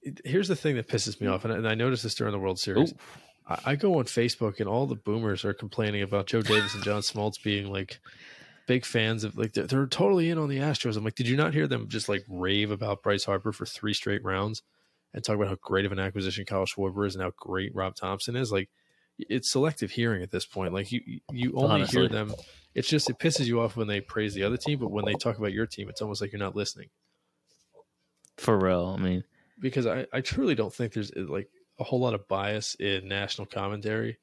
eh. 0.05 0.11
Here's 0.23 0.47
the 0.47 0.55
thing 0.55 0.75
that 0.77 0.87
pisses 0.87 1.19
me 1.19 1.27
off, 1.27 1.43
and 1.43 1.53
I, 1.53 1.57
and 1.57 1.67
I 1.67 1.75
noticed 1.75 2.03
this 2.03 2.15
during 2.15 2.31
the 2.31 2.39
World 2.39 2.59
Series. 2.59 2.93
I, 3.47 3.59
I 3.65 3.75
go 3.75 3.99
on 3.99 4.05
Facebook, 4.05 4.59
and 4.59 4.67
all 4.69 4.85
the 4.87 4.95
boomers 4.95 5.43
are 5.43 5.53
complaining 5.53 6.01
about 6.01 6.27
Joe 6.27 6.41
Davis 6.41 6.73
and 6.73 6.83
John 6.83 7.01
Smoltz 7.01 7.41
being 7.43 7.71
like 7.71 7.99
big 8.67 8.85
fans 8.85 9.23
of 9.23 9.35
like 9.37 9.53
they're, 9.53 9.65
they're 9.65 9.87
totally 9.87 10.29
in 10.29 10.37
on 10.37 10.49
the 10.49 10.59
Astros. 10.59 10.95
I'm 10.97 11.03
like, 11.03 11.15
did 11.15 11.27
you 11.27 11.35
not 11.35 11.53
hear 11.53 11.67
them 11.67 11.87
just 11.87 12.07
like 12.07 12.23
rave 12.29 12.69
about 12.69 13.01
Bryce 13.01 13.23
Harper 13.25 13.51
for 13.51 13.65
three 13.65 13.93
straight 13.93 14.23
rounds 14.23 14.61
and 15.13 15.23
talk 15.23 15.35
about 15.35 15.47
how 15.47 15.57
great 15.61 15.85
of 15.85 15.91
an 15.91 15.99
acquisition 15.99 16.45
Kyle 16.45 16.65
Schwarber 16.65 17.07
is 17.07 17.15
and 17.15 17.23
how 17.23 17.31
great 17.37 17.73
Rob 17.73 17.95
Thomson 17.95 18.35
is? 18.35 18.51
Like, 18.51 18.69
it's 19.17 19.51
selective 19.51 19.91
hearing 19.91 20.21
at 20.21 20.29
this 20.29 20.45
point. 20.45 20.73
Like 20.73 20.91
you 20.91 21.01
you 21.31 21.53
only 21.55 21.75
Honestly. 21.81 22.01
hear 22.01 22.09
them. 22.09 22.33
It's 22.75 22.87
just 22.87 23.09
it 23.09 23.17
pisses 23.17 23.47
you 23.47 23.59
off 23.61 23.75
when 23.75 23.87
they 23.87 24.01
praise 24.01 24.35
the 24.35 24.43
other 24.43 24.57
team, 24.57 24.77
but 24.77 24.91
when 24.91 25.05
they 25.05 25.15
talk 25.15 25.39
about 25.39 25.53
your 25.53 25.65
team, 25.65 25.89
it's 25.89 26.01
almost 26.01 26.21
like 26.21 26.31
you're 26.31 26.37
not 26.39 26.55
listening. 26.55 26.89
For 28.37 28.57
real. 28.59 28.95
I 28.97 29.01
mean, 29.01 29.23
Because 29.59 29.87
I 29.87 30.05
I 30.13 30.21
truly 30.21 30.53
don't 30.53 30.73
think 30.73 30.93
there's 30.93 31.11
uh, 31.11 31.25
like 31.27 31.49
a 31.79 31.83
whole 31.83 31.99
lot 31.99 32.13
of 32.13 32.27
bias 32.27 32.75
in 32.75 33.07
national 33.07 33.47
commentary. 33.47 34.19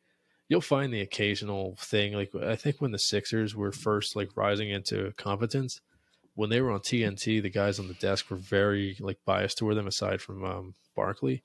You'll 0.48 0.60
find 0.60 0.92
the 0.92 1.00
occasional 1.00 1.76
thing 1.78 2.12
like 2.12 2.34
I 2.34 2.54
think 2.56 2.80
when 2.80 2.92
the 2.92 2.98
Sixers 2.98 3.56
were 3.56 3.72
first 3.72 4.14
like 4.14 4.28
rising 4.36 4.70
into 4.70 5.12
competence, 5.16 5.80
when 6.34 6.50
they 6.50 6.60
were 6.60 6.70
on 6.70 6.80
TNT, 6.80 7.40
the 7.42 7.48
guys 7.50 7.78
on 7.78 7.88
the 7.88 7.94
desk 7.94 8.30
were 8.30 8.36
very 8.36 8.96
like 9.00 9.18
biased 9.24 9.58
toward 9.58 9.76
them 9.76 9.86
aside 9.86 10.20
from 10.20 10.44
um, 10.44 10.74
Barkley, 10.94 11.42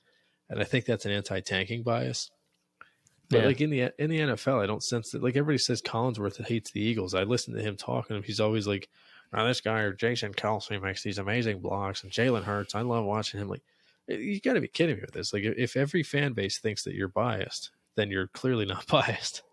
and 0.50 0.60
I 0.60 0.64
think 0.66 0.86
that's 0.86 1.06
an 1.06 1.12
anti-tanking 1.12 1.84
bias. 1.84 2.30
But 3.30 3.42
Yeah. 3.42 3.46
like 3.46 3.62
in 3.62 3.70
the 3.70 3.92
in 3.98 4.10
the 4.10 4.20
NFL, 4.20 4.62
I 4.62 4.66
don't 4.66 4.84
sense 4.84 5.12
that. 5.12 5.24
Like 5.24 5.36
everybody 5.38 5.60
says, 5.60 5.82
Collinsworth 5.82 6.44
hates 6.46 6.72
the 6.72 6.82
Eagles. 6.82 7.14
I 7.14 7.24
listen 7.24 7.54
to 7.54 7.62
him 7.62 7.78
talking. 7.78 8.16
and 8.18 8.26
he's 8.26 8.40
always 8.40 8.68
like, 8.68 8.90
"Now 9.32 9.46
this 9.46 9.62
guy 9.62 9.82
or 9.82 9.94
Jason 9.94 10.34
Kelce 10.34 10.82
makes 10.82 11.04
these 11.04 11.20
amazing 11.20 11.62
blocks, 11.62 12.04
and 12.04 12.12
Jalen 12.12 12.44
Hurts. 12.44 12.76
I 12.76 12.82
love 12.82 13.06
watching 13.06 13.40
him." 13.40 13.48
Like, 13.48 13.62
you 14.08 14.42
got 14.42 14.54
to 14.54 14.62
be 14.62 14.68
kidding 14.68 14.96
me 14.96 15.02
with 15.04 15.14
this. 15.14 15.32
Like, 15.32 15.44
if 15.44 15.78
every 15.78 16.02
fan 16.04 16.34
base 16.34 16.58
thinks 16.58 16.84
that 16.84 16.96
you're 16.96 17.08
biased, 17.08 17.70
then 18.00 18.10
you're 18.12 18.28
clearly 18.28 18.66
not 18.66 18.88
biased. 18.98 19.44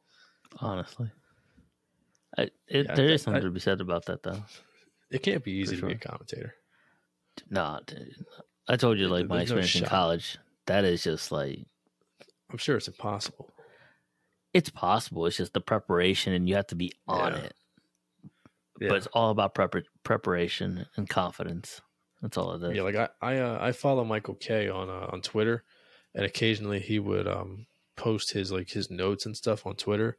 honestly. 0.60 1.10
I, 2.38 2.42
it, 2.68 2.86
Yeah, 2.86 2.94
there 2.94 3.08
I- 3.08 3.12
is 3.12 3.22
something 3.22 3.42
I- 3.42 3.46
to 3.46 3.50
be 3.50 3.60
said 3.60 3.80
about 3.80 4.06
that, 4.06 4.22
though. 4.22 4.42
It 5.10 5.22
can't 5.22 5.44
be 5.44 5.52
easy 5.52 5.76
For 5.76 5.82
to 5.82 5.86
be 5.88 5.92
a 5.94 5.98
commentator. 5.98 6.54
Nah. 7.50 7.80
I 8.68 8.76
told 8.76 8.98
you, 8.98 9.08
like, 9.08 9.26
my 9.28 9.38
There's 9.38 9.50
no 9.52 9.58
experience 9.58 9.76
in 9.84 9.88
college, 9.88 10.38
that 10.66 10.84
is 10.84 11.04
just 11.04 11.30
like, 11.30 11.60
I'm 12.50 12.58
sure 12.58 12.76
it's 12.76 12.88
impossible. 12.88 13.52
it's 14.52 14.70
possible. 14.70 15.26
It's 15.26 15.36
just 15.36 15.52
the 15.52 15.60
preparation, 15.60 16.32
and 16.32 16.48
you 16.48 16.54
have 16.56 16.66
to 16.68 16.74
be 16.74 16.92
on 17.06 17.32
Yeah. 17.32 17.38
it. 17.38 17.54
Yeah. 18.80 18.88
But 18.88 18.96
it's 18.98 19.06
all 19.08 19.30
about 19.30 19.54
prep- 19.54 19.84
preparation 20.02 20.86
and 20.96 21.08
confidence. 21.08 21.80
That's 22.20 22.36
all 22.36 22.52
it 22.54 22.62
is. 22.70 22.76
Yeah, 22.76 22.82
like 22.82 22.96
I 22.96 23.08
I, 23.22 23.36
uh, 23.38 23.58
I 23.60 23.72
follow 23.72 24.04
Michael 24.04 24.34
Kay 24.34 24.68
on 24.68 24.88
uh, 24.90 25.08
on 25.12 25.20
Twitter, 25.22 25.62
and 26.14 26.24
occasionally 26.24 26.80
he 26.80 26.98
would 26.98 27.26
um 27.28 27.66
post 27.96 28.32
his 28.32 28.52
like 28.52 28.70
his 28.70 28.90
notes 28.90 29.26
and 29.26 29.36
stuff 29.36 29.66
on 29.66 29.74
Twitter, 29.76 30.16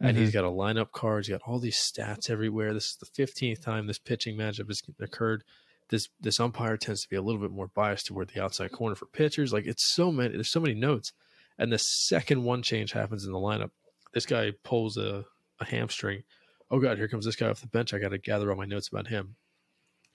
and 0.00 0.14
Mm-hmm. 0.16 0.24
he's 0.24 0.32
got 0.32 0.44
a 0.44 0.48
lineup 0.48 0.92
card. 0.92 1.26
He's 1.26 1.32
got 1.36 1.42
all 1.46 1.58
these 1.58 1.76
stats 1.78 2.28
everywhere. 2.30 2.72
This 2.74 2.86
is 2.90 2.96
the 2.96 3.06
fifteenth 3.06 3.62
time 3.64 3.86
this 3.86 3.98
pitching 3.98 4.36
matchup 4.36 4.68
has 4.68 4.82
occurred. 5.00 5.44
This 5.88 6.08
this 6.20 6.38
umpire 6.40 6.76
tends 6.76 7.02
to 7.02 7.08
be 7.08 7.16
a 7.16 7.22
little 7.22 7.40
bit 7.40 7.50
more 7.50 7.68
biased 7.68 8.06
toward 8.06 8.28
the 8.28 8.42
outside 8.42 8.72
corner 8.72 8.94
for 8.94 9.06
pitchers. 9.06 9.52
Like 9.52 9.66
it's 9.66 9.92
so 9.94 10.10
many. 10.12 10.34
There's 10.34 10.52
so 10.52 10.60
many 10.60 10.74
notes, 10.74 11.12
and 11.58 11.72
the 11.72 11.78
second 11.78 12.44
one 12.44 12.62
change 12.62 12.92
happens 12.92 13.24
in 13.24 13.32
the 13.32 13.38
lineup, 13.38 13.70
this 14.12 14.26
guy 14.26 14.52
pulls 14.64 14.96
a 14.96 15.24
a 15.60 15.64
hamstring. 15.64 16.22
Oh 16.70 16.78
God, 16.78 16.96
here 16.98 17.08
comes 17.08 17.24
this 17.24 17.36
guy 17.36 17.48
off 17.48 17.60
the 17.60 17.66
bench. 17.66 17.92
I 17.92 17.98
got 17.98 18.10
to 18.10 18.18
gather 18.18 18.50
all 18.50 18.56
my 18.56 18.64
notes 18.64 18.88
about 18.88 19.08
him. 19.08 19.34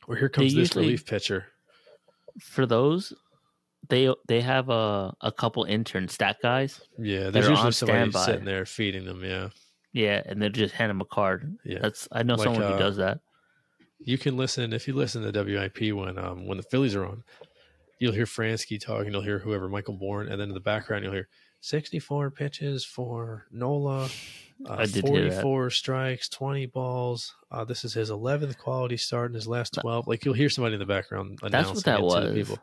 Or 0.08 0.16
here 0.16 0.30
comes 0.30 0.54
this 0.56 0.76
relief 0.76 1.06
pitcher. 1.06 1.48
For 2.40 2.66
those, 2.66 3.14
they 3.90 4.14
they 4.28 4.42
have 4.42 4.70
a, 4.70 5.14
a 5.22 5.32
couple 5.32 5.64
intern 5.64 6.08
stat 6.08 6.38
guys. 6.42 6.82
Yeah, 6.98 7.30
there's 7.30 7.48
usually 7.50 7.72
somebody 7.72 8.00
standby. 8.12 8.26
sitting 8.26 8.46
there 8.46 8.66
feeding 8.66 9.06
them. 9.06 9.24
Yeah, 9.24 9.50
Yeah, 9.94 10.22
and 10.26 10.42
they 10.42 10.50
just 10.50 10.74
hand 10.76 10.90
them 10.90 11.02
a 11.02 11.06
card. 11.06 11.58
yeah. 11.64 11.80
That's 11.82 12.08
I 12.12 12.24
know 12.24 12.36
Like, 12.36 12.46
someone 12.46 12.64
uh, 12.64 12.74
who 12.74 12.80
does 12.80 12.98
that. 12.98 13.20
You 14.00 14.18
can 14.18 14.38
listen 14.38 14.74
if 14.74 14.88
you 14.88 14.94
listen 14.94 15.22
to 15.32 15.44
WIP 15.44 15.94
when 15.94 16.18
um 16.18 16.46
when 16.48 16.58
the 16.58 16.64
Phillies 16.64 16.96
are 16.96 17.06
on. 17.06 17.24
You'll 18.00 18.14
hear 18.14 18.26
Franzke 18.26 18.80
talking. 18.80 19.12
You'll 19.14 19.22
hear 19.24 19.40
whoever 19.40 19.70
Michael 19.70 19.94
Bourne, 19.96 20.28
and 20.28 20.40
then 20.40 20.50
in 20.50 20.54
the 20.54 20.60
background 20.60 21.04
you'll 21.04 21.14
hear 21.14 21.28
64 21.62 22.32
pitches 22.32 22.86
for 22.86 23.46
Nola. 23.52 24.10
Uh, 24.66 24.76
I 24.80 24.86
did 24.86 25.06
hear 25.06 25.30
that. 25.32 25.42
44 25.42 25.70
strikes, 25.70 26.30
20 26.30 26.68
balls. 26.68 27.36
Uh, 27.52 27.66
this 27.66 27.84
is 27.84 27.94
his 27.94 28.10
11th 28.10 28.58
quality 28.58 28.96
start 28.96 29.30
in 29.30 29.36
his 29.36 29.50
last 29.50 29.74
12. 29.82 30.08
Like 30.08 30.24
you'll 30.24 30.34
hear 30.34 30.50
somebody 30.50 30.76
in 30.76 30.80
the 30.80 30.86
background 30.86 31.40
announcing 31.44 31.74
That's 31.74 31.84
what 31.84 31.84
that 31.84 31.96
it 31.96 31.98
to 31.98 32.06
was. 32.06 32.34
people. 32.48 32.60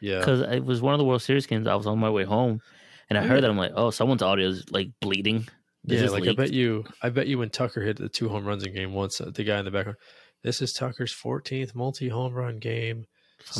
Yeah, 0.00 0.18
Because 0.20 0.40
it 0.40 0.64
was 0.64 0.80
one 0.80 0.94
of 0.94 0.98
the 0.98 1.04
World 1.04 1.22
Series 1.22 1.46
games. 1.46 1.66
I 1.66 1.74
was 1.74 1.86
on 1.86 1.98
my 1.98 2.10
way 2.10 2.24
home, 2.24 2.60
and 3.08 3.18
I 3.18 3.22
heard 3.22 3.42
that 3.42 3.50
I'm 3.50 3.56
like, 3.58 3.72
oh, 3.74 3.90
someone's 3.90 4.22
audio 4.22 4.48
is 4.48 4.64
like 4.70 4.88
bleeding. 5.00 5.46
This 5.84 6.00
yeah. 6.00 6.06
is 6.06 6.12
Like 6.12 6.26
I 6.28 6.32
bet 6.32 6.52
you, 6.52 6.84
I 7.02 7.08
bet 7.10 7.26
you 7.26 7.38
when 7.38 7.50
Tucker 7.50 7.80
hit 7.82 7.96
the 7.96 8.08
two 8.08 8.28
home 8.28 8.44
runs 8.44 8.64
in 8.64 8.74
game 8.74 8.92
once, 8.92 9.18
the 9.18 9.44
guy 9.44 9.58
in 9.58 9.64
the 9.64 9.70
background. 9.70 9.98
This 10.42 10.62
is 10.62 10.72
Tucker's 10.72 11.12
14th 11.14 11.74
multi 11.74 12.08
home 12.08 12.32
run 12.34 12.58
game. 12.58 13.06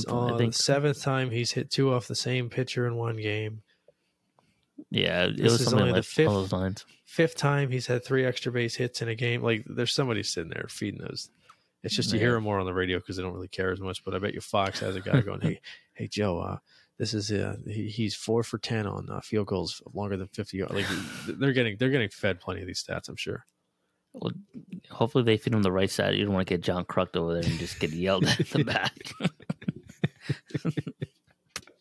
Uh, 0.08 0.26
I 0.34 0.36
think. 0.38 0.52
the 0.54 0.58
seventh 0.62 1.02
time 1.02 1.30
he's 1.30 1.52
hit 1.52 1.70
two 1.70 1.92
off 1.94 2.06
the 2.06 2.14
same 2.14 2.50
pitcher 2.50 2.86
in 2.86 2.96
one 2.96 3.16
game. 3.16 3.62
Yeah, 4.90 5.24
it 5.26 5.36
this 5.36 5.52
was 5.52 5.60
is 5.60 5.64
something 5.68 5.88
only 5.88 5.92
the 6.00 6.02
fifth- 6.02 6.28
all 6.28 6.34
those 6.40 6.52
lines. 6.52 6.84
Fifth 7.06 7.36
time 7.36 7.70
he's 7.70 7.86
had 7.86 8.04
three 8.04 8.24
extra 8.24 8.52
base 8.52 8.74
hits 8.76 9.02
in 9.02 9.08
a 9.08 9.14
game. 9.14 9.42
Like 9.42 9.64
there's 9.66 9.92
somebody 9.94 10.22
sitting 10.22 10.50
there 10.50 10.66
feeding 10.68 11.00
those. 11.00 11.28
It's 11.82 11.96
just 11.96 12.12
you 12.12 12.18
hear 12.18 12.28
Yeah. 12.30 12.34
them 12.34 12.44
more 12.44 12.60
on 12.60 12.66
the 12.66 12.74
radio 12.74 12.98
because 12.98 13.16
they 13.16 13.22
don't 13.22 13.32
really 13.32 13.48
care 13.48 13.72
as 13.72 13.80
much. 13.80 14.04
But 14.04 14.14
I 14.14 14.18
bet 14.18 14.34
you 14.34 14.40
Fox 14.40 14.80
has 14.80 14.96
a 14.96 15.00
guy 15.00 15.20
going, 15.22 15.40
"Hey, 15.40 15.60
hey 16.00 16.08
Joe, 16.08 16.40
uh, 16.40 16.56
this 16.98 17.12
is 17.12 17.30
uh, 17.30 17.56
he, 17.66 17.88
he's 17.88 18.14
four 18.14 18.42
for 18.42 18.58
ten 18.58 18.86
on 18.86 19.08
uh, 19.10 19.20
field 19.20 19.46
goals 19.46 19.82
longer 19.92 20.16
than 20.16 20.28
fifty 20.28 20.56
yards." 20.56 20.74
Like 20.74 20.86
they're 21.26 21.52
getting 21.52 21.76
they're 21.76 21.90
getting 21.90 22.08
fed 22.08 22.40
plenty 22.40 22.62
of 22.62 22.66
these 22.66 22.82
stats. 22.82 23.08
I'm 23.08 23.16
sure. 23.16 23.44
Well, 24.12 24.32
hopefully 24.90 25.22
they 25.22 25.36
feed 25.36 25.54
him 25.54 25.62
the 25.62 25.70
right 25.70 25.90
side. 25.90 26.16
You 26.16 26.24
don't 26.24 26.34
want 26.34 26.48
to 26.48 26.54
get 26.54 26.62
John 26.62 26.84
Kruked 26.84 27.16
over 27.16 27.34
there 27.34 27.48
and 27.48 27.58
just 27.60 27.78
get 27.78 27.92
yelled 27.92 28.24
at 28.24 28.38
the 28.48 28.64
back. 28.64 29.12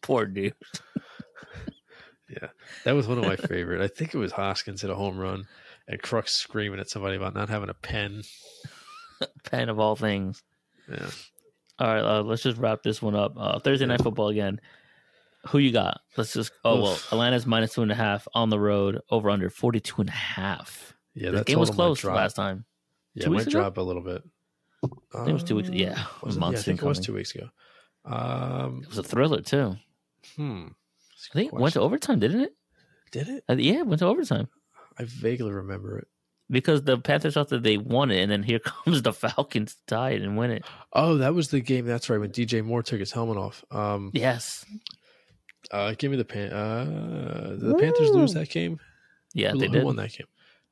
Poor 0.01 0.25
dude. 0.27 0.53
Yeah, 2.29 2.49
that 2.83 2.91
was 2.91 3.07
one 3.07 3.17
of 3.17 3.25
my 3.25 3.35
favorite. 3.35 3.81
I 3.81 3.87
think 3.87 4.13
it 4.13 4.19
was 4.19 4.31
Hoskins 4.31 4.81
hit 4.81 4.91
a 4.91 4.95
home 4.95 5.17
run, 5.17 5.47
and 5.87 5.99
Kruk's 6.01 6.33
screaming 6.33 6.79
at 6.79 6.89
somebody 6.89 7.15
about 7.15 7.33
not 7.33 7.49
having 7.49 7.69
a 7.69 7.73
pen. 7.73 8.21
pen 9.43 9.69
of 9.69 9.79
all 9.79 9.95
things. 9.95 10.43
Yeah. 10.87 11.09
All 11.79 11.87
right, 11.87 12.03
uh, 12.03 12.21
let's 12.23 12.43
just 12.43 12.57
wrap 12.57 12.83
this 12.83 13.01
one 13.01 13.15
up. 13.15 13.33
Uh, 13.37 13.59
Thursday 13.59 13.85
night 13.85 14.01
football 14.01 14.27
again. 14.29 14.59
Who 15.47 15.59
you 15.59 15.71
got? 15.71 16.01
Let's 16.17 16.33
just. 16.33 16.51
Oh 16.65 16.81
well, 16.81 16.99
Atlanta's 17.11 17.45
minus 17.45 17.73
two 17.73 17.81
and 17.81 17.91
a 17.91 17.95
half 17.95 18.27
on 18.33 18.49
the 18.49 18.59
road. 18.59 18.99
Over 19.09 19.29
under 19.29 19.49
42 19.49 20.01
and 20.01 20.09
a 20.09 20.13
half. 20.13 20.93
Yeah, 21.15 21.31
the 21.31 21.37
that 21.37 21.45
game 21.45 21.59
was 21.59 21.69
close 21.69 22.03
last 22.03 22.35
time. 22.35 22.65
Yeah, 23.15 23.25
two 23.25 23.31
it 23.33 23.35
might 23.37 23.41
ago? 23.47 23.51
drop 23.51 23.77
a 23.77 23.81
little 23.81 24.03
bit. 24.03 24.21
I 24.83 25.17
think 25.19 25.29
it 25.29 25.33
was 25.33 25.43
two 25.43 25.55
weeks- 25.55 25.69
yeah, 25.69 25.93
Uh, 25.97 26.05
was 26.23 26.37
it? 26.37 26.39
yeah, 26.39 26.47
I 26.47 26.55
think 26.55 26.81
it 26.81 26.85
was 26.85 26.99
two 26.99 27.13
weeks 27.13 27.33
ago. 27.35 27.49
Um, 28.05 28.81
It 28.83 28.89
was 28.89 28.97
a 28.97 29.03
thriller 29.03 29.41
too. 29.41 29.75
hmm. 30.37 30.67
I 31.31 31.33
think 31.33 31.51
it 31.53 31.59
went 31.59 31.73
to 31.73 31.81
overtime, 31.81 32.19
didn't 32.19 32.41
it? 32.41 32.55
Did 33.11 33.27
it? 33.27 33.43
Uh, 33.49 33.55
yeah, 33.57 33.79
it 33.79 33.87
went 33.87 33.99
to 33.99 34.05
overtime 34.05 34.47
I 34.97 35.03
vaguely 35.05 35.51
remember 35.51 35.97
it. 35.99 36.07
Because 36.51 36.81
the 36.83 36.97
Panthers 36.97 37.35
thought 37.35 37.49
that 37.49 37.61
they 37.61 37.77
won 37.77 38.09
it, 38.09 38.21
and 38.21 38.31
then 38.31 38.41
here 38.43 38.59
comes 38.85 39.01
the 39.03 39.13
Falcons 39.13 39.75
to 39.75 39.81
tie 39.87 40.11
it 40.11 40.21
and 40.23 40.35
win 40.37 40.49
it. 40.51 40.65
Oh, 40.93 41.17
that 41.17 41.35
was 41.35 41.49
the 41.49 41.59
game. 41.61 41.85
That's 41.85 42.09
right. 42.09 42.19
When 42.19 42.31
DJ 42.31 42.63
Moore 42.65 42.81
took 42.81 42.99
his 42.99 43.11
helmet 43.11 43.37
off. 43.37 43.63
Um, 43.69 44.09
Yes. 44.13 44.65
uh, 45.71 45.93
give 45.97 46.09
me 46.09 46.17
the 46.17 46.25
pan. 46.25 46.51
Uh, 46.51 47.49
did 47.51 47.59
the 47.61 47.75
Panthers 47.75 48.09
lose 48.09 48.33
that 48.33 48.49
game? 48.49 48.79
Yeah, 49.35 49.51
who, 49.51 49.59
they 49.59 49.67
who 49.67 49.73
did. 49.73 49.83
won 49.83 49.95
that 49.97 50.11
game? 50.11 50.25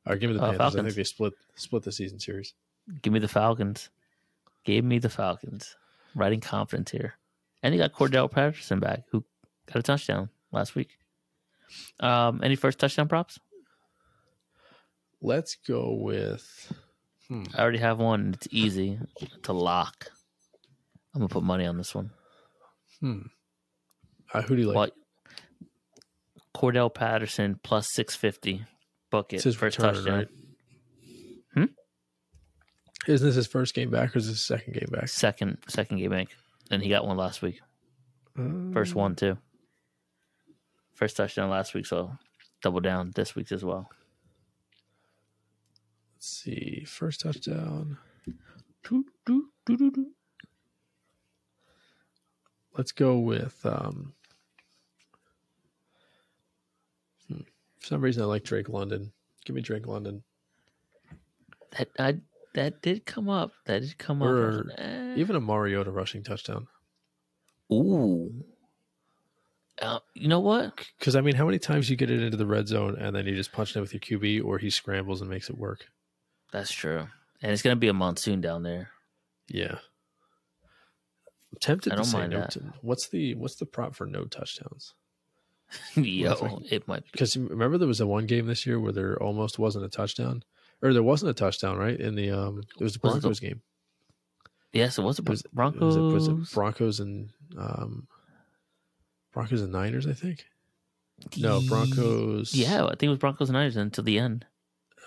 All 0.08 0.14
right, 0.14 0.20
give 0.20 0.30
me 0.32 0.36
the 0.38 0.42
Uh, 0.44 0.50
Panthers. 0.58 0.76
I 0.80 0.82
think 0.84 0.96
they 0.96 1.04
split 1.04 1.34
split 1.56 1.84
the 1.84 1.92
season 1.92 2.20
series. 2.20 2.54
Give 3.04 3.14
me 3.14 3.20
the 3.20 3.28
Falcons. 3.28 3.90
Give 4.64 4.84
me 4.84 4.98
the 4.98 5.10
Falcons. 5.10 5.76
Riding 6.16 6.40
confidence 6.42 6.90
here. 6.90 7.14
And 7.62 7.74
you 7.76 7.80
got 7.80 7.94
Cordarrelle 7.94 8.32
Patterson 8.32 8.80
back, 8.80 9.04
who 9.12 9.24
got 9.68 9.78
a 9.78 9.84
touchdown 9.84 10.30
last 10.52 10.74
week. 10.74 10.98
Um, 12.00 12.40
any 12.44 12.56
first 12.56 12.80
touchdown 12.80 13.08
props? 13.08 13.40
Let's 15.22 15.56
go 15.68 15.94
with. 15.94 16.72
Hmm. 17.28 17.44
I 17.56 17.62
already 17.62 17.80
have 17.80 17.98
one. 18.00 18.34
It's 18.36 18.48
easy 18.52 19.00
to 19.44 19.54
lock. 19.54 20.12
I'm 21.14 21.22
gonna 21.22 21.30
put 21.30 21.44
money 21.44 21.66
on 21.66 21.78
this 21.78 21.94
one. 21.96 22.12
Hmm. 23.02 23.20
Uh, 24.34 24.42
who 24.44 24.56
do 24.56 24.62
you 24.62 24.68
like? 24.68 24.76
What? 24.76 24.94
Cordarrelle 26.56 26.94
Patterson 26.94 27.60
plus 27.64 27.88
six 27.94 28.16
fifty. 28.16 28.66
Book 29.10 29.34
it. 29.34 29.38
It's 29.38 29.46
his 29.46 29.56
first 29.56 29.78
return, 29.78 29.94
touchdown. 29.96 30.18
right? 30.18 30.28
Hmm? 31.54 31.66
Isn't 33.12 33.28
this 33.28 33.36
his 33.36 33.48
first 33.48 33.74
game 33.74 33.90
back 33.90 34.16
or 34.16 34.20
is 34.20 34.28
this 34.28 34.38
his 34.38 34.46
second 34.48 34.74
game 34.74 34.90
back? 34.92 35.08
Second 35.08 35.58
second 35.68 35.98
game 35.98 36.12
back. 36.12 36.28
And 36.70 36.84
he 36.84 36.90
got 36.90 37.06
one 37.08 37.18
last 37.18 37.42
week. 37.42 37.60
First 38.74 38.92
Um, 38.94 38.98
one 39.02 39.16
too. 39.16 39.38
First 40.94 41.16
touchdown 41.18 41.50
last 41.50 41.74
week, 41.74 41.86
so 41.86 42.12
double 42.62 42.80
down 42.82 43.12
this 43.16 43.36
week 43.36 43.52
as 43.52 43.64
well. 43.64 43.90
Let's 46.28 46.44
see. 46.44 46.84
First 46.86 47.22
touchdown. 47.22 47.98
Let's 52.78 52.92
go 52.92 53.20
with. 53.20 53.66
Um, 53.66 54.12
hmm. 57.30 57.40
For 57.80 57.88
some 57.88 58.02
reason, 58.02 58.24
I 58.24 58.26
like 58.26 58.44
Drake 58.44 58.68
London. 58.68 59.14
Give 59.46 59.56
me 59.56 59.62
Drake 59.62 59.88
London. 59.88 60.22
That 61.78 61.88
I 61.98 62.18
that 62.56 62.82
did 62.82 63.06
come 63.06 63.30
up. 63.30 63.54
That 63.64 63.84
did 63.84 63.98
come 63.98 64.22
up. 64.22 64.28
Or 64.28 64.52
like, 64.68 64.80
eh. 64.80 65.14
Even 65.16 65.38
a 65.38 65.42
Mariota 65.42 65.92
rushing 65.92 66.24
touchdown. 66.24 66.68
Ooh. 67.72 68.44
Uh, 69.82 70.00
you 70.14 70.28
know 70.28 70.42
what? 70.42 70.76
Because 71.00 71.16
I 71.16 71.22
mean, 71.22 71.36
how 71.36 71.46
many 71.46 71.60
times 71.60 71.90
you 71.90 71.96
get 71.96 72.12
it 72.12 72.22
into 72.22 72.36
the 72.36 72.46
red 72.46 72.68
zone 72.68 72.98
and 73.00 73.16
then 73.16 73.26
you 73.28 73.36
just 73.36 73.54
punch 73.54 73.78
it 73.78 73.80
with 73.80 73.94
your 73.94 74.02
QB, 74.02 74.44
or 74.44 74.58
he 74.58 74.70
scrambles 74.70 75.22
and 75.22 75.30
makes 75.30 75.50
it 75.50 75.58
work? 75.58 75.88
That's 76.52 76.72
true. 76.72 77.08
And 77.42 77.52
it's 77.52 77.62
gonna 77.62 77.76
be 77.76 77.88
a 77.88 77.94
monsoon 77.94 78.42
down 78.42 78.64
there. 78.64 78.90
Yeah. 79.50 79.76
I'm 81.52 81.58
tempted 81.62 81.92
I 81.94 81.96
to 81.96 81.98
don't 81.98 82.06
say 82.06 82.18
mind 82.20 82.32
no. 82.34 82.40
that. 82.42 82.52
t- 82.52 82.62
what's 82.82 83.08
the 83.10 83.36
what's 83.36 83.56
the 83.56 83.66
prop 83.66 83.96
for 83.96 84.06
no 84.06 84.26
touchdowns? 84.26 84.94
Yo, 85.96 86.62
it 86.70 86.88
might 86.88 87.04
be. 87.04 87.10
Because 87.12 87.36
remember 87.38 87.78
there 87.78 87.88
was 87.88 88.00
a 88.02 88.08
one 88.08 88.26
game 88.26 88.48
this 88.48 88.66
year 88.66 88.80
where 88.80 88.94
there 88.94 89.22
almost 89.22 89.60
wasn't 89.60 89.86
a 89.86 89.90
touchdown, 89.90 90.44
or 90.82 90.94
there 90.94 91.04
wasn't 91.04 91.30
a 91.32 91.34
touchdown, 91.34 91.78
right? 91.78 92.00
In 92.00 92.16
the 92.16 92.32
um, 92.32 92.60
it 92.80 92.84
was 92.84 92.94
the 92.94 93.00
Was 93.04 93.14
it 93.14 93.16
the- 93.18 93.22
Broncos 93.22 93.40
game. 93.40 93.62
Yes, 94.74 94.98
it 94.98 95.02
was 95.02 95.18
the 95.18 95.24
was, 95.24 95.42
Broncos. 95.54 95.82
Was 95.82 95.96
it, 95.96 96.00
was 96.34 96.50
it 96.50 96.54
Broncos 96.54 97.00
and 97.00 97.30
um, 97.58 98.08
Broncos 99.34 99.62
and 99.62 99.72
Niners? 99.72 100.06
I 100.08 100.14
think. 100.14 100.46
No, 101.38 101.62
Broncos. 101.68 102.54
Yeah, 102.54 102.86
I 102.86 102.90
think 102.90 103.04
it 103.04 103.10
was 103.10 103.18
Broncos 103.18 103.50
and 103.50 103.56
Niners 103.56 103.76
until 103.78 104.04
the 104.04 104.20
end. 104.20 104.46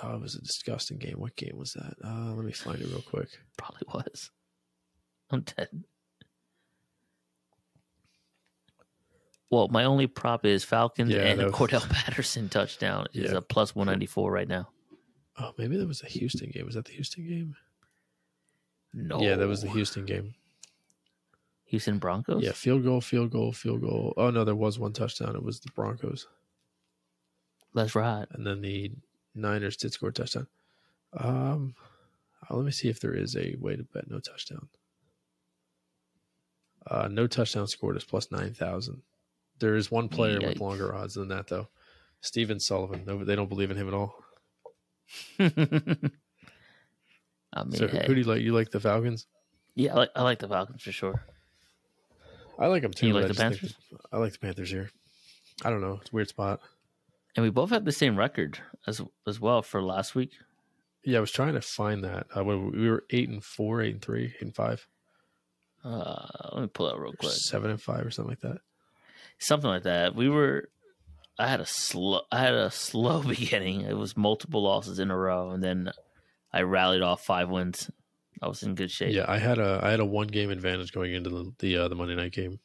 Oh, 0.02 0.14
it 0.14 0.20
was 0.22 0.34
a 0.34 0.40
disgusting 0.40 0.98
game. 0.98 1.14
What 1.18 1.36
game 1.36 1.56
was 1.56 1.74
that? 1.74 1.94
Uh, 2.02 2.32
let 2.34 2.44
me 2.44 2.52
find 2.52 2.80
it 2.80 2.88
real 2.88 3.02
quick. 3.02 3.28
Probably 3.58 3.82
was. 3.92 4.30
I'm 5.30 5.42
dead. 5.42 5.68
Well, 9.50 9.68
my 9.68 9.84
only 9.84 10.06
prop 10.06 10.46
is 10.46 10.62
Falcons 10.64 11.10
Yeah, 11.10 11.22
and 11.22 11.40
a 11.40 11.46
was- 11.46 11.54
Cordarrelle 11.54 11.88
Patterson 11.90 12.48
touchdown 12.48 13.06
is 13.12 13.32
Yeah. 13.32 13.38
a 13.38 13.40
plus 13.40 13.74
194 13.74 14.30
right 14.30 14.48
now. 14.48 14.68
Oh, 15.38 15.52
maybe 15.58 15.76
that 15.76 15.88
was 15.88 16.02
a 16.02 16.06
Houston 16.06 16.50
game. 16.50 16.66
Was 16.66 16.74
that 16.74 16.84
the 16.84 16.92
Houston 16.92 17.26
game? 17.26 17.56
No. 18.92 19.20
Yeah, 19.20 19.36
that 19.36 19.48
was 19.48 19.62
the 19.62 19.70
Houston 19.70 20.04
game. 20.04 20.34
Houston 21.64 21.98
Broncos? 21.98 22.42
Yeah, 22.42 22.52
field 22.52 22.82
goal, 22.84 23.00
field 23.00 23.30
goal, 23.30 23.52
field 23.52 23.80
goal. 23.80 24.12
Oh 24.16 24.30
no, 24.30 24.44
there 24.44 24.56
was 24.56 24.78
one 24.78 24.92
touchdown. 24.92 25.36
It 25.36 25.42
was 25.42 25.60
the 25.60 25.70
Broncos, 25.70 26.26
That's 27.74 27.94
right. 27.94 28.26
and 28.32 28.44
then 28.44 28.60
the 28.60 28.90
Niners 29.34 29.76
did 29.76 29.92
score 29.92 30.08
a 30.10 30.12
touchdown. 30.12 30.46
Um, 31.16 31.74
uh, 32.48 32.56
let 32.56 32.64
me 32.64 32.70
see 32.72 32.88
if 32.88 33.00
there 33.00 33.14
is 33.14 33.36
a 33.36 33.56
way 33.60 33.76
to 33.76 33.82
bet 33.84 34.10
no 34.10 34.20
touchdown. 34.20 34.68
Uh, 36.86 37.08
no 37.10 37.26
touchdown 37.26 37.66
scored 37.66 37.96
is 37.96 38.04
plus 38.04 38.30
nine 38.30 38.54
thousand. 38.54 39.02
There 39.58 39.76
is 39.76 39.90
one 39.90 40.08
player 40.08 40.40
with 40.40 40.60
longer 40.60 40.94
odds 40.94 41.14
than 41.14 41.28
that 41.28 41.48
though. 41.48 41.68
Stephen 42.22 42.58
Sullivan. 42.60 43.04
No, 43.06 43.24
they 43.24 43.36
don't 43.36 43.48
believe 43.48 43.70
in 43.70 43.76
him 43.76 43.88
at 43.88 43.94
all. 43.94 44.14
I 45.38 45.44
mean, 47.64 47.72
So 47.74 47.88
who, 47.88 47.96
hey. 47.98 48.04
who 48.06 48.14
do 48.14 48.20
you 48.20 48.26
like? 48.26 48.42
You 48.42 48.52
like 48.54 48.70
the 48.70 48.80
Falcons? 48.80 49.26
yeah, 49.74 49.92
I 49.92 49.96
like, 49.96 50.10
I 50.16 50.22
like 50.22 50.38
the 50.38 50.48
Falcons 50.48 50.82
for 50.82 50.92
sure. 50.92 51.24
I 52.58 52.66
like 52.66 52.82
them 52.82 52.92
too. 52.92 53.08
You 53.08 53.14
like 53.14 53.28
the 53.28 53.34
Panthers? 53.34 53.60
think 53.60 54.00
I 54.12 54.18
like 54.18 54.32
the 54.32 54.38
Panthers 54.38 54.70
here. 54.70 54.90
I 55.64 55.70
don't 55.70 55.80
know. 55.80 55.98
It's 56.00 56.10
a 56.12 56.14
weird 56.14 56.28
spot. 56.28 56.60
And 57.36 57.44
we 57.44 57.50
both 57.50 57.70
had 57.70 57.84
the 57.84 57.92
same 57.92 58.16
record 58.18 58.58
as 58.86 59.00
as 59.26 59.40
well 59.40 59.62
for 59.62 59.82
last 59.82 60.14
week. 60.14 60.32
Yeah, 61.04 61.18
I 61.18 61.20
was 61.20 61.30
trying 61.30 61.54
to 61.54 61.60
find 61.62 62.04
that. 62.04 62.26
Uh, 62.36 62.44
we 62.44 62.88
were 62.90 63.04
eight 63.10 63.28
and 63.28 63.42
four, 63.42 63.80
eight 63.82 63.94
and 63.94 64.02
three, 64.02 64.26
eight 64.36 64.42
and 64.42 64.54
five, 64.54 64.86
Uh, 65.84 66.26
let 66.52 66.60
me 66.62 66.66
pull 66.68 66.90
out 66.90 67.00
real 67.00 67.12
quick. 67.14 67.32
seven 67.32 67.70
and 67.70 67.80
five, 67.80 68.04
or 68.04 68.10
something 68.10 68.30
like 68.30 68.40
that. 68.40 68.58
Something 69.38 69.70
like 69.70 69.84
that. 69.84 70.14
We 70.14 70.28
were. 70.28 70.68
I 71.38 71.46
had 71.46 71.60
a 71.60 71.66
slow. 71.66 72.22
I 72.30 72.40
had 72.40 72.52
a 72.54 72.70
slow 72.88 73.22
beginning. 73.26 73.82
It 73.82 73.96
was 73.96 74.16
multiple 74.16 74.62
losses 74.62 74.98
in 74.98 75.10
a 75.10 75.16
row, 75.16 75.50
and 75.52 75.62
then 75.62 75.90
I 76.52 76.62
rallied 76.62 77.02
off 77.02 77.24
five 77.24 77.48
wins. 77.48 77.90
I 78.42 78.48
was 78.48 78.62
in 78.62 78.74
good 78.74 78.90
shape. 78.90 79.14
Yeah, 79.14 79.24
I 79.28 79.38
had 79.38 79.58
a 79.58 79.80
I 79.82 79.90
had 79.90 80.00
a 80.00 80.04
one 80.04 80.26
game 80.26 80.50
advantage 80.50 80.92
going 80.92 81.14
into 81.14 81.30
the 81.30 81.52
the, 81.60 81.76
uh, 81.76 81.88
the 81.88 81.94
Monday 81.94 82.14
night 82.16 82.32
game, 82.32 82.58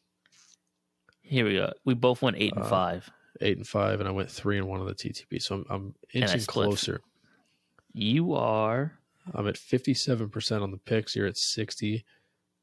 Here 1.21 1.45
we 1.45 1.53
go. 1.53 1.71
We 1.85 1.93
both 1.93 2.21
went 2.21 2.37
eight 2.37 2.53
and 2.53 2.63
Uh, 2.65 2.69
five. 2.69 3.09
Eight 3.41 3.57
and 3.57 3.67
five, 3.67 3.99
and 3.99 4.07
I 4.07 4.11
went 4.11 4.29
three 4.31 4.57
and 4.57 4.67
one 4.67 4.79
on 4.81 4.87
the 4.87 4.95
TTP. 4.95 5.41
So 5.41 5.55
I'm 5.55 5.65
I'm 5.69 5.95
inching 6.13 6.41
closer. 6.45 7.01
You 7.93 8.33
are. 8.33 8.99
I'm 9.33 9.47
at 9.47 9.57
fifty 9.57 9.93
seven 9.93 10.29
percent 10.29 10.63
on 10.63 10.71
the 10.71 10.77
picks. 10.77 11.15
You're 11.15 11.27
at 11.27 11.37
sixty, 11.37 12.05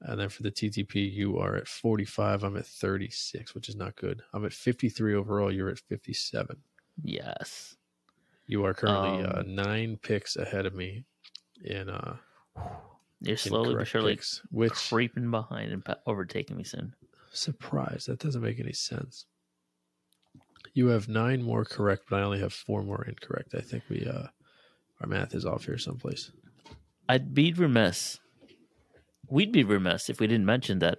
and 0.01 0.19
then 0.21 0.29
for 0.29 0.43
the 0.43 0.51
TTP, 0.51 1.13
you 1.13 1.39
are 1.39 1.57
at 1.57 1.67
forty 1.69 2.05
five. 2.05 2.45
I'm 2.45 2.57
at 2.57 2.67
thirty 2.67 3.11
six, 3.11 3.55
which 3.55 3.69
is 3.69 3.77
not 3.77 3.97
good. 3.97 4.23
I'm 4.33 4.45
at 4.45 4.53
fifty 4.53 4.89
three 4.89 5.15
overall. 5.15 5.53
You're 5.53 5.71
at 5.71 5.79
fifty 5.79 6.13
seven. 6.13 6.57
Yes. 7.03 7.77
You 8.47 8.65
are 8.65 8.75
currently 8.75 9.25
uh, 9.25 9.41
Um, 9.41 9.55
nine 9.55 9.97
picks 10.03 10.37
ahead 10.37 10.67
of 10.67 10.75
me 10.75 11.05
in 11.65 11.89
uh 11.89 12.17
You're 13.21 13.37
slowly 13.37 13.75
but 13.77 13.87
surely 13.87 14.15
picks, 14.17 14.43
which 14.51 14.73
creeping 14.75 15.31
behind 15.31 15.71
and 15.73 15.97
overtaking 16.07 16.57
me 16.57 16.65
soon. 16.65 16.95
surprise 17.31 18.05
that 18.07 18.19
doesn't 18.19 18.43
make 18.43 18.59
any 18.61 18.73
sense. 18.73 19.27
You 20.75 20.89
have 20.89 21.09
nine 21.09 21.43
more 21.43 21.65
correct, 21.65 22.05
but 22.09 22.21
I 22.21 22.23
only 22.23 22.41
have 22.41 22.53
four 22.53 22.83
more 22.83 23.05
incorrect. 23.05 23.55
I 23.55 23.61
think 23.61 23.85
we 23.89 24.07
uh 24.07 24.29
our 25.01 25.09
math 25.09 25.35
is 25.35 25.45
off 25.45 25.65
here 25.65 25.79
someplace. 25.79 26.31
I'd 27.09 27.35
be 27.35 27.53
remiss. 27.53 28.21
We'd 29.29 29.53
be 29.53 29.65
remiss 29.65 30.09
if 30.09 30.21
we 30.21 30.27
didn't 30.27 30.47
mention 30.47 30.79
that. 30.79 30.99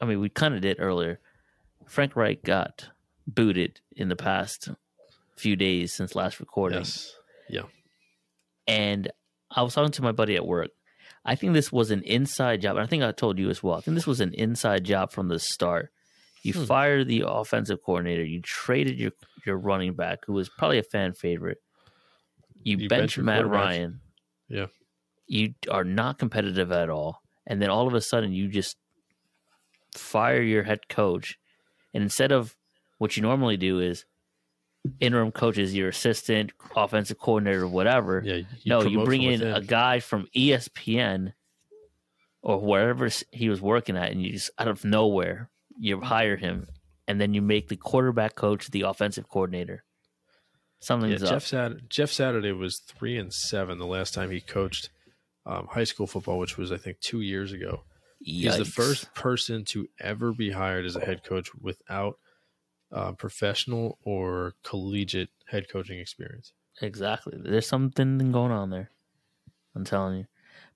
I 0.00 0.04
mean, 0.04 0.20
we 0.20 0.28
kind 0.28 0.54
of 0.54 0.60
did 0.60 0.76
earlier. 0.80 1.20
Frank 1.86 2.16
Reich 2.16 2.42
got 2.42 2.90
booted 3.26 3.80
in 3.96 4.08
the 4.08 4.16
past 4.16 4.68
few 5.36 5.56
days 5.56 5.92
since 5.92 6.14
last 6.14 6.40
recording. 6.40 6.78
Yes. 6.78 7.14
Yeah. 7.48 7.62
And 8.66 9.10
I 9.50 9.62
was 9.62 9.74
talking 9.74 9.92
to 9.92 10.02
my 10.02 10.12
buddy 10.12 10.36
at 10.36 10.46
work. 10.46 10.70
I 11.24 11.34
think 11.34 11.52
this 11.52 11.72
was 11.72 11.90
an 11.90 12.02
inside 12.02 12.62
job. 12.62 12.76
And 12.76 12.84
I 12.84 12.86
think 12.86 13.02
I 13.02 13.12
told 13.12 13.38
you 13.38 13.50
as 13.50 13.62
well. 13.62 13.76
I 13.76 13.80
think 13.80 13.94
this 13.94 14.06
was 14.06 14.20
an 14.20 14.34
inside 14.34 14.84
job 14.84 15.12
from 15.12 15.28
the 15.28 15.38
start. 15.38 15.90
You 16.42 16.52
Hmm. 16.54 16.64
fired 16.64 17.08
the 17.08 17.24
offensive 17.26 17.82
coordinator. 17.82 18.24
You 18.24 18.40
traded 18.42 18.98
your, 18.98 19.12
your 19.46 19.56
running 19.56 19.94
back, 19.94 20.24
who 20.26 20.32
was 20.32 20.48
probably 20.48 20.78
a 20.78 20.82
fan 20.82 21.12
favorite. 21.12 21.58
You, 22.64 22.76
You 22.78 22.88
bench 22.88 23.16
bench 23.16 23.18
Matt. 23.24 23.46
Ryan. 23.46 24.00
Yeah. 24.48 24.66
You 25.26 25.54
are 25.70 25.84
not 25.84 26.18
competitive 26.18 26.72
at 26.72 26.90
all. 26.90 27.22
And 27.46 27.60
then 27.62 27.70
all 27.70 27.86
of 27.86 27.94
a 27.94 28.00
sudden, 28.00 28.32
you 28.32 28.48
just 28.48 28.76
fire 29.96 30.42
your 30.42 30.62
head 30.62 30.88
coach. 30.88 31.38
And 31.94 32.02
instead 32.02 32.32
of 32.32 32.56
what 32.98 33.16
you 33.16 33.22
normally 33.22 33.56
do 33.56 33.80
is 33.80 34.04
interim 35.00 35.30
coach 35.32 35.58
is 35.58 35.74
your 35.74 35.88
assistant, 35.90 36.52
offensive 36.74 37.18
coordinator, 37.18 37.66
whatever 37.68 38.22
Yeah. 38.24 38.34
You 38.36 38.44
no, 38.66 38.82
you 38.82 39.04
bring 39.04 39.22
in 39.22 39.42
a 39.42 39.60
guy 39.60 40.00
from 40.00 40.26
ESPN 40.36 41.34
or 42.42 42.58
wherever 42.58 43.08
he 43.30 43.48
was 43.48 43.60
working 43.60 43.96
at, 43.96 44.10
and 44.10 44.20
you 44.22 44.32
just 44.32 44.50
out 44.58 44.66
of 44.68 44.84
nowhere 44.84 45.50
you 45.82 46.00
hire 46.00 46.36
him, 46.36 46.68
and 47.08 47.20
then 47.20 47.34
you 47.34 47.42
make 47.42 47.68
the 47.68 47.76
quarterback 47.76 48.36
coach 48.36 48.70
the 48.70 48.82
offensive 48.82 49.28
coordinator. 49.28 49.82
Yeah, 49.82 50.38
Something's 50.78 51.22
up. 51.24 51.30
Jeff 51.30 51.46
Sat- 51.46 51.88
Jeff 51.88 52.12
Saturday 52.12 52.52
was 52.52 52.78
three 52.78 53.18
and 53.18 53.32
seven 53.32 53.78
the 53.78 53.86
last 53.86 54.14
time 54.14 54.30
he 54.30 54.40
coached 54.40 54.90
um, 55.44 55.66
high 55.68 55.84
school 55.84 56.06
football, 56.06 56.38
which 56.38 56.56
was 56.56 56.70
I 56.70 56.76
think 56.76 57.00
two 57.00 57.20
years 57.20 57.52
ago. 57.52 57.82
He's 58.20 58.56
the 58.56 58.64
first 58.64 59.12
person 59.14 59.64
to 59.70 59.88
ever 59.98 60.32
be 60.32 60.52
hired 60.52 60.86
as 60.86 60.94
a 60.94 61.00
head 61.04 61.24
coach 61.24 61.50
without 61.60 62.18
uh, 62.92 63.10
professional 63.12 63.98
or 64.04 64.54
collegiate 64.62 65.30
head 65.48 65.68
coaching 65.68 65.98
experience. 65.98 66.52
Exactly. 66.80 67.36
There's 67.36 67.66
something 67.66 68.30
going 68.30 68.52
on 68.52 68.70
there. 68.70 68.92
I'm 69.74 69.84
telling 69.84 70.18
you. 70.18 70.26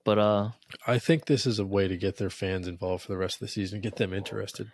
But 0.02 0.18
uh, 0.18 0.50
I 0.86 0.98
think 0.98 1.26
this 1.26 1.46
is 1.46 1.58
a 1.58 1.64
way 1.64 1.86
to 1.86 1.96
get 1.96 2.16
their 2.16 2.30
fans 2.30 2.66
involved 2.66 3.04
for 3.04 3.12
the 3.12 3.18
rest 3.18 3.36
of 3.36 3.40
the 3.40 3.48
season, 3.48 3.80
get 3.80 3.96
them 3.96 4.12
interested, 4.12 4.70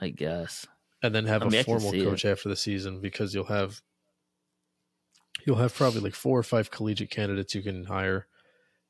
I 0.00 0.10
guess 0.10 0.66
and 1.02 1.14
then 1.14 1.26
have 1.26 1.42
I 1.42 1.48
mean, 1.48 1.60
a 1.60 1.64
formal 1.64 1.92
coach 1.92 2.24
after 2.24 2.48
the 2.48 2.56
season 2.56 3.00
because 3.00 3.34
you'll 3.34 3.44
have 3.44 3.82
you'll 5.46 5.56
have 5.56 5.74
probably 5.74 6.00
like 6.00 6.14
four 6.14 6.38
or 6.38 6.42
five 6.42 6.70
collegiate 6.70 7.10
candidates 7.10 7.54
you 7.54 7.62
can 7.62 7.84
hire, 7.84 8.26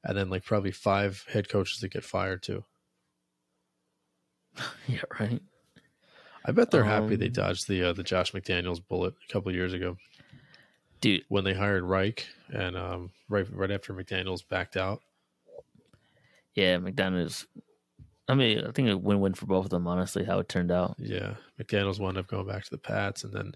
and 0.05 0.17
then 0.17 0.31
like 0.31 0.45
probably 0.45 0.73
five 0.73 1.25
head 1.29 1.49
coaches 1.49 1.81
that 1.81 1.89
get 1.89 2.05
fired 2.05 2.43
too. 2.43 2.65
yeah, 4.87 5.03
right. 5.21 5.43
I 6.45 6.53
bet 6.53 6.71
they're 6.71 6.85
happy 6.85 7.17
they 7.17 7.27
Um, 7.27 7.33
dodged 7.33 7.69
the 7.69 7.83
uh, 7.83 7.93
the 7.93 8.03
Josh 8.05 8.33
McDaniels 8.33 8.81
bullet 8.87 9.15
a 9.29 9.33
couple 9.33 9.49
of 9.51 9.55
years 9.57 9.73
ago 9.73 9.99
Dude, 11.01 11.25
when 11.29 11.45
they 11.45 11.55
hired 11.55 11.85
Reich 11.85 12.27
and 12.49 12.77
um, 12.77 13.13
right 13.29 13.47
right 13.53 13.71
after 13.71 13.93
McDaniels 13.93 14.47
backed 14.49 14.77
out. 14.77 15.03
yeah, 16.55 16.79
McDonald's. 16.79 17.47
I 18.29 18.35
mean, 18.35 18.65
I 18.67 18.73
think 18.73 18.89
a 18.89 18.97
win-win 18.97 19.35
for 19.35 19.47
both 19.47 19.65
of 19.67 19.71
them. 19.71 19.87
Honestly, 19.87 20.25
how 20.25 20.39
it 20.41 20.49
turned 20.49 20.73
out. 20.73 20.97
Yeah, 20.99 21.35
McDaniels 21.61 22.01
wound 22.01 22.19
up 22.19 22.27
going 22.27 22.47
back 22.47 22.65
to 22.65 22.71
the 22.71 22.79
Pats 22.79 23.23
and 23.25 23.33
then 23.33 23.55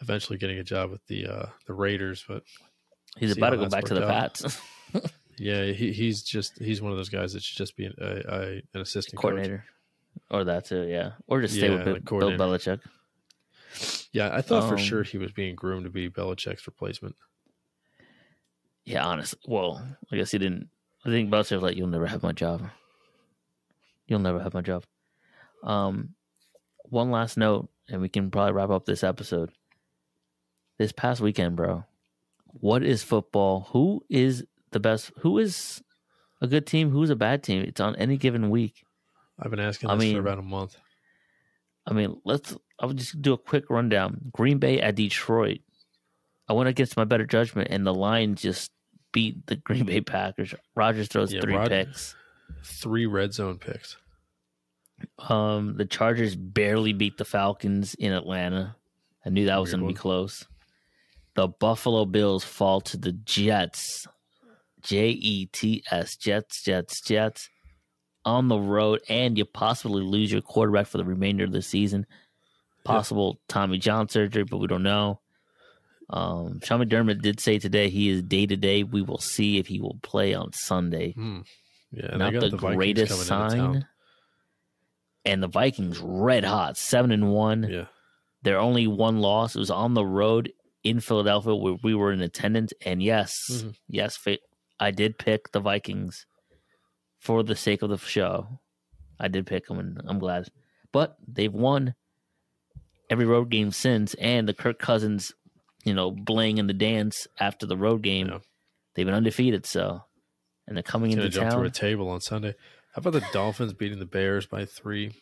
eventually 0.00 0.38
getting 0.38 0.58
a 0.58 0.64
job 0.64 0.90
with 0.90 1.04
the 1.06 1.26
uh, 1.26 1.46
the 1.66 1.74
Raiders. 1.74 2.24
But 2.26 2.42
He's 3.16 3.36
about 3.36 3.50
to 3.50 3.56
go 3.56 3.68
back 3.68 3.84
to 3.84 3.94
the 3.94 4.04
out. 4.04 4.10
Pats. 4.10 4.60
yeah, 5.38 5.64
he, 5.66 5.92
he's 5.92 6.22
just 6.22 6.58
he's 6.60 6.80
one 6.82 6.92
of 6.92 6.98
those 6.98 7.08
guys 7.08 7.32
that 7.32 7.42
should 7.42 7.56
just 7.58 7.76
be 7.76 7.86
an, 7.86 7.94
a, 8.00 8.06
a, 8.06 8.40
an 8.74 8.80
assistant 8.80 9.16
coach. 9.16 9.22
coordinator, 9.30 9.64
or 10.30 10.44
that 10.44 10.64
too, 10.66 10.86
yeah, 10.88 11.12
or 11.26 11.40
just 11.40 11.54
stay 11.54 11.68
Yeah, 11.68 11.76
with 11.76 11.84
Bill, 11.84 11.94
like 11.94 12.04
Bill. 12.04 12.30
Belichick. 12.32 12.80
Yeah, 14.12 14.30
I 14.32 14.42
thought 14.42 14.68
for 14.68 14.74
Um, 14.76 14.80
sure 14.80 15.02
he 15.02 15.18
was 15.18 15.32
being 15.32 15.56
groomed 15.56 15.84
to 15.84 15.90
be 15.90 16.08
Belichick's 16.08 16.64
replacement. 16.68 17.16
Yeah, 18.84 19.04
honestly, 19.04 19.40
well, 19.46 19.84
I 20.12 20.16
guess 20.16 20.30
he 20.30 20.38
didn't. 20.38 20.68
I 21.04 21.08
think 21.08 21.30
Belichick 21.30 21.52
was 21.56 21.62
like, 21.62 21.76
"You'll 21.76 21.88
never 21.88 22.06
have 22.06 22.22
my 22.22 22.32
job. 22.32 22.62
You'll 24.06 24.20
never 24.20 24.40
have 24.40 24.54
my 24.54 24.60
job." 24.60 24.84
Um, 25.62 26.14
one 26.84 27.10
last 27.10 27.36
note, 27.36 27.68
and 27.88 28.00
we 28.00 28.08
can 28.08 28.30
probably 28.30 28.52
wrap 28.52 28.70
up 28.70 28.84
this 28.84 29.04
episode. 29.04 29.50
This 30.78 30.92
past 30.92 31.20
weekend, 31.20 31.56
bro, 31.56 31.84
what 32.46 32.82
is 32.82 33.02
football? 33.02 33.68
Who 33.70 34.04
is 34.10 34.44
the 34.72 34.80
best? 34.80 35.12
Who 35.20 35.38
is 35.38 35.82
a 36.40 36.46
good 36.46 36.66
team? 36.66 36.90
Who's 36.90 37.10
a 37.10 37.16
bad 37.16 37.42
team? 37.42 37.62
It's 37.62 37.80
on 37.80 37.96
any 37.96 38.16
given 38.16 38.50
week. 38.50 38.84
I've 39.38 39.50
been 39.50 39.60
asking 39.60 39.90
I 39.90 39.96
mean- 39.96 40.14
for 40.14 40.20
about 40.20 40.38
a 40.38 40.42
month. 40.42 40.76
I 41.86 41.92
mean, 41.92 42.20
let's. 42.24 42.56
I'll 42.80 42.92
just 42.92 43.20
do 43.20 43.34
a 43.34 43.38
quick 43.38 43.68
rundown. 43.70 44.20
Green 44.32 44.58
Bay 44.58 44.80
at 44.80 44.94
Detroit. 44.96 45.60
I 46.48 46.54
went 46.54 46.68
against 46.68 46.96
my 46.96 47.04
better 47.04 47.26
judgment, 47.26 47.68
and 47.70 47.86
the 47.86 47.94
Lions 47.94 48.42
just 48.42 48.72
beat 49.12 49.46
the 49.46 49.56
Green 49.56 49.84
Bay 49.84 50.00
Packers. 50.00 50.54
Rodgers 50.74 51.08
throws 51.08 51.32
Yeah, 51.32 51.40
three 51.40 51.58
picks. 51.68 52.16
Three 52.62 53.06
red 53.06 53.32
zone 53.32 53.58
picks. 53.58 53.96
Um, 55.18 55.76
the 55.76 55.84
Chargers 55.84 56.36
barely 56.36 56.92
beat 56.92 57.18
the 57.18 57.24
Falcons 57.24 57.94
in 57.94 58.12
Atlanta. 58.12 58.76
I 59.24 59.30
knew 59.30 59.46
that 59.46 59.60
was 59.60 59.70
going 59.70 59.82
to 59.82 59.88
be 59.88 59.94
close. 59.94 60.46
The 61.34 61.48
Buffalo 61.48 62.04
Bills 62.04 62.44
fall 62.44 62.80
to 62.82 62.96
the 62.96 63.12
Jets. 63.12 64.06
J 64.82 65.08
E 65.08 65.46
T 65.46 65.82
S. 65.90 66.16
Jets, 66.16 66.62
Jets, 66.62 67.00
Jets. 67.00 67.48
On 68.26 68.48
the 68.48 68.58
road, 68.58 69.02
and 69.08 69.36
you 69.36 69.44
possibly 69.44 70.02
lose 70.02 70.32
your 70.32 70.40
quarterback 70.40 70.86
for 70.86 70.96
the 70.96 71.04
remainder 71.04 71.44
of 71.44 71.52
the 71.52 71.60
season. 71.60 72.06
Possible 72.82 73.38
Tommy 73.48 73.76
John 73.76 74.08
surgery, 74.08 74.44
but 74.44 74.58
we 74.58 74.66
don't 74.66 74.82
know. 74.82 75.20
Um, 76.08 76.60
Sean 76.62 76.80
McDermott 76.80 77.20
did 77.20 77.40
say 77.40 77.58
today 77.58 77.90
he 77.90 78.08
is 78.08 78.22
day 78.22 78.46
to 78.46 78.56
day. 78.56 78.82
We 78.82 79.02
will 79.02 79.18
see 79.18 79.58
if 79.58 79.66
he 79.66 79.78
will 79.78 79.98
play 80.02 80.32
on 80.32 80.52
Sunday. 80.52 81.12
Hmm. 81.12 81.40
Yeah, 81.96 82.16
Not 82.16 82.32
the, 82.32 82.48
the, 82.50 82.56
greatest 82.56 83.26
sign. 83.26 83.86
And 85.24 85.42
the 85.42 85.48
Vikings 85.48 86.00
red 86.00 86.44
hot, 86.44 86.76
seven 86.76 87.10
and 87.10 87.30
one. 87.32 87.62
Yeah, 87.70 87.86
Their 88.42 88.58
only 88.58 88.86
one 88.86 89.20
loss 89.20 89.56
it 89.56 89.58
was 89.58 89.70
on 89.70 89.94
the 89.94 90.04
road 90.04 90.52
in 90.82 91.00
Philadelphia 91.00 91.54
where 91.54 91.76
we 91.82 91.94
were 91.94 92.12
in 92.12 92.20
attendance. 92.20 92.72
And 92.84 93.02
yes, 93.02 93.34
Mhm. 93.50 93.74
yes, 93.88 94.18
I 94.78 94.90
did 94.90 95.18
pick 95.18 95.52
the 95.52 95.60
Vikings 95.60 96.26
for 97.18 97.42
the 97.42 97.56
sake 97.56 97.80
of 97.82 97.88
the 97.90 97.96
show. 97.98 98.60
I 99.18 99.28
did 99.28 99.46
pick 99.46 99.66
them, 99.66 99.78
and 99.78 100.00
I'm 100.04 100.18
glad. 100.18 100.48
But 100.92 101.16
they've 101.26 101.52
won 101.52 101.94
every 103.08 103.24
road 103.24 103.48
game 103.50 103.70
since, 103.70 104.12
and 104.14 104.46
the 104.48 104.52
Kirk 104.54 104.78
Cousins, 104.78 105.32
you 105.84 105.94
know, 105.94 106.10
bling 106.10 106.58
in 106.58 106.66
the 106.66 106.74
dance 106.74 107.26
after 107.40 107.64
the 107.64 107.76
road 107.78 108.02
game. 108.02 108.28
Yeah. 108.28 108.38
They've 108.94 109.06
been 109.06 109.14
undefeated, 109.14 109.64
so 109.66 110.02
and 110.66 110.76
they're 110.76 110.82
coming 110.82 111.10
into 111.12 111.28
jump 111.28 111.50
through 111.52 111.64
a 111.64 111.70
table 111.70 112.08
on 112.08 112.20
Sunday. 112.20 112.54
How 112.94 113.00
about 113.00 113.12
the 113.14 113.24
Dolphins 113.32 113.72
beating 113.72 113.98
the 113.98 114.04
Bears 114.06 114.46
by 114.46 114.64
three, 114.64 115.12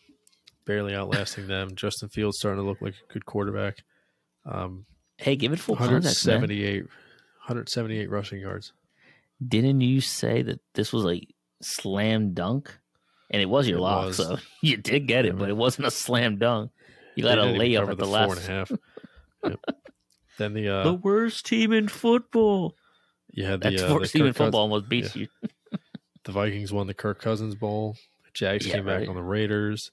barely 0.65 0.93
outlasting 0.95 1.47
them? 1.47 1.69
Justin 1.75 2.09
Fields 2.09 2.37
starting 2.37 2.63
to 2.63 2.67
look 2.67 2.81
like 2.81 2.93
a 3.09 3.13
good 3.13 3.25
quarterback. 3.25 3.83
Um, 4.45 4.85
Hey, 5.17 5.35
give 5.35 5.53
it 5.53 5.59
full 5.59 5.75
context, 5.75 6.25
man. 6.25 6.41
178, 6.41 6.83
178 6.83 8.09
rushing 8.09 8.41
yards. 8.41 8.73
Didn't 9.45 9.81
you 9.81 10.01
say 10.01 10.41
that 10.41 10.59
this 10.73 10.91
was 10.91 11.05
a 11.05 11.21
slam 11.61 12.33
dunk? 12.33 12.77
And 13.29 13.41
it 13.41 13.45
was 13.45 13.67
your 13.67 13.77
It 13.77 13.81
lock, 13.81 14.05
was. 14.07 14.17
so 14.17 14.37
you 14.61 14.77
did 14.77 15.07
get 15.07 15.25
it, 15.25 15.33
Yeah, 15.33 15.39
but 15.39 15.49
it 15.49 15.55
wasn't 15.57 15.87
a 15.87 15.91
slam 15.91 16.37
dunk. 16.37 16.71
You 17.15 17.23
got 17.23 17.37
a 17.37 17.43
layup 17.43 17.89
at 17.89 17.97
the, 17.97 18.05
four 18.05 18.13
last. 18.13 18.37
and 18.37 18.49
a 18.49 18.51
half. 18.51 18.71
Yep. 19.43 19.59
Then 20.39 20.53
the 20.53 20.67
uh, 20.79 20.83
the 20.83 20.93
worst 20.93 21.45
team 21.45 21.71
in 21.71 21.87
football. 21.87 22.75
Had 23.37 23.61
the, 23.61 23.69
That's 23.71 23.81
uh, 23.81 23.87
the 23.87 23.93
the 23.93 23.99
worst 23.99 24.13
team 24.13 24.21
in 24.21 24.27
Kirk 24.29 24.35
Cousins- 24.37 24.45
football 24.47 24.61
almost 24.61 24.89
beats 24.89 25.15
you. 25.15 25.27
The 26.25 26.31
Vikings 26.31 26.71
won 26.71 26.87
the 26.87 26.93
Kirk 26.93 27.19
Cousins 27.21 27.53
Bowl. 27.53 27.97
Jags 28.33 28.65
Yeah, 28.65 28.75
came 28.75 28.85
back 28.85 28.99
right. 28.99 29.09
on 29.09 29.15
the 29.15 29.21
Raiders. 29.21 29.91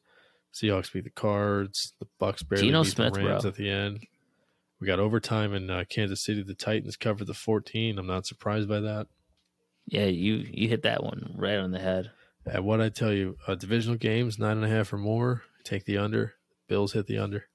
Seahawks 0.55 0.93
beat 0.93 1.03
the 1.03 1.11
Cards. 1.11 1.93
The 1.99 2.07
Bucs 2.21 2.49
barely 2.49 2.67
Geno 2.67 2.85
beat 2.85 2.93
Smith, 2.93 3.15
the 3.15 3.21
bro. 3.21 3.29
Rams 3.31 3.45
at 3.47 3.57
the 3.57 3.69
end. 3.69 4.07
We 4.81 4.87
got 4.87 5.01
overtime 5.01 5.55
in 5.55 5.69
uh, 5.71 5.83
Kansas 5.89 6.25
City. 6.25 6.45
The 6.45 6.55
Titans 6.55 6.97
covered 6.97 7.27
the 7.27 7.35
14. 7.35 7.99
I'm 7.99 8.07
not 8.07 8.27
surprised 8.27 8.69
by 8.69 8.79
that. 8.79 9.09
Yeah, 9.87 10.05
you 10.05 10.35
you 10.53 10.69
hit 10.69 10.83
that 10.85 11.03
one 11.03 11.35
right 11.37 11.59
on 11.59 11.73
the 11.73 11.81
head. 11.81 12.13
And 12.47 12.65
what 12.65 12.81
I 12.81 12.91
tell 12.91 13.13
you, 13.13 13.37
uh, 13.49 13.57
divisional 13.57 13.97
games 13.99 14.39
nine 14.39 14.57
and 14.57 14.65
a 14.65 14.69
half 14.69 14.93
or 14.93 14.99
more. 14.99 15.43
Take 15.65 15.85
the 15.85 15.99
under. 15.99 16.35
Bills 16.69 16.93
hit 16.93 17.07
the 17.09 17.19
under, 17.19 17.47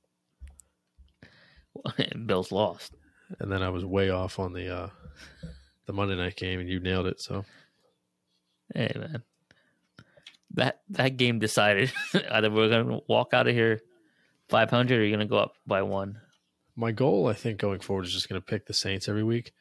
Bills 2.26 2.52
lost. 2.52 2.94
and 3.40 3.50
then 3.50 3.64
I 3.64 3.70
was 3.70 3.86
way 3.86 4.10
off 4.10 4.38
on 4.40 4.52
the 4.52 4.76
uh, 4.76 4.90
the 5.86 5.94
Monday 5.94 6.16
night 6.16 6.36
game, 6.36 6.60
and 6.60 6.70
you 6.70 6.80
nailed 6.80 7.08
it. 7.08 7.22
So 7.22 7.46
Hey 8.74 8.92
man, 8.96 9.22
that 10.56 10.82
that 10.90 11.18
game 11.18 11.40
decided 11.40 11.92
either 12.32 12.50
we're 12.50 12.70
gonna 12.70 13.00
walk 13.08 13.34
out 13.34 13.48
of 13.48 13.54
here 13.54 13.82
500 14.50 14.98
or 15.00 15.04
you're 15.04 15.16
gonna 15.16 15.28
go 15.28 15.38
up 15.38 15.56
by 15.68 15.84
one. 15.84 16.20
my 16.76 16.92
goal, 16.92 17.28
I 17.28 17.34
think, 17.34 17.60
going 17.60 17.80
forward 17.80 18.06
is 18.06 18.14
just 18.14 18.28
to 18.28 18.42
pick 18.42 18.66
the 18.66 18.74
Saints 18.74 19.08
every 19.08 19.24
week 19.24 19.54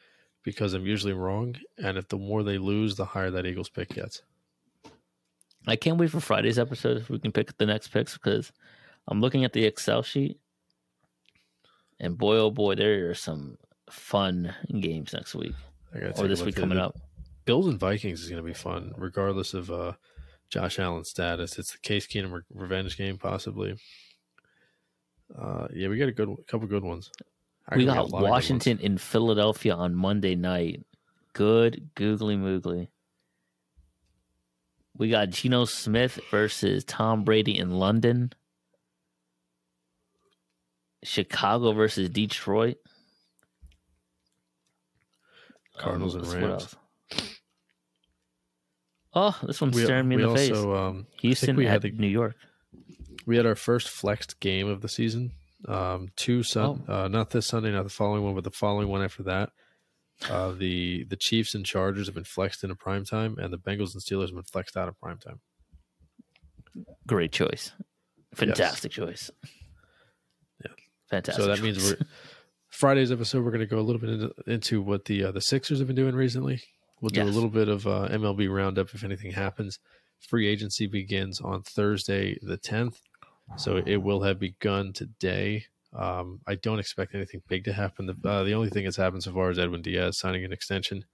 because 0.42 0.74
I'm 0.74 0.86
usually 0.86 1.12
wrong, 1.12 1.56
and 1.78 1.98
if 1.98 2.08
the 2.08 2.16
more 2.16 2.42
they 2.42 2.58
lose, 2.58 2.96
the 2.96 3.04
higher 3.04 3.30
that 3.30 3.46
Eagles 3.46 3.68
pick 3.68 3.90
gets. 3.90 4.22
I 5.66 5.76
can't 5.76 5.98
wait 5.98 6.10
for 6.10 6.20
Friday's 6.20 6.58
episode 6.58 6.98
if 6.98 7.08
we 7.08 7.18
can 7.18 7.32
pick 7.32 7.56
the 7.56 7.66
next 7.66 7.88
picks 7.88 8.14
because 8.14 8.52
I'm 9.08 9.20
looking 9.20 9.44
at 9.44 9.52
the 9.52 9.64
Excel 9.64 10.02
sheet, 10.02 10.38
and 12.00 12.16
boy 12.16 12.36
oh 12.36 12.50
boy, 12.50 12.74
there 12.74 13.10
are 13.10 13.14
some 13.14 13.58
fun 13.90 14.54
games 14.80 15.12
next 15.12 15.34
week 15.34 15.54
or 15.94 16.24
a 16.24 16.28
this 16.28 16.42
week 16.42 16.56
coming 16.56 16.78
it. 16.78 16.82
up. 16.82 16.96
Bills 17.44 17.66
and 17.66 17.78
Vikings 17.78 18.22
is 18.22 18.28
going 18.28 18.42
to 18.42 18.46
be 18.46 18.54
fun, 18.54 18.92
regardless 18.96 19.54
of 19.54 19.70
uh, 19.70 19.92
Josh 20.48 20.78
Allen's 20.78 21.10
status. 21.10 21.58
It's 21.58 21.72
the 21.72 21.78
Case 21.78 22.06
Keenum 22.06 22.32
re- 22.32 22.40
revenge 22.52 22.96
game, 22.96 23.18
possibly. 23.18 23.76
Uh, 25.36 25.68
yeah, 25.72 25.88
we 25.88 25.98
got 25.98 26.08
a 26.08 26.12
good, 26.12 26.28
couple 26.46 26.66
good 26.66 26.84
ones. 26.84 27.10
We 27.70 27.72
Actually, 27.72 27.84
got 27.86 27.96
a 27.96 28.00
lot 28.00 28.04
of 28.04 28.10
good 28.10 28.16
ones. 28.22 28.30
Washington 28.30 28.78
in 28.80 28.98
Philadelphia 28.98 29.74
on 29.74 29.94
Monday 29.94 30.34
night. 30.34 30.84
Good 31.32 31.90
googly 31.94 32.36
moogly. 32.36 32.88
We 34.96 35.10
got 35.10 35.30
Geno 35.30 35.64
Smith 35.64 36.20
versus 36.30 36.84
Tom 36.84 37.24
Brady 37.24 37.58
in 37.58 37.72
London. 37.72 38.32
Chicago 41.02 41.72
versus 41.72 42.08
Detroit. 42.08 42.76
Cardinals 45.76 46.14
and 46.14 46.24
let's- 46.26 46.34
what 46.40 46.50
Rams. 46.50 46.76
Oh, 49.16 49.38
this 49.44 49.60
one's 49.60 49.76
We, 49.76 49.84
staring 49.84 50.08
me 50.08 50.16
in 50.16 50.22
the 50.22 50.34
face. 50.34 50.50
also 50.50 50.74
um, 50.74 51.06
Houston 51.20 51.56
we 51.56 51.66
at 51.66 51.72
had 51.72 51.82
the- 51.82 51.92
New 51.92 52.08
York. 52.08 52.34
we 53.26 53.36
had 53.36 53.46
our 53.46 53.54
first 53.54 53.88
flexed 53.88 54.40
game 54.40 54.66
of 54.68 54.80
the 54.80 54.88
season. 54.88 55.32
Um, 55.68 56.08
two 56.16 56.42
sun, 56.42 56.84
Oh. 56.88 57.04
uh, 57.04 57.08
not 57.08 57.30
this 57.30 57.46
Sunday, 57.46 57.70
not 57.72 57.84
the 57.84 57.90
following 57.90 58.22
one, 58.24 58.34
but 58.34 58.44
the 58.44 58.50
following 58.50 58.88
one 58.88 59.02
after 59.02 59.22
that. 59.22 59.50
Uh, 60.28 60.52
the 60.52 61.04
the 61.04 61.16
Chiefs 61.16 61.54
and 61.54 61.64
Chargers 61.64 62.06
have 62.06 62.14
been 62.14 62.24
flexed 62.24 62.62
into 62.64 62.76
prime 62.76 63.04
time, 63.04 63.36
and 63.38 63.52
the 63.52 63.58
Bengals 63.58 63.94
and 63.94 64.02
Steelers 64.02 64.26
have 64.26 64.34
been 64.34 64.42
flexed 64.44 64.76
out 64.76 64.88
of 64.88 64.98
prime 65.00 65.18
time. 65.18 65.40
Great 67.06 67.32
choice. 67.32 67.72
Fantastic 68.34 68.92
choice. 68.92 69.30
Yeah. 70.64 70.72
Fantastic. 71.08 71.42
so 71.42 71.48
that 71.48 71.62
means 71.62 71.82
we're 71.82 71.98
Friday's 72.74 73.12
episode. 73.12 73.44
We're 73.44 73.50
going 73.52 73.60
to 73.60 73.66
go 73.66 73.78
a 73.78 73.82
little 73.82 74.00
bit 74.00 74.10
into, 74.10 74.32
into 74.46 74.82
what 74.82 75.04
the 75.04 75.24
uh, 75.24 75.32
the 75.32 75.40
Sixers 75.40 75.78
have 75.78 75.86
been 75.86 75.96
doing 75.96 76.14
recently. 76.14 76.62
We'll 77.00 77.10
do 77.10 77.20
Yes. 77.20 77.28
a 77.28 77.32
little 77.32 77.50
bit 77.50 77.68
of 77.68 77.86
uh, 77.86 78.08
MLB 78.10 78.52
roundup 78.52 78.94
if 78.94 79.04
anything 79.04 79.32
happens. 79.32 79.78
Free 80.18 80.48
agency 80.48 80.86
begins 80.86 81.40
on 81.40 81.62
Thursday 81.62 82.38
the 82.42 82.56
tenth, 82.56 83.00
so 83.56 83.76
it 83.84 83.98
will 83.98 84.22
have 84.22 84.38
begun 84.38 84.92
today. 84.92 85.66
Um, 85.92 86.40
I 86.46 86.54
don't 86.56 86.78
expect 86.80 87.14
anything 87.14 87.42
big 87.46 87.64
to 87.64 87.72
happen. 87.72 88.06
The, 88.06 88.28
uh, 88.28 88.42
the 88.42 88.54
only 88.54 88.70
thing 88.70 88.84
that's 88.84 88.96
happened 88.96 89.22
so 89.22 89.32
far 89.32 89.50
is 89.50 89.58
Edwin 89.58 89.82
Diaz 89.82 90.18
signing 90.18 90.44
an 90.44 90.52
extension, 90.52 91.04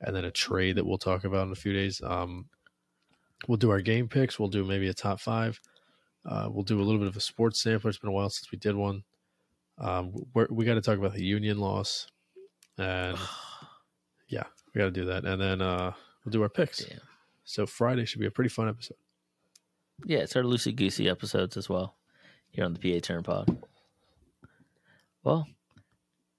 and 0.00 0.14
then 0.14 0.24
a 0.24 0.30
trade 0.30 0.76
that 0.76 0.84
we'll 0.86 0.98
talk 0.98 1.24
about 1.24 1.46
in 1.46 1.52
a 1.52 1.56
few 1.56 1.72
days. 1.72 2.02
Um, 2.04 2.46
we'll 3.48 3.56
do 3.56 3.70
our 3.70 3.80
game 3.80 4.08
picks. 4.08 4.38
We'll 4.38 4.48
do 4.48 4.64
maybe 4.64 4.88
a 4.88 4.94
top 4.94 5.20
five. 5.20 5.60
Uh, 6.26 6.48
we'll 6.50 6.64
do 6.64 6.78
a 6.80 6.84
little 6.84 6.98
bit 6.98 7.08
of 7.08 7.16
a 7.16 7.20
sports 7.20 7.62
sampler. 7.62 7.88
It's 7.88 7.98
been 7.98 8.10
a 8.10 8.12
while 8.12 8.28
since 8.28 8.50
we 8.52 8.58
did 8.58 8.74
one. 8.74 9.04
Um, 9.80 10.12
we're, 10.34 10.46
we 10.50 10.64
got 10.64 10.74
to 10.74 10.82
talk 10.82 10.98
about 10.98 11.14
the 11.14 11.24
union 11.24 11.58
loss, 11.58 12.06
and 12.78 13.16
yeah, 14.28 14.44
we 14.74 14.78
got 14.78 14.84
to 14.84 14.90
do 14.90 15.06
that, 15.06 15.24
and 15.24 15.40
then 15.40 15.62
uh, 15.62 15.92
we'll 16.24 16.32
do 16.32 16.42
our 16.42 16.48
picks. 16.48 16.84
Damn. 16.84 17.00
So 17.44 17.66
Friday 17.66 18.04
should 18.04 18.20
be 18.20 18.26
a 18.26 18.30
pretty 18.30 18.50
fun 18.50 18.68
episode. 18.68 18.96
Yeah, 20.04 20.18
it's 20.18 20.36
our 20.36 20.42
loosey 20.42 20.74
goosey 20.74 21.08
episodes 21.08 21.56
as 21.56 21.68
well 21.68 21.96
here 22.50 22.64
on 22.64 22.74
the 22.74 22.78
PA 22.78 23.00
Turn 23.04 23.22
Pod. 23.22 23.58
Well, 25.22 25.46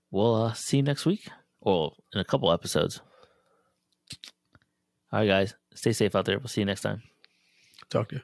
we'll 0.09 0.35
uh, 0.35 0.53
see 0.53 0.77
you 0.77 0.84
next 0.84 1.05
week 1.05 1.27
or 1.59 1.93
in 2.13 2.19
a 2.19 2.26
couple 2.26 2.51
episodes. 2.51 3.01
All 5.11 5.19
right, 5.19 5.27
guys, 5.27 5.55
stay 5.73 5.91
safe 5.91 6.15
out 6.15 6.26
there. 6.26 6.39
We'll 6.39 6.47
see 6.47 6.61
you 6.61 6.65
next 6.65 6.81
time. 6.81 7.03
Talk 7.89 8.09
to 8.09 8.15
you. 8.15 8.22